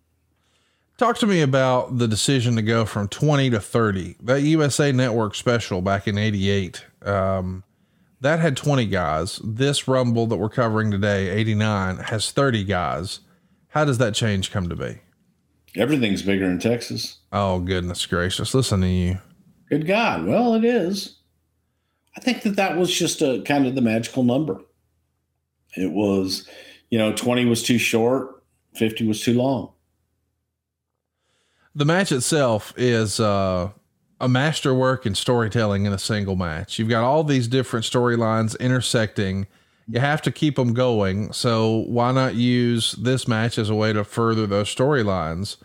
Talk 0.98 1.16
to 1.18 1.26
me 1.26 1.40
about 1.40 1.96
the 1.96 2.06
decision 2.06 2.56
to 2.56 2.62
go 2.62 2.84
from 2.84 3.08
20 3.08 3.48
to 3.48 3.60
30. 3.60 4.16
That 4.24 4.42
USA 4.42 4.92
Network 4.92 5.34
special 5.34 5.80
back 5.80 6.06
in 6.06 6.18
88, 6.18 6.84
um, 7.06 7.64
that 8.20 8.38
had 8.38 8.58
20 8.58 8.84
guys. 8.84 9.40
This 9.42 9.88
Rumble 9.88 10.26
that 10.26 10.36
we're 10.36 10.50
covering 10.50 10.90
today, 10.90 11.30
89, 11.30 11.96
has 11.96 12.32
30 12.32 12.64
guys. 12.64 13.20
How 13.68 13.86
does 13.86 13.96
that 13.96 14.14
change 14.14 14.50
come 14.50 14.68
to 14.68 14.76
be? 14.76 15.00
Everything's 15.76 16.22
bigger 16.22 16.46
in 16.46 16.58
Texas. 16.58 17.18
Oh, 17.32 17.60
goodness 17.60 18.06
gracious. 18.06 18.54
Listen 18.54 18.80
to 18.80 18.88
you. 18.88 19.18
Good 19.68 19.86
God. 19.86 20.26
Well, 20.26 20.54
it 20.54 20.64
is. 20.64 21.16
I 22.16 22.20
think 22.20 22.42
that 22.42 22.56
that 22.56 22.76
was 22.76 22.92
just 22.92 23.20
a 23.20 23.42
kind 23.44 23.66
of 23.66 23.74
the 23.74 23.82
magical 23.82 24.22
number. 24.22 24.62
It 25.76 25.92
was, 25.92 26.48
you 26.88 26.98
know, 26.98 27.12
20 27.12 27.44
was 27.44 27.62
too 27.62 27.78
short, 27.78 28.42
50 28.74 29.06
was 29.06 29.22
too 29.22 29.34
long. 29.34 29.72
The 31.74 31.84
match 31.84 32.10
itself 32.10 32.72
is 32.78 33.20
uh, 33.20 33.70
a 34.18 34.28
masterwork 34.28 35.04
in 35.04 35.14
storytelling 35.14 35.84
in 35.84 35.92
a 35.92 35.98
single 35.98 36.36
match. 36.36 36.78
You've 36.78 36.88
got 36.88 37.04
all 37.04 37.22
these 37.22 37.48
different 37.48 37.84
storylines 37.84 38.58
intersecting. 38.58 39.46
You 39.86 40.00
have 40.00 40.22
to 40.22 40.32
keep 40.32 40.56
them 40.56 40.72
going. 40.72 41.32
So, 41.32 41.84
why 41.86 42.12
not 42.12 42.34
use 42.34 42.92
this 42.92 43.28
match 43.28 43.58
as 43.58 43.68
a 43.68 43.74
way 43.74 43.92
to 43.92 44.04
further 44.04 44.46
those 44.46 44.74
storylines? 44.74 45.58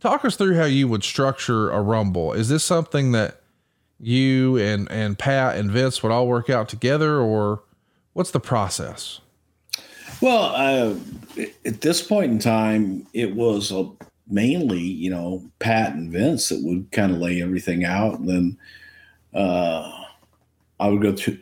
Talk 0.00 0.24
us 0.24 0.36
through 0.36 0.56
how 0.56 0.64
you 0.64 0.86
would 0.88 1.02
structure 1.02 1.70
a 1.70 1.80
rumble. 1.80 2.32
Is 2.32 2.48
this 2.48 2.64
something 2.64 3.12
that 3.12 3.40
you 3.98 4.56
and 4.56 4.90
and 4.90 5.18
Pat 5.18 5.56
and 5.56 5.70
Vince 5.70 6.02
would 6.02 6.12
all 6.12 6.28
work 6.28 6.48
out 6.48 6.68
together, 6.68 7.18
or 7.18 7.62
what's 8.12 8.30
the 8.30 8.40
process? 8.40 9.20
Well, 10.20 10.52
uh, 10.54 10.94
at 11.64 11.80
this 11.80 12.02
point 12.02 12.32
in 12.32 12.38
time, 12.38 13.06
it 13.12 13.34
was 13.34 13.72
a, 13.72 13.90
mainly 14.28 14.80
you 14.80 15.10
know 15.10 15.42
Pat 15.58 15.94
and 15.94 16.12
Vince 16.12 16.50
that 16.50 16.62
would 16.62 16.90
kind 16.92 17.12
of 17.12 17.18
lay 17.18 17.42
everything 17.42 17.84
out, 17.84 18.20
and 18.20 18.28
then 18.28 18.58
uh, 19.34 20.04
I 20.78 20.88
would 20.88 21.02
go 21.02 21.14
through 21.14 21.38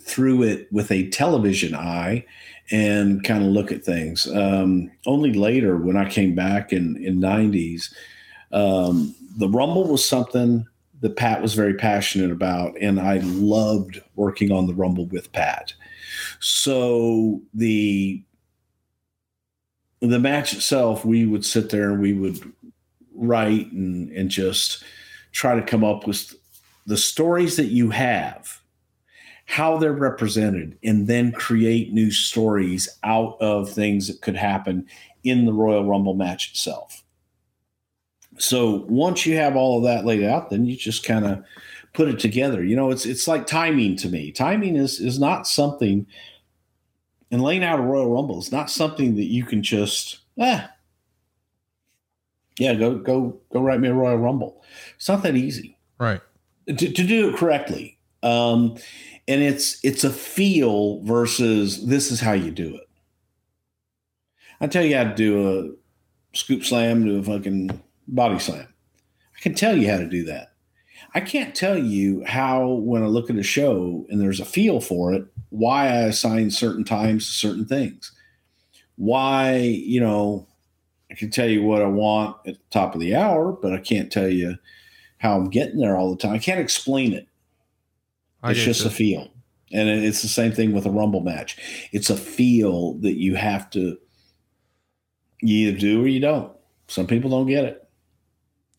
through 0.00 0.42
it 0.42 0.72
with 0.72 0.90
a 0.90 1.08
television 1.10 1.74
eye 1.74 2.24
and 2.72 3.22
kind 3.22 3.44
of 3.44 3.50
look 3.50 3.70
at 3.70 3.84
things. 3.84 4.26
Um, 4.26 4.90
only 5.06 5.34
later, 5.34 5.76
when 5.76 5.96
I 5.96 6.08
came 6.08 6.34
back 6.34 6.72
in 6.72 6.96
in 6.96 7.20
'90s, 7.20 7.92
um, 8.50 9.14
the 9.36 9.48
Rumble 9.48 9.86
was 9.86 10.04
something 10.04 10.66
that 11.00 11.16
Pat 11.16 11.42
was 11.42 11.54
very 11.54 11.74
passionate 11.74 12.30
about, 12.30 12.76
and 12.80 12.98
I 12.98 13.18
loved 13.18 14.00
working 14.16 14.50
on 14.50 14.66
the 14.66 14.74
Rumble 14.74 15.06
with 15.06 15.30
Pat. 15.32 15.74
So 16.40 17.42
the 17.54 18.22
the 20.00 20.18
match 20.18 20.52
itself, 20.52 21.04
we 21.04 21.26
would 21.26 21.44
sit 21.44 21.70
there 21.70 21.90
and 21.90 22.00
we 22.00 22.14
would 22.14 22.40
write 23.14 23.70
and 23.72 24.10
and 24.12 24.30
just 24.30 24.82
try 25.32 25.54
to 25.54 25.62
come 25.62 25.84
up 25.84 26.06
with 26.06 26.34
the 26.86 26.96
stories 26.96 27.56
that 27.56 27.66
you 27.66 27.90
have 27.90 28.61
how 29.46 29.76
they're 29.76 29.92
represented 29.92 30.78
and 30.82 31.06
then 31.06 31.32
create 31.32 31.92
new 31.92 32.10
stories 32.10 32.88
out 33.04 33.36
of 33.40 33.70
things 33.70 34.06
that 34.06 34.20
could 34.20 34.36
happen 34.36 34.86
in 35.24 35.44
the 35.44 35.52
Royal 35.52 35.84
Rumble 35.84 36.14
match 36.14 36.50
itself. 36.50 37.02
So 38.38 38.86
once 38.88 39.26
you 39.26 39.36
have 39.36 39.56
all 39.56 39.78
of 39.78 39.84
that 39.84 40.04
laid 40.04 40.24
out, 40.24 40.50
then 40.50 40.64
you 40.64 40.76
just 40.76 41.04
kind 41.04 41.26
of 41.26 41.44
put 41.92 42.08
it 42.08 42.18
together. 42.18 42.64
You 42.64 42.76
know, 42.76 42.90
it's 42.90 43.04
it's 43.04 43.28
like 43.28 43.46
timing 43.46 43.96
to 43.96 44.08
me. 44.08 44.32
Timing 44.32 44.76
is 44.76 45.00
is 45.00 45.18
not 45.18 45.46
something 45.46 46.06
and 47.30 47.42
laying 47.42 47.64
out 47.64 47.78
a 47.78 47.82
Royal 47.82 48.10
Rumble 48.12 48.38
is 48.38 48.52
not 48.52 48.70
something 48.70 49.16
that 49.16 49.24
you 49.24 49.44
can 49.44 49.62
just 49.62 50.20
ah 50.40 50.70
yeah, 52.58 52.74
go 52.74 52.96
go 52.96 53.38
go 53.52 53.60
write 53.60 53.80
me 53.80 53.88
a 53.88 53.94
Royal 53.94 54.18
Rumble. 54.18 54.62
It's 54.96 55.08
not 55.08 55.22
that 55.22 55.36
easy. 55.36 55.76
Right. 55.98 56.20
To, 56.68 56.74
to 56.74 56.90
do 57.06 57.30
it 57.30 57.36
correctly. 57.36 57.98
Um, 58.22 58.76
and 59.28 59.42
it's 59.42 59.82
it's 59.84 60.04
a 60.04 60.10
feel 60.10 61.02
versus 61.02 61.86
this 61.86 62.10
is 62.10 62.20
how 62.20 62.32
you 62.32 62.50
do 62.50 62.74
it. 62.76 62.88
I 64.60 64.66
tell 64.66 64.84
you 64.84 64.96
how 64.96 65.04
to 65.04 65.14
do 65.14 65.76
a 66.32 66.36
scoop 66.36 66.64
slam 66.64 67.04
do 67.04 67.18
a 67.18 67.22
fucking 67.22 67.82
body 68.08 68.38
slam. 68.38 68.66
I 69.36 69.40
can 69.40 69.54
tell 69.54 69.76
you 69.76 69.90
how 69.90 69.98
to 69.98 70.08
do 70.08 70.24
that. 70.24 70.52
I 71.14 71.20
can't 71.20 71.54
tell 71.54 71.76
you 71.76 72.24
how 72.24 72.68
when 72.68 73.02
I 73.02 73.06
look 73.06 73.28
at 73.28 73.36
a 73.36 73.42
show 73.42 74.06
and 74.08 74.20
there's 74.20 74.40
a 74.40 74.44
feel 74.44 74.80
for 74.80 75.12
it, 75.12 75.26
why 75.50 75.88
I 75.88 76.02
assign 76.02 76.50
certain 76.50 76.84
times 76.84 77.26
to 77.26 77.32
certain 77.32 77.66
things. 77.66 78.12
Why, 78.96 79.56
you 79.56 80.00
know, 80.00 80.46
I 81.10 81.14
can 81.14 81.30
tell 81.30 81.48
you 81.48 81.62
what 81.62 81.82
I 81.82 81.86
want 81.86 82.36
at 82.46 82.54
the 82.54 82.60
top 82.70 82.94
of 82.94 83.00
the 83.00 83.14
hour, 83.14 83.52
but 83.52 83.72
I 83.72 83.78
can't 83.78 84.10
tell 84.10 84.28
you 84.28 84.56
how 85.18 85.36
I'm 85.36 85.50
getting 85.50 85.78
there 85.78 85.96
all 85.96 86.10
the 86.10 86.16
time. 86.16 86.32
I 86.32 86.38
can't 86.38 86.60
explain 86.60 87.12
it. 87.12 87.28
I 88.42 88.52
it's 88.52 88.64
just 88.64 88.82
you. 88.82 88.86
a 88.88 88.90
feel. 88.90 89.30
And 89.72 89.88
it's 89.88 90.22
the 90.22 90.28
same 90.28 90.52
thing 90.52 90.72
with 90.72 90.84
a 90.84 90.90
rumble 90.90 91.20
match. 91.20 91.56
It's 91.92 92.10
a 92.10 92.16
feel 92.16 92.94
that 92.94 93.18
you 93.18 93.36
have 93.36 93.70
to 93.70 93.98
you 95.42 95.68
either 95.68 95.78
do 95.78 96.04
or 96.04 96.06
you 96.06 96.20
don't. 96.20 96.52
Some 96.88 97.06
people 97.06 97.30
don't 97.30 97.46
get 97.46 97.64
it. 97.64 97.88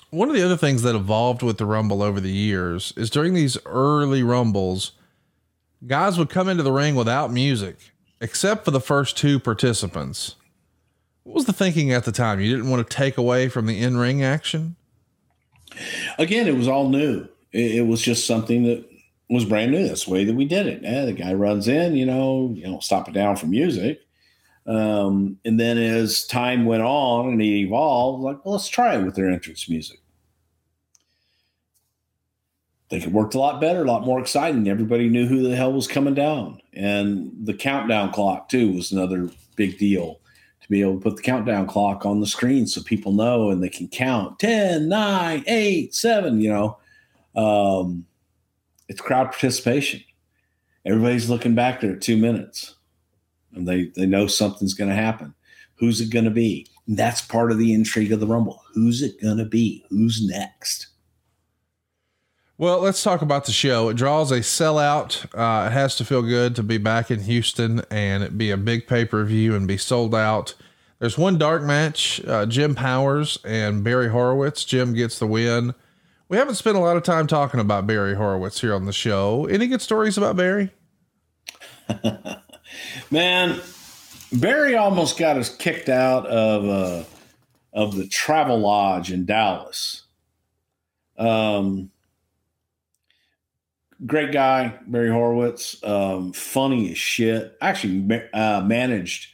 One 0.10 0.30
of 0.30 0.35
the 0.35 0.44
other 0.44 0.57
things 0.57 0.84
that 0.84 0.95
evolved 0.95 1.41
with 1.41 1.57
the 1.57 1.65
Rumble 1.65 2.03
over 2.03 2.19
the 2.19 2.31
years 2.31 2.94
is 2.95 3.10
during 3.10 3.34
these 3.34 3.57
early 3.65 4.22
Rumbles, 4.22 4.91
guys 5.88 6.18
would 6.18 6.30
come 6.30 6.48
into 6.48 6.64
the 6.64 6.72
ring 6.72 6.94
without 6.94 7.31
music, 7.31 7.77
except 8.22 8.64
for 8.64 8.72
the 8.72 8.80
first 8.80 9.18
two 9.18 9.40
participants. 9.40 10.35
What 11.23 11.35
was 11.35 11.45
the 11.45 11.53
thinking 11.53 11.91
at 11.91 12.06
the 12.06 12.11
time? 12.11 12.40
You 12.40 12.56
didn't 12.56 12.69
want 12.69 12.88
to 12.88 12.95
take 12.95 13.18
away 13.18 13.49
from 13.49 13.65
the 13.65 13.81
in 13.81 13.98
ring 13.98 14.23
action? 14.23 14.76
Again, 16.19 16.48
it 16.48 16.56
was 16.56 16.68
all 16.68 16.90
new. 16.90 17.27
It, 17.52 17.77
it 17.77 17.88
was 17.88 18.02
just 18.02 18.27
something 18.27 18.64
that 18.64 18.88
was 19.34 19.45
brand 19.45 19.72
new. 19.72 19.88
That's 19.88 20.05
the 20.05 20.11
way 20.11 20.23
that 20.23 20.35
we 20.35 20.45
did 20.45 20.68
it. 20.68 20.81
Yeah, 20.84 21.05
the 21.05 21.14
guy 21.14 21.34
runs 21.34 21.68
in, 21.68 21.95
you 21.95 22.05
know, 22.05 22.51
you 22.55 22.64
don't 22.64 22.84
stop 22.84 23.07
it 23.07 23.14
down 23.14 23.35
for 23.35 23.47
music. 23.47 24.01
Um, 24.65 25.38
and 25.43 25.60
then 25.60 25.77
as 25.77 26.26
time 26.26 26.65
went 26.65 26.84
on 26.84 27.30
and 27.30 27.41
it 27.41 27.45
evolved, 27.45 28.23
like, 28.23 28.45
well, 28.45 28.53
let's 28.53 28.69
try 28.69 28.95
it 28.95 29.03
with 29.03 29.15
their 29.15 29.30
entrance 29.30 29.68
music. 29.68 29.99
I 32.88 32.89
think 32.89 33.05
it 33.05 33.11
worked 33.11 33.34
a 33.34 33.39
lot 33.39 33.60
better, 33.60 33.84
a 33.84 33.88
lot 33.88 34.05
more 34.05 34.19
exciting. 34.19 34.69
Everybody 34.69 35.10
knew 35.10 35.26
who 35.26 35.41
the 35.41 35.55
hell 35.55 35.73
was 35.73 35.88
coming 35.88 36.14
down. 36.14 36.61
And 36.73 37.31
the 37.43 37.53
countdown 37.53 38.11
clock, 38.11 38.49
too, 38.49 38.72
was 38.72 38.91
another 38.91 39.30
big 39.55 39.77
deal 39.77 40.19
to 40.61 40.69
be 40.69 40.81
able 40.81 40.95
to 40.95 41.01
put 41.01 41.18
the 41.18 41.22
countdown 41.22 41.68
clock 41.68 42.05
on 42.05 42.22
the 42.22 42.27
screen 42.27 42.68
so 42.68 42.81
people 42.84 43.11
know 43.11 43.49
and 43.49 43.61
they 43.61 43.69
can 43.69 43.88
count 43.88 44.39
10, 44.39 44.88
9, 44.88 45.43
8, 45.45 45.95
7, 45.95 46.39
you 46.39 46.49
know. 46.49 46.77
Um, 47.35 48.05
it's 48.93 49.01
crowd 49.01 49.31
participation. 49.31 50.03
Everybody's 50.85 51.27
looking 51.27 51.55
back 51.55 51.81
there 51.81 51.95
two 51.95 52.15
minutes 52.15 52.75
and 53.53 53.67
they, 53.67 53.85
they 53.95 54.05
know 54.05 54.27
something's 54.27 54.75
going 54.75 54.89
to 54.89 54.95
happen. 54.95 55.33
Who's 55.75 55.99
it 55.99 56.11
going 56.11 56.25
to 56.25 56.31
be? 56.31 56.67
And 56.87 56.95
that's 56.95 57.21
part 57.21 57.51
of 57.51 57.57
the 57.57 57.73
intrigue 57.73 58.11
of 58.11 58.19
the 58.19 58.27
Rumble. 58.27 58.61
Who's 58.73 59.01
it 59.01 59.19
going 59.19 59.37
to 59.37 59.45
be? 59.45 59.83
Who's 59.89 60.23
next? 60.23 60.87
Well, 62.59 62.81
let's 62.81 63.01
talk 63.01 63.23
about 63.23 63.45
the 63.45 63.51
show. 63.51 63.89
It 63.89 63.97
draws 63.97 64.31
a 64.31 64.39
sellout. 64.41 65.25
Uh, 65.33 65.67
it 65.67 65.73
has 65.73 65.95
to 65.95 66.05
feel 66.05 66.21
good 66.21 66.55
to 66.55 66.61
be 66.61 66.77
back 66.77 67.09
in 67.09 67.21
Houston 67.21 67.81
and 67.89 68.23
it 68.23 68.37
be 68.37 68.51
a 68.51 68.57
big 68.57 68.85
pay 68.85 69.05
per 69.05 69.23
view 69.25 69.55
and 69.55 69.67
be 69.67 69.77
sold 69.77 70.13
out. 70.13 70.53
There's 70.99 71.17
one 71.17 71.39
dark 71.39 71.63
match 71.63 72.23
uh, 72.27 72.45
Jim 72.45 72.75
Powers 72.75 73.39
and 73.43 73.83
Barry 73.83 74.09
Horowitz. 74.09 74.63
Jim 74.63 74.93
gets 74.93 75.17
the 75.17 75.25
win. 75.25 75.73
We 76.29 76.37
haven't 76.37 76.55
spent 76.55 76.77
a 76.77 76.79
lot 76.79 76.97
of 76.97 77.03
time 77.03 77.27
talking 77.27 77.59
about 77.59 77.85
Barry 77.85 78.15
Horowitz 78.15 78.61
here 78.61 78.73
on 78.73 78.85
the 78.85 78.93
show. 78.93 79.45
Any 79.45 79.67
good 79.67 79.81
stories 79.81 80.17
about 80.17 80.35
Barry? 80.35 80.71
Man, 83.11 83.59
Barry 84.31 84.75
almost 84.75 85.17
got 85.17 85.37
us 85.37 85.55
kicked 85.55 85.89
out 85.89 86.25
of 86.25 86.65
uh, 86.65 87.03
of 87.73 87.95
the 87.95 88.07
Travel 88.07 88.59
Lodge 88.59 89.11
in 89.11 89.25
Dallas. 89.25 90.03
Um, 91.17 91.91
great 94.05 94.31
guy, 94.31 94.79
Barry 94.87 95.09
Horowitz. 95.11 95.83
Um, 95.83 96.33
funny 96.33 96.91
as 96.91 96.97
shit. 96.97 97.55
Actually, 97.61 98.21
uh, 98.33 98.61
managed 98.65 99.27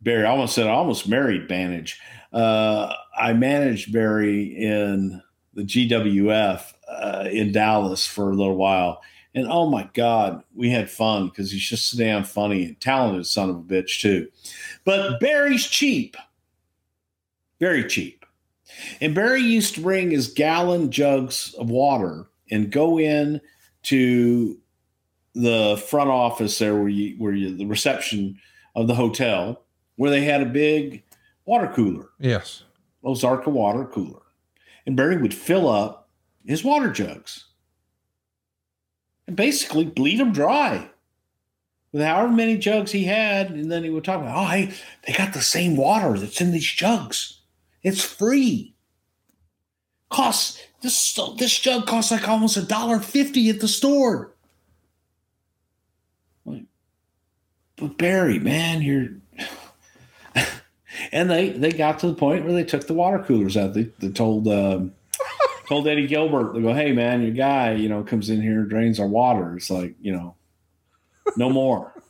Barry. 0.00 0.24
I 0.24 0.30
almost 0.30 0.54
said 0.54 0.66
I 0.66 0.70
almost 0.70 1.08
married 1.08 1.48
Manage. 1.48 2.00
Uh, 2.32 2.92
I 3.16 3.32
managed 3.34 3.92
Barry 3.92 4.44
in 4.44 5.22
the 5.58 5.64
GWF 5.64 6.72
uh, 6.88 7.28
in 7.30 7.50
Dallas 7.52 8.06
for 8.06 8.30
a 8.30 8.34
little 8.34 8.56
while. 8.56 9.02
And 9.34 9.46
oh 9.50 9.68
my 9.68 9.90
God, 9.92 10.42
we 10.54 10.70
had 10.70 10.88
fun 10.88 11.26
because 11.28 11.50
he's 11.50 11.68
just 11.68 11.90
so 11.90 11.98
damn 11.98 12.24
funny 12.24 12.64
and 12.64 12.80
talented 12.80 13.26
son 13.26 13.50
of 13.50 13.56
a 13.56 13.60
bitch, 13.60 14.00
too. 14.00 14.28
But 14.84 15.20
Barry's 15.20 15.66
cheap. 15.66 16.16
Very 17.60 17.84
cheap. 17.84 18.24
And 19.00 19.14
Barry 19.14 19.40
used 19.42 19.74
to 19.74 19.80
bring 19.80 20.12
his 20.12 20.28
gallon 20.28 20.90
jugs 20.90 21.54
of 21.54 21.68
water 21.68 22.26
and 22.50 22.70
go 22.70 22.98
in 22.98 23.40
to 23.84 24.58
the 25.34 25.82
front 25.88 26.10
office 26.10 26.58
there 26.58 26.74
where 26.76 26.88
you 26.88 27.16
where 27.18 27.32
you 27.32 27.56
the 27.56 27.66
reception 27.66 28.38
of 28.74 28.86
the 28.86 28.94
hotel 28.94 29.62
where 29.96 30.10
they 30.10 30.22
had 30.24 30.40
a 30.42 30.46
big 30.46 31.02
water 31.44 31.70
cooler, 31.74 32.08
Yes. 32.20 32.64
Ozarka 33.04 33.48
water 33.48 33.84
cooler. 33.84 34.20
And 34.88 34.96
Barry 34.96 35.18
would 35.18 35.34
fill 35.34 35.68
up 35.68 36.08
his 36.46 36.64
water 36.64 36.90
jugs 36.90 37.44
and 39.26 39.36
basically 39.36 39.84
bleed 39.84 40.18
them 40.18 40.32
dry 40.32 40.88
with 41.92 42.00
however 42.00 42.32
many 42.32 42.56
jugs 42.56 42.90
he 42.90 43.04
had. 43.04 43.50
And 43.50 43.70
then 43.70 43.84
he 43.84 43.90
would 43.90 44.02
talk 44.02 44.22
about, 44.22 44.34
oh, 44.34 44.48
hey, 44.48 44.72
they 45.06 45.12
got 45.12 45.34
the 45.34 45.42
same 45.42 45.76
water 45.76 46.18
that's 46.18 46.40
in 46.40 46.52
these 46.52 46.64
jugs. 46.64 47.42
It's 47.82 48.02
free. 48.02 48.74
Costs 50.08 50.58
this 50.80 51.20
this 51.36 51.58
jug 51.58 51.86
costs 51.86 52.10
like 52.10 52.26
almost 52.26 52.56
a 52.56 52.62
dollar 52.62 52.98
fifty 52.98 53.50
at 53.50 53.60
the 53.60 53.68
store. 53.68 54.34
But 56.46 57.98
Barry, 57.98 58.38
man, 58.38 58.80
you're 58.80 59.10
and 61.12 61.30
they 61.30 61.50
they 61.50 61.72
got 61.72 61.98
to 62.00 62.08
the 62.08 62.14
point 62.14 62.44
where 62.44 62.52
they 62.54 62.64
took 62.64 62.86
the 62.86 62.94
water 62.94 63.18
coolers 63.18 63.56
out. 63.56 63.74
They, 63.74 63.84
they 63.98 64.10
told 64.10 64.48
um, 64.48 64.92
told 65.68 65.86
Eddie 65.88 66.06
Gilbert, 66.06 66.54
they 66.54 66.60
go, 66.62 66.72
"Hey 66.72 66.92
man, 66.92 67.22
your 67.22 67.32
guy, 67.32 67.72
you 67.74 67.88
know, 67.88 68.02
comes 68.02 68.30
in 68.30 68.40
here 68.40 68.60
and 68.60 68.70
drains 68.70 69.00
our 69.00 69.06
water. 69.06 69.56
It's 69.56 69.70
like, 69.70 69.94
you 70.00 70.12
know, 70.12 70.34
no 71.36 71.50
more." 71.50 71.92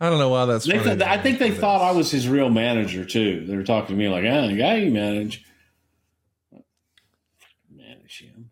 I 0.00 0.10
don't 0.10 0.18
know 0.18 0.28
why 0.28 0.44
that's. 0.44 0.64
Th- 0.64 1.00
I 1.02 1.18
think 1.18 1.38
they 1.38 1.50
thought 1.50 1.80
I 1.80 1.92
was 1.92 2.10
his 2.10 2.28
real 2.28 2.50
manager 2.50 3.04
too. 3.04 3.46
They 3.46 3.56
were 3.56 3.64
talking 3.64 3.96
to 3.96 3.98
me 3.98 4.08
like, 4.08 4.24
"Ah, 4.24 4.46
the 4.46 4.56
guy 4.56 4.76
you 4.76 4.90
manage, 4.90 5.44
manage 7.74 8.20
him." 8.20 8.50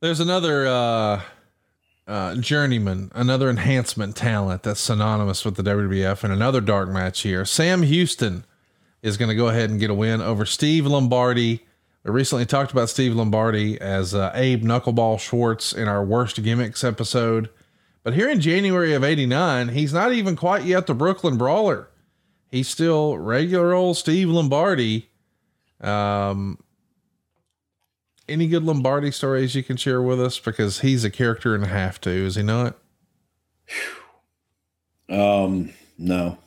There's 0.00 0.20
another 0.20 0.66
uh, 0.66 1.22
uh, 2.06 2.34
journeyman, 2.36 3.10
another 3.14 3.48
enhancement 3.48 4.16
talent 4.16 4.62
that's 4.62 4.80
synonymous 4.80 5.44
with 5.44 5.56
the 5.56 5.62
WWF, 5.62 6.24
and 6.24 6.32
another 6.32 6.60
dark 6.60 6.88
match 6.88 7.22
here. 7.22 7.44
Sam 7.44 7.82
Houston 7.82 8.44
is 9.02 9.16
going 9.16 9.28
to 9.28 9.34
go 9.34 9.48
ahead 9.48 9.70
and 9.70 9.80
get 9.80 9.90
a 9.90 9.94
win 9.94 10.20
over 10.20 10.44
Steve 10.44 10.86
Lombardi. 10.86 11.66
We 12.02 12.10
recently 12.10 12.44
talked 12.46 12.72
about 12.72 12.90
Steve 12.90 13.14
Lombardi 13.14 13.80
as 13.80 14.14
uh, 14.14 14.30
Abe 14.34 14.62
Knuckleball 14.62 15.18
Schwartz 15.18 15.72
in 15.72 15.88
our 15.88 16.04
worst 16.04 16.42
gimmicks 16.42 16.84
episode. 16.84 17.48
But 18.02 18.12
here 18.12 18.28
in 18.28 18.40
January 18.40 18.92
of 18.92 19.02
89, 19.02 19.68
he's 19.68 19.94
not 19.94 20.12
even 20.12 20.36
quite 20.36 20.64
yet 20.64 20.86
the 20.86 20.94
Brooklyn 20.94 21.38
Brawler. 21.38 21.88
He's 22.50 22.68
still 22.68 23.16
regular 23.16 23.72
old 23.72 23.96
Steve 23.96 24.28
Lombardi. 24.28 25.08
Um, 25.80 26.58
any 28.28 28.46
good 28.46 28.62
Lombardi 28.64 29.10
stories 29.10 29.54
you 29.54 29.62
can 29.62 29.76
share 29.76 30.02
with 30.02 30.20
us? 30.20 30.38
Because 30.38 30.80
he's 30.80 31.04
a 31.04 31.10
character 31.10 31.54
and 31.54 31.64
a 31.64 31.68
half 31.68 32.00
too, 32.00 32.10
is 32.10 32.36
he 32.36 32.42
not? 32.42 32.78
Um, 35.08 35.72
no. 35.98 36.38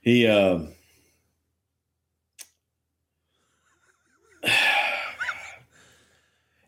He 0.00 0.26
uh 0.26 0.60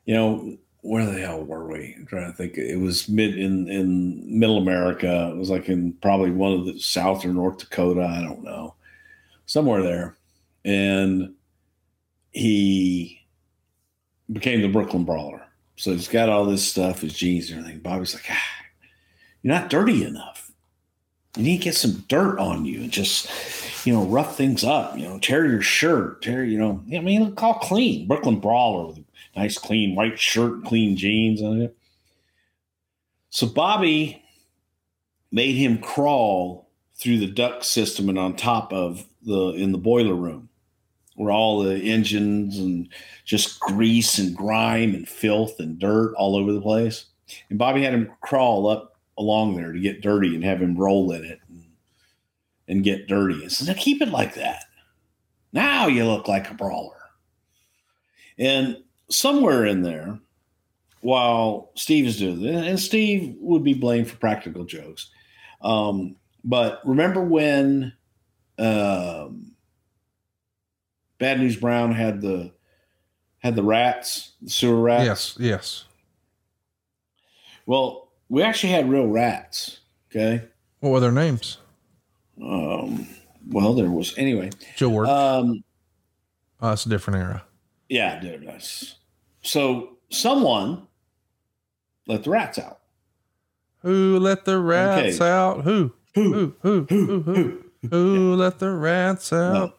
you 0.04 0.14
know, 0.14 0.56
where 0.82 1.06
the 1.06 1.18
hell 1.20 1.44
were 1.44 1.66
we? 1.66 1.94
I'm 1.96 2.06
trying 2.06 2.30
to 2.30 2.36
think. 2.36 2.58
It 2.58 2.76
was 2.76 3.08
mid 3.08 3.38
in 3.38 3.68
in 3.68 4.38
middle 4.38 4.58
America. 4.58 5.30
It 5.32 5.38
was 5.38 5.48
like 5.48 5.68
in 5.68 5.92
probably 6.02 6.32
one 6.32 6.52
of 6.52 6.66
the 6.66 6.78
South 6.80 7.24
or 7.24 7.32
North 7.32 7.58
Dakota. 7.58 8.02
I 8.04 8.20
don't 8.20 8.42
know. 8.42 8.74
Somewhere 9.46 9.82
there. 9.82 10.16
And 10.64 11.34
he 12.32 13.20
became 14.32 14.62
the 14.62 14.68
Brooklyn 14.68 15.04
Brawler. 15.04 15.42
So 15.76 15.92
he's 15.92 16.08
got 16.08 16.28
all 16.28 16.44
this 16.44 16.64
stuff, 16.64 17.00
his 17.00 17.14
jeans 17.14 17.50
and 17.50 17.60
everything. 17.60 17.80
Bobby's 17.80 18.14
like, 18.14 18.26
ah, 18.30 18.42
you're 19.42 19.54
not 19.54 19.70
dirty 19.70 20.04
enough. 20.04 20.50
You 21.36 21.44
need 21.44 21.58
to 21.58 21.64
get 21.64 21.74
some 21.74 22.04
dirt 22.08 22.38
on 22.38 22.64
you 22.64 22.82
and 22.82 22.90
just, 22.90 23.86
you 23.86 23.92
know, 23.92 24.04
rough 24.04 24.36
things 24.36 24.64
up. 24.64 24.96
You 24.98 25.04
know, 25.04 25.18
tear 25.18 25.46
your 25.46 25.62
shirt, 25.62 26.22
tear, 26.22 26.44
you 26.44 26.58
know, 26.58 26.82
I 26.94 27.00
mean, 27.00 27.24
look 27.24 27.42
all 27.42 27.54
clean. 27.54 28.06
Brooklyn 28.06 28.38
Brawler 28.38 28.88
with 28.88 28.98
a 28.98 29.04
nice, 29.38 29.58
clean 29.58 29.94
white 29.94 30.18
shirt, 30.18 30.64
clean 30.64 30.96
jeans 30.96 31.42
on 31.42 31.62
it. 31.62 31.76
So 33.30 33.46
Bobby 33.46 34.22
made 35.30 35.54
him 35.54 35.78
crawl 35.78 36.68
through 36.94 37.18
the 37.18 37.26
duct 37.26 37.64
system 37.64 38.10
and 38.10 38.18
on 38.18 38.36
top 38.36 38.72
of 38.72 39.06
the 39.22 39.50
in 39.54 39.72
the 39.72 39.78
boiler 39.78 40.14
room 40.14 40.50
where 41.16 41.32
all 41.32 41.62
the 41.62 41.76
engines 41.76 42.58
and 42.58 42.88
just 43.24 43.60
grease 43.60 44.18
and 44.18 44.36
grime 44.36 44.94
and 44.94 45.08
filth 45.08 45.58
and 45.60 45.78
dirt 45.78 46.14
all 46.16 46.36
over 46.36 46.52
the 46.52 46.60
place. 46.60 47.06
And 47.50 47.58
Bobby 47.58 47.82
had 47.82 47.94
him 47.94 48.10
crawl 48.20 48.66
up 48.66 48.98
along 49.18 49.56
there 49.56 49.72
to 49.72 49.80
get 49.80 50.00
dirty 50.00 50.34
and 50.34 50.44
have 50.44 50.60
him 50.60 50.76
roll 50.76 51.12
in 51.12 51.24
it 51.24 51.40
and, 51.48 51.64
and 52.68 52.84
get 52.84 53.08
dirty. 53.08 53.42
And 53.42 53.52
so 53.52 53.64
now 53.64 53.78
keep 53.78 54.00
it 54.00 54.08
like 54.08 54.34
that. 54.34 54.64
Now 55.52 55.86
you 55.86 56.04
look 56.04 56.28
like 56.28 56.50
a 56.50 56.54
brawler. 56.54 56.96
And 58.38 58.78
somewhere 59.10 59.66
in 59.66 59.82
there, 59.82 60.18
while 61.02 61.72
Steve 61.74 62.06
is 62.06 62.18
doing 62.18 62.40
this, 62.40 62.66
and 62.66 62.80
Steve 62.80 63.36
would 63.40 63.62
be 63.62 63.74
blamed 63.74 64.08
for 64.08 64.16
practical 64.16 64.64
jokes. 64.64 65.10
Um, 65.60 66.16
but 66.44 66.80
remember 66.84 67.20
when 67.20 67.92
um, 68.58 69.51
Bad 71.22 71.38
News 71.38 71.54
Brown 71.54 71.92
had 71.92 72.20
the 72.20 72.50
had 73.38 73.54
the 73.54 73.62
rats, 73.62 74.32
the 74.42 74.50
sewer 74.50 74.80
rats? 74.82 75.04
Yes, 75.04 75.36
yes. 75.38 75.84
Well, 77.64 78.08
we 78.28 78.42
actually 78.42 78.72
had 78.72 78.90
real 78.90 79.06
rats. 79.06 79.78
Okay. 80.10 80.44
What 80.80 80.90
were 80.90 80.98
their 80.98 81.12
names? 81.12 81.58
Um, 82.42 83.06
well, 83.48 83.72
there 83.72 83.88
was 83.88 84.18
anyway. 84.18 84.50
George. 84.74 85.06
Um, 85.08 85.62
oh, 86.60 86.70
that's 86.70 86.86
a 86.86 86.88
different 86.88 87.20
era. 87.20 87.44
yeah, 87.88 88.20
is. 88.20 88.96
So 89.42 89.98
someone 90.10 90.88
let 92.08 92.24
the 92.24 92.30
rats 92.30 92.58
out. 92.58 92.80
Who 93.82 94.18
let 94.18 94.44
the 94.44 94.58
rats 94.58 95.20
Okay. 95.20 95.30
out? 95.30 95.62
Who? 95.62 95.92
Who? 96.16 96.56
Who? 96.62 96.86
Who? 96.88 97.20
Who? 97.22 97.62
Who 97.90 98.34
let 98.34 98.58
the 98.58 98.70
rats 98.72 99.32
out? 99.32 99.52
No. 99.52 99.72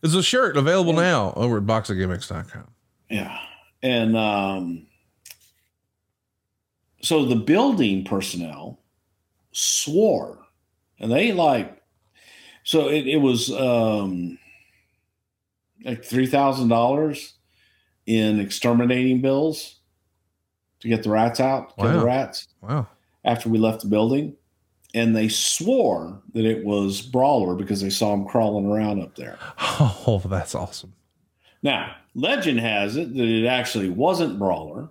There's 0.00 0.14
a 0.14 0.22
shirt 0.22 0.56
available 0.56 0.92
now 0.94 1.32
over 1.36 1.58
at 1.58 1.64
boxofgimmicks.com. 1.64 2.66
Yeah. 3.10 3.38
And 3.82 4.16
um, 4.16 4.86
so 7.02 7.24
the 7.24 7.36
building 7.36 8.04
personnel 8.04 8.78
swore, 9.52 10.38
and 10.98 11.10
they 11.10 11.32
like, 11.32 11.82
so 12.62 12.88
it, 12.88 13.06
it 13.06 13.16
was 13.16 13.50
um, 13.50 14.38
like 15.84 16.02
$3,000 16.02 17.32
in 18.06 18.40
exterminating 18.40 19.20
bills 19.20 19.76
to 20.80 20.88
get 20.88 21.02
the 21.02 21.10
rats 21.10 21.40
out, 21.40 21.76
kill 21.76 21.86
Wow. 21.86 21.98
the 22.00 22.04
rats 22.06 22.48
Wow. 22.62 22.86
after 23.24 23.48
we 23.48 23.58
left 23.58 23.82
the 23.82 23.88
building. 23.88 24.34
And 24.92 25.14
they 25.14 25.28
swore 25.28 26.20
that 26.34 26.44
it 26.44 26.64
was 26.64 27.00
Brawler 27.00 27.54
because 27.54 27.80
they 27.80 27.90
saw 27.90 28.12
him 28.12 28.26
crawling 28.26 28.66
around 28.66 29.02
up 29.02 29.16
there. 29.16 29.38
Oh, 30.06 30.20
that's 30.26 30.54
awesome. 30.54 30.92
Now, 31.62 31.94
legend 32.14 32.60
has 32.60 32.96
it 32.96 33.14
that 33.14 33.24
it 33.24 33.46
actually 33.46 33.88
wasn't 33.88 34.38
Brawler, 34.38 34.88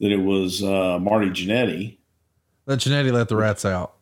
that 0.00 0.10
it 0.10 0.18
was 0.18 0.62
uh, 0.62 0.98
Marty 0.98 1.30
Jannetty. 1.30 1.98
That 2.64 2.80
Jannetty 2.80 3.12
let 3.12 3.28
the 3.28 3.36
rats 3.36 3.64
out. 3.64 3.94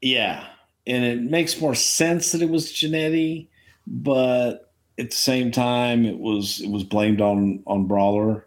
Yeah. 0.00 0.46
And 0.86 1.04
it 1.04 1.22
makes 1.22 1.60
more 1.60 1.74
sense 1.74 2.32
that 2.32 2.42
it 2.42 2.48
was 2.48 2.72
Jannetty, 2.72 3.48
but 3.86 4.72
at 4.98 5.10
the 5.10 5.16
same 5.16 5.50
time, 5.50 6.04
it 6.04 6.18
was 6.18 6.60
it 6.60 6.70
was 6.70 6.84
blamed 6.84 7.20
on 7.20 7.62
on 7.66 7.86
Brawler, 7.86 8.46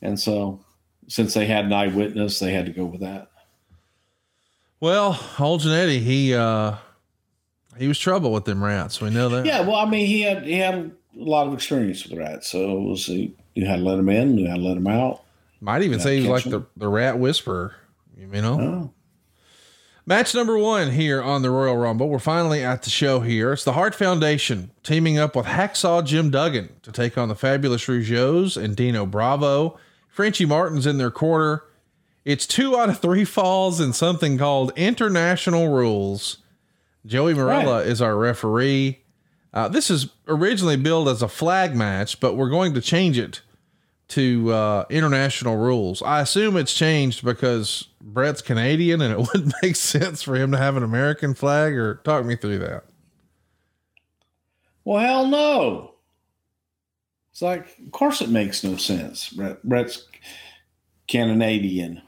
and 0.00 0.18
so 0.18 0.64
since 1.08 1.34
they 1.34 1.46
had 1.46 1.66
an 1.66 1.72
eyewitness, 1.72 2.38
they 2.38 2.52
had 2.52 2.66
to 2.66 2.72
go 2.72 2.84
with 2.84 3.00
that. 3.00 3.30
Well, 4.80 5.18
old 5.38 5.62
Jannetty, 5.62 6.00
he 6.00 6.34
uh 6.34 6.76
he 7.76 7.88
was 7.88 7.98
trouble 7.98 8.32
with 8.32 8.44
them 8.44 8.62
rats. 8.62 9.00
We 9.00 9.10
know 9.10 9.28
that. 9.28 9.46
Yeah, 9.46 9.60
well, 9.60 9.76
I 9.76 9.88
mean, 9.88 10.06
he 10.06 10.22
had 10.22 10.44
he 10.44 10.58
had 10.58 10.74
a 10.74 10.90
lot 11.14 11.46
of 11.46 11.54
experience 11.54 12.04
with 12.04 12.18
rats, 12.18 12.48
so 12.48 12.80
we'll 12.80 12.96
see. 12.96 13.34
You 13.54 13.66
had 13.66 13.76
to 13.76 13.82
let 13.82 13.96
them 13.96 14.08
in, 14.08 14.38
you 14.38 14.48
had 14.48 14.56
to 14.56 14.62
let 14.62 14.74
them 14.74 14.86
out. 14.86 15.22
Might 15.60 15.82
even 15.82 15.98
say 15.98 16.20
he's 16.20 16.28
like 16.28 16.44
the, 16.44 16.64
the 16.76 16.88
rat 16.88 17.18
whisperer. 17.18 17.74
You 18.16 18.26
know? 18.26 18.60
Oh, 18.60 18.92
Match 20.06 20.34
number 20.34 20.56
one 20.56 20.92
here 20.92 21.22
on 21.22 21.42
the 21.42 21.50
Royal 21.50 21.76
Rumble. 21.76 22.08
We're 22.08 22.18
finally 22.18 22.64
at 22.64 22.82
the 22.82 22.88
show 22.90 23.20
here. 23.20 23.52
It's 23.52 23.64
the 23.64 23.74
Hart 23.74 23.94
Foundation 23.94 24.70
teaming 24.82 25.18
up 25.18 25.36
with 25.36 25.44
Hacksaw 25.44 26.04
Jim 26.04 26.30
Duggan 26.30 26.70
to 26.82 26.90
take 26.90 27.18
on 27.18 27.28
the 27.28 27.34
Fabulous 27.34 27.84
Rougeaus 27.86 28.56
and 28.56 28.74
Dino 28.74 29.04
Bravo. 29.04 29.78
Frenchie 30.08 30.46
Martin's 30.46 30.86
in 30.86 30.96
their 30.96 31.10
corner. 31.10 31.62
It's 32.24 32.46
two 32.46 32.76
out 32.76 32.88
of 32.90 32.98
three 33.00 33.24
falls 33.24 33.80
in 33.80 33.92
something 33.92 34.36
called 34.38 34.72
international 34.76 35.68
rules. 35.68 36.38
Joey 37.06 37.32
Marella 37.34 37.78
Right. 37.78 37.86
is 37.86 38.02
our 38.02 38.16
referee. 38.16 39.00
Uh, 39.54 39.68
this 39.68 39.90
is 39.90 40.08
originally 40.26 40.76
billed 40.76 41.08
as 41.08 41.22
a 41.22 41.28
flag 41.28 41.74
match, 41.74 42.20
but 42.20 42.34
we're 42.36 42.50
going 42.50 42.74
to 42.74 42.80
change 42.82 43.18
it 43.18 43.40
to 44.08 44.52
uh, 44.52 44.84
international 44.90 45.56
rules. 45.56 46.02
I 46.02 46.20
assume 46.20 46.56
it's 46.56 46.74
changed 46.74 47.24
because 47.24 47.88
Bret's 48.00 48.42
Canadian 48.42 49.00
and 49.00 49.12
it 49.12 49.18
wouldn't 49.32 49.54
make 49.62 49.76
sense 49.76 50.22
for 50.22 50.34
him 50.36 50.52
to 50.52 50.58
have 50.58 50.76
an 50.76 50.82
American 50.82 51.34
flag. 51.34 51.74
Or 51.74 51.94
talk 52.04 52.24
me 52.26 52.36
through 52.36 52.58
that. 52.58 52.84
well, 54.84 55.00
hell 55.00 55.26
no. 55.26 55.94
It's 57.32 57.40
like, 57.42 57.78
of 57.84 57.92
course, 57.92 58.20
it 58.20 58.30
makes 58.30 58.64
no 58.64 58.76
sense. 58.76 59.28
Bret, 59.30 59.62
Bret's 59.62 60.06
Canadian. 61.06 62.02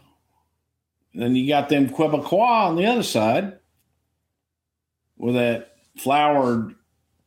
Then 1.14 1.34
you 1.34 1.48
got 1.48 1.68
them 1.68 1.88
Quebecois 1.88 2.68
on 2.68 2.76
the 2.76 2.86
other 2.86 3.02
side 3.02 3.58
with 5.16 5.34
that 5.34 5.72
flowered 5.98 6.74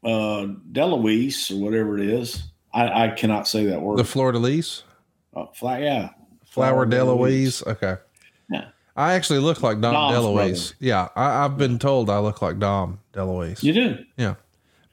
uh, 0.04 0.48
Deloise 0.72 1.52
or 1.52 1.64
whatever 1.64 1.98
it 1.98 2.08
is. 2.08 2.44
I, 2.74 3.06
I 3.06 3.08
cannot 3.10 3.48
say 3.48 3.66
that 3.66 3.82
word. 3.82 4.00
The 4.00 4.04
Florida 4.04 4.40
Lease, 4.40 4.84
uh, 5.36 5.46
fla- 5.54 5.80
yeah. 5.80 6.10
Flower 6.46 6.86
Deloise. 6.86 7.66
Okay. 7.68 7.98
Yeah. 8.50 8.70
I 8.96 9.14
actually 9.14 9.40
look 9.40 9.62
like 9.64 9.82
Dom 9.82 9.94
Dom's 9.94 10.18
DeLuise. 10.18 10.34
brother. 10.36 10.76
Yeah, 10.80 11.08
I, 11.16 11.46
I've 11.46 11.58
been 11.58 11.80
told 11.80 12.10
I 12.10 12.20
look 12.20 12.42
like 12.42 12.60
Dom 12.60 13.00
DeLuise. 13.14 13.64
You 13.64 13.74
do. 13.74 13.98
yeah, 14.18 14.36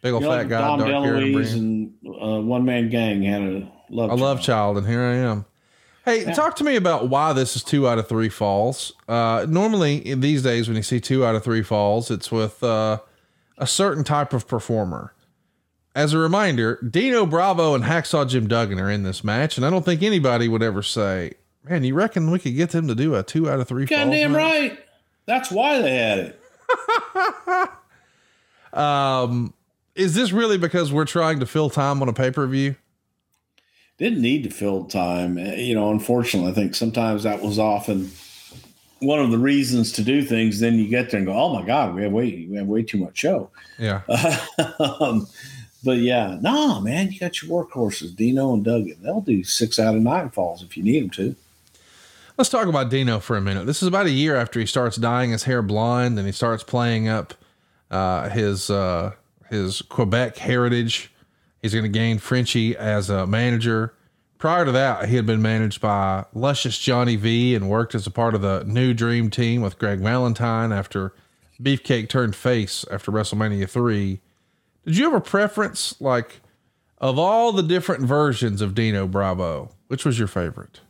big 0.03 0.15
old 0.15 0.23
You're 0.23 0.33
fat 0.33 0.39
like 0.39 0.49
guy, 0.49 0.61
Dom 0.61 0.79
dark 0.79 1.05
hair 1.05 1.17
and 1.17 1.37
and 1.37 1.93
uh, 2.07 2.41
One 2.41 2.65
Man 2.65 2.89
Gang 2.89 3.23
had 3.23 3.43
a 3.43 3.73
love. 3.91 4.11
A 4.11 4.15
love 4.15 4.39
child. 4.39 4.77
child, 4.77 4.79
and 4.79 4.87
here 4.87 5.03
I 5.03 5.17
am. 5.17 5.45
Hey, 6.11 6.33
talk 6.35 6.57
to 6.57 6.65
me 6.65 6.77
about 6.77 7.09
why 7.09 7.33
this 7.33 7.55
is 7.55 7.63
two 7.63 7.87
out 7.87 7.99
of 7.99 8.09
three 8.09 8.29
falls. 8.29 8.93
Uh, 9.09 9.47
normally, 9.49 9.97
in 9.97 10.21
these 10.21 10.43
days, 10.43 10.67
when 10.67 10.77
you 10.77 10.83
see 10.83 11.01
two 11.01 11.25
out 11.25 11.35
of 11.35 11.45
three 11.45 11.63
falls, 11.63 12.11
it's 12.11 12.33
with 12.33 12.63
uh, 12.65 12.99
a 13.59 13.67
certain 13.67 14.03
type 14.03 14.33
of 14.33 14.49
performer. 14.49 15.15
As 15.95 16.13
a 16.13 16.19
reminder, 16.19 16.79
Dino 16.89 17.27
Bravo 17.27 17.75
and 17.75 17.85
Hacksaw 17.85 18.29
Jim 18.29 18.49
Duggan 18.49 18.81
are 18.81 18.91
in 18.91 19.03
this 19.03 19.23
match, 19.23 19.57
and 19.57 19.65
I 19.65 19.71
don't 19.71 19.85
think 19.85 20.03
anybody 20.03 20.49
would 20.49 20.63
ever 20.63 20.83
say, 20.83 21.35
"Man, 21.69 21.85
you 21.85 21.95
reckon 21.95 22.31
we 22.31 22.39
could 22.39 22.57
get 22.57 22.71
them 22.71 22.89
to 22.89 22.95
do 22.95 23.15
a 23.15 23.23
two 23.23 23.49
out 23.49 23.61
of 23.61 23.69
three?" 23.69 23.87
falls 23.87 24.01
Goddamn 24.01 24.33
match?" 24.33 24.39
right. 24.39 24.79
That's 25.27 25.51
why 25.51 25.81
they 25.81 25.97
had 25.97 26.19
it. 26.19 26.41
Um, 28.73 29.53
is 29.97 30.15
this 30.15 30.33
really 30.33 30.59
because 30.59 30.93
we're 30.93 31.05
trying 31.05 31.41
to 31.41 31.47
fill 31.47 31.71
time 31.71 32.03
on 32.03 32.09
a 32.09 32.13
pay 32.13 32.31
per 32.31 32.47
view? 32.47 32.77
Didn't 34.01 34.23
need 34.23 34.43
to 34.45 34.51
fill 34.51 34.85
time. 34.87 35.39
Uh, 35.39 35.53
You 35.53 35.77
know, 35.77 35.91
unfortunately, 35.91 36.51
I 36.51 36.55
think 36.55 36.75
sometimes 36.75 37.23
that 37.23 37.43
was 37.43 37.59
often 37.59 38.11
one 38.99 39.21
of 39.21 39.31
the 39.31 39.39
reasons 39.39 39.93
to 39.93 40.03
do 40.03 40.23
things. 40.23 40.59
Then 40.59 40.75
you 40.75 40.89
get 40.89 41.11
there 41.11 41.19
and 41.19 41.27
go, 41.27 41.35
"Oh 41.35 41.55
my 41.55 41.65
God, 41.65 41.95
we 41.95 42.03
have 42.03 42.13
way 42.13 42.47
we 42.51 42.57
have 42.57 42.67
way 42.67 42.83
too 42.83 42.99
much 42.99 43.19
show." 43.19 43.51
Yeah. 43.79 44.03
um, 44.81 45.29
but 45.85 45.99
yeah, 45.99 46.39
no, 46.41 46.81
man, 46.81 47.11
you 47.13 47.21
got 47.21 47.43
your 47.43 47.65
workhorses, 47.65 48.15
Dino 48.17 48.53
and 48.55 48.65
Duggan. 48.65 48.97
They'll 49.03 49.21
do 49.21 49.45
six 49.45 49.79
out 49.79 49.95
of 49.95 50.03
nine 50.03 50.31
falls 50.31 50.63
if 50.63 50.77
you 50.77 50.83
need 50.83 51.03
them 51.03 51.11
to. 51.11 51.37
Let's 52.37 52.51
talk 52.51 52.69
about 52.69 52.89
Dino 52.91 53.21
for 53.21 53.37
a 53.37 53.41
minute. 53.41 53.67
This 53.67 53.83
is 53.83 53.89
about 53.89 54.07
a 54.07 54.11
year 54.11 54.35
after 54.35 54.61
he 54.61 54.67
starts 54.67 54.97
dyeing 54.97 55.31
his 55.31 55.45
hair 55.45 55.61
blonde 55.61 56.19
and 56.19 56.27
he 56.27 56.33
starts 56.33 56.63
playing 56.63 57.07
up 57.07 57.35
uh, 57.91 58.31
his 58.31 58.71
uh, 58.71 59.13
his 59.51 59.83
Quebec 59.83 60.39
heritage. 60.39 61.13
He's 61.63 61.73
going 61.73 61.85
to 61.85 61.89
gain 61.89 62.19
Frenchie 62.19 62.77
as 62.77 63.11
a 63.11 63.27
manager. 63.27 63.95
Prior 64.39 64.65
to 64.65 64.73
that, 64.73 65.09
he 65.09 65.17
had 65.17 65.27
been 65.27 65.43
managed 65.43 65.81
by 65.81 66.25
luscious 66.33 66.79
Johnny 66.79 67.17
V 67.17 67.55
and 67.55 67.69
worked 67.69 67.95
as 67.95 68.07
a 68.07 68.11
part 68.11 68.35
of 68.35 68.41
the 68.41 68.65
New 68.65 68.95
Dream 68.95 69.29
team 69.29 69.61
with 69.61 69.79
Greg 69.79 70.01
Valentine 70.01 70.73
after 70.73 71.13
Beefcake 71.63 72.09
turned 72.09 72.35
face 72.35 72.87
after 72.91 73.13
WrestleMania 73.13 73.69
3. 73.69 74.21
Did 74.87 74.97
you 74.97 75.05
have 75.05 75.15
a 75.15 75.21
preference, 75.21 76.01
like, 76.01 76.41
of 76.97 77.19
all 77.19 77.53
the 77.53 77.63
different 77.63 78.05
versions 78.05 78.63
of 78.63 78.75
Dino 78.75 79.07
Bravo, 79.07 79.71
which 79.89 80.07
was 80.07 80.19
your 80.19 80.29
favorite? 80.29 80.81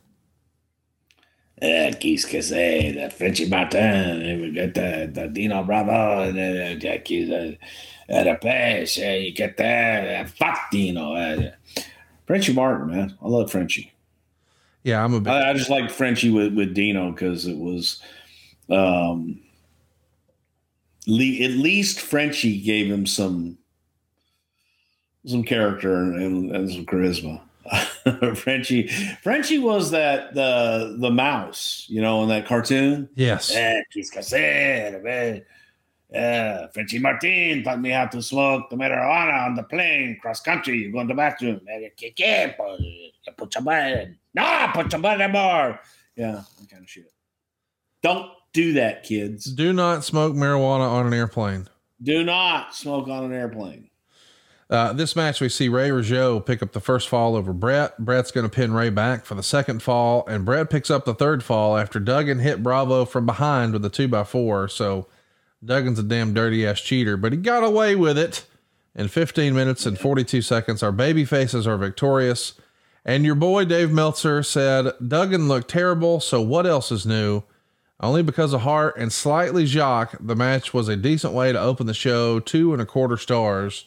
Uh, 1.61 1.93
Keith 1.99 2.25
Cassay, 2.27 2.95
the 2.95 3.11
Frenchy 3.11 3.47
Martin, 3.47 4.41
we 4.41 4.51
got 4.51 4.73
the, 4.73 5.07
the 5.13 5.27
Dino 5.27 5.61
Bravo, 5.63 6.23
and 6.23 6.35
then 6.35 6.75
uh, 6.75 6.79
Jackie's 6.79 7.29
uh, 7.29 7.51
uh, 8.11 8.23
the 8.23 8.35
Pesh, 8.41 8.97
uh, 8.97 9.17
you 9.19 9.31
get 9.31 9.57
that 9.57 10.25
uh, 10.25 10.27
fuck 10.27 10.71
Dino. 10.71 11.13
Uh, 11.13 11.51
Frenchy 12.25 12.53
Martin, 12.53 12.87
man. 12.87 13.17
I 13.21 13.27
love 13.27 13.51
Frenchy. 13.51 13.93
Yeah, 14.83 15.03
I'm 15.03 15.13
a 15.13 15.19
big 15.19 15.31
I, 15.31 15.51
I 15.51 15.53
just 15.53 15.69
like 15.69 15.91
Frenchy 15.91 16.31
with, 16.31 16.55
with 16.55 16.73
Dino 16.73 17.11
because 17.11 17.45
it 17.45 17.57
was, 17.57 18.01
um, 18.69 19.39
le- 21.05 21.43
at 21.43 21.51
least 21.51 21.99
Frenchy 21.99 22.59
gave 22.59 22.91
him 22.91 23.05
some 23.05 23.57
some 25.27 25.43
character 25.43 25.93
and, 25.93 26.55
and 26.55 26.71
some 26.71 26.85
charisma. 26.85 27.39
Frenchie, 28.35 28.87
Frenchie 29.21 29.59
was 29.59 29.91
that 29.91 30.33
the 30.33 30.97
the 30.99 31.09
mouse, 31.09 31.85
you 31.87 32.01
know, 32.01 32.23
in 32.23 32.29
that 32.29 32.45
cartoon. 32.45 33.09
yes. 33.15 33.51
Eh. 33.55 33.81
Yeah, 36.13 36.67
Frenchie 36.73 36.99
Martin 36.99 37.63
taught 37.63 37.79
me 37.79 37.91
how 37.91 38.05
to 38.07 38.21
smoke 38.21 38.69
the 38.69 38.75
marijuana 38.75 39.45
on 39.45 39.55
the 39.55 39.63
plane, 39.63 40.17
cross 40.21 40.41
country. 40.41 40.79
You 40.79 40.91
go 40.91 40.99
in 40.99 41.07
the 41.07 41.13
bathroom. 41.13 41.61
Eh, 41.69 41.87
¿qué, 41.97 42.13
qué? 42.13 42.53
Pues, 42.57 42.81
you 42.81 43.31
Put 43.37 43.55
your 43.55 43.63
button. 43.63 44.17
No, 44.33 44.69
put 44.73 44.91
your 44.91 45.01
button 45.01 45.31
more. 45.31 45.79
Yeah, 46.17 46.43
that 46.59 46.69
kind 46.69 46.83
of 46.83 46.89
shit. 46.89 47.13
Don't 48.03 48.29
do 48.51 48.73
that, 48.73 49.03
kids. 49.03 49.45
Do 49.45 49.71
not 49.71 50.03
smoke 50.03 50.35
marijuana 50.35 50.89
on 50.89 51.07
an 51.07 51.13
airplane. 51.13 51.69
Do 52.03 52.23
not 52.23 52.75
smoke 52.75 53.07
on 53.07 53.25
an 53.25 53.33
airplane. 53.33 53.90
Uh, 54.71 54.93
this 54.93 55.17
match, 55.17 55.41
we 55.41 55.49
see 55.49 55.67
Ray 55.67 55.89
Rougeau 55.89 56.43
pick 56.45 56.63
up 56.63 56.71
the 56.71 56.79
first 56.79 57.09
fall 57.09 57.35
over 57.35 57.51
Bret. 57.51 57.97
Bret's 57.99 58.31
going 58.31 58.49
to 58.49 58.55
pin 58.55 58.71
Ray 58.71 58.89
back 58.89 59.25
for 59.25 59.35
the 59.35 59.43
second 59.43 59.83
fall, 59.83 60.25
and 60.27 60.45
Bret 60.45 60.69
picks 60.69 60.89
up 60.89 61.03
the 61.03 61.13
third 61.13 61.43
fall 61.43 61.75
after 61.75 61.99
Duggan 61.99 62.39
hit 62.39 62.63
Bravo 62.63 63.03
from 63.03 63.25
behind 63.25 63.73
with 63.73 63.83
a 63.83 63.89
two 63.89 64.07
by 64.07 64.23
four. 64.23 64.69
So 64.69 65.07
Duggan's 65.63 65.99
a 65.99 66.03
damn 66.03 66.33
dirty 66.33 66.65
ass 66.65 66.79
cheater, 66.79 67.17
but 67.17 67.33
he 67.33 67.37
got 67.37 67.65
away 67.65 67.97
with 67.97 68.17
it. 68.17 68.45
In 68.95 69.09
15 69.09 69.53
minutes 69.53 69.85
and 69.85 69.99
42 69.99 70.41
seconds, 70.41 70.81
our 70.81 70.91
baby 70.93 71.25
faces 71.25 71.67
are 71.67 71.77
victorious. 71.77 72.53
And 73.03 73.25
your 73.25 73.35
boy 73.35 73.65
Dave 73.65 73.91
Meltzer 73.91 74.41
said 74.41 74.93
Duggan 75.05 75.49
looked 75.49 75.69
terrible, 75.69 76.21
so 76.21 76.41
what 76.41 76.65
else 76.65 76.93
is 76.93 77.05
new? 77.05 77.43
Only 77.99 78.23
because 78.23 78.53
of 78.53 78.61
Hart 78.61 78.95
and 78.97 79.11
slightly 79.11 79.65
Jacques, 79.65 80.15
the 80.19 80.35
match 80.35 80.73
was 80.73 80.87
a 80.87 80.95
decent 80.95 81.33
way 81.33 81.51
to 81.51 81.59
open 81.59 81.87
the 81.87 81.93
show, 81.93 82.39
two 82.39 82.71
and 82.71 82.81
a 82.81 82.85
quarter 82.85 83.17
stars. 83.17 83.85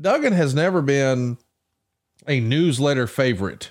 Duggan 0.00 0.32
has 0.32 0.54
never 0.54 0.80
been 0.82 1.36
a 2.26 2.40
newsletter 2.40 3.06
favorite. 3.06 3.70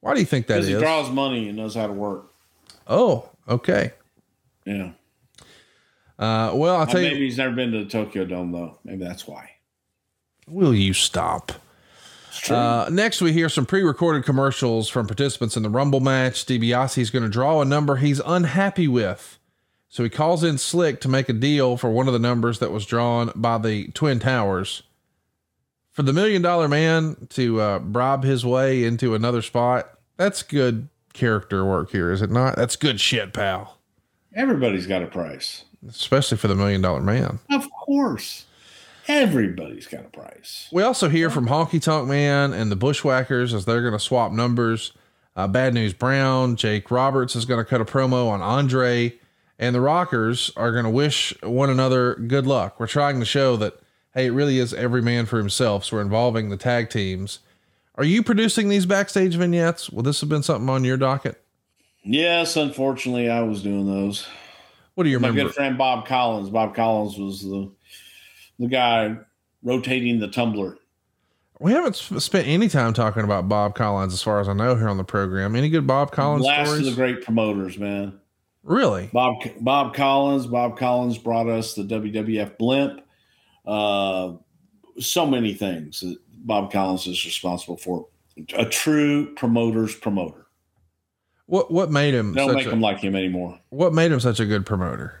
Why 0.00 0.14
do 0.14 0.20
you 0.20 0.26
think 0.26 0.46
that 0.46 0.54
Because 0.56 0.68
he 0.68 0.74
is? 0.74 0.80
draws 0.82 1.10
money 1.10 1.48
and 1.48 1.56
knows 1.56 1.74
how 1.74 1.86
to 1.86 1.92
work. 1.92 2.30
oh, 2.86 3.28
okay. 3.48 3.92
Yeah. 4.66 4.90
Uh, 6.18 6.52
well, 6.54 6.76
I'll 6.76 6.82
Uh, 6.82 6.86
tell 6.86 7.00
maybe 7.00 7.16
you, 7.16 7.24
he's 7.24 7.38
never 7.38 7.54
been 7.54 7.72
to 7.72 7.84
the 7.84 7.90
Tokyo 7.90 8.24
Dome, 8.24 8.52
though. 8.52 8.78
Maybe 8.84 9.04
that's 9.04 9.26
why. 9.26 9.50
will 10.46 10.74
you 10.74 10.92
stop? 10.92 11.52
Uh, 12.50 12.88
next, 12.92 13.22
we 13.22 13.32
hear 13.32 13.48
some 13.48 13.64
pre-recorded 13.64 14.24
commercials 14.24 14.88
from 14.90 15.06
participants 15.06 15.56
in 15.56 15.62
the 15.62 15.70
Rumble 15.70 16.00
match. 16.00 16.44
DiBiase 16.44 16.98
is 16.98 17.10
going 17.10 17.22
to 17.22 17.28
draw 17.30 17.60
a 17.62 17.64
number 17.64 17.96
he's 17.96 18.20
unhappy 18.26 18.86
with, 18.88 19.38
so 19.88 20.02
he 20.02 20.10
calls 20.10 20.44
in 20.44 20.58
Slick 20.58 21.00
to 21.00 21.08
make 21.08 21.28
a 21.28 21.32
deal 21.32 21.76
for 21.78 21.90
one 21.90 22.06
of 22.08 22.12
the 22.12 22.18
numbers 22.18 22.58
that 22.58 22.70
was 22.72 22.84
drawn 22.84 23.30
by 23.34 23.56
the 23.58 23.88
Twin 23.88 24.18
Towers. 24.18 24.82
For 25.94 26.02
the 26.02 26.12
Million 26.12 26.42
Dollar 26.42 26.66
Man 26.66 27.28
to 27.30 27.60
uh, 27.60 27.78
bribe 27.78 28.24
his 28.24 28.44
way 28.44 28.82
into 28.82 29.14
another 29.14 29.40
spot, 29.42 29.90
that's 30.16 30.42
good 30.42 30.88
character 31.12 31.64
work 31.64 31.92
here, 31.92 32.10
is 32.10 32.20
it 32.20 32.32
not? 32.32 32.56
That's 32.56 32.74
good 32.74 33.00
shit, 33.00 33.32
pal. 33.32 33.78
Everybody's 34.34 34.88
got 34.88 35.02
a 35.02 35.06
price. 35.06 35.64
Especially 35.88 36.36
for 36.36 36.48
the 36.48 36.56
Million 36.56 36.80
Dollar 36.82 37.00
Man. 37.00 37.38
Of 37.48 37.70
course. 37.70 38.46
Everybody's 39.06 39.86
got 39.86 40.00
a 40.00 40.08
price. 40.08 40.68
We 40.72 40.82
also 40.82 41.08
hear 41.08 41.30
from 41.30 41.46
Honky 41.46 41.80
Tonk 41.80 42.08
Man 42.08 42.52
and 42.52 42.72
the 42.72 42.76
Bushwhackers 42.76 43.54
as 43.54 43.64
they're 43.64 43.82
going 43.82 43.92
to 43.92 44.00
swap 44.00 44.32
numbers. 44.32 44.90
Uh, 45.36 45.46
Bad 45.46 45.74
News 45.74 45.92
Brown, 45.92 46.56
Jake 46.56 46.90
Roberts 46.90 47.36
is 47.36 47.44
going 47.44 47.64
to 47.64 47.68
cut 47.68 47.80
a 47.80 47.84
promo 47.84 48.28
on 48.28 48.42
Andre, 48.42 49.14
and 49.60 49.76
the 49.76 49.80
Rockers 49.80 50.50
are 50.56 50.72
going 50.72 50.84
to 50.84 50.90
wish 50.90 51.40
one 51.44 51.70
another 51.70 52.16
good 52.16 52.48
luck. 52.48 52.80
We're 52.80 52.88
trying 52.88 53.20
to 53.20 53.26
show 53.26 53.56
that, 53.58 53.78
hey, 54.14 54.26
it 54.26 54.30
really 54.32 54.58
is 54.58 54.72
every 54.74 55.02
man 55.02 55.26
for 55.26 55.38
himself. 55.38 55.84
So 55.84 55.96
we're 55.96 56.02
involving 56.02 56.48
the 56.50 56.56
tag 56.56 56.90
teams. 56.90 57.40
Are 57.96 58.04
you 58.04 58.22
producing 58.22 58.68
these 58.68 58.86
backstage 58.86 59.36
vignettes? 59.36 59.90
Will 59.90 60.02
this 60.02 60.20
have 60.20 60.28
been 60.28 60.42
something 60.42 60.68
on 60.68 60.84
your 60.84 60.96
docket? 60.96 61.40
Yes, 62.02 62.56
unfortunately, 62.56 63.30
I 63.30 63.42
was 63.42 63.62
doing 63.62 63.86
those. 63.86 64.26
What 64.94 65.04
do 65.04 65.10
you 65.10 65.18
My 65.20 65.28
remember? 65.28 65.48
good 65.48 65.54
friend 65.54 65.78
Bob 65.78 66.06
Collins. 66.06 66.50
Bob 66.50 66.74
Collins 66.74 67.16
was 67.18 67.42
the 67.42 67.70
the 68.58 68.68
guy 68.68 69.16
rotating 69.62 70.20
the 70.20 70.28
tumbler. 70.28 70.76
We 71.60 71.72
haven't 71.72 71.94
spent 71.94 72.46
any 72.46 72.68
time 72.68 72.92
talking 72.92 73.22
about 73.24 73.48
Bob 73.48 73.74
Collins, 73.74 74.12
as 74.12 74.22
far 74.22 74.40
as 74.40 74.48
I 74.48 74.52
know, 74.52 74.74
here 74.76 74.88
on 74.88 74.96
the 74.98 75.04
program. 75.04 75.56
Any 75.56 75.68
good 75.70 75.86
Bob 75.86 76.10
Collins 76.12 76.44
Last 76.44 76.68
stories? 76.68 76.86
of 76.86 76.94
the 76.94 77.00
great 77.00 77.24
promoters, 77.24 77.78
man. 77.78 78.20
really? 78.64 79.08
Bob 79.12 79.36
Bob 79.60 79.94
Collins. 79.94 80.46
Bob 80.46 80.76
Collins 80.76 81.16
brought 81.16 81.48
us 81.48 81.74
the 81.74 81.82
WWF 81.84 82.58
blimp. 82.58 83.00
Uh, 83.64 84.34
so 84.98 85.26
many 85.26 85.54
things 85.54 86.00
that 86.00 86.16
Bob 86.44 86.70
Collins 86.70 87.06
is 87.06 87.24
responsible 87.24 87.76
for. 87.76 88.06
A 88.56 88.64
true 88.64 89.34
promoter's 89.34 89.94
promoter. 89.94 90.46
What 91.46 91.70
What 91.70 91.90
made 91.90 92.14
him? 92.14 92.32
They 92.32 92.46
don't 92.46 92.54
make 92.54 92.66
a, 92.66 92.70
him 92.70 92.80
like 92.80 92.98
him 92.98 93.14
anymore 93.14 93.58
what 93.70 93.92
made 93.92 94.10
him 94.10 94.20
such 94.20 94.40
a 94.40 94.46
good 94.46 94.66
promoter? 94.66 95.20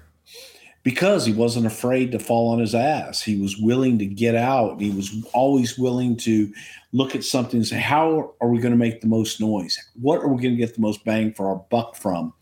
because 0.84 1.24
he 1.24 1.32
wasn't 1.32 1.64
afraid 1.66 2.12
to 2.12 2.18
fall 2.18 2.50
on 2.50 2.60
his 2.60 2.74
ass. 2.74 3.22
He 3.22 3.40
was 3.40 3.56
willing 3.56 3.98
to 3.98 4.06
get 4.06 4.34
out. 4.34 4.80
He 4.80 4.90
was 4.90 5.26
always 5.32 5.78
willing 5.78 6.16
to 6.18 6.52
look 6.92 7.14
at 7.16 7.24
something 7.24 7.58
and 7.58 7.66
say, 7.66 7.80
"How 7.80 8.34
are 8.40 8.48
we 8.48 8.60
going 8.60 8.72
to 8.72 8.78
make 8.78 9.00
the 9.00 9.08
most 9.08 9.40
noise? 9.40 9.76
What 10.00 10.20
are 10.20 10.28
we 10.28 10.42
going 10.42 10.54
to 10.54 10.60
get 10.60 10.74
the 10.74 10.82
most 10.82 11.04
bang 11.04 11.32
for 11.32 11.48
our 11.48 11.64
buck 11.70 11.96
from?" 11.96 12.34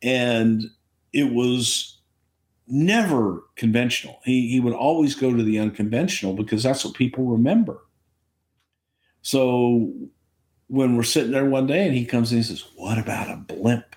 And 0.00 0.70
it 1.12 1.32
was 1.32 1.97
never 2.68 3.42
conventional. 3.56 4.20
He 4.24 4.48
he 4.48 4.60
would 4.60 4.74
always 4.74 5.14
go 5.14 5.34
to 5.34 5.42
the 5.42 5.58
unconventional 5.58 6.34
because 6.34 6.62
that's 6.62 6.84
what 6.84 6.94
people 6.94 7.24
remember. 7.24 7.80
So 9.22 9.92
when 10.68 10.96
we're 10.96 11.02
sitting 11.02 11.32
there 11.32 11.44
one 11.48 11.66
day 11.66 11.86
and 11.86 11.94
he 11.96 12.04
comes 12.04 12.30
in 12.32 12.38
and 12.38 12.46
says, 12.46 12.64
"What 12.76 12.98
about 12.98 13.30
a 13.30 13.36
blimp?" 13.36 13.96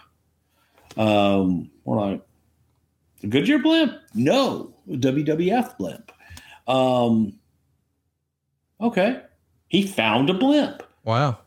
Um, 0.97 1.69
we're 1.83 1.99
like, 1.99 2.21
"The 3.21 3.27
Goodyear 3.27 3.59
blimp? 3.59 3.93
No, 4.13 4.73
WWF 4.89 5.77
blimp." 5.77 6.11
Um, 6.67 7.39
okay, 8.79 9.21
he 9.67 9.85
found 9.87 10.29
a 10.29 10.33
blimp 10.33 10.83
Wow. 11.03 11.39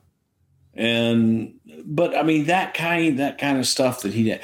and 0.75 1.55
but 1.85 2.17
I 2.17 2.23
mean 2.23 2.47
that 2.47 2.75
kind 2.75 3.19
that 3.19 3.39
kind 3.39 3.59
of 3.59 3.67
stuff 3.67 4.03
that 4.03 4.13
he 4.13 4.25
did. 4.25 4.41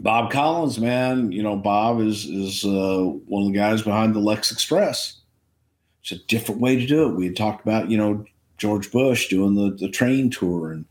Bob 0.00 0.30
Collins, 0.30 0.80
man, 0.80 1.30
you 1.30 1.42
know 1.42 1.56
Bob 1.56 2.00
is 2.00 2.24
is 2.24 2.64
uh, 2.64 3.02
one 3.26 3.42
of 3.42 3.52
the 3.52 3.58
guys 3.58 3.82
behind 3.82 4.14
the 4.14 4.20
Lex 4.20 4.50
Express. 4.50 5.18
It's 6.02 6.12
a 6.12 6.26
different 6.26 6.60
way 6.62 6.76
to 6.76 6.86
do 6.86 7.06
it. 7.06 7.16
We 7.16 7.26
had 7.26 7.36
talked 7.36 7.60
about 7.60 7.90
you 7.90 7.98
know 7.98 8.24
George 8.56 8.90
Bush 8.90 9.28
doing 9.28 9.54
the 9.54 9.76
the 9.76 9.90
train 9.90 10.30
tour, 10.30 10.72
and 10.72 10.86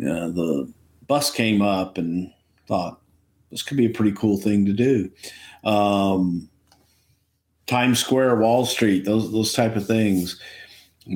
uh, 0.00 0.28
the 0.28 0.72
bus 1.06 1.30
came 1.30 1.60
up, 1.60 1.98
and 1.98 2.32
thought 2.66 2.98
this 3.50 3.62
could 3.62 3.76
be 3.76 3.86
a 3.86 3.90
pretty 3.90 4.12
cool 4.12 4.38
thing 4.38 4.64
to 4.64 4.72
do. 4.72 5.10
Um, 5.62 6.48
Times 7.66 7.98
Square, 7.98 8.36
Wall 8.36 8.64
Street, 8.64 9.04
those 9.04 9.30
those 9.30 9.52
type 9.52 9.76
of 9.76 9.86
things. 9.86 10.40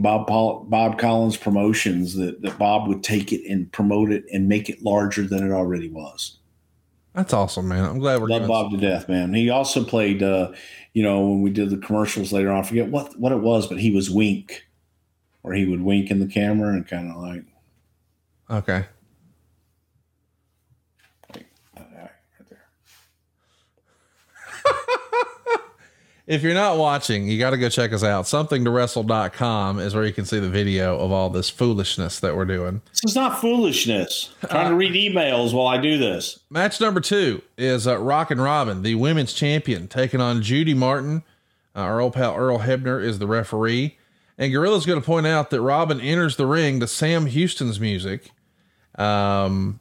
Bob 0.03 0.27
Bob 0.27 0.99
Collins 0.99 1.39
promotions 1.39 2.15
that, 2.15 2.43
that 2.43 2.59
Bob 2.59 2.89
would 2.89 3.03
take 3.03 3.33
it 3.33 3.51
and 3.51 3.73
promote 3.73 4.13
it 4.13 4.25
and 4.33 4.49
make 4.49 4.69
it 4.69 4.83
larger 4.83 5.27
than 5.27 5.47
it 5.47 5.53
already 5.53 5.89
was. 5.89 6.39
That's 7.15 7.33
awesome, 7.35 7.69
man. 7.69 7.85
I'm 7.85 7.99
glad 7.99 8.21
we're 8.23 8.29
Love 8.29 8.49
Bob 8.49 8.71
to 8.71 8.79
death, 8.79 9.09
man. 9.09 9.35
He 9.35 9.51
also 9.51 9.85
played, 9.85 10.23
uh, 10.23 10.53
you 10.95 11.03
know, 11.03 11.21
when 11.21 11.43
we 11.43 11.51
did 11.51 11.69
the 11.71 11.77
commercials 11.77 12.33
later 12.33 12.51
on, 12.51 12.65
I 12.65 12.67
forget 12.67 12.89
what 12.89 13.19
what 13.19 13.33
it 13.33 13.41
was, 13.41 13.67
but 13.67 13.79
he 13.79 13.91
was 13.95 14.11
Wink, 14.11 14.67
where 15.43 15.55
he 15.55 15.67
would 15.67 15.83
wink 15.83 16.11
in 16.11 16.21
the 16.21 16.27
camera 16.27 16.73
and 16.73 16.87
kind 16.87 17.11
of 17.11 17.17
like, 17.19 17.45
Okay. 18.51 18.87
all 21.35 21.85
right, 21.95 22.11
right 22.39 22.49
there. 22.49 22.65
If 26.27 26.43
you're 26.43 26.55
not 26.55 26.79
watching, 26.79 27.27
you 27.27 27.39
got 27.39 27.51
to 27.51 27.59
go 27.59 27.69
check 27.69 27.93
us 27.93 28.05
out. 28.05 28.27
Somethingtowrestle.com 28.27 29.81
is 29.81 29.95
where 29.95 30.05
you 30.05 30.13
can 30.13 30.25
see 30.25 30.39
the 30.39 30.49
video 30.49 30.97
of 30.99 31.11
all 31.11 31.31
this 31.31 31.51
foolishness 31.51 32.21
that 32.21 32.37
we're 32.37 32.45
doing. 32.45 32.81
This 32.91 33.11
is 33.11 33.17
not 33.17 33.41
foolishness. 33.41 34.33
I'm 34.43 34.49
trying 34.49 34.71
to 34.71 34.77
read 34.77 34.93
emails 34.93 35.53
while 35.53 35.67
I 35.67 35.79
do 35.79 35.99
this. 35.99 36.39
Match 36.49 36.81
number 36.81 37.01
two 37.01 37.43
is 37.59 37.89
uh, 37.89 37.99
Rockin' 37.99 38.41
Robin, 38.41 38.83
the 38.83 38.95
women's 38.95 39.33
champion, 39.33 39.89
taking 39.89 40.21
on 40.21 40.43
Judy 40.43 40.75
Martin. 40.75 41.25
Uh, 41.75 41.81
our 41.81 42.01
old 42.01 42.13
pal 42.13 42.37
Earl 42.37 42.61
Hebner 42.61 43.03
is 43.03 43.19
the 43.19 43.27
referee. 43.27 43.99
And 44.39 44.53
Gorilla's 44.53 44.87
going 44.87 45.01
to 45.01 45.05
point 45.05 45.27
out 45.27 45.51
that 45.51 45.61
Robin 45.61 46.01
enters 46.01 46.37
the 46.37 46.47
ring 46.47 46.79
to 46.81 46.87
Sam 46.87 47.27
Houston's 47.27 47.81
music. 47.81 48.31
Um, 48.95 49.81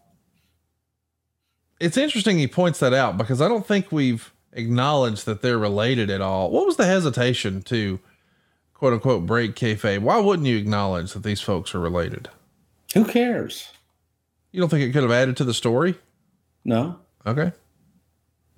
it's 1.79 1.97
interesting 1.97 2.39
he 2.39 2.47
points 2.47 2.79
that 2.79 2.93
out 2.93 3.17
because 3.17 3.41
I 3.41 3.47
don't 3.47 3.65
think 3.65 3.91
we've 3.91 4.31
acknowledged 4.53 5.25
that 5.25 5.41
they're 5.41 5.57
related 5.57 6.09
at 6.09 6.21
all. 6.21 6.51
What 6.51 6.65
was 6.65 6.77
the 6.77 6.85
hesitation 6.85 7.61
to 7.63 7.99
quote 8.73 8.93
unquote 8.93 9.25
break 9.25 9.55
kayfabe? 9.55 9.99
Why 9.99 10.19
wouldn't 10.19 10.47
you 10.47 10.57
acknowledge 10.57 11.13
that 11.13 11.23
these 11.23 11.41
folks 11.41 11.73
are 11.75 11.79
related? 11.79 12.29
Who 12.93 13.05
cares? 13.05 13.71
You 14.51 14.59
don't 14.59 14.69
think 14.69 14.83
it 14.83 14.91
could 14.91 15.03
have 15.03 15.11
added 15.11 15.37
to 15.37 15.43
the 15.43 15.53
story? 15.53 15.95
No. 16.65 16.99
Okay. 17.25 17.53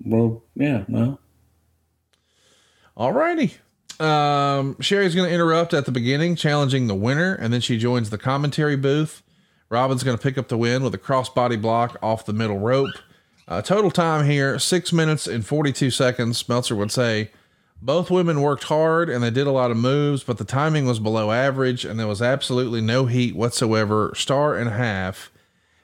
Well, 0.04 0.42
yeah, 0.54 0.84
no. 0.88 1.18
Alrighty. 2.96 3.54
Um, 4.00 4.76
Sherri's 4.80 5.14
going 5.14 5.28
to 5.28 5.34
interrupt 5.34 5.72
at 5.72 5.84
the 5.84 5.92
beginning, 5.92 6.34
challenging 6.36 6.88
the 6.88 6.94
winner, 6.94 7.34
and 7.34 7.52
then 7.52 7.60
she 7.60 7.78
joins 7.78 8.10
the 8.10 8.18
commentary 8.18 8.76
booth. 8.76 9.22
Robin's 9.68 10.02
going 10.02 10.16
to 10.16 10.22
pick 10.22 10.36
up 10.36 10.48
the 10.48 10.58
win 10.58 10.82
with 10.82 10.94
a 10.94 10.98
crossbody 10.98 11.60
block 11.60 11.96
off 12.02 12.26
the 12.26 12.32
middle 12.32 12.58
rope. 12.58 12.90
Uh, 13.46 13.60
total 13.60 13.90
time 13.90 14.24
here 14.26 14.58
six 14.58 14.92
minutes 14.92 15.26
and 15.26 15.44
42 15.44 15.90
seconds. 15.90 16.48
Meltzer 16.48 16.74
would 16.74 16.90
say 16.90 17.30
both 17.82 18.10
women 18.10 18.40
worked 18.40 18.64
hard 18.64 19.10
and 19.10 19.22
they 19.22 19.30
did 19.30 19.46
a 19.46 19.52
lot 19.52 19.70
of 19.70 19.76
moves, 19.76 20.24
but 20.24 20.38
the 20.38 20.44
timing 20.44 20.86
was 20.86 20.98
below 20.98 21.30
average 21.30 21.84
and 21.84 22.00
there 22.00 22.06
was 22.06 22.22
absolutely 22.22 22.80
no 22.80 23.06
heat 23.06 23.36
whatsoever. 23.36 24.12
Star 24.16 24.56
and 24.56 24.68
a 24.68 24.72
half. 24.72 25.30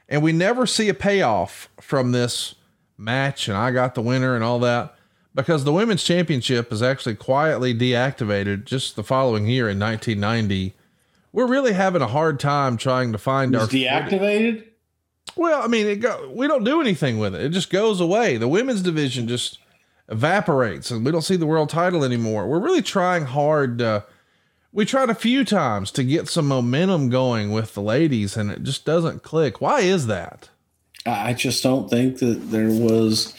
And 0.09 0.23
we 0.23 0.33
never 0.33 0.67
see 0.67 0.89
a 0.89 0.95
payoff 0.95 1.69
from 1.81 2.13
this 2.13 2.55
match, 2.99 3.49
and 3.49 3.57
I 3.57 3.71
got 3.71 3.95
the 3.95 4.03
winner 4.03 4.35
and 4.35 4.43
all 4.43 4.59
that 4.61 4.95
because 5.35 5.65
the 5.65 5.73
women's 5.73 6.03
championship 6.03 6.73
is 6.73 6.83
actually 6.83 7.15
quietly 7.15 7.75
deactivated 7.75 8.65
just 8.65 8.97
the 8.97 9.05
following 9.05 9.47
year 9.47 9.69
in 9.69 9.79
1990. 9.79 10.75
We're 11.33 11.47
really 11.47 11.75
having 11.75 12.03
a 12.03 12.09
hard 12.09 12.41
time 12.41 12.77
trying 12.77 13.13
to 13.13 13.19
find 13.19 13.55
our 13.55 13.67
deactivated? 13.67 14.67
Well, 15.37 15.63
I 15.63 15.67
mean, 15.67 15.87
it 15.87 15.97
go, 15.97 16.31
we 16.35 16.47
don't 16.47 16.65
do 16.65 16.81
anything 16.81 17.19
with 17.19 17.35
it. 17.35 17.43
It 17.43 17.51
just 17.51 17.71
goes 17.71 18.01
away. 18.01 18.37
The 18.37 18.49
women's 18.49 18.83
division 18.83 19.29
just 19.29 19.59
evaporates 20.09 20.91
and 20.91 21.05
we 21.05 21.13
don't 21.13 21.23
see 21.23 21.37
the 21.37 21.47
world 21.47 21.69
title 21.69 22.05
anymore. 22.05 22.47
We're 22.47 22.61
really 22.61 22.83
trying 22.83 23.25
hard. 23.25 23.79
To, 23.79 24.05
we 24.73 24.85
tried 24.85 25.11
a 25.11 25.15
few 25.15 25.45
times 25.45 25.91
to 25.93 26.05
get 26.05 26.29
some 26.29 26.49
momentum 26.49 27.11
going 27.11 27.53
with 27.53 27.75
the 27.75 27.83
ladies 27.83 28.37
and 28.37 28.51
it 28.51 28.63
just 28.63 28.85
doesn't 28.85 29.23
click. 29.23 29.61
Why 29.61 29.81
is 29.81 30.07
that? 30.09 30.49
I 31.07 31.33
just 31.33 31.63
don't 31.63 31.89
think 31.89 32.19
that 32.19 32.51
there 32.51 32.69
was, 32.69 33.35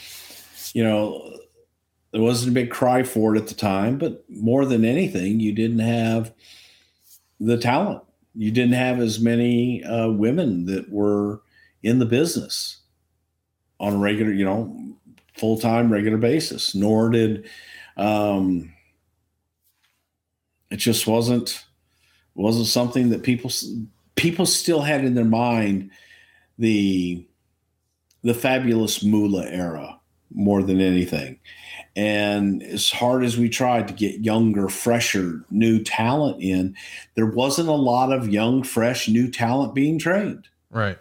you 0.73 0.83
know, 0.83 1.37
there 2.11 2.21
wasn't 2.21 2.51
a 2.51 2.53
big 2.53 2.71
cry 2.71 3.03
for 3.03 3.35
it 3.35 3.39
at 3.39 3.47
the 3.47 3.53
time, 3.53 3.97
but 3.97 4.23
more 4.29 4.65
than 4.65 4.83
anything, 4.83 5.39
you 5.39 5.53
didn't 5.53 5.79
have 5.79 6.33
the 7.39 7.57
talent. 7.57 8.03
You 8.33 8.51
didn't 8.51 8.73
have 8.73 8.99
as 8.99 9.19
many 9.19 9.83
uh, 9.83 10.09
women 10.09 10.65
that 10.65 10.89
were 10.89 11.41
in 11.83 11.99
the 11.99 12.05
business 12.05 12.77
on 13.79 13.93
a 13.93 13.97
regular, 13.97 14.31
you 14.31 14.45
know, 14.45 14.95
full 15.35 15.57
time, 15.57 15.91
regular 15.91 16.17
basis. 16.17 16.75
Nor 16.75 17.09
did 17.09 17.49
um, 17.97 18.73
it 20.69 20.77
just 20.77 21.07
wasn't 21.07 21.65
wasn't 22.35 22.67
something 22.67 23.09
that 23.09 23.23
people 23.23 23.51
people 24.15 24.45
still 24.45 24.81
had 24.81 25.03
in 25.03 25.15
their 25.15 25.25
mind 25.25 25.91
the 26.57 27.25
the 28.23 28.33
fabulous 28.33 29.03
Moolah 29.03 29.47
era 29.47 29.99
more 30.33 30.63
than 30.63 30.79
anything. 30.79 31.39
And 31.95 32.63
as 32.63 32.89
hard 32.89 33.25
as 33.25 33.37
we 33.37 33.49
tried 33.49 33.87
to 33.89 33.93
get 33.93 34.21
younger, 34.21 34.69
fresher, 34.69 35.43
new 35.49 35.83
talent 35.83 36.41
in, 36.41 36.75
there 37.15 37.25
wasn't 37.25 37.67
a 37.67 37.73
lot 37.73 38.13
of 38.13 38.29
young, 38.29 38.63
fresh, 38.63 39.09
new 39.09 39.29
talent 39.29 39.73
being 39.73 39.99
trained. 39.99 40.47
Right. 40.69 40.97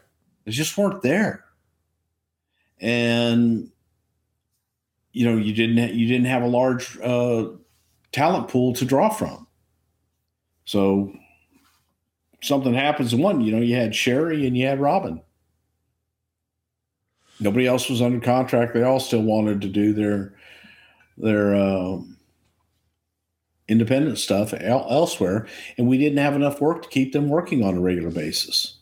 They 0.51 0.57
just 0.57 0.77
weren't 0.77 1.03
there. 1.03 1.45
And 2.81 3.71
you 5.13 5.25
know, 5.25 5.37
you 5.37 5.55
didn't 5.55 5.95
you 5.95 6.09
didn't 6.09 6.27
have 6.27 6.43
a 6.43 6.49
large 6.49 6.99
uh, 6.99 7.51
talent 8.11 8.49
pool 8.49 8.73
to 8.73 8.85
draw 8.85 9.11
from. 9.11 9.47
So 10.65 11.13
something 12.43 12.75
happens 12.75 13.15
one, 13.15 13.43
you 13.43 13.53
know, 13.53 13.63
you 13.63 13.77
had 13.77 13.95
Sherri 13.95 14.45
and 14.45 14.57
you 14.57 14.67
had 14.67 14.81
Robin. 14.81 15.23
Nobody 17.39 17.69
else 17.69 17.89
was 17.89 18.03
under 18.03 18.19
contract. 18.19 18.75
They 18.75 18.83
all 18.83 18.99
still 18.99 19.23
wanted 19.23 19.61
to 19.61 19.69
do 19.69 19.93
their 19.93 20.35
their 21.17 21.55
um, 21.55 22.17
independent 23.69 24.19
stuff 24.19 24.53
el- 24.53 24.89
elsewhere, 24.91 25.47
and 25.79 25.87
we 25.87 25.97
didn't 25.97 26.19
have 26.19 26.35
enough 26.35 26.61
work 26.61 26.83
to 26.83 26.89
keep 26.89 27.13
them 27.13 27.29
working 27.29 27.63
on 27.63 27.77
a 27.77 27.81
regular 27.81 28.11
basis. 28.11 28.80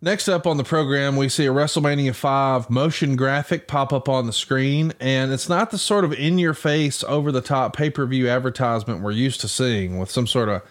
Next 0.00 0.28
up 0.28 0.46
on 0.46 0.58
the 0.58 0.64
program, 0.64 1.16
we 1.16 1.28
see 1.28 1.46
a 1.46 1.52
WrestleMania 1.52 2.14
5 2.14 2.70
motion 2.70 3.16
graphic 3.16 3.66
pop 3.66 3.92
up 3.92 4.08
on 4.08 4.26
the 4.26 4.32
screen, 4.32 4.92
and 5.00 5.32
it's 5.32 5.48
not 5.48 5.72
the 5.72 5.78
sort 5.78 6.04
of 6.04 6.12
in 6.12 6.38
your 6.38 6.54
face, 6.54 7.02
over 7.02 7.32
the 7.32 7.40
top 7.40 7.74
pay 7.74 7.90
per 7.90 8.06
view 8.06 8.28
advertisement 8.28 9.02
we're 9.02 9.10
used 9.10 9.40
to 9.40 9.48
seeing 9.48 9.98
with 9.98 10.08
some 10.08 10.28
sort 10.28 10.48
of 10.48 10.62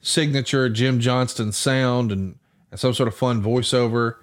signature 0.00 0.68
Jim 0.68 1.00
Johnston 1.00 1.50
sound 1.50 2.12
and, 2.12 2.38
and 2.70 2.78
some 2.78 2.94
sort 2.94 3.08
of 3.08 3.16
fun 3.16 3.42
voiceover. 3.42 4.18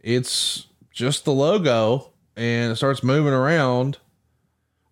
It's 0.00 0.68
just 0.90 1.26
the 1.26 1.32
logo 1.32 2.12
and 2.34 2.72
it 2.72 2.76
starts 2.76 3.02
moving 3.02 3.34
around. 3.34 3.98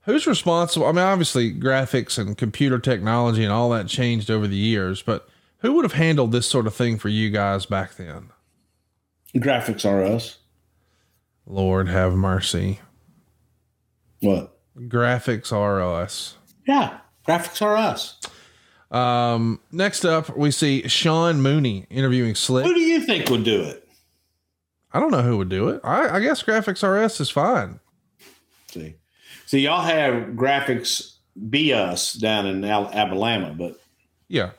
Who's 0.02 0.26
responsible? 0.26 0.86
I 0.86 0.92
mean, 0.92 0.98
obviously, 0.98 1.54
graphics 1.54 2.18
and 2.18 2.36
computer 2.36 2.78
technology 2.78 3.44
and 3.44 3.52
all 3.52 3.70
that 3.70 3.86
changed 3.86 4.30
over 4.30 4.46
the 4.46 4.56
years, 4.56 5.00
but 5.00 5.26
who 5.58 5.72
would 5.72 5.86
have 5.86 5.94
handled 5.94 6.32
this 6.32 6.46
sort 6.46 6.66
of 6.66 6.74
thing 6.74 6.98
for 6.98 7.08
you 7.08 7.30
guys 7.30 7.64
back 7.64 7.94
then? 7.96 8.28
Graphics 9.36 9.84
are 9.84 10.02
us. 10.04 10.38
Lord 11.46 11.88
have 11.88 12.14
mercy. 12.14 12.80
What? 14.20 14.56
Graphics 14.76 15.52
are 15.52 15.80
us. 15.82 16.36
Yeah, 16.66 16.98
graphics 17.26 17.62
are 17.62 17.76
us. 17.76 18.18
Um, 18.90 19.60
next 19.70 20.04
up, 20.04 20.36
we 20.36 20.50
see 20.50 20.86
Sean 20.88 21.40
Mooney 21.40 21.86
interviewing 21.90 22.34
Slick. 22.34 22.66
Who 22.66 22.74
do 22.74 22.80
you 22.80 23.00
think 23.00 23.28
would 23.30 23.44
do 23.44 23.62
it? 23.62 23.88
I 24.92 24.98
don't 24.98 25.12
know 25.12 25.22
who 25.22 25.36
would 25.38 25.48
do 25.48 25.68
it. 25.68 25.80
I, 25.84 26.16
I 26.16 26.20
guess 26.20 26.42
Graphics 26.42 26.82
RS 26.82 27.20
is 27.20 27.30
fine. 27.30 27.78
See, 28.72 28.96
see, 29.46 29.60
y'all 29.60 29.82
have 29.82 30.30
graphics 30.30 31.16
be 31.48 31.72
us 31.72 32.12
down 32.14 32.46
in 32.46 32.64
Al- 32.64 32.90
Alabama, 32.92 33.54
but 33.56 33.80
Yeah. 34.28 34.50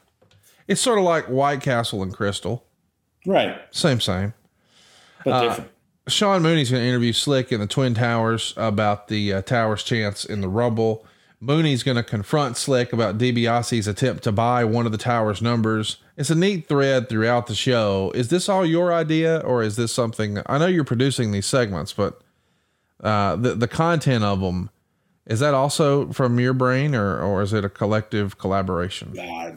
It's 0.67 0.79
sort 0.79 0.97
of 0.99 1.03
like 1.03 1.25
White 1.25 1.61
Castle 1.61 2.01
and 2.01 2.15
Krystal. 2.15 2.61
right, 3.25 3.57
Same, 3.71 3.99
same. 3.99 4.33
But 5.23 5.41
different. 5.41 5.71
Sean 6.07 6.41
Mooney's 6.41 6.71
going 6.71 6.83
to 6.83 6.87
interview 6.87 7.13
Slick 7.13 7.51
in 7.51 7.59
the 7.59 7.67
Twin 7.67 7.93
Towers 7.93 8.53
about 8.57 9.07
the 9.07 9.33
uh, 9.33 9.41
Towers' 9.41 9.83
chance 9.83 10.25
in 10.25 10.41
the 10.41 10.49
Rumble. 10.49 11.05
Mooney's 11.39 11.83
going 11.83 11.97
to 11.97 12.03
confront 12.03 12.57
Slick 12.57 12.93
about 12.93 13.17
DiBiase's 13.17 13.87
attempt 13.87 14.23
to 14.23 14.31
buy 14.31 14.63
one 14.63 14.85
of 14.85 14.91
the 14.91 14.97
Towers' 14.97 15.41
numbers. 15.41 15.97
It's 16.17 16.29
a 16.29 16.35
neat 16.35 16.67
thread 16.67 17.09
throughout 17.09 17.47
the 17.47 17.55
show. 17.55 18.11
Is 18.13 18.29
this 18.29 18.49
all 18.49 18.65
your 18.65 18.93
idea, 18.93 19.39
or 19.39 19.63
is 19.63 19.75
this 19.75 19.91
something? 19.91 20.39
I 20.45 20.57
know 20.57 20.67
you're 20.67 20.83
producing 20.83 21.31
these 21.31 21.45
segments, 21.47 21.93
but 21.93 22.21
uh, 22.99 23.35
the 23.35 23.55
the 23.55 23.67
content 23.67 24.23
of 24.23 24.41
them 24.41 24.69
is 25.25 25.39
that 25.39 25.53
also 25.53 26.11
from 26.11 26.39
your 26.39 26.53
brain, 26.53 26.93
or 26.93 27.19
or 27.21 27.41
is 27.41 27.53
it 27.53 27.65
a 27.65 27.69
collective 27.69 28.37
collaboration? 28.37 29.17
Uh, 29.17 29.55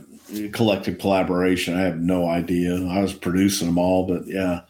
collective 0.52 0.98
collaboration. 0.98 1.76
I 1.76 1.82
have 1.82 1.98
no 1.98 2.28
idea. 2.28 2.76
I 2.86 3.00
was 3.00 3.12
producing 3.12 3.68
them 3.68 3.78
all, 3.78 4.06
but 4.06 4.26
yeah, 4.26 4.60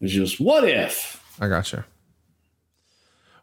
it's 0.00 0.12
just 0.12 0.40
what 0.40 0.64
if? 0.68 1.22
I 1.40 1.48
got 1.48 1.72
you. 1.72 1.84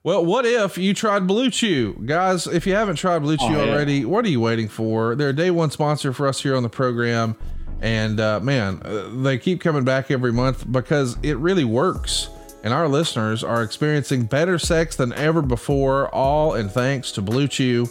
Well, 0.04 0.24
what 0.26 0.46
if 0.46 0.78
you 0.78 0.94
tried 0.94 1.28
Blue 1.28 1.50
Chew? 1.50 2.02
Guys, 2.06 2.48
if 2.48 2.66
you 2.66 2.74
haven't 2.74 2.96
tried 2.96 3.20
Blue 3.20 3.36
Chew 3.36 3.46
Oh, 3.46 3.66
yeah. 3.66 3.72
already, 3.74 4.06
what 4.06 4.24
are 4.24 4.30
you 4.30 4.40
waiting 4.40 4.70
for? 4.70 5.16
They're 5.16 5.30
a 5.30 5.34
day 5.36 5.52
one 5.52 5.70
sponsor 5.72 6.14
for 6.14 6.28
us 6.28 6.42
here 6.42 6.56
on 6.56 6.64
the 6.64 6.70
program. 6.70 7.36
And 7.82 8.20
uh, 8.20 8.40
man, 8.40 8.82
uh, 8.86 9.10
they 9.22 9.38
keep 9.38 9.60
coming 9.60 9.84
back 9.84 10.10
every 10.10 10.32
month 10.32 10.72
because 10.72 11.18
it 11.24 11.38
really 11.38 11.66
works. 11.66 12.30
And 12.64 12.74
our 12.74 12.88
listeners 12.88 13.44
are 13.44 13.62
experiencing 13.64 14.26
better 14.26 14.58
sex 14.58 14.96
than 14.96 15.14
ever 15.14 15.42
before, 15.42 16.14
all 16.14 16.56
in 16.56 16.70
thanks 16.70 17.12
to 17.14 17.22
Blue 17.22 17.48
Chew. 17.48 17.88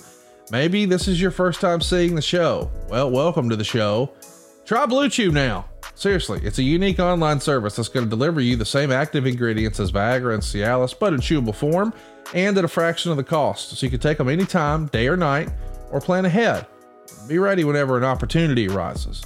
Maybe 0.50 0.86
this 0.86 1.08
is 1.08 1.20
your 1.20 1.30
first 1.30 1.60
time 1.60 1.80
seeing 1.80 2.14
the 2.14 2.22
show. 2.22 2.70
Well, 2.88 3.10
welcome 3.10 3.48
to 3.50 3.56
the 3.56 3.64
show. 3.64 4.10
Try 4.64 4.86
Blue 4.86 5.08
Chew 5.10 5.32
now. 5.32 5.66
Seriously, 5.96 6.42
it's 6.44 6.58
a 6.58 6.62
unique 6.62 7.00
online 7.00 7.40
service 7.40 7.76
that's 7.76 7.88
going 7.88 8.04
to 8.04 8.10
deliver 8.10 8.38
you 8.38 8.54
the 8.54 8.66
same 8.66 8.92
active 8.92 9.26
ingredients 9.26 9.80
as 9.80 9.90
Viagra 9.90 10.34
and 10.34 10.42
Cialis, 10.42 10.94
but 10.96 11.14
in 11.14 11.20
chewable 11.20 11.54
form 11.54 11.94
and 12.34 12.58
at 12.58 12.66
a 12.66 12.68
fraction 12.68 13.10
of 13.10 13.16
the 13.16 13.24
cost. 13.24 13.70
So 13.70 13.86
you 13.86 13.90
can 13.90 13.98
take 13.98 14.18
them 14.18 14.28
anytime, 14.28 14.86
day 14.88 15.08
or 15.08 15.16
night, 15.16 15.48
or 15.90 16.02
plan 16.02 16.26
ahead. 16.26 16.66
Be 17.26 17.38
ready 17.38 17.64
whenever 17.64 17.96
an 17.96 18.04
opportunity 18.04 18.68
arises. 18.68 19.24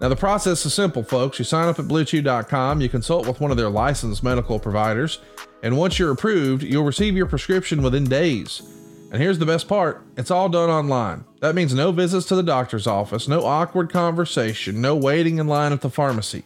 Now, 0.00 0.10
the 0.10 0.16
process 0.16 0.64
is 0.64 0.72
simple, 0.72 1.02
folks. 1.02 1.40
You 1.40 1.44
sign 1.44 1.66
up 1.66 1.80
at 1.80 1.86
bluechew.com, 1.86 2.80
you 2.80 2.88
consult 2.88 3.26
with 3.26 3.40
one 3.40 3.50
of 3.50 3.56
their 3.56 3.68
licensed 3.68 4.22
medical 4.22 4.60
providers, 4.60 5.18
and 5.64 5.76
once 5.76 5.98
you're 5.98 6.12
approved, 6.12 6.62
you'll 6.62 6.84
receive 6.84 7.16
your 7.16 7.26
prescription 7.26 7.82
within 7.82 8.04
days. 8.04 8.62
And 9.12 9.20
here's 9.20 9.38
the 9.38 9.46
best 9.46 9.68
part 9.68 10.02
it's 10.16 10.30
all 10.30 10.48
done 10.48 10.70
online. 10.70 11.24
That 11.40 11.54
means 11.54 11.74
no 11.74 11.92
visits 11.92 12.26
to 12.26 12.34
the 12.34 12.42
doctor's 12.42 12.86
office, 12.86 13.28
no 13.28 13.44
awkward 13.44 13.90
conversation, 13.90 14.80
no 14.80 14.96
waiting 14.96 15.38
in 15.38 15.46
line 15.46 15.72
at 15.72 15.82
the 15.82 15.90
pharmacy. 15.90 16.44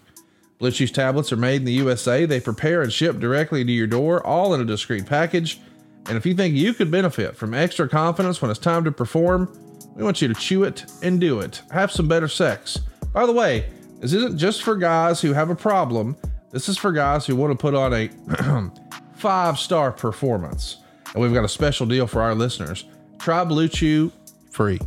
Blue 0.59 0.73
Chew's 0.73 0.91
tablets 0.91 1.33
are 1.33 1.37
made 1.37 1.57
in 1.57 1.65
the 1.65 1.73
USA. 1.75 2.27
They 2.27 2.41
prepare 2.41 2.83
and 2.83 2.93
ship 2.93 3.21
directly 3.21 3.65
to 3.65 3.71
your 3.71 3.87
door, 3.87 4.27
all 4.27 4.53
in 4.53 4.61
a 4.61 4.65
discreet 4.65 5.07
package. 5.07 5.61
And 6.09 6.17
if 6.17 6.27
you 6.27 6.35
think 6.35 6.55
you 6.55 6.75
could 6.75 6.91
benefit 6.91 7.37
from 7.37 7.55
extra 7.55 7.89
confidence 7.89 8.43
when 8.43 8.51
it's 8.51 8.59
time 8.59 8.83
to 8.85 8.91
perform, 8.91 9.49
we 9.95 10.03
want 10.03 10.21
you 10.21 10.29
to 10.29 10.35
chew 10.35 10.65
it 10.65 10.87
and 11.03 11.21
do 11.21 11.41
it. 11.41 11.63
Have 11.71 11.93
some 11.93 12.09
better 12.09 12.29
sex. 12.29 12.79
By 13.13 13.27
the 13.27 13.33
way, 13.33 13.67
this 14.01 14.13
isn't 14.13 14.39
just 14.39 14.63
for 14.63 14.77
guys 14.77 15.21
who 15.21 15.35
have 15.35 15.51
a 15.51 15.57
problem. 15.57 16.17
This 16.51 16.69
is 16.69 16.79
for 16.79 16.91
guys 16.91 17.27
who 17.27 17.37
want 17.37 17.53
to 17.53 17.57
put 17.57 17.75
on 17.75 17.93
a 17.93 18.71
five 19.15 19.59
star 19.59 19.93
performance. 19.93 20.79
And 21.17 21.23
we've 21.23 21.33
got 21.33 21.47
a 21.47 21.49
special 21.49 21.87
deal 21.87 22.07
for 22.07 22.21
our 22.21 22.35
listeners. 22.35 22.85
Try 23.19 23.43
Blue 23.43 23.69
Chew 23.69 24.13
free 24.51 24.79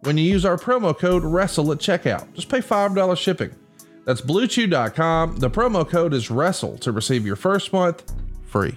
when 0.00 0.18
you 0.18 0.24
use 0.24 0.44
our 0.44 0.56
promo 0.56 0.98
code 0.98 1.22
WRESTLE 1.22 1.70
at 1.70 1.78
checkout. 1.78 2.32
Just 2.32 2.48
pay 2.48 2.58
$5 2.58 3.16
shipping. 3.16 3.54
That's 4.04 4.20
bluechew.com. 4.20 5.36
The 5.36 5.48
promo 5.48 5.88
code 5.88 6.12
is 6.12 6.28
WRESTLE 6.28 6.78
to 6.78 6.90
receive 6.90 7.24
your 7.24 7.36
first 7.36 7.72
month 7.72 8.12
free. 8.48 8.76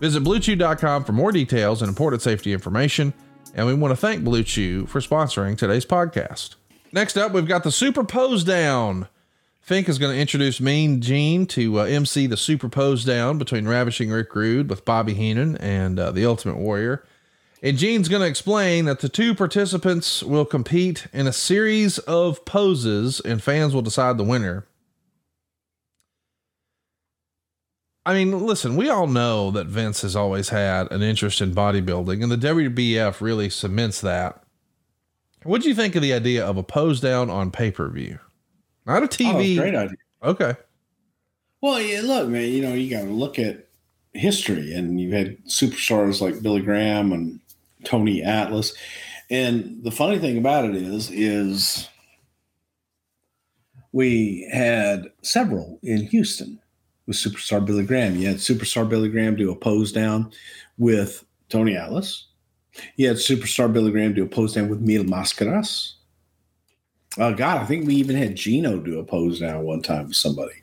Visit 0.00 0.24
bluechew.com 0.24 1.04
for 1.04 1.12
more 1.12 1.30
details 1.30 1.80
and 1.80 1.88
important 1.88 2.22
safety 2.22 2.52
information. 2.52 3.14
And 3.54 3.64
we 3.68 3.74
want 3.74 3.92
to 3.92 3.96
thank 3.96 4.24
Blue 4.24 4.42
Chew 4.42 4.86
for 4.86 4.98
sponsoring 4.98 5.56
today's 5.56 5.86
podcast. 5.86 6.56
Next 6.90 7.16
up, 7.16 7.30
we've 7.30 7.46
got 7.46 7.62
the 7.62 7.70
Super 7.70 8.02
Pose 8.02 8.42
Down. 8.42 9.06
Fink 9.62 9.88
is 9.88 10.00
going 10.00 10.12
to 10.12 10.20
introduce 10.20 10.60
Mean 10.60 11.00
Gene 11.00 11.46
to 11.46 11.78
uh, 11.78 11.84
MC 11.84 12.26
the 12.26 12.36
Super 12.36 12.68
Pose 12.68 13.04
Down 13.04 13.38
between 13.38 13.68
Ravishing 13.68 14.10
Rick 14.10 14.34
Rude 14.34 14.68
with 14.68 14.84
Bobby 14.84 15.14
Heenan 15.14 15.56
and 15.58 16.00
uh, 16.00 16.10
the 16.10 16.26
Ultimate 16.26 16.56
Warrior. 16.56 17.06
And 17.62 17.78
Gene's 17.78 18.08
going 18.08 18.22
to 18.22 18.28
explain 18.28 18.86
that 18.86 18.98
the 18.98 19.08
two 19.08 19.36
participants 19.36 20.20
will 20.20 20.44
compete 20.44 21.06
in 21.12 21.28
a 21.28 21.32
series 21.32 21.98
of 22.00 22.44
poses 22.44 23.20
and 23.20 23.40
fans 23.40 23.72
will 23.72 23.82
decide 23.82 24.18
the 24.18 24.24
winner. 24.24 24.66
I 28.04 28.14
mean, 28.14 28.44
listen, 28.44 28.74
we 28.74 28.88
all 28.88 29.06
know 29.06 29.52
that 29.52 29.68
Vince 29.68 30.02
has 30.02 30.16
always 30.16 30.48
had 30.48 30.90
an 30.90 31.02
interest 31.02 31.40
in 31.40 31.54
bodybuilding, 31.54 32.20
and 32.20 32.32
the 32.32 32.48
WBF 32.48 33.20
really 33.20 33.48
cements 33.48 34.00
that. 34.00 34.42
What 35.44 35.62
do 35.62 35.68
you 35.68 35.74
think 35.76 35.94
of 35.94 36.02
the 36.02 36.12
idea 36.12 36.44
of 36.44 36.56
a 36.56 36.64
pose 36.64 37.00
down 37.00 37.30
on 37.30 37.52
pay 37.52 37.70
per 37.70 37.88
view? 37.88 38.18
Not 38.86 39.02
a 39.02 39.06
Oh, 39.06 39.08
TV. 39.08 39.56
great 39.56 39.74
idea. 39.74 39.96
okay. 40.22 40.54
Well, 41.60 41.80
yeah, 41.80 42.00
look, 42.02 42.28
man, 42.28 42.50
you 42.50 42.60
know, 42.62 42.74
you 42.74 42.90
got 42.90 43.02
to 43.02 43.10
look 43.10 43.38
at 43.38 43.68
history, 44.14 44.72
and 44.74 45.00
you've 45.00 45.12
had 45.12 45.42
superstars 45.46 46.20
like 46.20 46.42
Billy 46.42 46.60
Graham 46.60 47.12
and 47.12 47.38
Tony 47.84 48.22
Atlas. 48.22 48.74
And 49.30 49.82
the 49.84 49.92
funny 49.92 50.18
thing 50.18 50.36
about 50.38 50.64
it 50.64 50.74
is, 50.74 51.10
is 51.12 51.88
we 53.92 54.48
had 54.52 55.06
several 55.22 55.78
in 55.82 56.06
Houston 56.08 56.58
with 57.06 57.16
superstar 57.16 57.64
Billy 57.64 57.84
Graham. 57.84 58.16
You 58.16 58.28
had 58.28 58.36
superstar 58.38 58.88
Billy 58.88 59.08
Graham 59.08 59.36
do 59.36 59.50
a 59.50 59.56
pose 59.56 59.92
down 59.92 60.32
with 60.78 61.24
Tony 61.48 61.76
Atlas. 61.76 62.26
You 62.96 63.08
had 63.08 63.18
superstar 63.18 63.72
Billy 63.72 63.90
Graham 63.90 64.14
do 64.14 64.24
a 64.24 64.28
pose 64.28 64.54
down 64.54 64.68
with 64.68 64.80
Mil 64.80 65.04
Mascaras. 65.04 65.94
Oh 67.18 67.34
God, 67.34 67.58
I 67.58 67.66
think 67.66 67.86
we 67.86 67.94
even 67.96 68.16
had 68.16 68.36
Gino 68.36 68.78
do 68.78 68.98
a 68.98 69.04
pose 69.04 69.40
down 69.40 69.64
one 69.64 69.82
time 69.82 70.08
with 70.08 70.16
somebody. 70.16 70.54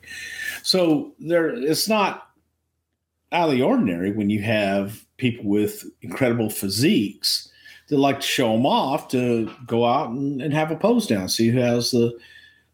So 0.64 1.14
there, 1.20 1.50
it's 1.50 1.88
not 1.88 2.30
out 3.32 3.50
of 3.50 3.56
the 3.56 3.62
ordinary 3.62 4.12
when 4.12 4.30
you 4.30 4.42
have 4.42 5.06
people 5.18 5.46
with 5.46 5.86
incredible 6.02 6.50
physiques 6.50 7.50
that 7.90 7.98
like 7.98 8.20
to 8.20 8.26
show 8.26 8.54
them 8.54 8.66
off 8.66 9.08
to 9.10 9.52
go 9.68 9.86
out 9.86 10.10
and, 10.10 10.42
and 10.42 10.54
have 10.54 10.72
a 10.72 10.76
pose 10.76 11.06
down. 11.08 11.30
See 11.30 11.50
who 11.50 11.60
has 11.60 11.92
the 11.92 12.18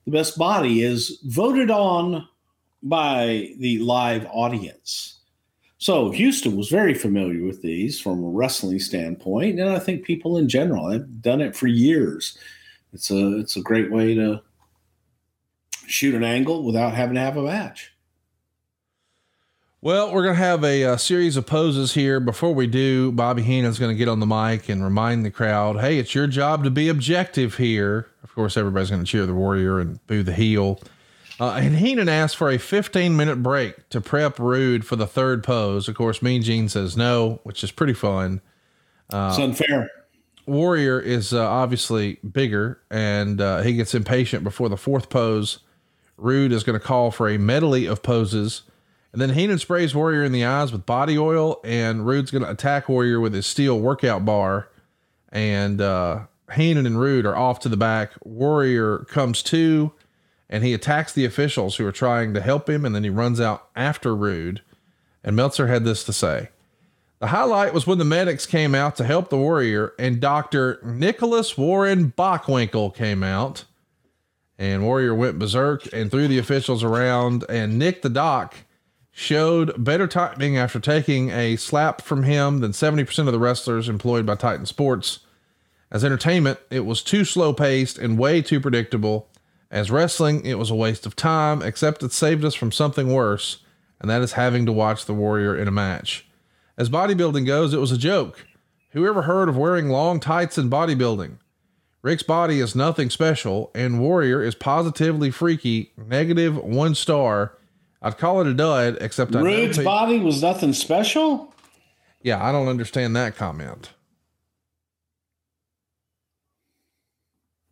the 0.06 0.12
best 0.12 0.38
body 0.38 0.84
is 0.84 1.20
voted 1.26 1.72
on 1.72 2.28
by 2.84 3.50
the 3.58 3.80
live 3.80 4.28
audience. 4.32 5.20
So 5.80 6.12
Houston 6.12 6.56
was 6.56 6.70
very 6.70 6.94
familiar 6.94 7.44
with 7.44 7.62
these 7.62 8.00
from 8.00 8.24
a 8.24 8.30
wrestling 8.30 8.80
standpoint, 8.80 9.60
and 9.60 9.70
I 9.70 9.80
think 9.80 10.06
people 10.06 10.38
in 10.38 10.48
general 10.48 10.90
have 10.90 11.22
done 11.22 11.42
it 11.42 11.56
for 11.56 11.68
years. 11.68 12.38
It's 12.96 13.12
a 13.12 13.40
it's 13.40 13.58
a 13.58 13.62
great 13.62 13.92
way 13.92 14.16
to 14.16 14.42
shoot 15.86 16.16
an 16.16 16.24
angle 16.24 16.64
without 16.64 16.94
having 16.94 17.16
to 17.16 17.22
have 17.22 17.36
a 17.36 17.44
match. 17.44 17.92
Well, 19.82 20.14
we're 20.14 20.24
going 20.24 20.36
to 20.36 20.42
have 20.42 20.64
a, 20.64 20.82
a, 20.82 20.98
series 20.98 21.38
of 21.38 21.46
poses 21.46 21.94
here. 21.94 22.20
Before 22.20 22.56
we 22.56 22.66
do, 22.66 23.12
Bobby 23.12 23.44
Heenan's 23.44 23.78
going 23.78 23.92
to 23.92 23.98
get 23.98 24.08
on 24.08 24.20
the 24.20 24.26
mic 24.26 24.68
and 24.68 24.84
remind 24.84 25.24
the 25.24 25.30
crowd 25.30 25.82
hey, 25.82 26.00
it's 26.00 26.16
your 26.16 26.26
job 26.26 26.64
to 26.64 26.72
be 26.72 26.88
objective 26.88 27.58
here. 27.58 28.08
Of 28.24 28.34
course, 28.34 28.56
everybody's 28.56 28.90
going 28.90 29.04
to 29.04 29.08
cheer 29.08 29.26
the 29.26 29.36
Warrior 29.36 29.80
and 29.80 30.00
boo 30.08 30.24
the 30.24 30.34
heel. 30.34 30.80
Uh, 31.38 31.52
and 31.52 31.76
Heenan 31.76 32.08
asked 32.08 32.38
for 32.38 32.50
a 32.50 32.58
15 32.58 33.16
minute 33.16 33.44
break 33.44 33.90
to 33.90 34.00
prep 34.00 34.40
Rude 34.40 34.88
for 34.88 34.96
the 34.96 35.06
third 35.06 35.44
pose. 35.44 35.90
Of 35.90 35.96
course, 35.96 36.22
Mean 36.22 36.42
Gene 36.42 36.70
says 36.70 36.96
no, 36.96 37.42
which 37.44 37.62
is 37.62 37.72
pretty 37.72 37.94
fun. 37.94 38.40
Uh, 39.10 39.28
it's 39.32 39.40
unfair. 39.40 39.92
Warrior 40.46 41.00
is 41.00 41.34
uh, 41.34 41.48
obviously 41.48 42.20
bigger 42.30 42.80
and 42.90 43.42
uh, 43.42 43.62
he 43.62 43.74
gets 43.74 43.96
impatient 43.96 44.44
before 44.44 44.70
the 44.70 44.78
fourth 44.78 45.10
pose. 45.10 45.60
Rude 46.18 46.52
is 46.52 46.64
going 46.64 46.80
to 46.80 46.86
call 46.86 47.12
for 47.12 47.30
a 47.30 47.38
medley 47.38 47.86
of 47.86 48.04
poses. 48.04 48.64
And 49.12 49.22
then 49.22 49.30
Heenan 49.30 49.60
sprays 49.60 49.96
Warrior 49.96 50.24
in 50.24 50.34
the 50.34 50.44
eyes 50.44 50.74
with 50.74 50.86
body 50.86 51.18
oil, 51.18 51.62
and 51.64 52.06
Rude's 52.06 52.32
going 52.32 52.44
to 52.44 52.50
attack 52.50 52.90
Warrior 52.90 53.22
with 53.22 53.34
his 53.34 53.46
steel 53.46 53.80
workout 53.80 54.26
bar. 54.26 54.68
And 55.32 55.80
uh, 55.80 56.26
Heenan 56.54 56.86
and 56.86 57.00
Rude 57.00 57.26
are 57.26 57.36
off 57.36 57.60
to 57.62 57.70
the 57.70 57.78
back. 57.78 58.12
Warrior 58.26 59.00
comes 59.10 59.42
to, 59.44 59.94
and 60.50 60.66
he 60.66 60.74
attacks 60.74 61.14
the 61.14 61.24
officials 61.24 61.78
who 61.78 61.88
are 61.88 61.94
trying 61.94 62.34
to 62.34 62.42
help 62.42 62.70
him, 62.70 62.84
and 62.84 62.94
then 62.94 63.06
he 63.06 63.10
runs 63.10 63.40
out 63.40 63.70
after 63.74 64.14
Rude. 64.14 64.62
And 65.24 65.34
Meltzer 65.34 65.68
had 65.68 65.86
this 65.86 66.04
to 66.04 66.14
say 66.14 66.50
the 67.20 67.28
highlight 67.28 67.74
was 67.74 67.88
when 67.88 67.98
the 67.98 68.06
medics 68.06 68.46
came 68.46 68.76
out 68.76 68.96
to 68.98 69.06
help 69.06 69.30
the 69.30 69.38
warrior, 69.38 69.94
and 69.98 70.20
Dr. 70.20 70.80
Nicholas 70.84 71.58
Warren 71.58 72.12
Bockwinkel 72.12 72.94
came 72.96 73.24
out. 73.24 73.66
And 74.58 74.84
Warrior 74.84 75.14
went 75.14 75.40
berserk 75.40 75.92
and 75.92 76.10
threw 76.10 76.28
the 76.28 76.38
officials 76.38 76.84
around. 76.84 77.44
And 77.50 77.78
Nick 77.78 78.02
the 78.02 78.10
Doc 78.10 78.56
showed 79.12 79.84
better 79.84 80.08
timing 80.08 80.58
after 80.58 80.80
taking 80.80 81.30
a 81.30 81.56
slap 81.56 82.02
from 82.02 82.24
him 82.24 82.60
than 82.60 82.72
70% 82.72 83.28
of 83.28 83.34
the 83.34 83.40
wrestlers 83.40 83.90
employed 83.90 84.26
by 84.26 84.36
Titan 84.36 84.66
Sports. 84.66 85.20
As 85.92 86.04
entertainment, 86.04 86.60
it 86.70 86.82
was 86.82 87.02
too 87.02 87.24
slow 87.24 87.54
paced 87.54 87.98
and 87.98 88.18
way 88.18 88.42
too 88.42 88.60
predictable. 88.60 89.30
As 89.72 89.92
wrestling, 89.92 90.46
it 90.46 90.58
was 90.58 90.70
a 90.70 90.76
waste 90.76 91.06
of 91.06 91.16
time, 91.16 91.62
except 91.62 92.04
it 92.04 92.12
saved 92.12 92.44
us 92.44 92.56
from 92.56 92.72
something 92.72 93.14
worse, 93.14 93.60
and 94.00 94.10
that 94.10 94.22
is 94.22 94.34
having 94.34 94.66
to 94.66 94.72
watch 94.72 95.06
the 95.06 95.14
Warrior 95.14 95.56
in 95.56 95.68
a 95.68 95.72
match. 95.72 96.26
As 96.78 96.90
bodybuilding 96.90 97.46
goes, 97.46 97.74
it 97.74 97.80
was 97.80 97.94
a 97.94 97.98
joke. 97.98 98.46
Who 98.92 99.08
ever 99.08 99.22
heard 99.24 99.48
of 99.48 99.58
wearing 99.58 99.90
long 99.90 100.20
tights 100.20 100.58
in 100.58 100.70
bodybuilding? 100.70 101.38
Rick's 102.02 102.24
body 102.24 102.60
is 102.60 102.76
nothing 102.76 103.10
special, 103.10 103.72
and 103.74 104.00
Warrior 104.00 104.44
is 104.44 104.56
positively 104.56 105.32
freaky, 105.32 105.94
negative 105.98 106.58
one 106.58 106.96
star. 106.96 107.58
I'd 108.02 108.18
call 108.18 108.42
it 108.42 108.48
a 108.48 108.54
dud, 108.54 108.98
except 109.02 109.34
Rude's 109.34 109.80
body 109.80 110.20
was 110.20 110.42
nothing 110.42 110.74
special? 110.74 111.54
Yeah, 112.22 112.44
I 112.44 112.52
don't 112.52 112.68
understand 112.68 113.16
that 113.16 113.36
comment. 113.36 113.92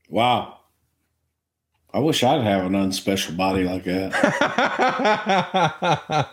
Wow. 0.10 0.60
I 1.94 2.00
wish 2.00 2.24
I'd 2.24 2.42
have 2.42 2.66
an 2.66 2.74
unspecial 2.74 3.38
body 3.38 3.66
like 3.66 3.84
that. 3.84 4.12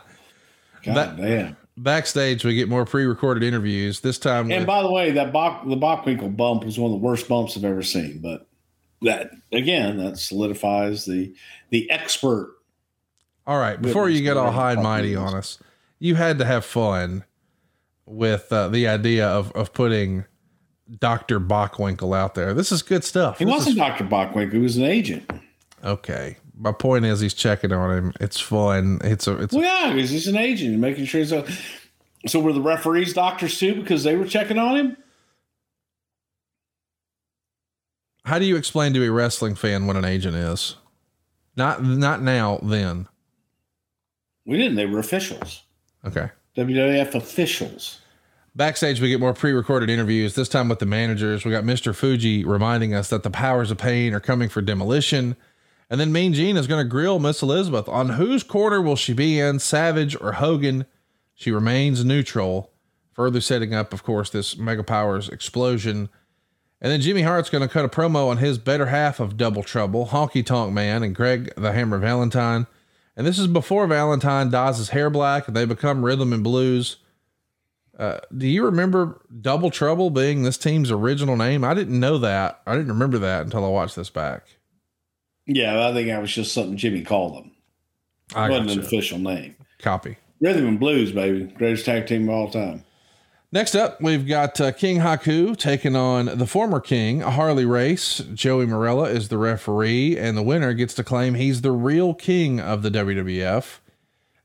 God 0.82 0.96
that, 0.96 1.16
damn 1.16 1.56
backstage 1.82 2.44
we 2.44 2.54
get 2.54 2.68
more 2.68 2.84
pre-recorded 2.84 3.42
interviews. 3.42 4.00
This 4.00 4.18
time 4.18 4.50
and 4.50 4.60
with, 4.60 4.66
by 4.66 4.82
the 4.82 4.90
way 4.90 5.10
that 5.12 5.32
Bach, 5.32 5.66
the 5.66 5.76
Bockwinkel 5.76 6.36
bump 6.36 6.64
was 6.64 6.78
one 6.78 6.92
of 6.92 7.00
the 7.00 7.04
worst 7.04 7.28
bumps 7.28 7.56
i've 7.56 7.64
ever 7.64 7.82
seen 7.82 8.20
but 8.20 8.46
that 9.02 9.30
again 9.52 9.96
that 9.96 10.18
solidifies 10.18 11.06
the 11.06 11.34
the 11.70 11.90
expert 11.90 12.54
all 13.46 13.58
right 13.58 13.80
before 13.80 14.08
you 14.08 14.22
get 14.22 14.36
all 14.36 14.50
high 14.50 14.72
and 14.72 14.82
mighty 14.82 15.16
on 15.16 15.34
us 15.34 15.58
you 15.98 16.14
had 16.14 16.38
to 16.38 16.44
have 16.44 16.64
fun 16.64 17.24
with 18.06 18.52
uh, 18.52 18.68
the 18.68 18.86
idea 18.86 19.26
of 19.26 19.52
of 19.52 19.72
putting 19.72 20.24
dr 20.98 21.38
bockwinkel 21.40 22.16
out 22.16 22.34
there. 22.34 22.52
This 22.52 22.72
is 22.72 22.82
good 22.82 23.04
stuff. 23.04 23.38
He 23.38 23.44
this 23.44 23.52
wasn't 23.52 23.76
is, 23.76 23.78
dr 23.78 24.04
bockwinkel 24.04 24.52
he 24.52 24.58
was 24.58 24.76
an 24.76 24.84
agent. 24.84 25.30
Okay 25.84 26.36
my 26.60 26.72
point 26.72 27.06
is 27.06 27.20
he's 27.20 27.34
checking 27.34 27.72
on 27.72 27.96
him. 27.96 28.12
It's 28.20 28.38
fun. 28.38 29.00
It's 29.02 29.26
a 29.26 29.40
it's 29.40 29.54
well, 29.54 29.64
yeah, 29.64 29.94
because 29.94 30.10
he's 30.10 30.28
an 30.28 30.36
agent 30.36 30.78
making 30.78 31.06
sure 31.06 31.24
so. 31.24 31.46
So 32.26 32.38
were 32.38 32.52
the 32.52 32.60
referees 32.60 33.14
doctors 33.14 33.58
too 33.58 33.74
because 33.74 34.04
they 34.04 34.14
were 34.14 34.26
checking 34.26 34.58
on 34.58 34.76
him? 34.76 34.96
How 38.24 38.38
do 38.38 38.44
you 38.44 38.56
explain 38.56 38.92
to 38.92 39.02
a 39.04 39.10
wrestling 39.10 39.54
fan 39.54 39.86
what 39.86 39.96
an 39.96 40.04
agent 40.04 40.36
is? 40.36 40.76
Not 41.56 41.82
not 41.82 42.22
now, 42.22 42.60
then. 42.62 43.08
We 44.44 44.58
didn't. 44.58 44.76
They 44.76 44.86
were 44.86 44.98
officials. 44.98 45.62
Okay. 46.04 46.28
WWF 46.56 47.14
officials. 47.14 48.00
Backstage, 48.54 49.00
we 49.00 49.08
get 49.08 49.20
more 49.20 49.32
pre-recorded 49.32 49.88
interviews. 49.88 50.34
This 50.34 50.48
time 50.48 50.68
with 50.68 50.80
the 50.80 50.86
managers. 50.86 51.44
We 51.44 51.52
got 51.52 51.62
Mr. 51.62 51.94
Fuji 51.94 52.44
reminding 52.44 52.94
us 52.94 53.08
that 53.10 53.22
the 53.22 53.30
powers 53.30 53.70
of 53.70 53.78
pain 53.78 54.12
are 54.12 54.20
coming 54.20 54.48
for 54.48 54.60
demolition. 54.60 55.36
And 55.90 56.00
then 56.00 56.12
Mean 56.12 56.32
Gene 56.32 56.56
is 56.56 56.68
going 56.68 56.82
to 56.82 56.88
grill 56.88 57.18
Miss 57.18 57.42
Elizabeth 57.42 57.88
on 57.88 58.10
whose 58.10 58.44
corner 58.44 58.80
will 58.80 58.94
she 58.94 59.12
be 59.12 59.40
in, 59.40 59.58
Savage 59.58 60.16
or 60.20 60.34
Hogan. 60.34 60.86
She 61.34 61.50
remains 61.50 62.04
neutral, 62.04 62.70
further 63.12 63.40
setting 63.40 63.74
up, 63.74 63.92
of 63.92 64.04
course, 64.04 64.30
this 64.30 64.56
Mega 64.56 64.84
Powers 64.84 65.28
explosion. 65.28 66.08
And 66.80 66.92
then 66.92 67.00
Jimmy 67.00 67.22
Hart's 67.22 67.50
going 67.50 67.66
to 67.66 67.72
cut 67.72 67.84
a 67.84 67.88
promo 67.88 68.28
on 68.28 68.36
his 68.36 68.56
better 68.56 68.86
half 68.86 69.18
of 69.18 69.36
Double 69.36 69.64
Trouble, 69.64 70.06
Honky 70.06 70.46
Tonk 70.46 70.72
Man 70.72 71.02
and 71.02 71.14
Greg 71.14 71.52
the 71.56 71.72
Hammer 71.72 71.98
Valentine. 71.98 72.68
And 73.16 73.26
this 73.26 73.38
is 73.38 73.48
before 73.48 73.86
Valentine 73.88 74.48
dyes 74.48 74.78
his 74.78 74.90
hair 74.90 75.10
black 75.10 75.48
and 75.48 75.56
they 75.56 75.64
become 75.64 76.04
rhythm 76.04 76.32
and 76.32 76.44
blues. 76.44 76.98
Uh, 77.98 78.20
do 78.34 78.46
you 78.46 78.64
remember 78.64 79.20
Double 79.42 79.70
Trouble 79.70 80.08
being 80.08 80.42
this 80.44 80.56
team's 80.56 80.90
original 80.90 81.36
name? 81.36 81.64
I 81.64 81.74
didn't 81.74 81.98
know 81.98 82.16
that. 82.18 82.62
I 82.64 82.76
didn't 82.76 82.88
remember 82.88 83.18
that 83.18 83.42
until 83.42 83.64
I 83.64 83.68
watched 83.68 83.96
this 83.96 84.08
back. 84.08 84.44
Yeah, 85.46 85.88
I 85.88 85.92
think 85.92 86.08
that 86.08 86.20
was 86.20 86.32
just 86.32 86.54
something 86.54 86.76
Jimmy 86.76 87.02
called 87.02 87.36
them. 87.36 87.50
I 88.34 88.46
it 88.46 88.50
wasn't 88.50 88.70
an 88.70 88.80
official 88.80 89.18
name. 89.18 89.56
Copy. 89.78 90.16
Rhythm 90.40 90.66
and 90.66 90.80
Blues, 90.80 91.12
baby. 91.12 91.44
Greatest 91.44 91.84
tag 91.84 92.06
team 92.06 92.28
of 92.28 92.34
all 92.34 92.50
time. 92.50 92.84
Next 93.52 93.74
up, 93.74 94.00
we've 94.00 94.28
got 94.28 94.60
uh, 94.60 94.70
King 94.70 95.00
Haku 95.00 95.56
taking 95.56 95.96
on 95.96 96.26
the 96.38 96.46
former 96.46 96.78
king, 96.78 97.20
Harley 97.20 97.64
Race. 97.64 98.18
Joey 98.32 98.64
Marella 98.64 99.10
is 99.10 99.28
the 99.28 99.38
referee, 99.38 100.16
and 100.16 100.36
the 100.36 100.42
winner 100.42 100.72
gets 100.72 100.94
to 100.94 101.04
claim 101.04 101.34
he's 101.34 101.62
the 101.62 101.72
real 101.72 102.14
king 102.14 102.60
of 102.60 102.82
the 102.82 102.90
WWF. 102.90 103.80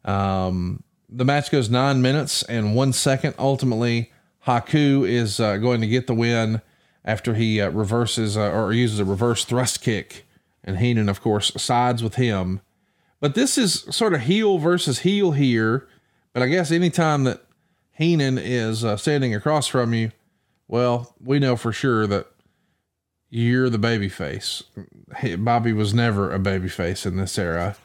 Um, 0.03 0.83
the 1.07 1.23
match 1.23 1.51
goes 1.51 1.69
nine 1.69 2.01
minutes 2.01 2.41
and 2.43 2.75
one 2.75 2.93
second. 2.93 3.35
Ultimately, 3.37 4.11
Haku 4.47 5.07
is 5.07 5.39
uh, 5.39 5.57
going 5.57 5.81
to 5.81 5.87
get 5.87 6.07
the 6.07 6.15
win 6.15 6.61
after 7.03 7.35
he 7.35 7.61
uh, 7.61 7.69
reverses 7.69 8.35
uh, 8.35 8.51
or 8.51 8.73
uses 8.73 8.99
a 8.99 9.05
reverse 9.05 9.45
thrust 9.45 9.81
kick 9.81 10.25
and 10.65 10.79
Heenan, 10.79 11.07
of 11.07 11.21
course, 11.21 11.53
sides 11.61 12.03
with 12.03 12.15
him. 12.15 12.59
But 13.21 13.35
this 13.35 13.57
is 13.57 13.85
sort 13.91 14.13
of 14.13 14.21
heel 14.21 14.57
versus 14.57 14.99
heel 14.99 15.31
here. 15.31 15.87
But 16.33 16.43
I 16.43 16.47
guess 16.47 16.71
anytime 16.71 17.23
that 17.23 17.45
Heenan 17.93 18.37
is 18.37 18.83
uh, 18.83 18.97
standing 18.97 19.33
across 19.33 19.67
from 19.67 19.93
you, 19.93 20.11
well, 20.67 21.15
we 21.23 21.39
know 21.39 21.55
for 21.55 21.71
sure 21.71 22.07
that 22.07 22.27
you're 23.29 23.69
the 23.69 23.77
baby 23.77 24.09
face. 24.09 24.63
Bobby 25.37 25.71
was 25.71 25.93
never 25.93 26.31
a 26.31 26.39
baby 26.39 26.67
face 26.67 27.05
in 27.05 27.15
this 27.15 27.37
era. 27.37 27.77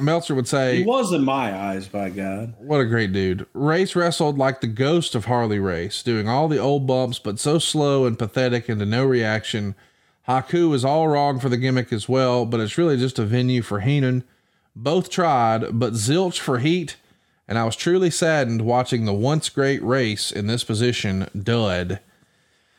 Meltzer 0.00 0.34
would 0.34 0.48
say 0.48 0.78
he 0.78 0.84
was 0.84 1.12
in 1.12 1.22
my 1.24 1.54
eyes, 1.54 1.86
by 1.86 2.08
God. 2.08 2.54
What 2.58 2.80
a 2.80 2.86
great 2.86 3.12
dude. 3.12 3.46
Race 3.52 3.94
wrestled 3.94 4.38
like 4.38 4.60
the 4.60 4.66
ghost 4.66 5.14
of 5.14 5.26
Harley 5.26 5.58
Race, 5.58 6.02
doing 6.02 6.28
all 6.28 6.48
the 6.48 6.58
old 6.58 6.86
bumps, 6.86 7.18
but 7.18 7.38
so 7.38 7.58
slow 7.58 8.06
and 8.06 8.18
pathetic 8.18 8.68
and 8.68 8.80
to 8.80 8.86
no 8.86 9.04
reaction 9.04 9.74
Haku 10.28 10.74
is 10.74 10.84
all 10.84 11.08
wrong 11.08 11.40
for 11.40 11.48
the 11.48 11.56
gimmick 11.56 11.92
as 11.92 12.08
well, 12.08 12.46
but 12.46 12.60
it's 12.60 12.78
really 12.78 12.96
just 12.96 13.18
a 13.18 13.24
venue 13.24 13.62
for 13.62 13.80
Heenan. 13.80 14.24
Both 14.74 15.10
tried, 15.10 15.78
but 15.78 15.94
zilch 15.94 16.38
for 16.38 16.58
heat, 16.58 16.96
and 17.48 17.58
I 17.58 17.64
was 17.64 17.76
truly 17.76 18.10
saddened 18.10 18.62
watching 18.62 19.04
the 19.04 19.12
once 19.12 19.48
great 19.48 19.82
race 19.82 20.30
in 20.30 20.46
this 20.46 20.64
position 20.64 21.28
dud. 21.38 22.00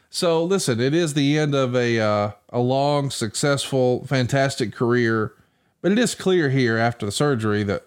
So 0.09 0.43
listen, 0.43 0.79
it 0.79 0.93
is 0.93 1.13
the 1.13 1.37
end 1.37 1.53
of 1.53 1.75
a 1.75 1.99
uh, 1.99 2.31
a 2.49 2.59
long, 2.59 3.09
successful, 3.09 4.05
fantastic 4.05 4.71
career, 4.71 5.33
but 5.81 5.91
it 5.91 5.99
is 5.99 6.15
clear 6.15 6.49
here 6.49 6.77
after 6.77 7.05
the 7.05 7.11
surgery 7.11 7.63
that 7.63 7.85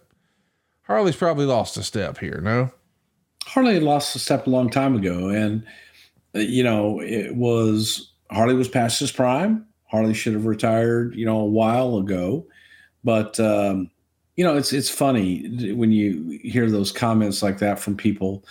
Harley's 0.83 1.17
probably 1.17 1.47
lost 1.47 1.77
a 1.77 1.83
step 1.83 2.19
here. 2.19 2.41
No, 2.43 2.73
Harley 3.45 3.81
lost 3.81 4.15
a 4.17 4.19
step 4.19 4.47
a 4.47 4.51
long 4.51 4.71
time 4.71 4.97
ago, 4.97 5.29
and 5.29 5.65
uh, 6.35 6.41
you 6.41 6.63
know 6.63 7.01
it 7.01 7.35
was 7.35 8.11
Harley 8.31 8.55
was 8.55 8.69
past 8.69 9.01
his 9.01 9.13
prime. 9.13 9.67
Harley 9.87 10.15
should 10.15 10.35
have 10.35 10.47
retired, 10.47 11.15
you 11.15 11.25
know, 11.25 11.39
a 11.39 11.45
while 11.45 11.99
ago. 11.99 12.47
But 13.05 13.39
um, 13.39 13.91
you 14.37 14.45
know, 14.45 14.57
it's 14.57 14.73
it's 14.73 14.91
funny 14.91 15.73
when 15.73 15.93
you 15.93 16.39
hear 16.43 16.71
those 16.71 16.93
comments 16.93 17.43
like 17.43 17.59
that 17.59 17.79
from 17.79 17.97
people 17.97 18.45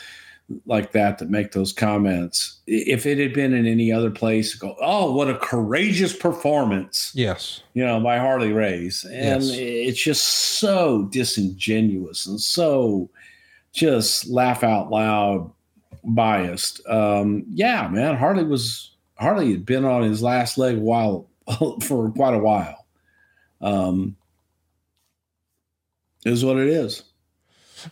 like 0.65 0.91
that 0.91 1.17
that 1.17 1.29
make 1.29 1.51
those 1.51 1.73
comments. 1.73 2.59
If 2.67 3.05
it 3.05 3.17
had 3.17 3.33
been 3.33 3.53
in 3.53 3.65
any 3.65 3.91
other 3.91 4.11
place, 4.11 4.53
go, 4.55 4.75
oh, 4.79 5.11
what 5.11 5.29
a 5.29 5.37
courageous 5.37 6.15
performance! 6.15 7.11
Yes, 7.13 7.61
you 7.73 7.85
know, 7.85 7.99
by 7.99 8.17
Harley 8.17 8.51
Race, 8.51 9.03
and 9.03 9.43
yes. 9.43 9.57
it's 9.57 10.01
just 10.01 10.25
so 10.25 11.03
disingenuous 11.11 12.25
and 12.25 12.39
so 12.39 13.09
just 13.73 14.27
laugh 14.27 14.63
out 14.63 14.89
loud 14.89 15.51
biased. 16.03 16.85
Um, 16.87 17.43
yeah, 17.49 17.87
man, 17.89 18.15
Harley 18.15 18.43
was 18.43 18.94
Harley 19.17 19.51
had 19.51 19.65
been 19.65 19.85
on 19.85 20.03
his 20.03 20.21
last 20.21 20.57
leg 20.57 20.77
while 20.77 21.27
for 21.81 22.09
quite 22.11 22.33
a 22.33 22.39
while. 22.39 22.85
Um, 23.61 24.15
is 26.25 26.43
what 26.43 26.57
it 26.57 26.67
is. 26.67 27.03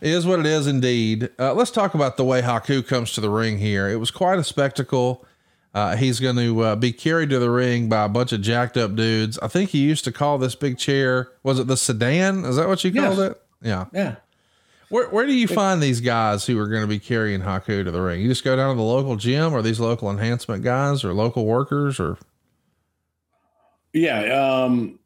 It 0.00 0.10
is 0.10 0.26
what 0.26 0.40
it 0.40 0.46
is 0.46 0.66
indeed. 0.66 1.30
Uh, 1.38 1.54
let's 1.54 1.70
talk 1.70 1.94
about 1.94 2.16
the 2.16 2.24
way 2.24 2.42
Haku 2.42 2.84
comes 2.86 3.12
to 3.12 3.20
the 3.20 3.30
ring 3.30 3.58
here. 3.58 3.88
It 3.88 3.96
was 3.96 4.10
quite 4.10 4.38
a 4.38 4.44
spectacle. 4.44 5.24
Uh, 5.72 5.96
he's 5.96 6.20
going 6.20 6.36
to 6.36 6.60
uh, 6.60 6.76
be 6.76 6.92
carried 6.92 7.30
to 7.30 7.38
the 7.38 7.50
ring 7.50 7.88
by 7.88 8.04
a 8.04 8.08
bunch 8.08 8.32
of 8.32 8.40
jacked 8.40 8.76
up 8.76 8.94
dudes. 8.96 9.38
I 9.40 9.48
think 9.48 9.70
he 9.70 9.78
used 9.78 10.04
to 10.04 10.12
call 10.12 10.38
this 10.38 10.54
big 10.54 10.78
chair, 10.78 11.28
was 11.42 11.58
it 11.58 11.66
the 11.66 11.76
sedan? 11.76 12.44
Is 12.44 12.56
that 12.56 12.68
what 12.68 12.82
you 12.84 12.92
called 12.92 13.18
Yes. 13.18 13.30
it? 13.30 13.42
Yeah. 13.62 13.84
Yeah. 13.92 14.16
Where, 14.88 15.08
where 15.08 15.26
do 15.26 15.32
you 15.32 15.48
find 15.48 15.82
these 15.82 16.00
guys 16.00 16.46
who 16.46 16.58
are 16.58 16.68
going 16.68 16.82
to 16.82 16.88
be 16.88 16.98
carrying 16.98 17.40
Haku 17.40 17.84
to 17.84 17.90
the 17.90 18.00
ring? 18.00 18.20
You 18.20 18.28
just 18.28 18.44
go 18.44 18.54
down 18.56 18.74
to 18.74 18.76
the 18.76 18.86
local 18.86 19.16
gym 19.16 19.52
or 19.52 19.62
these 19.62 19.80
local 19.80 20.10
enhancement 20.10 20.62
guys 20.62 21.04
or 21.04 21.12
local 21.14 21.46
workers 21.46 21.98
or 21.98 22.18
Yeah. 23.92 24.20
Um, 24.64 24.98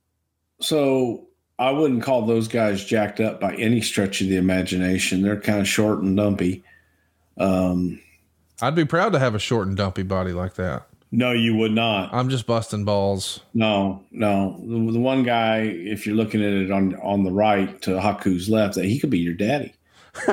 so 0.61 1.29
I 1.59 1.71
wouldn't 1.71 2.03
call 2.03 2.27
those 2.27 2.49
guys 2.49 2.85
jacked 2.85 3.21
up 3.21 3.41
by 3.41 3.55
any 3.55 3.81
stretch 3.81 4.21
of 4.21 4.29
the 4.29 4.37
imagination. 4.37 5.23
They're 5.23 5.41
kind 5.41 5.61
of 5.61 5.69
short 5.69 6.01
and 6.01 6.17
dumpy. 6.17 6.63
Um, 7.37 8.01
I'd 8.61 8.75
be 8.75 8.85
proud 8.85 9.13
to 9.13 9.19
have 9.19 9.35
a 9.35 9.39
short 9.39 9.69
and 9.69 9.77
dumpy 9.77 10.03
body 10.03 10.33
like 10.33 10.55
that. 10.55 10.89
No, 11.10 11.32
you 11.32 11.55
would 11.56 11.72
not. 11.72 12.12
I'm 12.12 12.28
just 12.28 12.47
busting 12.47 12.85
balls. 12.85 13.40
No, 13.55 14.05
no. 14.10 14.59
The, 14.60 14.93
the 14.93 15.01
one 15.01 15.22
guy, 15.22 15.60
if 15.60 16.06
you're 16.06 16.16
looking 16.16 16.43
at 16.43 16.52
it 16.52 16.70
on 16.70 16.94
on 16.97 17.24
the 17.24 17.32
right 17.32 17.80
to 17.82 18.01
Haku's 18.01 18.48
left, 18.48 18.74
that 18.74 18.85
he 18.85 18.98
could 18.98 19.10
be 19.10 19.18
your 19.18 19.35
daddy. 19.35 19.72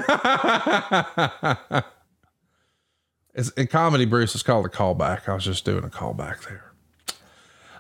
it's, 3.34 3.50
in 3.52 3.68
comedy, 3.68 4.06
Bruce, 4.06 4.34
it's 4.36 4.44
called 4.44 4.66
a 4.66 4.70
callback. 4.70 5.28
I 5.30 5.34
was 5.34 5.46
just 5.46 5.66
doing 5.66 5.84
a 5.84 5.90
callback 5.90 6.46
there. 6.48 6.72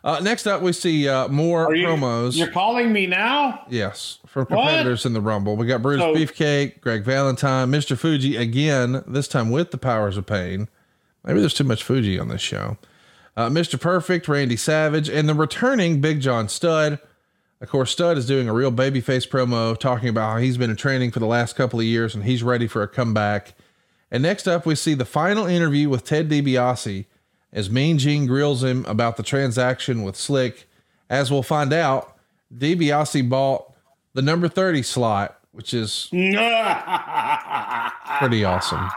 Uh, 0.03 0.19
next 0.19 0.45
up, 0.45 0.61
we 0.61 0.71
see 0.71 1.09
uh, 1.09 1.27
more 1.29 1.67
promos. 1.67 2.37
You're 2.37 2.51
calling 2.51 2.93
me 2.93 3.07
now? 3.07 3.65
Yes, 3.69 4.19
from 4.27 4.45
competitors 4.45 5.03
in 5.03 5.13
the 5.13 5.21
Rumble. 5.21 5.55
We 5.55 5.65
got 5.65 5.81
Bruce 5.81 5.99
So- 5.99 6.13
Beefcake, 6.13 6.79
Greg 6.79 7.03
Valentine, 7.03 7.71
Mr. 7.71 7.97
Fuji 7.97 8.37
again, 8.37 9.03
this 9.07 9.27
time 9.27 9.49
with 9.49 9.71
the 9.71 9.79
powers 9.79 10.15
of 10.15 10.27
pain. 10.27 10.69
Maybe 11.25 11.39
there's 11.39 11.53
too 11.53 11.63
much 11.63 11.83
Fuji 11.83 12.19
on 12.19 12.27
this 12.27 12.41
show. 12.41 12.77
Uh, 13.35 13.49
Mr. 13.49 13.79
Perfect, 13.79 14.27
Randy 14.27 14.55
Savage, 14.55 15.09
and 15.09 15.27
the 15.27 15.33
returning 15.33 15.99
Big 15.99 16.21
John 16.21 16.47
Studd. 16.47 16.99
Of 17.59 17.69
course, 17.69 17.91
Studd 17.91 18.17
is 18.17 18.27
doing 18.27 18.47
a 18.47 18.53
real 18.53 18.71
babyface 18.71 19.27
promo 19.27 19.77
talking 19.77 20.07
about 20.09 20.33
how 20.33 20.37
he's 20.37 20.57
been 20.57 20.69
in 20.69 20.75
training 20.75 21.11
for 21.11 21.19
the 21.19 21.25
last 21.25 21.55
couple 21.55 21.79
of 21.79 21.85
years 21.85 22.13
and 22.13 22.23
he's 22.23 22.43
ready 22.43 22.67
for 22.67 22.83
a 22.83 22.87
comeback. 22.87 23.55
And 24.11 24.21
next 24.23 24.47
up, 24.47 24.65
we 24.65 24.75
see 24.75 24.93
the 24.93 25.05
final 25.05 25.45
interview 25.45 25.89
with 25.89 26.05
Ted 26.05 26.29
DiBiase 26.29 27.05
as 27.51 27.69
Mean 27.69 27.97
Gene 27.97 28.27
grills 28.27 28.63
him 28.63 28.85
about 28.85 29.17
the 29.17 29.23
transaction 29.23 30.03
with 30.03 30.15
Slick. 30.15 30.67
As 31.09 31.31
we'll 31.31 31.43
find 31.43 31.73
out, 31.73 32.15
DiBiase 32.55 33.27
bought 33.27 33.73
the 34.13 34.21
number 34.21 34.47
30 34.47 34.83
slot, 34.83 35.39
which 35.51 35.73
is 35.73 36.07
pretty 36.11 36.35
awesome. 38.43 38.89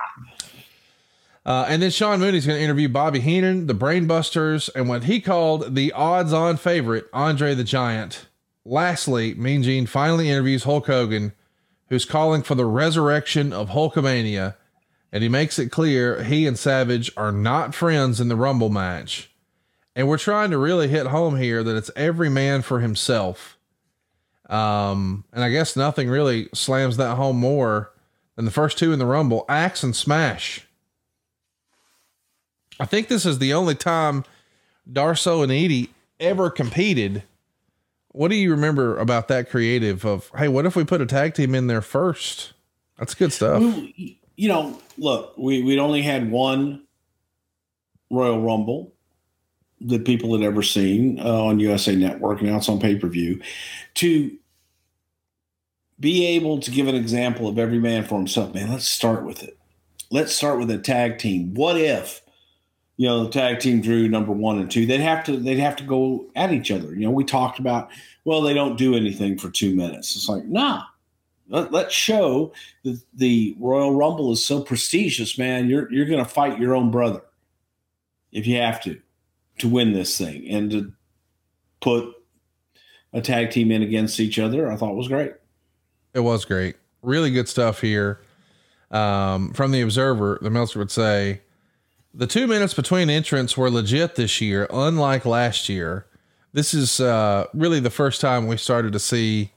Uh, 1.48 1.64
and 1.66 1.80
then 1.80 1.90
Sean 1.90 2.20
Mooney's 2.20 2.44
going 2.44 2.58
to 2.58 2.62
interview 2.62 2.90
Bobby 2.90 3.20
Heenan, 3.20 3.68
the 3.68 3.74
Brainbusters, 3.74 4.68
and 4.74 4.86
what 4.86 5.04
he 5.04 5.18
called 5.18 5.74
the 5.74 5.92
odds 5.92 6.30
on 6.30 6.58
favorite, 6.58 7.06
Andre 7.10 7.54
the 7.54 7.64
Giant. 7.64 8.26
Lastly, 8.66 9.32
Mean 9.32 9.62
Gene 9.62 9.86
finally 9.86 10.28
interviews 10.28 10.64
Hulk 10.64 10.88
Hogan, 10.88 11.32
who's 11.88 12.04
calling 12.04 12.42
for 12.42 12.54
the 12.54 12.66
resurrection 12.66 13.54
of 13.54 13.70
Hulkamania. 13.70 14.56
And 15.10 15.22
he 15.22 15.30
makes 15.30 15.58
it 15.58 15.70
clear 15.70 16.22
he 16.22 16.46
and 16.46 16.58
Savage 16.58 17.10
are 17.16 17.32
not 17.32 17.74
friends 17.74 18.20
in 18.20 18.28
the 18.28 18.36
Rumble 18.36 18.68
match. 18.68 19.30
And 19.96 20.06
we're 20.06 20.18
trying 20.18 20.50
to 20.50 20.58
really 20.58 20.88
hit 20.88 21.06
home 21.06 21.38
here 21.38 21.64
that 21.64 21.76
it's 21.78 21.90
every 21.96 22.28
man 22.28 22.60
for 22.60 22.80
himself. 22.80 23.56
Um, 24.50 25.24
and 25.32 25.42
I 25.42 25.48
guess 25.48 25.76
nothing 25.76 26.10
really 26.10 26.50
slams 26.52 26.98
that 26.98 27.16
home 27.16 27.38
more 27.38 27.90
than 28.36 28.44
the 28.44 28.50
first 28.50 28.76
two 28.76 28.92
in 28.92 28.98
the 28.98 29.06
Rumble, 29.06 29.46
Axe 29.48 29.82
and 29.82 29.96
Smash. 29.96 30.67
I 32.80 32.84
think 32.84 33.08
this 33.08 33.26
is 33.26 33.38
the 33.38 33.52
only 33.54 33.74
time 33.74 34.24
Darsow 34.90 35.42
and 35.42 35.52
Eadie 35.52 35.88
ever 36.20 36.50
competed. 36.50 37.22
What 38.12 38.28
do 38.28 38.36
you 38.36 38.50
remember 38.50 38.96
about 38.98 39.28
that 39.28 39.50
creative 39.50 40.04
of, 40.04 40.30
hey, 40.36 40.48
what 40.48 40.66
if 40.66 40.74
we 40.76 40.84
put 40.84 41.00
a 41.00 41.06
tag 41.06 41.34
team 41.34 41.54
in 41.54 41.66
there 41.66 41.82
first? 41.82 42.52
That's 42.98 43.14
good 43.14 43.32
stuff. 43.32 43.60
We- 43.60 44.18
you 44.38 44.46
know, 44.46 44.80
look, 44.96 45.36
we, 45.36 45.62
we'd 45.62 45.80
only 45.80 46.00
had 46.00 46.30
one 46.30 46.84
Royal 48.08 48.40
Rumble 48.40 48.94
that 49.80 50.04
people 50.04 50.32
had 50.32 50.46
ever 50.46 50.62
seen 50.62 51.18
uh, 51.18 51.44
on 51.44 51.58
USA 51.58 51.96
Network. 51.96 52.40
Now 52.40 52.56
it's 52.58 52.68
on 52.68 52.78
pay 52.78 52.94
per 52.96 53.08
view. 53.08 53.40
To 53.94 54.30
be 55.98 56.24
able 56.26 56.60
to 56.60 56.70
give 56.70 56.86
an 56.86 56.94
example 56.94 57.48
of 57.48 57.58
every 57.58 57.80
man 57.80 58.04
for 58.04 58.16
himself, 58.16 58.54
man, 58.54 58.70
let's 58.70 58.88
start 58.88 59.24
with 59.24 59.42
it. 59.42 59.58
Let's 60.10 60.32
start 60.32 60.60
with 60.60 60.70
a 60.70 60.78
tag 60.78 61.18
team. 61.18 61.54
What 61.54 61.76
if, 61.76 62.22
you 62.98 63.06
know, 63.06 63.24
the 63.24 63.30
tag 63.30 63.60
team 63.60 63.80
drew 63.80 64.08
number 64.08 64.32
one 64.32 64.58
and 64.58 64.70
two? 64.70 64.84
They'd 64.84 65.00
have 65.00 65.24
to 65.24 65.36
they'd 65.38 65.58
have 65.58 65.76
to 65.76 65.84
go 65.84 66.26
at 66.36 66.52
each 66.52 66.70
other. 66.70 66.94
You 66.94 67.06
know, 67.06 67.10
we 67.10 67.24
talked 67.24 67.58
about, 67.58 67.88
well, 68.24 68.42
they 68.42 68.52
don't 68.52 68.76
do 68.76 68.94
anything 68.94 69.38
for 69.38 69.48
two 69.48 69.74
minutes. 69.74 70.16
It's 70.16 70.28
like, 70.28 70.44
nah, 70.44 70.82
let, 71.48 71.72
let's 71.72 71.94
show 71.94 72.52
that 72.82 73.00
the 73.14 73.56
Royal 73.58 73.94
Rumble 73.94 74.32
is 74.32 74.44
so 74.44 74.60
prestigious, 74.60 75.38
man. 75.38 75.68
You're 75.68 75.90
you're 75.92 76.06
going 76.06 76.22
to 76.22 76.30
fight 76.30 76.58
your 76.58 76.74
own 76.74 76.90
brother 76.90 77.22
if 78.32 78.46
you 78.46 78.56
have 78.56 78.82
to 78.82 79.00
to 79.58 79.68
win 79.68 79.92
this 79.92 80.18
thing 80.18 80.48
and 80.48 80.70
to 80.72 80.92
put 81.80 82.14
a 83.12 83.20
tag 83.20 83.50
team 83.50 83.70
in 83.70 83.82
against 83.82 84.18
each 84.18 84.40
other. 84.40 84.70
I 84.70 84.76
thought 84.76 84.96
was 84.96 85.08
great. 85.08 85.34
It 86.14 86.20
was 86.20 86.44
great. 86.44 86.76
Really 87.02 87.30
good 87.30 87.48
stuff 87.48 87.80
here. 87.80 88.20
Um, 88.90 89.52
from 89.52 89.70
the 89.70 89.82
Observer, 89.82 90.38
the 90.42 90.50
Meltzer 90.50 90.80
would 90.80 90.90
say 90.90 91.42
the 92.14 92.26
two 92.26 92.46
minutes 92.46 92.74
between 92.74 93.10
entrants 93.10 93.56
were 93.56 93.70
legit 93.70 94.16
this 94.16 94.40
year, 94.40 94.66
unlike 94.70 95.24
last 95.24 95.68
year. 95.68 96.06
This 96.52 96.72
is 96.74 97.00
uh, 97.00 97.46
really 97.52 97.80
the 97.80 97.90
first 97.90 98.20
time 98.20 98.46
we 98.46 98.56
started 98.56 98.92
to 98.94 98.98
see 98.98 99.52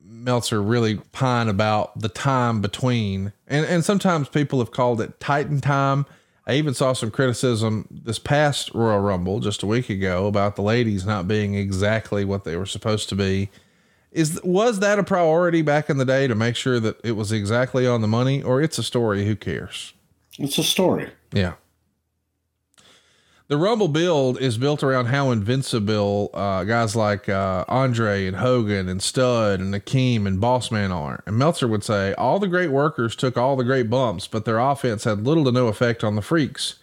Meltzer 0.00 0.62
really 0.62 0.96
pine 1.12 1.48
about 1.48 1.98
the 2.00 2.08
time 2.08 2.60
between, 2.60 3.32
and 3.46 3.66
and 3.66 3.84
sometimes 3.84 4.28
people 4.28 4.58
have 4.60 4.70
called 4.70 5.00
it 5.00 5.20
Titan 5.20 5.60
time. 5.60 6.06
I 6.46 6.54
even 6.54 6.74
saw 6.74 6.92
some 6.92 7.10
criticism 7.10 7.88
this 7.90 8.20
past 8.20 8.72
Royal 8.72 9.00
Rumble 9.00 9.40
just 9.40 9.64
a 9.64 9.66
week 9.66 9.90
ago 9.90 10.26
about 10.26 10.54
the 10.54 10.62
ladies 10.62 11.04
not 11.04 11.26
being 11.26 11.54
exactly 11.54 12.24
what 12.24 12.44
they 12.44 12.56
were 12.56 12.66
supposed 12.66 13.08
to 13.08 13.16
be. 13.16 13.50
Is 14.12 14.40
was 14.42 14.78
that 14.78 14.98
a 14.98 15.02
priority 15.02 15.60
back 15.60 15.90
in 15.90 15.98
the 15.98 16.04
day 16.04 16.26
to 16.26 16.34
make 16.34 16.56
sure 16.56 16.80
that 16.80 16.98
it 17.04 17.12
was 17.12 17.32
exactly 17.32 17.86
on 17.86 18.00
the 18.00 18.08
money, 18.08 18.42
or 18.42 18.62
it's 18.62 18.78
a 18.78 18.82
story? 18.82 19.26
Who 19.26 19.36
cares? 19.36 19.92
It's 20.38 20.58
a 20.58 20.62
story. 20.62 21.10
Yeah. 21.32 21.54
The 23.48 23.56
Rumble 23.56 23.86
build 23.86 24.40
is 24.40 24.58
built 24.58 24.82
around 24.82 25.06
how 25.06 25.30
invincible 25.30 26.30
uh, 26.34 26.64
guys 26.64 26.96
like 26.96 27.28
uh, 27.28 27.64
Andre 27.68 28.26
and 28.26 28.38
Hogan 28.38 28.88
and 28.88 29.00
Studd 29.00 29.60
and 29.60 29.72
Akeem 29.72 30.26
and 30.26 30.40
Bossman 30.40 30.90
are. 30.90 31.22
And 31.26 31.38
Meltzer 31.38 31.68
would 31.68 31.84
say 31.84 32.12
all 32.14 32.40
the 32.40 32.48
great 32.48 32.72
workers 32.72 33.14
took 33.14 33.36
all 33.36 33.54
the 33.54 33.62
great 33.62 33.88
bumps, 33.88 34.26
but 34.26 34.46
their 34.46 34.58
offense 34.58 35.04
had 35.04 35.24
little 35.24 35.44
to 35.44 35.52
no 35.52 35.68
effect 35.68 36.02
on 36.02 36.16
the 36.16 36.22
freaks. 36.22 36.80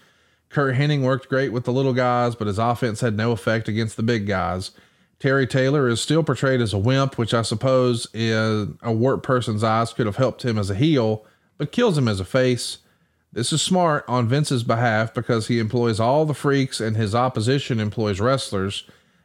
Curt 0.47 0.75
Hennig 0.75 1.01
worked 1.01 1.27
great 1.27 1.51
with 1.51 1.65
the 1.65 1.73
little 1.73 1.91
guys, 1.91 2.33
but 2.33 2.47
his 2.47 2.59
offense 2.59 3.01
had 3.01 3.17
no 3.17 3.33
effect 3.33 3.67
against 3.67 3.97
the 3.97 4.03
big 4.03 4.25
guys. 4.25 4.71
Terry 5.19 5.45
Taylor 5.45 5.89
is 5.89 5.99
still 5.99 6.23
portrayed 6.23 6.61
as 6.61 6.71
a 6.71 6.77
wimp, 6.77 7.17
which 7.17 7.33
I 7.33 7.41
suppose 7.41 8.07
in 8.13 8.77
a 8.81 8.91
warped 8.93 9.23
person's 9.23 9.65
eyes 9.65 9.91
could 9.91 10.05
have 10.05 10.15
helped 10.15 10.45
him 10.45 10.57
as 10.57 10.69
a 10.69 10.75
heel, 10.75 11.25
but 11.57 11.73
kills 11.73 11.97
him 11.97 12.07
as 12.07 12.21
a 12.21 12.25
face. 12.25 12.77
This 13.33 13.51
is 13.51 13.63
smart 13.63 14.05
on 14.07 14.27
Vince's 14.27 14.63
behalf 14.63 15.11
because 15.11 15.47
he 15.47 15.57
employs 15.57 15.99
all 15.99 16.23
the 16.23 16.35
freaks 16.35 16.79
and 16.79 16.95
his 16.95 17.15
opposition 17.15 17.79
employs 17.79 18.19
wrestlers. 18.19 18.83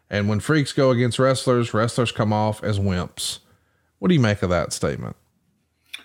And 0.09 0.31
when 0.31 0.41
freaks 0.41 0.73
go 0.73 0.91
against 0.91 1.19
wrestlers, 1.19 1.75
wrestlers 1.75 2.11
come 2.11 2.33
off 2.33 2.65
as 2.65 2.79
wimps. 2.79 3.41
What 3.99 4.09
do 4.09 4.15
you 4.15 4.21
make 4.21 4.43
of 4.43 4.49
that 4.49 4.73
statement? 4.73 5.15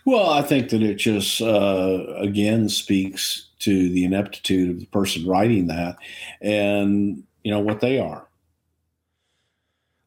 Well, 0.04 0.30
I 0.30 0.42
think 0.42 0.70
that 0.70 0.84
it 0.84 0.96
just 0.96 1.42
uh, 1.42 2.06
again 2.18 2.68
speaks 2.68 3.48
to 3.60 3.90
the 3.90 4.04
ineptitude 4.04 4.70
of 4.70 4.80
the 4.82 4.86
person 4.88 5.26
writing 5.26 5.68
that, 5.68 5.96
and 6.42 7.24
you 7.44 7.52
know 7.52 7.62
what 7.62 7.80
they 7.80 8.00
are. 8.00 8.28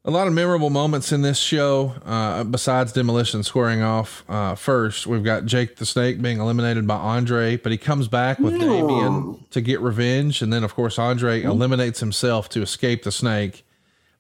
A 0.06 0.10
lot 0.10 0.28
of 0.28 0.32
memorable 0.32 0.70
moments 0.70 1.10
in 1.10 1.22
this 1.22 1.36
show, 1.36 1.94
uh, 2.04 2.44
besides 2.44 2.92
Demolition 2.92 3.42
squaring 3.42 3.82
off. 3.82 4.22
Uh, 4.28 4.54
first, 4.54 5.04
we've 5.08 5.24
got 5.24 5.46
Jake 5.46 5.76
the 5.76 5.84
Snake 5.84 6.22
being 6.22 6.38
eliminated 6.38 6.86
by 6.86 6.94
Andre, 6.94 7.56
but 7.56 7.72
he 7.72 7.78
comes 7.78 8.06
back 8.06 8.38
with 8.38 8.58
Damien 8.60 9.44
to 9.50 9.60
get 9.60 9.80
revenge. 9.80 10.42
And 10.42 10.52
then, 10.52 10.62
of 10.62 10.76
course, 10.76 10.96
Andre 10.96 11.42
eliminates 11.42 11.98
himself 11.98 12.48
to 12.50 12.62
escape 12.62 13.02
the 13.02 13.10
snake. 13.10 13.66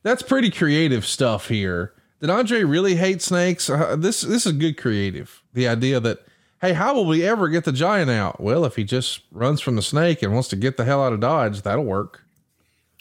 That's 0.02 0.22
pretty 0.22 0.50
creative 0.50 1.06
stuff 1.06 1.46
here. 1.46 1.92
Did 2.20 2.30
Andre 2.30 2.64
really 2.64 2.96
hate 2.96 3.22
snakes? 3.22 3.70
Uh, 3.70 3.94
this 3.96 4.22
this 4.22 4.44
is 4.44 4.52
good 4.54 4.76
creative. 4.76 5.42
The 5.52 5.68
idea 5.68 6.00
that 6.00 6.26
Hey, 6.62 6.72
how 6.72 6.94
will 6.94 7.06
we 7.06 7.22
ever 7.22 7.48
get 7.48 7.64
the 7.64 7.72
giant 7.72 8.10
out? 8.10 8.40
Well, 8.40 8.64
if 8.64 8.76
he 8.76 8.82
just 8.82 9.20
runs 9.30 9.60
from 9.60 9.76
the 9.76 9.82
snake 9.82 10.22
and 10.22 10.32
wants 10.32 10.48
to 10.48 10.56
get 10.56 10.76
the 10.78 10.84
hell 10.84 11.04
out 11.04 11.12
of 11.12 11.20
Dodge, 11.20 11.62
that'll 11.62 11.84
work. 11.84 12.24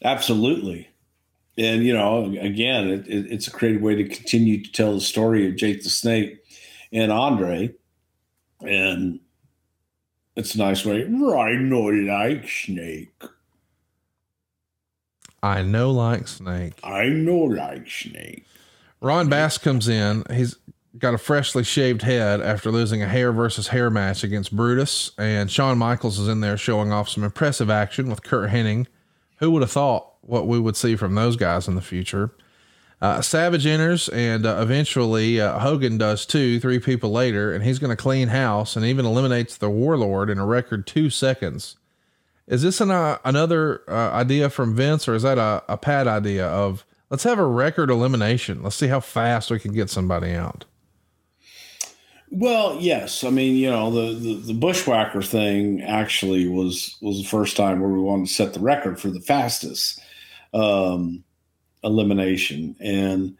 Absolutely. 0.03 0.89
And, 1.57 1.83
you 1.83 1.93
know, 1.93 2.25
again, 2.25 2.89
it, 2.89 3.07
it, 3.07 3.31
it's 3.31 3.47
a 3.47 3.51
creative 3.51 3.81
way 3.81 3.95
to 3.95 4.07
continue 4.07 4.61
to 4.61 4.71
tell 4.71 4.93
the 4.93 5.01
story 5.01 5.47
of 5.47 5.55
Jake 5.55 5.83
the 5.83 5.89
Snake 5.89 6.43
and 6.91 7.11
Andre. 7.11 7.73
And 8.61 9.19
it's 10.35 10.55
a 10.55 10.57
nice 10.57 10.83
way. 10.85 11.03
I 11.03 11.53
know 11.53 11.81
like 11.81 12.49
Snake. 12.49 13.13
I 15.41 15.61
know 15.61 15.91
like 15.91 16.27
Snake. 16.27 16.79
I 16.83 17.07
know 17.07 17.37
like 17.37 17.89
Snake. 17.89 18.45
Ron 18.99 19.29
Bass 19.29 19.57
comes 19.57 19.87
in. 19.87 20.23
He's 20.33 20.57
got 20.97 21.13
a 21.13 21.17
freshly 21.17 21.63
shaved 21.63 22.01
head 22.01 22.41
after 22.41 22.71
losing 22.71 23.03
a 23.03 23.07
hair 23.07 23.31
versus 23.31 23.67
hair 23.67 23.89
match 23.89 24.23
against 24.23 24.55
Brutus. 24.55 25.11
And 25.17 25.51
Shawn 25.51 25.77
Michaels 25.77 26.19
is 26.19 26.27
in 26.27 26.41
there 26.41 26.57
showing 26.57 26.91
off 26.91 27.09
some 27.09 27.23
impressive 27.23 27.69
action 27.69 28.09
with 28.09 28.23
Curt 28.23 28.49
Hennig. 28.49 28.87
Who 29.39 29.51
would 29.51 29.61
have 29.61 29.71
thought 29.71 30.14
what 30.25 30.47
we 30.47 30.59
would 30.59 30.75
see 30.75 30.95
from 30.95 31.15
those 31.15 31.35
guys 31.35 31.67
in 31.67 31.75
the 31.75 31.81
future? 31.81 32.31
Uh, 33.01 33.21
Savage 33.21 33.65
enters, 33.65 34.07
and 34.09 34.45
uh, 34.45 34.57
eventually 34.61 35.39
uh, 35.39 35.59
Hogan 35.59 35.97
does 35.97 36.25
too. 36.25 36.59
Three 36.59 36.79
people 36.79 37.11
later, 37.11 37.53
and 37.53 37.63
he's 37.63 37.77
going 37.77 37.89
to 37.89 38.01
clean 38.01 38.29
house 38.29 38.75
and 38.75 38.85
even 38.85 39.05
eliminates 39.05 39.57
the 39.57 39.69
Warlord 39.69 40.29
in 40.29 40.39
a 40.39 40.45
record 40.45 40.87
two 40.87 41.09
seconds. 41.09 41.75
Is 42.47 42.61
this 42.61 42.79
an, 42.79 42.91
uh, 42.91 43.17
another 43.25 43.81
uh, 43.87 44.11
idea 44.11 44.49
from 44.49 44.75
Vince, 44.75 45.07
or 45.07 45.13
is 45.13 45.23
that 45.23 45.37
a, 45.37 45.63
a 45.67 45.77
Pat 45.77 46.07
idea 46.07 46.47
of 46.47 46.85
let's 47.09 47.23
have 47.23 47.37
a 47.37 47.45
record 47.45 47.89
elimination? 47.89 48.63
Let's 48.63 48.75
see 48.75 48.87
how 48.87 49.01
fast 49.01 49.51
we 49.51 49.59
can 49.59 49.73
get 49.73 49.89
somebody 49.89 50.31
out. 50.31 50.65
Well, 52.31 52.77
yes. 52.79 53.23
I 53.23 53.29
mean, 53.29 53.55
you 53.55 53.69
know, 53.69 53.91
the, 53.91 54.13
the, 54.13 54.33
the 54.35 54.53
bushwhacker 54.53 55.21
thing 55.21 55.81
actually 55.81 56.47
was 56.47 56.97
was 57.01 57.21
the 57.21 57.27
first 57.27 57.57
time 57.57 57.79
where 57.81 57.89
we 57.89 57.99
wanted 57.99 58.27
to 58.27 58.33
set 58.33 58.53
the 58.53 58.59
record 58.61 58.99
for 58.99 59.09
the 59.09 59.21
fastest 59.21 60.01
um, 60.55 61.23
elimination, 61.83 62.75
and 62.79 63.37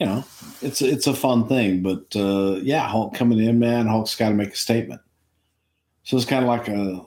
you 0.00 0.06
know, 0.06 0.24
it's 0.62 0.82
it's 0.82 1.06
a 1.06 1.14
fun 1.14 1.46
thing. 1.46 1.82
But 1.82 2.16
uh, 2.16 2.56
yeah, 2.62 2.88
Hulk 2.88 3.14
coming 3.14 3.38
in, 3.38 3.58
man, 3.58 3.86
Hulk's 3.86 4.16
got 4.16 4.30
to 4.30 4.34
make 4.34 4.52
a 4.52 4.56
statement. 4.56 5.00
So 6.04 6.16
it's 6.16 6.26
kind 6.26 6.44
of 6.44 6.48
like 6.48 6.68
a 6.68 7.04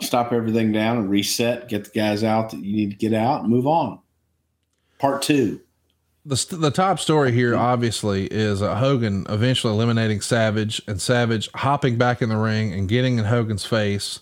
stop 0.00 0.32
everything 0.32 0.72
down 0.72 0.96
and 0.96 1.10
reset, 1.10 1.68
get 1.68 1.84
the 1.84 1.90
guys 1.90 2.24
out 2.24 2.50
that 2.50 2.64
you 2.64 2.74
need 2.74 2.90
to 2.90 2.96
get 2.96 3.12
out, 3.12 3.42
and 3.42 3.50
move 3.50 3.66
on. 3.66 4.00
Part 4.98 5.22
two 5.22 5.60
the 6.24 6.56
the 6.56 6.70
top 6.70 6.98
story 6.98 7.32
here 7.32 7.56
obviously 7.56 8.26
is 8.26 8.60
uh, 8.60 8.76
Hogan 8.76 9.26
eventually 9.28 9.72
eliminating 9.72 10.20
Savage 10.20 10.82
and 10.86 11.00
Savage 11.00 11.50
hopping 11.54 11.96
back 11.96 12.20
in 12.20 12.28
the 12.28 12.36
ring 12.36 12.72
and 12.72 12.88
getting 12.88 13.18
in 13.18 13.24
Hogan's 13.24 13.64
face. 13.64 14.20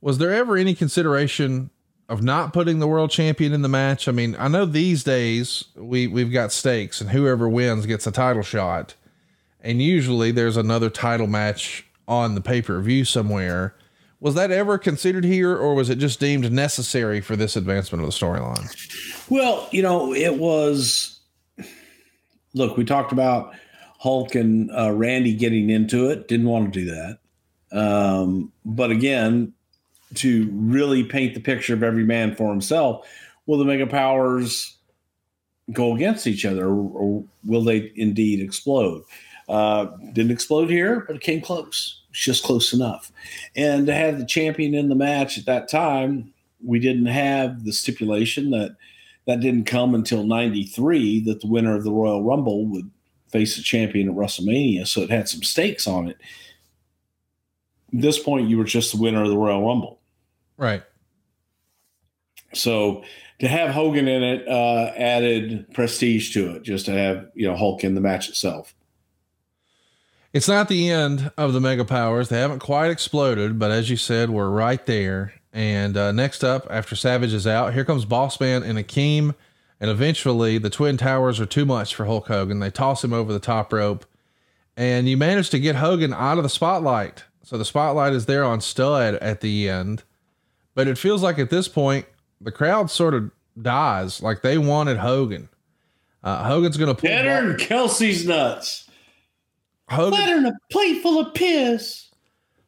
Was 0.00 0.18
there 0.18 0.32
ever 0.32 0.56
any 0.56 0.74
consideration 0.74 1.70
of 2.12 2.22
not 2.22 2.52
putting 2.52 2.78
the 2.78 2.86
world 2.86 3.10
champion 3.10 3.54
in 3.54 3.62
the 3.62 3.70
match? 3.70 4.06
I 4.06 4.12
mean, 4.12 4.36
I 4.38 4.46
know 4.46 4.66
these 4.66 5.02
days 5.02 5.64
we 5.74 6.06
we've 6.06 6.30
got 6.30 6.52
stakes 6.52 7.00
and 7.00 7.08
whoever 7.08 7.48
wins 7.48 7.86
gets 7.86 8.06
a 8.06 8.12
title 8.12 8.42
shot. 8.42 8.94
And 9.62 9.80
usually 9.80 10.30
there's 10.30 10.58
another 10.58 10.90
title 10.90 11.26
match 11.26 11.86
on 12.06 12.34
the 12.34 12.42
pay-per-view 12.42 13.06
somewhere. 13.06 13.74
Was 14.20 14.34
that 14.34 14.50
ever 14.50 14.76
considered 14.76 15.24
here 15.24 15.56
or 15.56 15.74
was 15.74 15.88
it 15.88 15.96
just 15.96 16.20
deemed 16.20 16.52
necessary 16.52 17.22
for 17.22 17.34
this 17.34 17.56
advancement 17.56 18.04
of 18.04 18.10
the 18.10 18.14
storyline? 18.14 18.68
Well, 19.30 19.66
you 19.72 19.80
know, 19.82 20.12
it 20.12 20.36
was. 20.36 21.18
Look, 22.52 22.76
we 22.76 22.84
talked 22.84 23.12
about 23.12 23.54
Hulk 24.00 24.34
and 24.34 24.70
uh, 24.70 24.92
Randy 24.92 25.32
getting 25.32 25.70
into 25.70 26.10
it. 26.10 26.28
Didn't 26.28 26.46
want 26.46 26.74
to 26.74 26.80
do 26.80 26.90
that. 26.90 27.18
Um, 27.72 28.52
but 28.66 28.90
again, 28.90 29.54
to 30.14 30.50
really 30.52 31.04
paint 31.04 31.34
the 31.34 31.40
picture 31.40 31.74
of 31.74 31.82
every 31.82 32.04
man 32.04 32.34
for 32.34 32.50
himself, 32.50 33.06
will 33.46 33.58
the 33.58 33.64
mega 33.64 33.86
powers 33.86 34.76
go 35.72 35.94
against 35.94 36.26
each 36.26 36.44
other 36.44 36.68
or, 36.68 37.24
will 37.44 37.64
they 37.64 37.92
indeed 37.96 38.40
explode? 38.40 39.02
Uh, 39.48 39.86
didn't 40.12 40.30
explode 40.30 40.70
here, 40.70 41.04
but 41.06 41.16
it 41.16 41.22
came 41.22 41.40
close. 41.40 42.02
It's 42.10 42.20
just 42.20 42.44
close 42.44 42.72
enough. 42.72 43.10
And 43.56 43.86
to 43.86 43.94
have 43.94 44.18
the 44.18 44.26
champion 44.26 44.74
in 44.74 44.88
the 44.88 44.94
match 44.94 45.38
at 45.38 45.46
that 45.46 45.68
time, 45.68 46.32
we 46.64 46.78
didn't 46.78 47.06
have 47.06 47.64
the 47.64 47.72
stipulation 47.72 48.50
that 48.50 48.76
that 49.26 49.40
didn't 49.40 49.64
come 49.64 49.94
until 49.94 50.24
93 50.24 51.20
that 51.24 51.40
the 51.40 51.46
winner 51.46 51.76
of 51.76 51.84
the 51.84 51.92
Royal 51.92 52.24
Rumble 52.24 52.66
would 52.66 52.90
face 53.28 53.56
the 53.56 53.62
champion 53.62 54.08
at 54.08 54.14
WrestleMania. 54.14 54.86
So 54.86 55.00
it 55.00 55.10
had 55.10 55.28
some 55.28 55.42
stakes 55.42 55.86
on 55.86 56.08
it. 56.08 56.18
At 57.94 58.00
this 58.00 58.18
point, 58.18 58.48
you 58.48 58.58
were 58.58 58.64
just 58.64 58.92
the 58.92 59.00
winner 59.00 59.22
of 59.22 59.28
the 59.28 59.36
Royal 59.36 59.64
Rumble. 59.66 60.00
Right. 60.62 60.84
So 62.54 63.02
to 63.40 63.48
have 63.48 63.70
Hogan 63.70 64.06
in 64.06 64.22
it 64.22 64.46
uh, 64.46 64.92
added 64.96 65.66
prestige 65.74 66.32
to 66.34 66.54
it, 66.54 66.62
just 66.62 66.86
to 66.86 66.92
have, 66.92 67.26
you 67.34 67.48
know, 67.48 67.56
Hulk 67.56 67.82
in 67.82 67.96
the 67.96 68.00
match 68.00 68.28
itself. 68.28 68.72
It's 70.32 70.46
not 70.46 70.68
the 70.68 70.88
end 70.88 71.32
of 71.36 71.52
the 71.52 71.60
mega 71.60 71.84
powers. 71.84 72.28
They 72.28 72.38
haven't 72.38 72.60
quite 72.60 72.92
exploded, 72.92 73.58
but 73.58 73.72
as 73.72 73.90
you 73.90 73.96
said, 73.96 74.30
we're 74.30 74.50
right 74.50 74.86
there. 74.86 75.32
And 75.52 75.96
uh, 75.96 76.12
next 76.12 76.44
up, 76.44 76.68
after 76.70 76.94
Savage 76.94 77.32
is 77.32 77.44
out, 77.44 77.74
here 77.74 77.84
comes 77.84 78.06
Bossman 78.06 78.62
and 78.62 78.78
Akeem. 78.78 79.34
And 79.80 79.90
eventually, 79.90 80.58
the 80.58 80.70
Twin 80.70 80.96
Towers 80.96 81.40
are 81.40 81.46
too 81.46 81.66
much 81.66 81.92
for 81.92 82.04
Hulk 82.04 82.28
Hogan. 82.28 82.60
They 82.60 82.70
toss 82.70 83.02
him 83.02 83.12
over 83.12 83.32
the 83.32 83.40
top 83.40 83.72
rope. 83.72 84.06
And 84.76 85.08
you 85.08 85.16
manage 85.16 85.50
to 85.50 85.58
get 85.58 85.74
Hogan 85.74 86.14
out 86.14 86.36
of 86.36 86.44
the 86.44 86.48
spotlight. 86.48 87.24
So 87.42 87.58
the 87.58 87.64
spotlight 87.64 88.12
is 88.12 88.26
there 88.26 88.44
on 88.44 88.60
Studd 88.60 89.16
at 89.16 89.40
the 89.40 89.68
end. 89.68 90.04
But 90.74 90.88
it 90.88 90.98
feels 90.98 91.22
like 91.22 91.38
at 91.38 91.50
this 91.50 91.68
point, 91.68 92.06
the 92.40 92.52
crowd 92.52 92.90
sort 92.90 93.14
of 93.14 93.30
dies. 93.60 94.22
Like 94.22 94.42
they 94.42 94.58
wanted 94.58 94.98
Hogan. 94.98 95.48
Uh, 96.24 96.44
Hogan's 96.44 96.76
going 96.76 96.94
to 96.94 97.00
pull. 97.00 97.08
Get 97.08 97.24
her 97.24 97.54
Kelsey's 97.56 98.26
nuts. 98.26 98.88
Hogan, 99.88 100.44
her 100.44 100.48
a 100.48 100.52
plate 100.70 101.02
full 101.02 101.20
of 101.20 101.34
piss. 101.34 102.08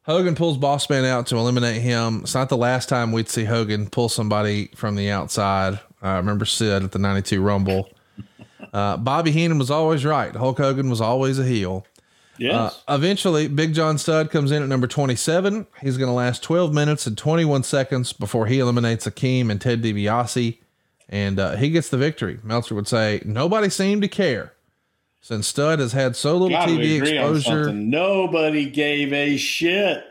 Hogan 0.03 0.35
pulls 0.35 0.57
Bossman 0.57 1.03
out 1.03 1.25
to 1.27 1.37
eliminate 1.37 1.81
him. 1.81 2.21
It's 2.21 2.35
not 2.35 2.49
the 2.49 2.57
last 2.57 2.89
time 2.89 3.11
we'd 3.11 3.29
see 3.29 3.43
Hogan 3.43 3.89
pull 3.89 4.07
somebody 4.07 4.67
from 4.75 4.95
the 4.95 5.09
outside. 5.09 5.79
I 6.01 6.17
remember 6.17 6.45
Sid 6.45 6.83
at 6.83 6.91
the 6.91 6.99
92 6.99 7.41
Rumble. 7.41 7.89
Uh, 8.71 8.97
Bobby 8.97 9.31
Heenan 9.31 9.57
was 9.57 9.71
always 9.71 10.05
right. 10.05 10.35
Hulk 10.35 10.57
Hogan 10.59 10.89
was 10.89 11.01
always 11.01 11.39
a 11.39 11.45
heel. 11.45 11.87
Yes. 12.37 12.83
Uh, 12.87 12.95
eventually, 12.95 13.47
Big 13.47 13.73
John 13.73 13.97
Studd 13.97 14.29
comes 14.29 14.51
in 14.51 14.61
at 14.61 14.69
number 14.69 14.87
27. 14.87 15.67
He's 15.81 15.97
going 15.97 16.09
to 16.09 16.13
last 16.13 16.43
12 16.43 16.73
minutes 16.73 17.07
and 17.07 17.17
21 17.17 17.63
seconds 17.63 18.13
before 18.13 18.47
he 18.47 18.59
eliminates 18.59 19.05
Akeem 19.05 19.49
and 19.49 19.59
Ted 19.59 19.81
DiBiase. 19.81 20.57
And 21.07 21.39
uh, 21.39 21.55
he 21.55 21.69
gets 21.69 21.89
the 21.89 21.97
victory. 21.97 22.39
Meltzer 22.43 22.75
would 22.75 22.87
say, 22.87 23.21
nobody 23.25 23.69
seemed 23.69 24.01
to 24.01 24.07
care 24.07 24.53
since 25.21 25.47
Studd 25.47 25.79
has 25.79 25.93
had 25.93 26.15
so 26.15 26.37
little 26.37 26.57
TV 26.57 26.99
exposure. 26.99 27.71
Nobody 27.71 28.69
gave 28.69 29.11
a 29.11 29.37
shit. 29.37 30.03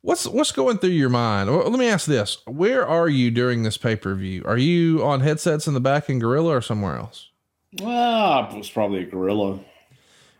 What's 0.00 0.26
what's 0.26 0.52
going 0.52 0.78
through 0.78 0.90
your 0.90 1.08
mind? 1.08 1.50
Well, 1.50 1.68
let 1.68 1.78
me 1.78 1.88
ask 1.88 2.06
this: 2.06 2.38
Where 2.46 2.86
are 2.86 3.08
you 3.08 3.30
during 3.30 3.62
this 3.62 3.76
pay 3.76 3.94
per 3.94 4.14
view? 4.14 4.42
Are 4.46 4.56
you 4.56 5.04
on 5.04 5.20
headsets 5.20 5.66
in 5.66 5.74
the 5.74 5.80
back 5.80 6.08
in 6.08 6.18
Gorilla 6.18 6.56
or 6.56 6.60
somewhere 6.60 6.96
else? 6.96 7.28
Well, 7.80 8.48
it 8.50 8.56
was 8.56 8.70
probably 8.70 9.02
a 9.02 9.06
gorilla. 9.06 9.60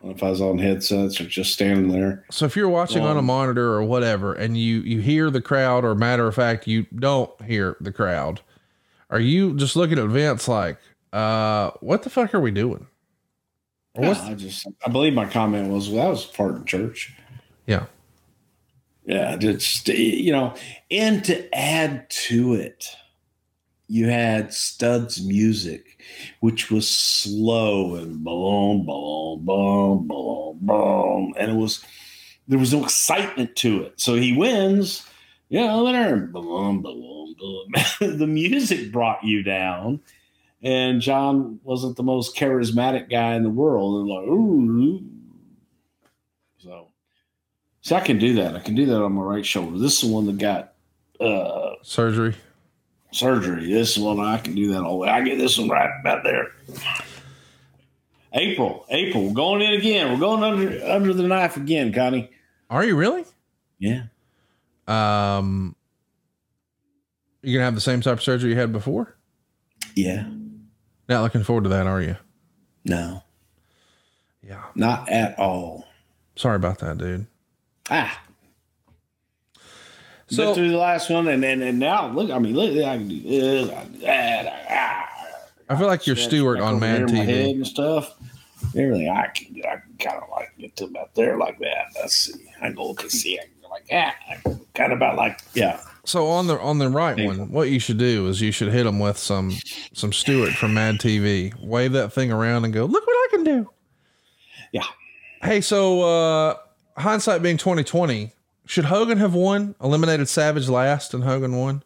I 0.00 0.06
don't 0.06 0.10
know 0.10 0.16
if 0.16 0.22
I 0.22 0.30
was 0.30 0.40
on 0.40 0.58
headsets 0.58 1.20
or 1.20 1.24
just 1.24 1.52
standing 1.52 1.88
there. 1.88 2.24
So 2.30 2.46
if 2.46 2.54
you're 2.54 2.68
watching 2.68 3.02
on 3.02 3.16
a 3.16 3.18
Um, 3.18 3.26
monitor 3.26 3.72
or 3.72 3.82
whatever, 3.82 4.32
and 4.32 4.56
you 4.56 4.80
you 4.80 5.00
hear 5.00 5.30
the 5.30 5.40
crowd, 5.40 5.84
or 5.84 5.94
matter 5.96 6.26
of 6.28 6.34
fact, 6.36 6.66
you 6.68 6.86
don't 6.94 7.30
hear 7.42 7.76
the 7.80 7.90
crowd, 7.92 8.40
are 9.10 9.18
you 9.20 9.56
just 9.56 9.74
looking 9.74 9.98
at 9.98 10.06
Vince 10.08 10.46
like, 10.46 10.78
uh, 11.12 11.72
what 11.80 12.02
the 12.04 12.10
fuck 12.10 12.32
are 12.34 12.40
we 12.40 12.52
doing? 12.52 12.86
Or 13.94 14.04
Yeah, 14.04 14.22
I 14.22 14.34
just, 14.34 14.68
I 14.86 14.90
believe 14.90 15.14
my 15.14 15.26
comment 15.26 15.70
was, 15.72 15.88
well, 15.88 16.04
that 16.04 16.10
was 16.10 16.26
part 16.26 16.54
of 16.54 16.64
church. 16.66 17.12
yeah? 17.66 17.86
Yeah, 19.04 19.36
just 19.36 19.88
you 19.88 20.30
know, 20.30 20.54
and 20.90 21.24
to 21.24 21.52
add 21.54 22.08
to 22.10 22.54
it, 22.54 22.84
you 23.88 24.06
had 24.06 24.52
Studd's 24.52 25.24
music, 25.26 25.97
which 26.40 26.70
was 26.70 26.88
slow 26.88 27.94
and 27.96 28.22
boom, 28.24 28.84
boom, 28.86 29.44
boom, 29.44 30.06
boom, 30.06 30.58
boom, 30.60 31.34
and 31.38 31.50
it 31.50 31.56
was 31.56 31.84
there 32.46 32.58
was 32.58 32.72
no 32.72 32.82
excitement 32.82 33.54
to 33.56 33.82
it. 33.82 34.00
So 34.00 34.14
he 34.14 34.32
wins, 34.36 35.06
and 35.50 36.32
boom, 36.32 36.82
boom, 36.82 37.34
boom. 37.38 37.72
the 38.18 38.26
music 38.26 38.90
brought 38.90 39.22
you 39.22 39.42
down, 39.42 40.00
and 40.62 41.00
John 41.00 41.60
wasn't 41.62 41.96
the 41.96 42.02
most 42.02 42.36
charismatic 42.36 43.10
guy 43.10 43.34
in 43.34 43.42
the 43.42 43.50
world, 43.50 44.00
and 44.00 44.08
like 44.08 44.26
ooh. 44.26 45.04
So, 46.58 46.88
so 47.80 47.96
I 47.96 48.00
can 48.00 48.18
do 48.18 48.34
that. 48.34 48.56
I 48.56 48.60
can 48.60 48.74
do 48.74 48.86
that 48.86 49.02
on 49.02 49.12
my 49.12 49.22
right 49.22 49.46
shoulder. 49.46 49.78
This 49.78 50.02
is 50.02 50.08
the 50.08 50.14
one 50.14 50.26
that 50.26 50.38
got 50.38 50.74
uh, 51.20 51.74
Surgery. 51.82 52.34
Surgery. 53.10 53.72
This 53.72 53.96
one 53.98 54.20
I 54.20 54.38
can 54.38 54.54
do 54.54 54.72
that 54.72 54.82
all 54.82 54.92
the 54.92 54.96
way. 54.98 55.08
I 55.08 55.22
get 55.22 55.38
this 55.38 55.58
one 55.58 55.68
right 55.68 55.90
about 56.00 56.24
there. 56.24 56.48
April, 58.32 58.84
April, 58.90 59.28
we're 59.28 59.34
going 59.34 59.62
in 59.62 59.72
again. 59.74 60.12
We're 60.12 60.18
going 60.20 60.42
under 60.42 60.84
under 60.86 61.14
the 61.14 61.22
knife 61.22 61.56
again, 61.56 61.92
Connie. 61.92 62.30
Are 62.68 62.84
you 62.84 62.94
really? 62.96 63.24
Yeah. 63.78 64.02
Um, 64.86 65.74
you 67.42 67.54
gonna 67.54 67.64
have 67.64 67.74
the 67.74 67.80
same 67.80 68.00
type 68.02 68.14
of 68.18 68.22
surgery 68.22 68.50
you 68.50 68.56
had 68.58 68.72
before? 68.72 69.16
Yeah. 69.94 70.26
Not 71.08 71.22
looking 71.22 71.42
forward 71.42 71.64
to 71.64 71.70
that, 71.70 71.86
are 71.86 72.02
you? 72.02 72.16
No, 72.84 73.22
Yeah. 74.42 74.62
not 74.74 75.08
at 75.08 75.38
all. 75.38 75.86
Sorry 76.36 76.56
about 76.56 76.78
that, 76.80 76.98
dude. 76.98 77.26
Ah. 77.90 78.20
So- 80.30 80.44
So 80.44 80.54
through 80.54 80.70
the 80.70 80.76
last 80.76 81.08
one, 81.10 81.26
and 81.28 81.44
and, 81.44 81.62
and 81.62 81.78
now 81.78 82.08
look. 82.08 82.30
I 82.30 82.38
mean, 82.38 82.54
look. 82.54 82.70
I 82.84 82.96
can 82.98 83.08
do. 83.08 83.70
I 85.70 85.76
feel 85.76 85.86
like 85.86 86.06
you're 86.06 86.16
Stuart 86.16 86.60
on 86.60 86.80
Mad 86.80 87.02
over 87.02 87.12
here 87.12 87.20
in 87.22 87.26
my 87.26 87.32
head 87.32 87.46
TV. 87.46 87.54
and 87.56 87.66
stuff. 87.66 88.14
Everything 88.76 89.08
I 89.08 89.26
can, 89.28 89.56
I 89.64 89.76
can 89.76 89.96
kind 89.98 90.22
of 90.22 90.28
like 90.30 90.52
get 90.58 90.74
to 90.76 90.84
about 90.84 91.14
there 91.14 91.36
like 91.38 91.58
that. 91.60 91.86
Let's 92.00 92.16
see. 92.16 92.34
I 92.60 92.70
go 92.72 92.88
look 92.88 93.02
and 93.02 93.10
see. 93.10 93.38
I 93.38 93.42
can 93.42 93.50
go 93.62 93.68
like 93.68 93.86
ah, 93.92 94.14
kind 94.74 94.92
of 94.92 94.98
about 94.98 95.16
like 95.16 95.38
yeah. 95.54 95.80
So 96.04 96.26
on 96.28 96.46
the 96.46 96.58
on 96.58 96.78
the 96.78 96.88
right 96.88 97.22
one, 97.24 97.50
what 97.52 97.68
you 97.70 97.78
should 97.78 97.98
do 97.98 98.26
is 98.28 98.40
you 98.40 98.50
should 98.50 98.72
hit 98.72 98.84
them 98.84 98.98
with 98.98 99.18
some 99.18 99.52
some 99.92 100.12
Stuart 100.12 100.52
from 100.52 100.74
Mad 100.74 100.96
TV. 100.96 101.54
Wave 101.62 101.92
that 101.92 102.12
thing 102.12 102.32
around 102.32 102.64
and 102.64 102.72
go, 102.74 102.84
look 102.86 103.06
what 103.06 103.12
I 103.14 103.28
can 103.30 103.44
do. 103.44 103.70
Yeah. 104.72 104.84
Hey, 105.42 105.60
so 105.60 106.02
uh 106.02 106.54
hindsight 106.96 107.42
being 107.42 107.58
twenty 107.58 107.84
twenty, 107.84 108.32
should 108.68 108.84
Hogan 108.84 109.16
have 109.16 109.32
won? 109.32 109.74
Eliminated 109.82 110.28
Savage 110.28 110.68
last 110.68 111.14
and 111.14 111.24
Hogan 111.24 111.56
won? 111.56 111.82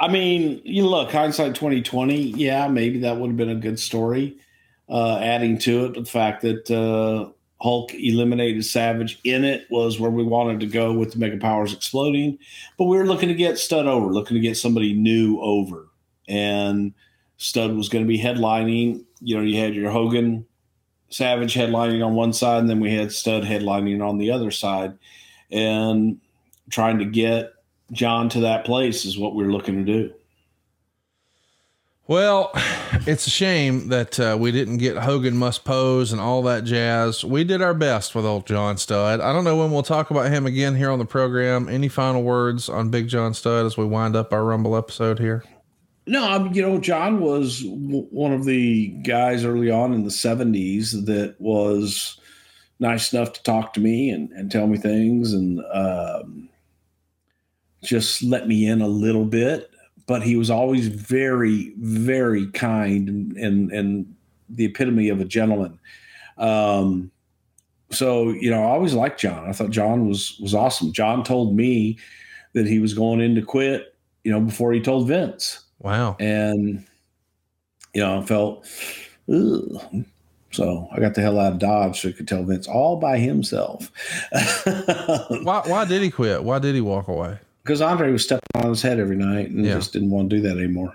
I 0.00 0.08
mean, 0.08 0.60
you 0.64 0.84
look 0.86 1.12
hindsight 1.12 1.54
twenty 1.54 1.80
twenty. 1.80 2.16
Yeah, 2.16 2.66
maybe 2.66 2.98
that 3.00 3.16
would 3.16 3.28
have 3.28 3.36
been 3.36 3.50
a 3.50 3.54
good 3.54 3.78
story. 3.78 4.36
Uh, 4.88 5.18
adding 5.18 5.58
to 5.58 5.86
it, 5.86 5.94
the 5.94 6.04
fact 6.04 6.42
that 6.42 6.68
uh, 6.70 7.30
Hulk 7.62 7.94
eliminated 7.94 8.64
Savage 8.64 9.20
in 9.22 9.44
it 9.44 9.66
was 9.70 10.00
where 10.00 10.10
we 10.10 10.24
wanted 10.24 10.58
to 10.60 10.66
go 10.66 10.92
with 10.92 11.12
the 11.12 11.18
Mega 11.18 11.36
Powers 11.36 11.72
exploding. 11.72 12.36
But 12.78 12.86
we 12.86 12.96
were 12.96 13.06
looking 13.06 13.28
to 13.28 13.34
get 13.34 13.58
Studd 13.58 13.86
over, 13.86 14.12
looking 14.12 14.34
to 14.34 14.40
get 14.40 14.56
somebody 14.56 14.92
new 14.92 15.40
over, 15.40 15.88
and 16.26 16.92
Studd 17.36 17.76
was 17.76 17.88
going 17.88 18.04
to 18.04 18.08
be 18.08 18.18
headlining. 18.18 19.04
You 19.20 19.36
know, 19.36 19.42
you 19.42 19.60
had 19.60 19.74
your 19.74 19.90
Hogan, 19.90 20.46
Savage 21.10 21.54
headlining 21.54 22.04
on 22.04 22.14
one 22.14 22.32
side, 22.32 22.60
and 22.60 22.70
then 22.70 22.80
we 22.80 22.94
had 22.94 23.12
Studd 23.12 23.42
headlining 23.42 24.06
on 24.06 24.18
the 24.18 24.30
other 24.30 24.50
side, 24.50 24.98
and 25.50 26.20
trying 26.70 26.98
to 26.98 27.04
get 27.04 27.52
John 27.92 28.28
to 28.30 28.40
that 28.40 28.64
place 28.64 29.04
is 29.04 29.18
what 29.18 29.34
we're 29.34 29.50
looking 29.50 29.84
to 29.84 29.92
do. 29.92 30.14
Well, 32.06 32.52
it's 33.06 33.26
a 33.26 33.30
shame 33.30 33.88
that 33.88 34.18
uh, 34.18 34.36
we 34.40 34.50
didn't 34.50 34.78
get 34.78 34.96
Hogan 34.96 35.36
must 35.36 35.64
pose 35.66 36.10
and 36.10 36.20
all 36.20 36.42
that 36.44 36.64
jazz. 36.64 37.22
We 37.22 37.44
did 37.44 37.60
our 37.60 37.74
best 37.74 38.14
with 38.14 38.24
old 38.24 38.46
John 38.46 38.78
Studd. 38.78 39.20
I 39.20 39.30
don't 39.32 39.44
know 39.44 39.56
when 39.56 39.70
we'll 39.70 39.82
talk 39.82 40.10
about 40.10 40.30
him 40.30 40.46
again 40.46 40.74
here 40.74 40.90
on 40.90 40.98
the 40.98 41.04
program. 41.04 41.68
Any 41.68 41.88
final 41.88 42.22
words 42.22 42.70
on 42.70 42.88
Big 42.88 43.08
John 43.08 43.34
Studd 43.34 43.66
as 43.66 43.76
we 43.76 43.84
wind 43.84 44.16
up 44.16 44.32
our 44.32 44.42
Rumble 44.42 44.74
episode 44.74 45.18
here? 45.18 45.44
No, 46.08 46.26
I 46.26 46.38
mean, 46.38 46.54
you 46.54 46.62
know, 46.62 46.78
John 46.78 47.20
was 47.20 47.60
w- 47.60 48.06
one 48.10 48.32
of 48.32 48.46
the 48.46 48.88
guys 48.88 49.44
early 49.44 49.70
on 49.70 49.92
in 49.92 50.04
the 50.04 50.10
70s 50.10 51.04
that 51.04 51.36
was 51.38 52.18
nice 52.80 53.12
enough 53.12 53.34
to 53.34 53.42
talk 53.42 53.74
to 53.74 53.80
me 53.80 54.08
and, 54.08 54.30
and 54.32 54.50
tell 54.50 54.66
me 54.66 54.78
things 54.78 55.34
and 55.34 55.60
um, 55.70 56.48
just 57.84 58.22
let 58.22 58.48
me 58.48 58.66
in 58.66 58.80
a 58.80 58.88
little 58.88 59.26
bit. 59.26 59.70
But 60.06 60.22
he 60.22 60.36
was 60.36 60.48
always 60.48 60.88
very, 60.88 61.74
very 61.76 62.46
kind 62.52 63.08
and, 63.08 63.36
and, 63.36 63.70
and 63.70 64.14
the 64.48 64.64
epitome 64.64 65.10
of 65.10 65.20
a 65.20 65.26
gentleman. 65.26 65.78
Um, 66.38 67.10
so, 67.90 68.30
you 68.30 68.50
know, 68.50 68.62
I 68.62 68.68
always 68.70 68.94
liked 68.94 69.20
John. 69.20 69.46
I 69.46 69.52
thought 69.52 69.70
John 69.70 70.08
was 70.08 70.38
was 70.40 70.54
awesome. 70.54 70.92
John 70.92 71.22
told 71.22 71.54
me 71.54 71.98
that 72.54 72.66
he 72.66 72.78
was 72.78 72.94
going 72.94 73.20
in 73.20 73.34
to 73.34 73.42
quit, 73.42 73.94
you 74.24 74.32
know, 74.32 74.40
before 74.40 74.72
he 74.72 74.80
told 74.80 75.08
Vince 75.08 75.64
Wow. 75.80 76.16
and 76.18 76.84
you 77.94 78.02
know, 78.02 78.20
I 78.20 78.24
felt 78.26 78.66
ugh. 79.32 80.04
so 80.50 80.88
I 80.92 81.00
got 81.00 81.14
the 81.14 81.20
hell 81.22 81.38
out 81.38 81.52
of 81.54 81.58
Dodge 81.58 82.00
so 82.00 82.08
I 82.08 82.12
could 82.12 82.28
tell 82.28 82.42
Vince 82.44 82.66
all 82.68 82.96
by 82.96 83.18
himself. 83.18 83.90
Why, 85.42 85.62
why 85.66 85.84
did 85.86 86.02
he 86.02 86.10
quit? 86.10 86.44
Why 86.44 86.58
did 86.58 86.74
he 86.74 86.80
walk 86.80 87.08
away? 87.08 87.38
Because 87.62 87.80
Andre 87.80 88.12
was 88.12 88.24
stepping 88.24 88.42
on 88.62 88.70
his 88.70 88.82
head 88.82 88.98
every 88.98 89.16
night 89.16 89.50
and 89.50 89.64
Yeah. 89.64 89.74
just 89.74 89.92
didn't 89.92 90.10
want 90.10 90.30
to 90.30 90.36
do 90.36 90.42
that 90.42 90.56
anymore. 90.58 90.94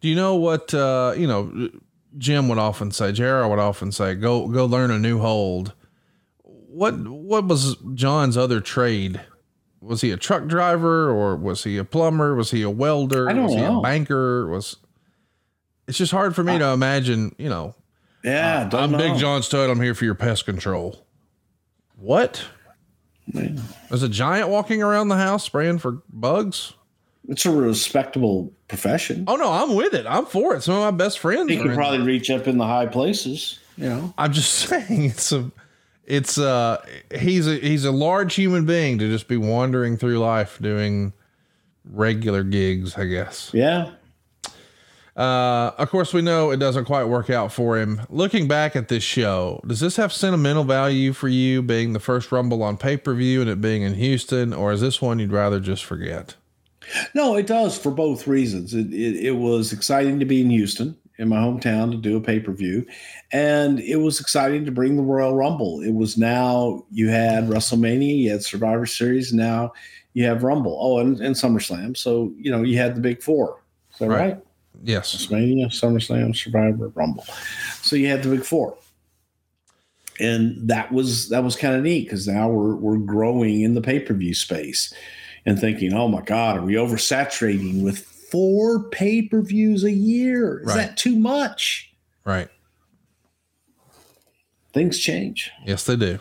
Do 0.00 0.08
you 0.08 0.14
know 0.16 0.34
what, 0.36 0.72
uh, 0.74 1.14
you 1.16 1.26
know, 1.26 1.70
Jim 2.18 2.48
would 2.48 2.58
often 2.58 2.90
say, 2.90 3.12
JR 3.12 3.46
would 3.46 3.58
often 3.58 3.92
say, 3.92 4.14
go, 4.14 4.48
go 4.48 4.64
learn 4.64 4.90
a 4.90 4.98
new 4.98 5.18
hold. 5.18 5.74
What, 6.42 6.98
what 7.06 7.46
was 7.46 7.76
John's 7.94 8.36
other 8.36 8.60
trade? 8.60 9.20
Was 9.80 10.02
he 10.02 10.10
a 10.10 10.16
truck 10.16 10.46
driver 10.46 11.10
or 11.10 11.36
was 11.36 11.64
he 11.64 11.78
a 11.78 11.84
plumber? 11.84 12.34
Was 12.34 12.50
he 12.50 12.62
a 12.62 12.70
welder? 12.70 13.28
I 13.28 13.32
don't 13.32 13.44
was 13.44 13.54
he 13.54 13.60
a 13.62 13.80
banker? 13.80 14.46
Was 14.48 14.76
it's 15.88 15.96
just 15.98 16.12
hard 16.12 16.34
for 16.34 16.44
me 16.44 16.58
to 16.58 16.66
imagine, 16.68 17.34
you 17.38 17.48
know, 17.48 17.74
Yeah, 18.22 18.60
uh, 18.60 18.64
don't 18.68 18.82
I'm 18.82 18.90
know. 18.92 18.98
Big 18.98 19.16
John 19.16 19.42
Studd. 19.42 19.70
I'm 19.70 19.80
here 19.80 19.94
for 19.94 20.04
your 20.04 20.14
pest 20.14 20.44
control. 20.44 21.04
What? 21.96 22.44
Yeah. 23.26 23.48
There's 23.88 24.02
a 24.02 24.08
giant 24.08 24.48
walking 24.50 24.82
around 24.82 25.08
the 25.08 25.16
house 25.16 25.44
spraying 25.44 25.78
for 25.78 26.02
bugs. 26.12 26.74
It's 27.28 27.46
a 27.46 27.50
respectable 27.50 28.52
profession. 28.68 29.24
Oh 29.28 29.36
no, 29.36 29.50
I'm 29.52 29.74
with 29.74 29.94
it. 29.94 30.06
I'm 30.06 30.26
for 30.26 30.54
it. 30.56 30.62
Some 30.62 30.74
of 30.74 30.80
my 30.80 30.90
best 30.90 31.18
friends. 31.20 31.48
could 31.50 31.66
in- 31.66 31.74
probably 31.74 32.00
reach 32.00 32.30
up 32.30 32.46
in 32.48 32.58
the 32.58 32.66
high 32.66 32.86
places, 32.86 33.58
you 33.76 33.88
know. 33.88 34.12
I'm 34.18 34.32
just 34.32 34.52
saying 34.68 35.04
it's 35.04 35.30
a 35.32 35.50
it's 36.10 36.38
uh 36.38 36.84
he's 37.18 37.46
a 37.46 37.56
he's 37.56 37.84
a 37.84 37.92
large 37.92 38.34
human 38.34 38.66
being 38.66 38.98
to 38.98 39.08
just 39.08 39.28
be 39.28 39.36
wandering 39.36 39.96
through 39.96 40.18
life 40.18 40.58
doing 40.60 41.12
regular 41.84 42.42
gigs, 42.42 42.96
I 42.96 43.06
guess. 43.06 43.50
Yeah. 43.54 43.92
Uh 45.16 45.70
of 45.78 45.88
course 45.88 46.12
we 46.12 46.20
know 46.20 46.50
it 46.50 46.56
doesn't 46.56 46.86
quite 46.86 47.04
work 47.04 47.30
out 47.30 47.52
for 47.52 47.78
him. 47.78 48.02
Looking 48.10 48.48
back 48.48 48.74
at 48.74 48.88
this 48.88 49.04
show, 49.04 49.60
does 49.66 49.80
this 49.80 49.96
have 49.96 50.12
sentimental 50.12 50.64
value 50.64 51.12
for 51.12 51.28
you 51.28 51.62
being 51.62 51.92
the 51.92 52.00
first 52.00 52.32
rumble 52.32 52.62
on 52.62 52.76
pay-per-view 52.76 53.40
and 53.40 53.50
it 53.50 53.60
being 53.60 53.82
in 53.82 53.94
Houston 53.94 54.52
or 54.52 54.72
is 54.72 54.80
this 54.80 55.00
one 55.00 55.20
you'd 55.20 55.32
rather 55.32 55.60
just 55.60 55.84
forget? 55.84 56.34
No, 57.14 57.36
it 57.36 57.46
does 57.46 57.78
for 57.78 57.92
both 57.92 58.26
reasons. 58.26 58.74
It, 58.74 58.92
it, 58.92 59.26
it 59.26 59.36
was 59.36 59.72
exciting 59.72 60.18
to 60.18 60.24
be 60.24 60.40
in 60.40 60.50
Houston, 60.50 60.96
in 61.20 61.28
my 61.28 61.36
hometown, 61.36 61.90
to 61.90 61.96
do 61.96 62.16
a 62.16 62.20
pay 62.20 62.40
per 62.40 62.52
view. 62.52 62.84
And 63.32 63.78
it 63.80 63.96
was 63.96 64.20
exciting 64.20 64.64
to 64.64 64.72
bring 64.72 64.96
the 64.96 65.02
Royal 65.02 65.34
Rumble. 65.36 65.80
It 65.82 65.92
was 65.92 66.16
now 66.16 66.84
you 66.90 67.08
had 67.08 67.44
WrestleMania, 67.44 68.18
you 68.18 68.30
had 68.30 68.42
Survivor 68.42 68.86
Series, 68.86 69.32
now 69.32 69.72
you 70.14 70.24
have 70.24 70.42
Rumble. 70.42 70.76
Oh, 70.80 70.98
and, 70.98 71.20
and 71.20 71.36
SummerSlam. 71.36 71.96
So, 71.96 72.32
you 72.36 72.50
know, 72.50 72.62
you 72.62 72.78
had 72.78 72.96
the 72.96 73.00
big 73.00 73.22
four. 73.22 73.60
Is 73.92 73.98
that 73.98 74.08
Right. 74.08 74.18
right? 74.34 74.38
Yes. 74.82 75.14
WrestleMania, 75.14 75.66
SummerSlam, 75.66 76.34
Survivor, 76.34 76.88
Rumble. 76.88 77.24
So 77.82 77.96
you 77.96 78.08
had 78.08 78.22
the 78.22 78.30
big 78.30 78.44
four. 78.44 78.76
And 80.18 80.68
that 80.68 80.92
was 80.92 81.28
that 81.30 81.42
was 81.44 81.56
kind 81.56 81.74
of 81.74 81.82
neat 81.82 82.04
because 82.04 82.28
now 82.28 82.48
we're 82.48 82.74
we're 82.74 82.98
growing 82.98 83.62
in 83.62 83.74
the 83.74 83.80
pay 83.80 84.00
per 84.00 84.12
view 84.12 84.34
space 84.34 84.92
and 85.46 85.58
thinking, 85.58 85.94
oh 85.94 86.08
my 86.08 86.20
God, 86.20 86.58
are 86.58 86.62
we 86.62 86.74
oversaturating 86.74 87.82
with 87.82 88.09
four 88.30 88.88
pay 88.90 89.22
per 89.22 89.40
views 89.42 89.84
a 89.84 89.92
year? 89.92 90.60
Is 90.60 90.66
Right. 90.68 90.76
that 90.76 90.96
too 90.96 91.16
much? 91.16 91.92
Right. 92.24 92.48
Things 94.72 94.98
change. 94.98 95.50
Yes, 95.66 95.84
they 95.84 95.96
do. 95.96 96.18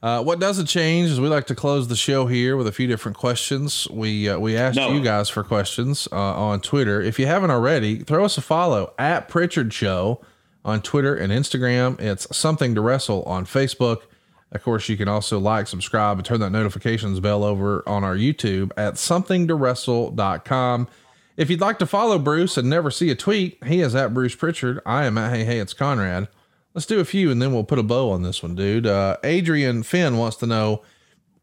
Uh, 0.00 0.22
what 0.22 0.38
doesn't 0.38 0.66
change 0.66 1.10
is 1.10 1.18
we 1.20 1.26
like 1.28 1.46
to 1.48 1.54
close 1.56 1.88
the 1.88 1.96
show 1.96 2.26
here 2.26 2.56
with 2.56 2.68
a 2.68 2.72
few 2.72 2.86
different 2.86 3.16
questions. 3.16 3.88
We 3.90 4.28
uh, 4.28 4.38
we 4.38 4.56
asked 4.56 4.76
No. 4.76 4.92
you 4.92 5.02
guys 5.02 5.28
for 5.28 5.42
questions 5.42 6.06
uh, 6.12 6.16
on 6.16 6.60
Twitter. 6.60 7.00
If 7.00 7.18
you 7.18 7.26
haven't 7.26 7.50
already, 7.50 7.98
throw 8.00 8.24
us 8.24 8.38
a 8.38 8.40
follow 8.40 8.92
at 8.98 9.28
Prichard 9.28 9.72
Show 9.72 10.20
on 10.64 10.82
Twitter 10.82 11.16
and 11.16 11.32
Instagram. 11.32 11.98
It's 12.00 12.28
something 12.36 12.74
to 12.76 12.80
wrestle 12.80 13.22
on 13.24 13.44
Facebook. 13.44 14.02
Of 14.50 14.62
course, 14.62 14.88
you 14.88 14.96
can 14.96 15.08
also 15.08 15.38
like, 15.38 15.66
subscribe, 15.66 16.16
and 16.18 16.24
turn 16.24 16.40
that 16.40 16.50
notifications 16.50 17.20
bell 17.20 17.44
over 17.44 17.86
on 17.86 18.02
our 18.02 18.16
YouTube 18.16 18.72
at 18.76 18.94
somethingtowrestle.com. 18.94 20.88
If 21.36 21.50
you'd 21.50 21.60
like 21.60 21.78
to 21.80 21.86
follow 21.86 22.18
Bruce 22.18 22.56
and 22.56 22.68
never 22.68 22.90
see 22.90 23.10
a 23.10 23.14
tweet, 23.14 23.62
he 23.64 23.80
is 23.80 23.94
at 23.94 24.14
Bruce 24.14 24.34
Prichard. 24.34 24.80
I 24.86 25.04
am 25.04 25.18
at 25.18 25.32
Hey 25.32 25.44
Hey 25.44 25.58
It's 25.58 25.74
Conrad. 25.74 26.28
Let's 26.74 26.86
do 26.86 27.00
a 27.00 27.04
few 27.04 27.30
and 27.30 27.40
then 27.40 27.52
we'll 27.52 27.64
put 27.64 27.78
a 27.78 27.82
bow 27.82 28.10
on 28.10 28.22
this 28.22 28.42
one, 28.42 28.54
dude. 28.54 28.86
Uh, 28.86 29.18
Adrian 29.22 29.82
Finn 29.82 30.16
wants 30.16 30.36
to 30.38 30.46
know 30.46 30.82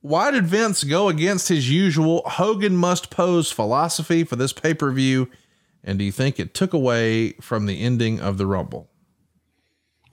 why 0.02 0.32
did 0.32 0.46
Vince 0.46 0.84
go 0.84 1.10
against 1.10 1.48
his 1.48 1.72
usual 1.72 2.24
Hogan 2.26 2.76
must 2.76 3.10
pose 3.10 3.52
philosophy 3.52 4.24
for 4.24 4.36
this 4.36 4.54
pay 4.54 4.74
per 4.74 4.92
view? 4.92 5.30
And 5.84 5.98
do 5.98 6.06
you 6.06 6.12
think 6.12 6.40
it 6.40 6.54
took 6.54 6.74
away 6.74 7.32
from 7.42 7.66
the 7.66 7.82
ending 7.82 8.20
of 8.20 8.38
the 8.38 8.46
Rumble? 8.46 8.90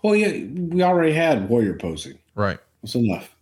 Well, 0.03 0.15
yeah, 0.15 0.31
we 0.31 0.83
already 0.83 1.13
had 1.13 1.49
Warrior 1.49 1.75
posing. 1.75 2.19
Right. 2.35 2.59
That's 2.83 2.95
enough. 2.95 3.35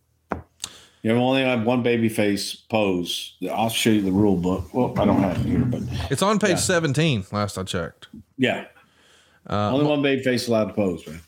You 1.02 1.12
only 1.12 1.42
have 1.42 1.64
one 1.64 1.82
baby 1.82 2.10
face 2.10 2.54
pose. 2.54 3.36
I'll 3.50 3.70
show 3.70 3.88
you 3.90 4.02
the 4.02 4.12
rule 4.12 4.36
book. 4.36 4.74
Well, 4.74 4.92
I 4.98 5.06
don't 5.06 5.22
have 5.22 5.38
it 5.40 5.46
here, 5.48 5.60
but 5.64 5.80
It's 6.10 6.20
on 6.20 6.38
page 6.38 6.58
17, 6.58 7.24
last 7.32 7.56
I 7.56 7.62
checked. 7.62 8.08
yeah. 8.36 8.66
only 9.48 9.86
one 9.86 10.02
baby 10.02 10.22
face 10.22 10.46
allowed 10.46 10.66
to 10.66 10.74
pose, 10.74 11.06
man. 11.06 11.20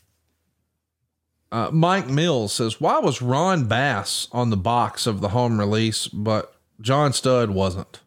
Uh, 1.51 1.69
Mike 1.71 2.07
Mills 2.07 2.53
says, 2.53 2.79
Why 2.79 2.99
was 2.99 3.21
Ron 3.21 3.65
Bass 3.65 4.27
on 4.31 4.49
the 4.51 4.57
box 4.57 5.07
of 5.07 5.21
the 5.21 5.29
home 5.29 5.59
release, 5.59 6.07
but 6.07 6.55
John 6.81 7.11
Studd 7.13 7.49
wasn't? 7.51 7.99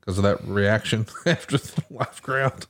Because 0.00 0.18
of 0.18 0.24
that 0.24 0.42
reaction 0.46 1.06
after 1.26 1.56
the 1.58 1.82
live 1.90 2.20
ground. 2.22 2.66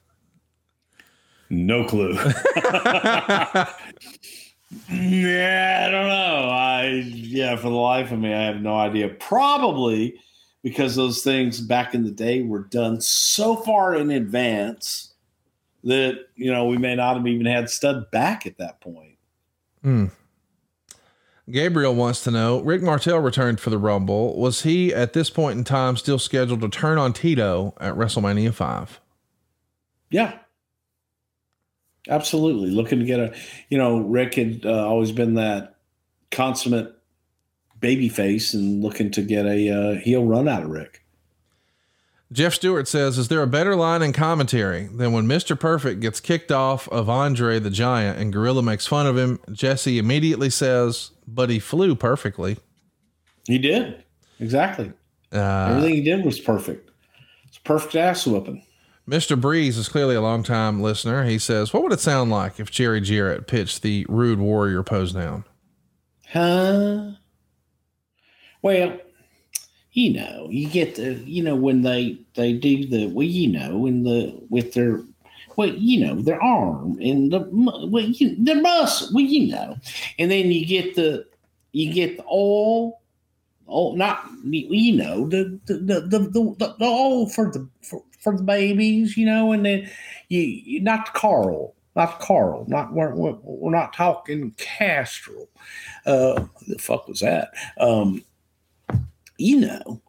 No 1.50 1.84
clue. 1.84 2.16
yeah, 4.90 5.84
I 5.86 5.90
don't 5.90 6.08
know. 6.08 6.48
I 6.50 6.86
yeah, 7.14 7.56
for 7.56 7.68
the 7.68 7.76
life 7.76 8.10
of 8.10 8.18
me, 8.18 8.32
I 8.32 8.44
have 8.44 8.60
no 8.60 8.76
idea. 8.76 9.08
Probably 9.08 10.18
because 10.62 10.96
those 10.96 11.22
things 11.22 11.60
back 11.60 11.94
in 11.94 12.04
the 12.04 12.10
day 12.10 12.42
were 12.42 12.64
done 12.64 13.00
so 13.00 13.56
far 13.56 13.94
in 13.94 14.10
advance 14.10 15.14
that 15.84 16.26
you 16.34 16.52
know 16.52 16.66
we 16.66 16.76
may 16.76 16.96
not 16.96 17.16
have 17.16 17.26
even 17.26 17.46
had 17.46 17.70
Studd 17.70 18.10
back 18.10 18.46
at 18.46 18.58
that 18.58 18.80
point. 18.80 19.16
Hmm. 19.82 20.06
Gabriel 21.48 21.94
wants 21.94 22.24
to 22.24 22.32
know 22.32 22.58
Rick 22.60 22.82
Martel 22.82 23.20
returned 23.20 23.60
for 23.60 23.70
the 23.70 23.78
Rumble. 23.78 24.36
Was 24.36 24.62
he 24.62 24.92
at 24.92 25.12
this 25.12 25.30
point 25.30 25.58
in 25.58 25.64
time 25.64 25.96
still 25.96 26.18
scheduled 26.18 26.60
to 26.62 26.68
turn 26.68 26.98
on 26.98 27.12
Tito 27.12 27.72
at 27.78 27.94
WrestleMania 27.94 28.52
5? 28.52 29.00
Yeah. 30.10 30.38
Absolutely. 32.08 32.70
Looking 32.70 33.00
to 33.00 33.04
get 33.04 33.20
a, 33.20 33.34
you 33.68 33.78
know, 33.78 33.98
Rick 33.98 34.34
had 34.34 34.64
uh, 34.64 34.86
always 34.86 35.12
been 35.12 35.34
that 35.34 35.76
consummate 36.30 36.94
baby 37.80 38.08
face 38.08 38.54
and 38.54 38.82
looking 38.82 39.10
to 39.12 39.22
get 39.22 39.46
a 39.46 39.70
uh, 39.70 39.94
heel 39.96 40.24
run 40.24 40.48
out 40.48 40.62
of 40.62 40.70
Rick. 40.70 41.02
Jeff 42.32 42.54
Stewart 42.54 42.88
says, 42.88 43.18
Is 43.18 43.28
there 43.28 43.42
a 43.42 43.46
better 43.46 43.76
line 43.76 44.02
in 44.02 44.12
commentary 44.12 44.88
than 44.88 45.12
when 45.12 45.26
Mr. 45.26 45.58
Perfect 45.58 46.00
gets 46.00 46.18
kicked 46.18 46.50
off 46.50 46.88
of 46.88 47.08
Andre 47.08 47.60
the 47.60 47.70
Giant 47.70 48.18
and 48.18 48.32
Gorilla 48.32 48.62
makes 48.62 48.86
fun 48.86 49.06
of 49.06 49.16
him? 49.16 49.38
Jesse 49.52 49.98
immediately 49.98 50.50
says, 50.50 51.12
But 51.28 51.50
he 51.50 51.60
flew 51.60 51.94
perfectly. 51.94 52.58
He 53.46 53.58
did. 53.58 54.02
Exactly. 54.40 54.92
Uh, 55.32 55.68
Everything 55.70 55.94
he 55.94 56.02
did 56.02 56.24
was 56.24 56.40
perfect. 56.40 56.90
It's 57.46 57.58
a 57.58 57.60
perfect 57.62 57.94
ass 57.94 58.26
whooping. 58.26 58.64
Mr. 59.08 59.40
Breeze 59.40 59.78
is 59.78 59.88
clearly 59.88 60.16
a 60.16 60.20
longtime 60.20 60.82
listener. 60.82 61.24
He 61.24 61.38
says, 61.38 61.72
What 61.72 61.82
would 61.84 61.92
it 61.92 62.00
sound 62.00 62.30
like 62.30 62.58
if 62.58 62.70
Jerry 62.70 63.00
Jarrett 63.00 63.46
pitched 63.46 63.82
the 63.82 64.04
rude 64.08 64.40
warrior 64.40 64.82
pose 64.82 65.12
down? 65.12 65.44
Huh? 66.28 67.12
Well, 68.62 68.98
you 69.92 70.12
know, 70.12 70.48
you 70.50 70.68
get 70.68 70.96
the, 70.96 71.14
you 71.24 71.42
know, 71.42 71.54
when 71.54 71.82
they 71.82 72.18
they 72.34 72.52
do 72.52 72.84
the, 72.86 73.06
well, 73.06 73.26
you 73.26 73.48
know, 73.48 73.86
in 73.86 74.02
the 74.02 74.36
with 74.50 74.74
their, 74.74 75.02
well, 75.54 75.68
you 75.68 76.04
know, 76.04 76.16
their 76.20 76.42
arm 76.42 76.98
and 77.00 77.32
the, 77.32 77.48
well, 77.52 78.04
you, 78.04 78.34
their 78.44 78.60
muscle, 78.60 79.08
well, 79.14 79.24
you 79.24 79.52
know, 79.52 79.76
and 80.18 80.32
then 80.32 80.50
you 80.50 80.66
get 80.66 80.96
the, 80.96 81.24
you 81.70 81.92
get 81.92 82.16
the 82.16 82.24
oil, 82.24 83.00
oh, 83.68 83.94
not 83.94 84.28
you 84.44 84.96
know, 84.96 85.28
the 85.28 85.58
the 85.66 85.74
the 85.74 86.00
the, 86.00 86.18
the, 86.18 86.74
the 86.78 86.84
oil 86.84 87.28
for 87.28 87.52
the 87.52 87.68
for, 87.82 88.02
for 88.26 88.36
the 88.36 88.42
babies, 88.42 89.16
you 89.16 89.24
know, 89.24 89.52
and 89.52 89.64
then 89.64 89.88
you, 90.28 90.40
you 90.40 90.80
not 90.80 91.14
Carl. 91.14 91.74
Not 91.94 92.18
Carl. 92.18 92.64
Not 92.66 92.92
we're, 92.92 93.14
we're, 93.14 93.70
not 93.70 93.92
talking 93.92 94.50
Castrol. 94.56 95.48
Uh, 96.04 96.44
the 96.66 96.76
fuck 96.78 97.06
was 97.06 97.20
that? 97.20 97.52
Um, 97.78 98.24
you 99.38 99.60
know, 99.60 100.02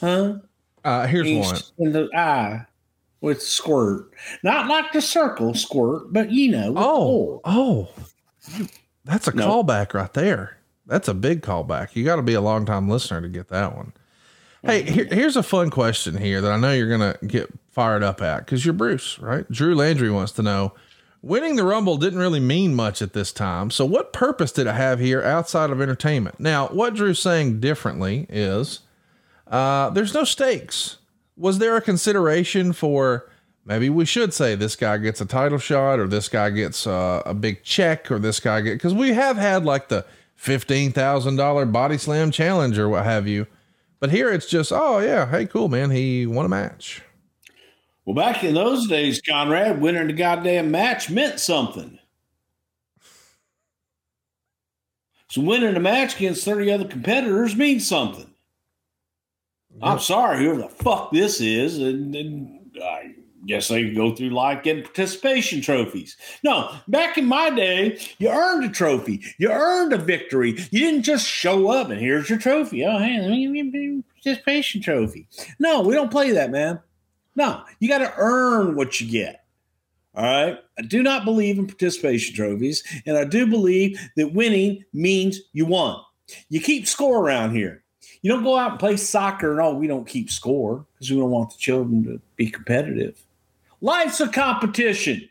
huh? 0.00 0.38
Uh, 0.82 1.06
here's 1.06 1.30
one. 1.30 1.60
in 1.78 1.92
the 1.92 2.08
eye 2.16 2.64
with 3.20 3.42
squirt, 3.42 4.10
not 4.42 4.66
like 4.66 4.92
the 4.92 5.02
circle 5.02 5.52
squirt, 5.52 6.10
but 6.10 6.32
you 6.32 6.50
know. 6.50 6.72
Oh, 6.74 7.02
oil. 7.02 7.40
oh, 7.44 7.88
that's 9.04 9.28
a 9.28 9.34
No. 9.34 9.62
callback 9.62 9.92
right 9.92 10.12
there. 10.14 10.56
That's 10.86 11.08
a 11.08 11.14
big 11.14 11.42
callback. 11.42 11.94
You 11.94 12.04
got 12.04 12.16
to 12.16 12.22
be 12.22 12.34
a 12.34 12.40
long 12.40 12.64
time 12.64 12.88
listener 12.88 13.20
to 13.20 13.28
get 13.28 13.48
that 13.48 13.76
one. 13.76 13.92
Hey, 14.62 14.82
here, 14.82 15.06
here's 15.06 15.36
a 15.36 15.42
fun 15.42 15.70
question 15.70 16.16
here 16.16 16.40
that 16.40 16.50
I 16.50 16.56
know 16.56 16.72
you're 16.72 16.98
to 16.98 17.26
get 17.26 17.48
fired 17.70 18.02
up 18.02 18.20
at 18.20 18.40
because 18.44 18.64
you're 18.64 18.74
Bruce, 18.74 19.18
right? 19.18 19.48
Drew 19.50 19.74
Landry 19.74 20.10
wants 20.10 20.32
to 20.32 20.42
know 20.42 20.72
winning 21.22 21.56
the 21.56 21.64
Rumble 21.64 21.96
didn't 21.96 22.18
really 22.18 22.40
mean 22.40 22.74
much 22.74 23.02
at 23.02 23.12
this 23.12 23.32
time. 23.32 23.70
So, 23.70 23.84
what 23.84 24.12
purpose 24.12 24.52
did 24.52 24.66
it 24.66 24.74
have 24.74 24.98
here 25.00 25.22
outside 25.22 25.70
of 25.70 25.80
entertainment? 25.80 26.40
Now, 26.40 26.68
what 26.68 26.94
Drew's 26.94 27.20
saying 27.20 27.60
differently 27.60 28.26
is 28.28 28.80
uh, 29.46 29.90
there's 29.90 30.14
no 30.14 30.24
stakes. 30.24 30.98
Was 31.36 31.58
there 31.58 31.76
a 31.76 31.80
consideration 31.80 32.72
for 32.72 33.30
maybe 33.64 33.88
we 33.88 34.04
should 34.04 34.34
say 34.34 34.54
this 34.54 34.76
guy 34.76 34.98
gets 34.98 35.20
a 35.20 35.26
title 35.26 35.58
shot 35.58 36.00
or 36.00 36.06
this 36.08 36.28
guy 36.28 36.50
gets 36.50 36.86
uh, 36.86 37.22
a 37.24 37.34
big 37.34 37.62
check 37.62 38.10
or 38.10 38.18
this 38.18 38.40
guy 38.40 38.60
get 38.60 38.72
because 38.72 38.94
we 38.94 39.12
have 39.12 39.36
had 39.36 39.64
like 39.64 39.88
the 39.88 40.04
fifteen 40.34 40.90
thousand 40.92 41.36
dollar 41.36 41.64
body 41.64 41.98
slam 41.98 42.30
challenge 42.30 42.78
or 42.78 42.88
what 42.88 43.04
have 43.04 43.28
you, 43.28 43.46
but 44.00 44.10
here 44.10 44.32
it's 44.32 44.46
just 44.46 44.72
oh 44.72 44.98
yeah 44.98 45.28
hey 45.30 45.46
cool 45.46 45.68
man 45.68 45.90
he 45.90 46.26
won 46.26 46.46
a 46.46 46.48
match. 46.48 47.02
Well, 48.04 48.14
back 48.14 48.42
in 48.42 48.54
those 48.54 48.88
days, 48.88 49.20
Conrad, 49.20 49.82
winning 49.82 50.06
the 50.06 50.14
goddamn 50.14 50.70
match 50.70 51.10
meant 51.10 51.38
something. 51.38 51.98
So 55.28 55.42
winning 55.42 55.76
a 55.76 55.80
match 55.80 56.16
against 56.16 56.42
30 56.42 56.72
other 56.72 56.84
competitors 56.86 57.54
means 57.54 57.86
something. 57.86 58.30
I'm 59.82 59.98
sorry, 59.98 60.38
whoever 60.38 60.62
the 60.62 60.68
fuck 60.70 61.12
this 61.12 61.42
is, 61.42 61.78
and, 61.78 62.14
and 62.14 62.72
I 62.82 63.14
guess 63.48 63.68
they 63.68 63.90
go 63.90 64.14
through 64.14 64.30
life 64.30 64.62
getting 64.62 64.84
participation 64.84 65.60
trophies. 65.60 66.16
No, 66.44 66.74
back 66.86 67.18
in 67.18 67.24
my 67.24 67.50
day, 67.50 67.98
you 68.18 68.28
earned 68.28 68.64
a 68.64 68.68
trophy, 68.68 69.22
you 69.38 69.50
earned 69.50 69.92
a 69.92 69.98
victory. 69.98 70.50
You 70.70 70.80
didn't 70.80 71.02
just 71.02 71.26
show 71.26 71.68
up 71.68 71.88
and 71.90 72.00
here's 72.00 72.28
your 72.30 72.38
trophy. 72.38 72.84
Oh, 72.84 72.98
hey, 72.98 73.20
let 73.20 73.30
me 73.30 73.60
a 73.60 74.02
participation 74.12 74.82
trophy. 74.82 75.26
No, 75.58 75.80
we 75.80 75.94
don't 75.94 76.10
play 76.10 76.30
that, 76.32 76.50
man. 76.50 76.80
No, 77.34 77.62
you 77.80 77.88
got 77.88 77.98
to 77.98 78.12
earn 78.16 78.76
what 78.76 79.00
you 79.00 79.10
get. 79.10 79.44
All 80.14 80.24
right. 80.24 80.58
I 80.78 80.82
do 80.82 81.02
not 81.02 81.24
believe 81.24 81.58
in 81.58 81.66
participation 81.66 82.34
trophies, 82.34 82.82
and 83.06 83.16
I 83.16 83.24
do 83.24 83.46
believe 83.46 84.00
that 84.16 84.34
winning 84.34 84.84
means 84.92 85.40
you 85.52 85.64
won. 85.64 86.00
You 86.48 86.60
keep 86.60 86.86
score 86.86 87.22
around 87.22 87.54
here. 87.54 87.84
You 88.22 88.32
don't 88.32 88.42
go 88.42 88.56
out 88.56 88.72
and 88.72 88.80
play 88.80 88.96
soccer 88.96 89.52
and 89.52 89.60
oh, 89.60 89.74
we 89.74 89.86
don't 89.86 90.06
keep 90.06 90.30
score 90.30 90.84
because 90.94 91.10
we 91.10 91.16
don't 91.18 91.30
want 91.30 91.50
the 91.50 91.56
children 91.58 92.02
to 92.04 92.20
be 92.36 92.50
competitive. 92.50 93.24
Life's 93.80 94.20
a 94.20 94.28
competition, 94.28 95.28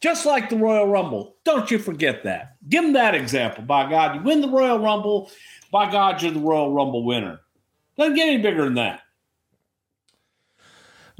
just 0.00 0.24
like 0.24 0.48
the 0.48 0.56
Royal 0.56 0.86
Rumble. 0.86 1.36
Don't 1.44 1.70
you 1.70 1.78
forget 1.78 2.24
that. 2.24 2.56
Give 2.68 2.82
them 2.82 2.94
that 2.94 3.14
example. 3.14 3.64
By 3.64 3.88
God, 3.90 4.16
you 4.16 4.22
win 4.22 4.40
the 4.40 4.48
Royal 4.48 4.78
Rumble. 4.78 5.30
By 5.70 5.90
God, 5.90 6.22
you're 6.22 6.32
the 6.32 6.40
Royal 6.40 6.72
Rumble 6.72 7.04
winner. 7.04 7.40
Doesn't 7.96 8.14
get 8.14 8.28
any 8.28 8.42
bigger 8.42 8.64
than 8.64 8.74
that. 8.74 9.02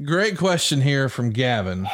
Great 0.03 0.37
question 0.37 0.81
here 0.81 1.09
from 1.09 1.31
Gavin. 1.31 1.87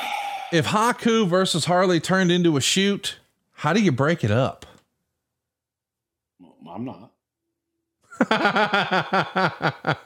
If 0.52 0.68
Haku 0.68 1.28
versus 1.28 1.66
Harley 1.66 2.00
turned 2.00 2.32
into 2.32 2.56
a 2.56 2.62
shoot, 2.62 3.18
how 3.54 3.74
do 3.74 3.82
you 3.82 3.92
break 3.92 4.24
it 4.24 4.32
up? 4.32 4.66
I'm 6.70 6.86
not. 6.86 7.12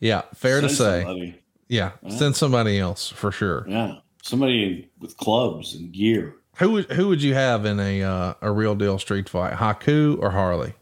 yeah, 0.00 0.22
fair 0.34 0.60
to 0.60 0.68
say. 0.68 1.39
Somebody. 1.70 2.02
Yeah, 2.02 2.18
send 2.18 2.36
somebody 2.36 2.78
else 2.78 3.08
for 3.08 3.30
sure. 3.30 3.64
Yeah, 3.68 3.96
somebody 4.22 4.90
with 4.98 5.16
clubs 5.16 5.74
and 5.74 5.92
gear. 5.92 6.36
Who 6.56 6.72
would 6.72 6.90
who 6.92 7.08
would 7.08 7.22
you 7.22 7.34
have 7.34 7.64
in 7.64 7.80
a 7.80 8.02
uh, 8.02 8.34
a 8.42 8.52
real 8.52 8.74
deal 8.74 8.98
street 8.98 9.28
fight, 9.28 9.54
Haku 9.54 10.20
or 10.20 10.30
Harley? 10.30 10.74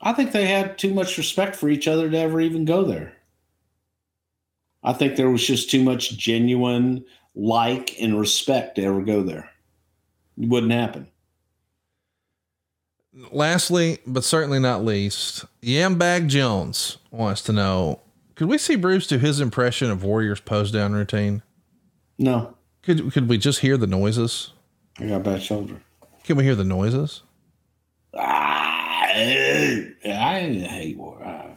I 0.00 0.12
think 0.12 0.32
they 0.32 0.46
had 0.46 0.78
too 0.78 0.92
much 0.92 1.16
respect 1.16 1.56
for 1.56 1.68
each 1.68 1.86
other 1.86 2.10
to 2.10 2.18
ever 2.18 2.40
even 2.40 2.64
go 2.64 2.84
there. 2.84 3.14
I 4.82 4.92
think 4.92 5.16
there 5.16 5.30
was 5.30 5.46
just 5.46 5.70
too 5.70 5.82
much 5.82 6.16
genuine 6.18 7.04
like 7.36 7.96
and 8.00 8.18
respect 8.18 8.76
to 8.76 8.82
ever 8.84 9.00
go 9.00 9.22
there. 9.22 9.48
It 10.36 10.48
wouldn't 10.48 10.72
happen. 10.72 11.06
Lastly, 13.30 13.98
but 14.06 14.24
certainly 14.24 14.58
not 14.58 14.84
least, 14.84 15.44
Yambag 15.62 16.28
Jones 16.28 16.98
wants 17.10 17.42
to 17.42 17.52
know: 17.52 18.01
Could 18.42 18.48
we 18.48 18.58
see 18.58 18.74
Bruce 18.74 19.06
do 19.06 19.18
his 19.18 19.38
impression 19.40 19.88
of 19.88 20.02
Warriors 20.02 20.40
pose 20.40 20.72
down 20.72 20.94
routine? 20.94 21.44
No, 22.18 22.56
Could 22.82 23.12
could 23.12 23.28
we 23.28 23.38
just 23.38 23.60
hear 23.60 23.76
the 23.76 23.86
noises? 23.86 24.52
I 24.98 25.06
got 25.06 25.20
a 25.20 25.20
bad 25.20 25.44
shoulder. 25.44 25.80
Can 26.24 26.36
we 26.36 26.42
hear 26.42 26.56
the 26.56 26.64
noises? 26.64 27.22
Ah, 28.18 29.06
eh, 29.12 29.84
I 30.04 30.40
hate 30.40 30.98
war. 30.98 31.24
I, 31.24 31.54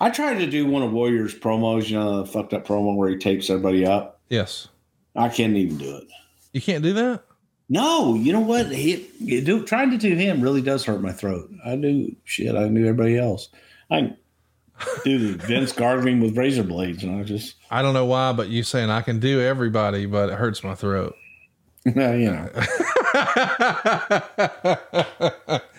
I 0.00 0.08
tried 0.08 0.38
to 0.38 0.46
do 0.46 0.64
one 0.64 0.82
of 0.82 0.94
Warriors 0.94 1.38
promos, 1.38 1.90
you 1.90 1.98
know, 1.98 2.22
the 2.22 2.26
fucked 2.26 2.54
up 2.54 2.66
promo 2.66 2.96
where 2.96 3.10
he 3.10 3.18
tapes 3.18 3.50
everybody 3.50 3.84
up. 3.84 4.18
Yes. 4.30 4.68
I 5.14 5.28
can't 5.28 5.54
even 5.54 5.76
do 5.76 5.94
it. 5.94 6.08
You 6.54 6.62
can't 6.62 6.82
do 6.82 6.94
that. 6.94 7.22
No, 7.68 8.14
you 8.14 8.32
know 8.32 8.40
what? 8.40 8.72
He, 8.72 9.42
do, 9.44 9.62
trying 9.66 9.90
to 9.90 9.98
do 9.98 10.14
him 10.14 10.40
really 10.40 10.62
does 10.62 10.86
hurt 10.86 11.02
my 11.02 11.12
throat. 11.12 11.50
I 11.66 11.76
do 11.76 12.16
shit. 12.24 12.56
I 12.56 12.68
knew 12.68 12.86
everybody 12.86 13.18
else. 13.18 13.50
I 13.90 14.16
the 15.04 15.34
Vince 15.46 15.72
gargling 15.72 16.20
with 16.20 16.36
razor 16.36 16.62
blades, 16.62 17.02
and 17.02 17.20
I 17.20 17.24
just 17.24 17.56
I 17.70 17.82
don't 17.82 17.94
know 17.94 18.06
why, 18.06 18.32
but 18.32 18.48
you 18.48 18.62
saying 18.62 18.90
I 18.90 19.02
can 19.02 19.20
do 19.20 19.40
everybody, 19.40 20.06
but 20.06 20.30
it 20.30 20.34
hurts 20.34 20.62
my 20.62 20.74
throat. 20.74 21.16
you 21.84 21.92
know. 21.94 22.48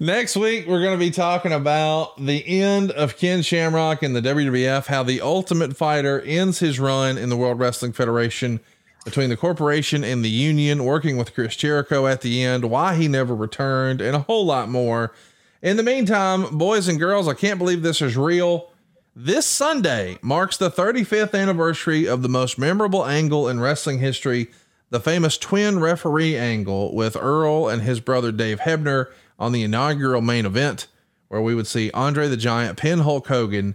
Next 0.00 0.36
week, 0.36 0.68
we're 0.68 0.80
going 0.80 0.96
to 0.96 1.04
be 1.04 1.10
talking 1.10 1.52
about 1.52 2.24
the 2.24 2.46
end 2.46 2.92
of 2.92 3.16
Ken 3.16 3.42
Shamrock 3.42 4.04
in 4.04 4.12
the 4.12 4.20
WWF, 4.20 4.86
how 4.86 5.02
the 5.02 5.20
Ultimate 5.20 5.76
Fighter 5.76 6.20
ends 6.20 6.60
his 6.60 6.78
run 6.78 7.18
in 7.18 7.30
the 7.30 7.36
World 7.36 7.58
Wrestling 7.58 7.92
Federation 7.92 8.60
between 9.04 9.28
the 9.28 9.36
corporation 9.36 10.04
and 10.04 10.24
the 10.24 10.28
union, 10.28 10.84
working 10.84 11.16
with 11.16 11.34
Chris 11.34 11.56
Jericho 11.56 12.06
at 12.06 12.20
the 12.20 12.44
end, 12.44 12.70
why 12.70 12.94
he 12.94 13.08
never 13.08 13.34
returned, 13.34 14.00
and 14.00 14.14
a 14.14 14.20
whole 14.20 14.46
lot 14.46 14.68
more. 14.68 15.12
In 15.60 15.76
the 15.76 15.82
meantime, 15.82 16.56
boys 16.56 16.86
and 16.86 17.00
girls, 17.00 17.26
I 17.26 17.34
can't 17.34 17.58
believe 17.58 17.82
this 17.82 18.00
is 18.00 18.16
real. 18.16 18.70
This 19.16 19.44
Sunday 19.44 20.16
marks 20.22 20.56
the 20.56 20.70
35th 20.70 21.36
anniversary 21.36 22.06
of 22.06 22.22
the 22.22 22.28
most 22.28 22.60
memorable 22.60 23.04
angle 23.04 23.48
in 23.48 23.58
wrestling 23.58 23.98
history, 23.98 24.52
the 24.90 25.00
famous 25.00 25.36
twin 25.36 25.80
referee 25.80 26.36
angle 26.36 26.94
with 26.94 27.16
Earl 27.16 27.68
and 27.68 27.82
his 27.82 27.98
brother 27.98 28.30
Dave 28.30 28.60
Hebner 28.60 29.06
on 29.36 29.50
the 29.50 29.64
inaugural 29.64 30.22
main 30.22 30.46
event, 30.46 30.86
where 31.26 31.42
we 31.42 31.56
would 31.56 31.66
see 31.66 31.90
Andre 31.90 32.28
the 32.28 32.36
Giant 32.36 32.78
pin 32.78 33.00
Hulk 33.00 33.26
Hogan. 33.26 33.74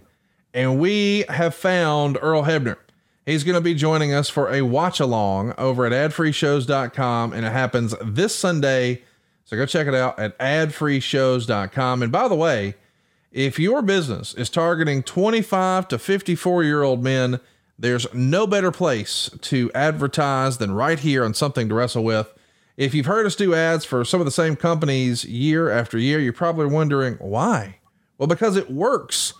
And 0.54 0.80
we 0.80 1.26
have 1.28 1.54
found 1.54 2.16
Earl 2.22 2.44
Hebner. 2.44 2.78
He's 3.26 3.44
going 3.44 3.56
to 3.56 3.60
be 3.60 3.74
joining 3.74 4.14
us 4.14 4.30
for 4.30 4.50
a 4.50 4.62
watch 4.62 5.00
along 5.00 5.52
over 5.58 5.84
at 5.84 5.92
adfreeshows.com, 5.92 7.34
and 7.34 7.44
it 7.44 7.52
happens 7.52 7.94
this 8.02 8.34
Sunday. 8.34 9.02
So 9.44 9.56
go 9.56 9.66
check 9.66 9.86
it 9.86 9.94
out 9.94 10.18
at 10.18 10.38
adfreeshows.com. 10.38 12.02
And 12.02 12.10
by 12.10 12.28
the 12.28 12.34
way, 12.34 12.74
if 13.30 13.58
your 13.58 13.82
business 13.82 14.32
is 14.34 14.48
targeting 14.48 15.02
25 15.02 15.88
to 15.88 15.98
54 15.98 16.64
year 16.64 16.82
old 16.82 17.02
men, 17.02 17.40
there's 17.78 18.06
no 18.14 18.46
better 18.46 18.70
place 18.70 19.30
to 19.42 19.70
advertise 19.74 20.56
than 20.58 20.72
right 20.72 20.98
here 20.98 21.24
on 21.24 21.34
Something 21.34 21.68
to 21.68 21.74
Wrestle 21.74 22.04
With. 22.04 22.32
If 22.76 22.94
you've 22.94 23.06
heard 23.06 23.26
us 23.26 23.36
do 23.36 23.54
ads 23.54 23.84
for 23.84 24.04
some 24.04 24.20
of 24.20 24.24
the 24.24 24.30
same 24.30 24.56
companies 24.56 25.24
year 25.24 25.70
after 25.70 25.98
year, 25.98 26.20
you're 26.20 26.32
probably 26.32 26.66
wondering 26.66 27.14
why. 27.14 27.78
Well, 28.18 28.28
because 28.28 28.56
it 28.56 28.70
works. 28.70 29.34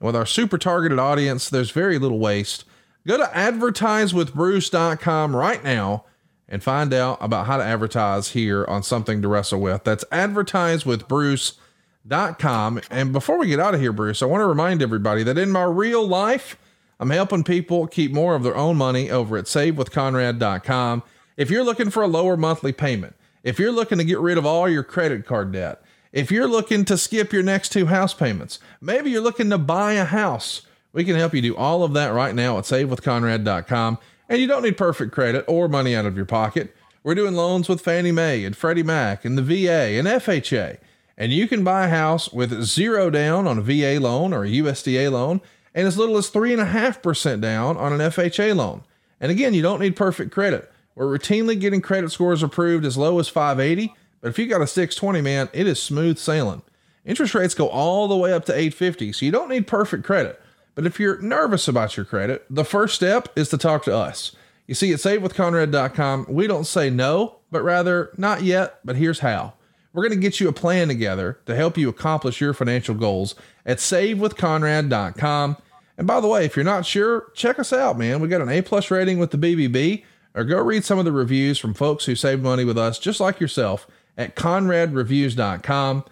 With 0.00 0.16
our 0.16 0.24
super 0.24 0.56
targeted 0.56 0.98
audience, 0.98 1.50
there's 1.50 1.72
very 1.72 1.98
little 1.98 2.18
waste. 2.18 2.64
Go 3.06 3.18
to 3.18 3.24
advertisewithbruce.com 3.24 5.36
right 5.36 5.62
now 5.62 6.06
and 6.50 6.62
find 6.62 6.92
out 6.92 7.16
about 7.20 7.46
how 7.46 7.56
to 7.56 7.64
advertise 7.64 8.30
here 8.30 8.64
on 8.66 8.82
Something 8.82 9.22
to 9.22 9.28
Wrestle 9.28 9.60
With. 9.60 9.84
That's 9.84 10.04
advertisewithbruce.com. 10.04 12.80
And 12.90 13.12
before 13.12 13.38
we 13.38 13.46
get 13.46 13.60
out 13.60 13.74
of 13.74 13.80
here, 13.80 13.92
Bruce, 13.92 14.20
I 14.20 14.26
want 14.26 14.42
to 14.42 14.46
remind 14.46 14.82
everybody 14.82 15.22
that 15.22 15.38
in 15.38 15.50
my 15.50 15.62
real 15.62 16.06
life, 16.06 16.58
I'm 16.98 17.10
helping 17.10 17.44
people 17.44 17.86
keep 17.86 18.12
more 18.12 18.34
of 18.34 18.42
their 18.42 18.56
own 18.56 18.76
money 18.76 19.10
over 19.10 19.36
at 19.36 19.44
savewithconrad.com. 19.44 21.02
If 21.36 21.50
you're 21.50 21.64
looking 21.64 21.90
for 21.90 22.02
a 22.02 22.08
lower 22.08 22.36
monthly 22.36 22.72
payment, 22.72 23.14
if 23.42 23.58
you're 23.58 23.72
looking 23.72 23.98
to 23.98 24.04
get 24.04 24.18
rid 24.18 24.36
of 24.36 24.44
all 24.44 24.68
your 24.68 24.82
credit 24.82 25.24
card 25.24 25.52
debt, 25.52 25.82
if 26.12 26.30
you're 26.30 26.48
looking 26.48 26.84
to 26.86 26.98
skip 26.98 27.32
your 27.32 27.42
next 27.42 27.70
two 27.70 27.86
house 27.86 28.12
payments, 28.12 28.58
maybe 28.80 29.10
you're 29.10 29.22
looking 29.22 29.48
to 29.50 29.58
buy 29.58 29.92
a 29.92 30.04
house, 30.04 30.62
we 30.92 31.04
can 31.04 31.14
help 31.14 31.32
you 31.32 31.40
do 31.40 31.56
all 31.56 31.84
of 31.84 31.92
that 31.94 32.08
right 32.08 32.34
now 32.34 32.58
at 32.58 32.64
savewithconrad.com. 32.64 33.98
And 34.30 34.40
you 34.40 34.46
don't 34.46 34.62
need 34.62 34.78
perfect 34.78 35.12
credit 35.12 35.44
or 35.48 35.66
money 35.66 35.96
out 35.96 36.06
of 36.06 36.14
your 36.14 36.24
pocket. 36.24 36.72
We're 37.02 37.16
doing 37.16 37.34
loans 37.34 37.68
with 37.68 37.80
Fannie 37.80 38.12
Mae 38.12 38.44
and 38.44 38.56
Freddie 38.56 38.84
Mac 38.84 39.24
and 39.24 39.36
the 39.36 39.42
VA 39.42 39.98
and 39.98 40.06
FHA. 40.06 40.78
And 41.18 41.32
you 41.32 41.48
can 41.48 41.64
buy 41.64 41.86
a 41.86 41.90
house 41.90 42.32
with 42.32 42.62
zero 42.62 43.10
down 43.10 43.48
on 43.48 43.58
a 43.58 43.60
VA 43.60 43.98
loan 43.98 44.32
or 44.32 44.44
a 44.44 44.48
USDA 44.48 45.10
loan 45.10 45.40
and 45.74 45.88
as 45.88 45.98
little 45.98 46.16
as 46.16 46.30
3.5% 46.30 47.40
down 47.40 47.76
on 47.76 47.92
an 47.92 47.98
FHA 47.98 48.54
loan. 48.54 48.82
And 49.20 49.32
again, 49.32 49.52
you 49.52 49.62
don't 49.62 49.80
need 49.80 49.96
perfect 49.96 50.30
credit. 50.30 50.70
We're 50.94 51.18
routinely 51.18 51.58
getting 51.58 51.80
credit 51.80 52.12
scores 52.12 52.44
approved 52.44 52.84
as 52.84 52.96
low 52.96 53.18
as 53.18 53.28
580, 53.28 53.92
but 54.20 54.28
if 54.28 54.38
you 54.38 54.46
got 54.46 54.62
a 54.62 54.66
620, 54.68 55.20
man, 55.22 55.48
it 55.52 55.66
is 55.66 55.82
smooth 55.82 56.18
sailing. 56.18 56.62
Interest 57.04 57.34
rates 57.34 57.54
go 57.54 57.68
all 57.68 58.06
the 58.06 58.16
way 58.16 58.32
up 58.32 58.44
to 58.44 58.52
850, 58.52 59.12
so 59.12 59.26
you 59.26 59.32
don't 59.32 59.48
need 59.48 59.66
perfect 59.66 60.04
credit. 60.04 60.40
But 60.80 60.86
if 60.86 60.98
you're 60.98 61.20
nervous 61.20 61.68
about 61.68 61.98
your 61.98 62.06
credit, 62.06 62.46
the 62.48 62.64
first 62.64 62.94
step 62.94 63.28
is 63.36 63.50
to 63.50 63.58
talk 63.58 63.84
to 63.84 63.94
us. 63.94 64.34
You 64.66 64.74
see, 64.74 64.94
at 64.94 65.00
savewithconrad.com, 65.00 66.24
we 66.26 66.46
don't 66.46 66.64
say 66.64 66.88
no, 66.88 67.36
but 67.50 67.62
rather 67.62 68.10
not 68.16 68.44
yet, 68.44 68.78
but 68.82 68.96
here's 68.96 69.18
how. 69.18 69.52
We're 69.92 70.04
going 70.08 70.18
to 70.18 70.26
get 70.26 70.40
you 70.40 70.48
a 70.48 70.54
plan 70.54 70.88
together 70.88 71.38
to 71.44 71.54
help 71.54 71.76
you 71.76 71.90
accomplish 71.90 72.40
your 72.40 72.54
financial 72.54 72.94
goals 72.94 73.34
at 73.66 73.76
savewithconrad.com. 73.76 75.58
And 75.98 76.06
by 76.06 76.18
the 76.18 76.28
way, 76.28 76.46
if 76.46 76.56
you're 76.56 76.64
not 76.64 76.86
sure, 76.86 77.26
check 77.34 77.58
us 77.58 77.74
out, 77.74 77.98
man. 77.98 78.20
We 78.20 78.28
got 78.28 78.40
an 78.40 78.48
A 78.48 78.62
plus 78.62 78.90
rating 78.90 79.18
with 79.18 79.32
the 79.32 79.36
BBB, 79.36 80.02
or 80.34 80.44
go 80.44 80.62
read 80.62 80.82
some 80.82 80.98
of 80.98 81.04
the 81.04 81.12
reviews 81.12 81.58
from 81.58 81.74
folks 81.74 82.06
who 82.06 82.14
saved 82.14 82.42
money 82.42 82.64
with 82.64 82.78
us, 82.78 82.98
just 82.98 83.20
like 83.20 83.38
yourself, 83.38 83.86
at 84.16 84.34
conradreviews.com. 84.34 86.04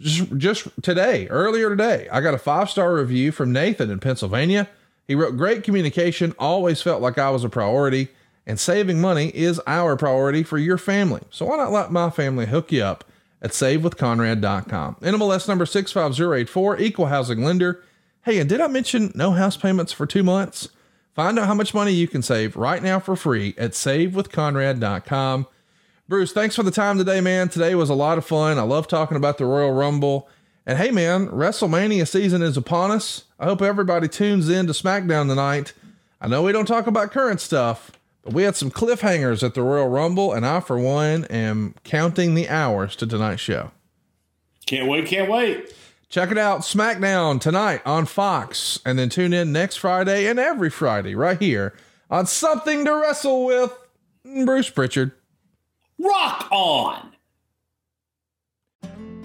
Just, 0.00 0.36
just 0.38 0.68
today, 0.82 1.28
earlier 1.28 1.68
today, 1.68 2.08
I 2.10 2.20
got 2.20 2.34
a 2.34 2.38
five 2.38 2.70
star 2.70 2.94
review 2.94 3.32
from 3.32 3.52
Nathan 3.52 3.90
in 3.90 3.98
Pennsylvania. 3.98 4.68
He 5.06 5.14
wrote, 5.14 5.36
Great 5.36 5.62
communication, 5.62 6.34
always 6.38 6.80
felt 6.80 7.02
like 7.02 7.18
I 7.18 7.30
was 7.30 7.44
a 7.44 7.48
priority, 7.48 8.08
and 8.46 8.58
saving 8.58 9.00
money 9.00 9.28
is 9.34 9.60
our 9.66 9.96
priority 9.96 10.42
for 10.42 10.56
your 10.56 10.78
family. 10.78 11.22
So 11.30 11.46
why 11.46 11.56
not 11.58 11.72
let 11.72 11.92
my 11.92 12.10
family 12.10 12.46
hook 12.46 12.72
you 12.72 12.82
up 12.82 13.04
at 13.42 13.50
savewithconrad.com? 13.50 14.96
NMLS 15.02 15.48
number 15.48 15.66
65084, 15.66 16.80
equal 16.80 17.06
housing 17.06 17.44
lender. 17.44 17.82
Hey, 18.22 18.38
and 18.38 18.48
did 18.48 18.60
I 18.60 18.68
mention 18.68 19.12
no 19.14 19.32
house 19.32 19.56
payments 19.56 19.92
for 19.92 20.06
two 20.06 20.22
months? 20.22 20.68
Find 21.14 21.38
out 21.38 21.46
how 21.46 21.54
much 21.54 21.74
money 21.74 21.92
you 21.92 22.08
can 22.08 22.22
save 22.22 22.56
right 22.56 22.82
now 22.82 23.00
for 23.00 23.16
free 23.16 23.54
at 23.58 23.72
savewithconrad.com. 23.72 25.46
Bruce, 26.10 26.32
thanks 26.32 26.56
for 26.56 26.64
the 26.64 26.72
time 26.72 26.98
today, 26.98 27.20
man. 27.20 27.48
Today 27.48 27.76
was 27.76 27.88
a 27.88 27.94
lot 27.94 28.18
of 28.18 28.26
fun. 28.26 28.58
I 28.58 28.62
love 28.62 28.88
talking 28.88 29.16
about 29.16 29.38
the 29.38 29.44
Royal 29.44 29.70
Rumble. 29.70 30.28
And 30.66 30.76
hey, 30.76 30.90
man, 30.90 31.28
WrestleMania 31.28 32.08
season 32.08 32.42
is 32.42 32.56
upon 32.56 32.90
us. 32.90 33.26
I 33.38 33.44
hope 33.44 33.62
everybody 33.62 34.08
tunes 34.08 34.48
in 34.48 34.66
to 34.66 34.72
SmackDown 34.72 35.28
tonight. 35.28 35.72
I 36.20 36.26
know 36.26 36.42
we 36.42 36.50
don't 36.50 36.66
talk 36.66 36.88
about 36.88 37.12
current 37.12 37.40
stuff, 37.40 37.92
but 38.24 38.32
we 38.32 38.42
had 38.42 38.56
some 38.56 38.72
cliffhangers 38.72 39.44
at 39.44 39.54
the 39.54 39.62
Royal 39.62 39.86
Rumble, 39.86 40.32
and 40.32 40.44
I, 40.44 40.58
for 40.58 40.80
one, 40.80 41.26
am 41.26 41.76
counting 41.84 42.34
the 42.34 42.48
hours 42.48 42.96
to 42.96 43.06
tonight's 43.06 43.40
show. 43.40 43.70
Can't 44.66 44.88
wait, 44.88 45.06
can't 45.06 45.30
wait. 45.30 45.72
Check 46.08 46.32
it 46.32 46.38
out, 46.38 46.62
SmackDown 46.62 47.40
tonight 47.40 47.82
on 47.86 48.04
Fox, 48.04 48.80
and 48.84 48.98
then 48.98 49.10
tune 49.10 49.32
in 49.32 49.52
next 49.52 49.76
Friday 49.76 50.26
and 50.26 50.40
every 50.40 50.70
Friday 50.70 51.14
right 51.14 51.38
here 51.38 51.72
on 52.10 52.26
Something 52.26 52.84
to 52.84 52.96
Wrestle 52.96 53.44
with 53.44 53.72
Bruce 54.24 54.70
Prichard. 54.70 55.12
Rock 56.02 56.48
on. 56.50 57.12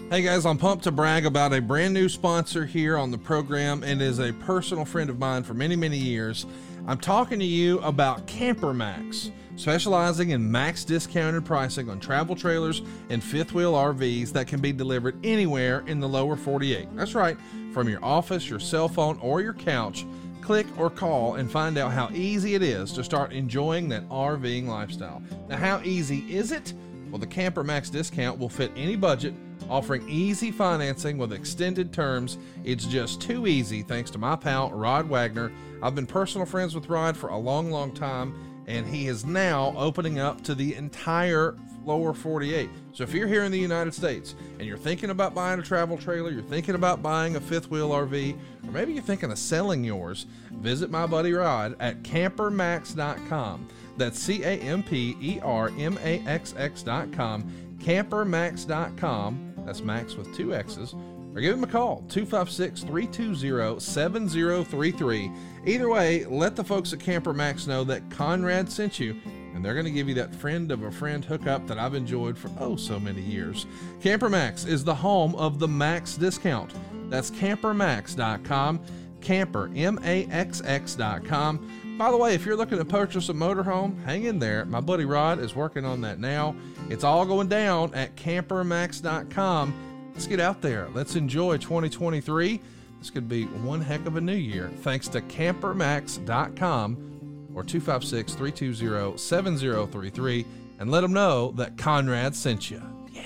Hey 0.10 0.22
guys, 0.22 0.46
I'm 0.46 0.58
pumped 0.58 0.84
to 0.84 0.92
brag 0.92 1.26
about 1.26 1.54
a 1.54 1.62
brand 1.62 1.94
new 1.94 2.10
sponsor 2.10 2.66
here 2.66 2.98
on 2.98 3.12
the 3.12 3.18
program 3.18 3.82
and 3.82 4.02
is 4.02 4.20
a 4.20 4.34
personal 4.34 4.84
friend 4.84 5.10
of 5.10 5.18
mine 5.18 5.44
for 5.44 5.54
many, 5.54 5.78
many 5.78 5.98
years. 5.98 6.46
I'm 6.86 7.00
talking 7.00 7.40
to 7.40 7.46
you 7.46 7.80
about 7.80 8.28
Camper 8.28 8.74
Maxx, 8.74 9.32
specializing 9.56 10.32
in 10.32 10.52
max 10.52 10.84
discounted 10.84 11.46
pricing 11.46 11.90
on 11.90 12.00
travel 12.00 12.36
trailers 12.36 12.82
and 13.10 13.24
fifth 13.24 13.54
wheel 13.54 13.74
RVs 13.74 14.34
that 14.34 14.48
can 14.48 14.60
be 14.60 14.74
delivered 14.74 15.16
anywhere 15.26 15.82
in 15.88 16.02
the 16.02 16.10
lower 16.10 16.36
48. 16.36 16.94
That's 16.94 17.16
right, 17.16 17.38
from 17.72 17.88
your 17.88 18.04
office, 18.04 18.50
your 18.50 18.60
cell 18.60 18.90
phone, 18.90 19.18
or 19.20 19.42
your 19.42 19.54
couch. 19.54 20.06
Click 20.46 20.68
or 20.78 20.92
call 20.92 21.36
and 21.38 21.52
find 21.52 21.76
out 21.76 21.92
how 21.92 22.08
easy 22.14 22.54
it 22.54 22.62
is 22.62 22.92
to 22.92 23.04
start 23.04 23.34
enjoying 23.34 23.90
that 23.90 24.08
RVing 24.10 24.68
lifestyle. 24.68 25.24
Now, 25.50 25.58
how 25.58 25.82
easy 25.84 26.20
is 26.30 26.52
it? 26.52 26.72
Well, 27.10 27.18
the 27.18 27.26
Camper 27.26 27.64
Maxx 27.64 27.90
discount 27.90 28.38
will 28.38 28.48
fit 28.48 28.72
any 28.76 28.96
budget, 28.96 29.34
offering 29.72 30.08
easy 30.08 30.52
financing 30.52 31.18
with 31.18 31.34
extended 31.34 31.92
terms. 31.92 32.38
It's 32.64 32.86
just 32.86 33.22
too 33.22 33.48
easy 33.48 33.82
thanks 33.82 34.12
to 34.12 34.20
my 34.20 34.36
pal, 34.36 34.70
Rod 34.70 35.10
Wagner. 35.10 35.52
I've 35.82 35.96
been 35.96 36.06
personal 36.06 36.46
friends 36.46 36.76
with 36.76 36.90
Rod 36.90 37.18
for 37.18 37.30
a 37.30 37.38
long, 37.40 37.72
long 37.72 37.92
time, 37.92 38.36
and 38.68 38.86
he 38.86 39.08
is 39.08 39.26
now 39.26 39.74
opening 39.76 40.20
up 40.20 40.44
to 40.44 40.54
the 40.54 40.76
entire 40.76 41.56
lower 41.86 42.14
48. 42.14 42.70
So 42.94 43.04
if 43.04 43.14
you're 43.14 43.28
here 43.28 43.44
in 43.44 43.52
the 43.52 43.60
United 43.60 43.94
States 43.94 44.36
and 44.60 44.68
you're 44.68 44.78
thinking 44.78 45.10
about 45.10 45.36
buying 45.36 45.60
a 45.60 45.64
travel 45.64 45.98
trailer, 45.98 46.32
you're 46.32 46.42
thinking 46.42 46.76
about 46.76 47.02
buying 47.02 47.36
a 47.36 47.42
fifth 47.42 47.70
wheel 47.70 47.90
RV, 47.90 48.38
or 48.66 48.72
maybe 48.72 48.94
you're 48.94 49.04
thinking 49.04 49.32
of 49.32 49.38
selling 49.38 49.84
yours, 49.84 50.26
visit 50.52 50.90
my 50.90 51.06
buddy 51.06 51.34
Rod 51.34 51.76
at 51.80 52.04
campermaxx.com. 52.04 53.68
That's 53.98 54.20
C 54.20 54.44
A 54.44 54.58
M 54.60 54.84
P 54.84 55.16
E 55.22 55.40
R 55.42 55.72
M 55.78 55.98
A 56.04 56.20
X 56.28 56.54
X.com, 56.58 57.44
campermaxx.com. 57.80 59.54
That's 59.66 59.82
Max 59.82 60.16
with 60.16 60.36
two 60.36 60.54
X's. 60.54 60.94
Or 61.36 61.42
give 61.42 61.58
him 61.58 61.66
a 61.66 61.68
call, 61.68 61.98
256 62.08 62.84
320 62.84 63.80
7033. 63.80 65.32
Either 65.66 65.90
way, 65.90 66.24
let 66.26 66.56
the 66.56 66.64
folks 66.64 66.94
at 66.94 67.02
Camper 67.02 67.34
Maxx 67.34 67.68
know 67.68 67.84
that 67.84 68.10
Conrad 68.10 68.72
sent 68.72 69.02
you, 69.02 69.20
and 69.56 69.64
they're 69.64 69.74
going 69.74 69.86
to 69.86 69.92
give 69.92 70.08
you 70.08 70.16
that 70.16 70.36
friend 70.36 70.72
of 70.72 70.84
a 70.84 70.92
friend 70.92 71.26
hookup 71.26 71.66
that 71.66 71.80
I've 71.80 71.96
enjoyed 71.96 72.38
for 72.38 72.52
oh 72.60 72.76
so 72.76 73.00
many 73.00 73.22
years. 73.22 73.66
Camper 74.02 74.30
Maxx 74.30 74.66
is 74.66 74.84
the 74.84 74.94
home 74.94 75.34
of 75.36 75.58
the 75.58 75.68
Max 75.68 76.18
discount. 76.18 76.74
That's 77.10 77.32
campermaxx.com 77.32 78.82
camper, 79.26 79.72
M 79.76 80.00
A 80.04 80.26
X 80.28 80.62
X.com. 80.64 81.98
By 81.98 82.12
the 82.12 82.18
way, 82.18 82.36
if 82.36 82.46
you're 82.46 82.56
looking 82.56 82.78
to 82.78 82.86
purchase 82.86 83.30
a 83.30 83.34
motorhome, 83.34 84.02
hang 84.04 84.26
in 84.26 84.38
there. 84.38 84.66
My 84.66 84.82
buddy 84.82 85.06
Rod 85.06 85.40
is 85.40 85.56
working 85.56 85.84
on 85.86 86.02
that 86.02 86.20
now. 86.20 86.56
It's 86.90 87.04
all 87.04 87.26
going 87.26 87.48
down 87.48 87.94
at 87.94 88.16
campermaxx.com. 88.16 90.12
Let's 90.14 90.28
get 90.28 90.40
out 90.40 90.62
there. 90.62 90.88
Let's 90.94 91.16
enjoy 91.16 91.58
2023. 91.58 92.62
This 93.00 93.10
could 93.10 93.28
be 93.28 93.46
one 93.46 93.82
heck 93.82 94.06
of 94.06 94.16
a 94.16 94.22
new 94.22 94.36
year 94.36 94.70
thanks 94.82 95.08
to 95.10 95.22
campermaxx.com 95.22 97.15
or 97.56 97.64
256 97.64 98.34
320 98.36 99.18
7033 99.18 100.46
and 100.80 100.92
let 100.92 101.02
them 101.02 101.14
know 101.14 101.52
that 101.52 101.78
Conrad 101.78 102.36
sent 102.36 102.70
you. 102.70 102.82
Yeah. 103.12 103.24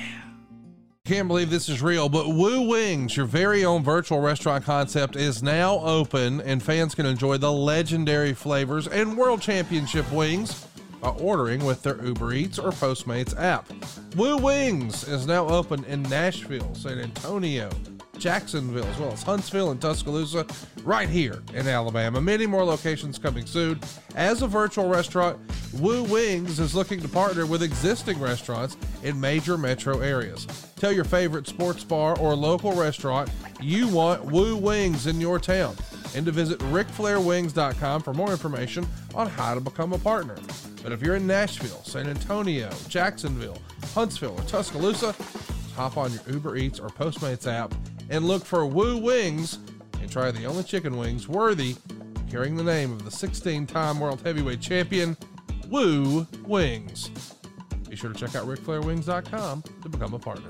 Can't 1.06 1.28
believe 1.28 1.50
this 1.50 1.68
is 1.68 1.82
real, 1.82 2.08
but 2.08 2.28
Woo 2.28 2.70
Wings, 2.70 3.18
your 3.18 3.26
very 3.26 3.66
own 3.66 3.84
virtual 3.84 4.22
restaurant 4.22 4.64
concept, 4.64 5.16
is 5.16 5.42
now 5.42 5.80
open, 5.80 6.40
and 6.42 6.62
fans 6.62 6.94
can 6.94 7.08
enjoy 7.08 7.38
the 7.38 7.52
legendary 7.52 8.34
flavors 8.34 8.88
and 8.88 9.18
world 9.18 9.42
championship 9.42 10.10
wings 10.12 10.68
by 11.02 11.10
ordering 11.10 11.66
with 11.66 11.82
their 11.82 12.04
Uber 12.06 12.34
Eats 12.34 12.60
or 12.60 12.70
Postmates 12.70 13.36
app. 13.40 13.68
Woo 14.16 14.38
Wings 14.38 15.08
is 15.08 15.26
now 15.26 15.48
open 15.48 15.84
in 15.86 16.04
Nashville, 16.04 16.76
San 16.76 17.00
Antonio, 17.00 17.72
Jacksonville, 18.20 18.86
as 18.86 19.00
well 19.00 19.12
as 19.12 19.24
Huntsville 19.24 19.72
and 19.72 19.82
Tuscaloosa, 19.82 20.46
right 20.84 21.10
here 21.10 21.42
in 21.54 21.68
Alabama. 21.68 22.22
Many 22.22 22.46
more 22.46 22.64
locations 22.64 23.18
coming 23.18 23.46
soon. 23.46 23.80
As 24.16 24.42
a 24.42 24.48
virtual 24.48 24.88
restaurant, 24.90 25.40
Woo 25.74 26.04
Wings 26.04 26.60
is 26.60 26.76
looking 26.76 27.00
to 27.02 27.08
partner 27.08 27.46
with 27.46 27.64
existing 27.64 28.20
restaurants 28.20 28.76
in 29.04 29.20
major 29.20 29.58
metro 29.58 30.00
areas. 30.00 30.46
Tell 30.76 30.92
your 30.92 31.06
favorite 31.06 31.48
sports 31.48 31.84
bar 31.84 32.18
or 32.20 32.36
local 32.36 32.74
restaurant 32.74 33.30
you 33.62 33.88
want 33.88 34.24
Woo 34.26 34.56
Wings 34.56 35.08
in 35.08 35.20
your 35.20 35.40
town 35.40 35.76
and 36.16 36.26
to 36.26 36.32
visit 36.32 36.60
ricflairwings.com 36.60 38.02
for 38.02 38.14
more 38.14 38.32
information 38.32 38.88
on 39.14 39.28
how 39.28 39.54
to 39.54 39.62
become 39.62 39.94
a 39.94 39.98
partner. 39.98 40.38
But 40.82 40.92
if 40.92 41.02
you're 41.02 41.16
in 41.16 41.28
Nashville, 41.28 41.84
San 41.84 42.08
Antonio, 42.08 42.70
Jacksonville, 42.88 43.62
Huntsville, 43.94 44.40
or 44.40 44.44
Tuscaloosa, 44.44 45.14
hop 45.76 45.98
on 45.98 46.12
your 46.12 46.22
Uber 46.30 46.58
Eats 46.58 46.80
or 46.80 46.90
Postmates 46.90 47.52
app 47.52 47.74
and 48.10 48.26
look 48.26 48.46
for 48.46 48.66
Woo 48.66 48.98
Wings 48.98 49.60
and 50.02 50.12
try 50.12 50.32
the 50.32 50.46
only 50.46 50.64
chicken 50.64 50.98
wings 50.98 51.28
worthy 51.28 51.76
carrying 52.30 52.56
the 52.56 52.64
name 52.64 52.92
of 52.92 53.04
the 53.04 53.12
16 53.12 53.66
time 53.66 54.00
world 54.00 54.22
heavyweight 54.22 54.62
champion, 54.62 55.18
Woo 55.68 56.28
Wings. 56.46 57.10
Be 57.90 57.96
sure 57.96 58.14
to 58.14 58.20
check 58.20 58.36
out 58.36 58.46
ricflairwings.com 58.48 59.64
to 59.82 59.90
become 59.90 60.14
a 60.14 60.20
partner. 60.20 60.50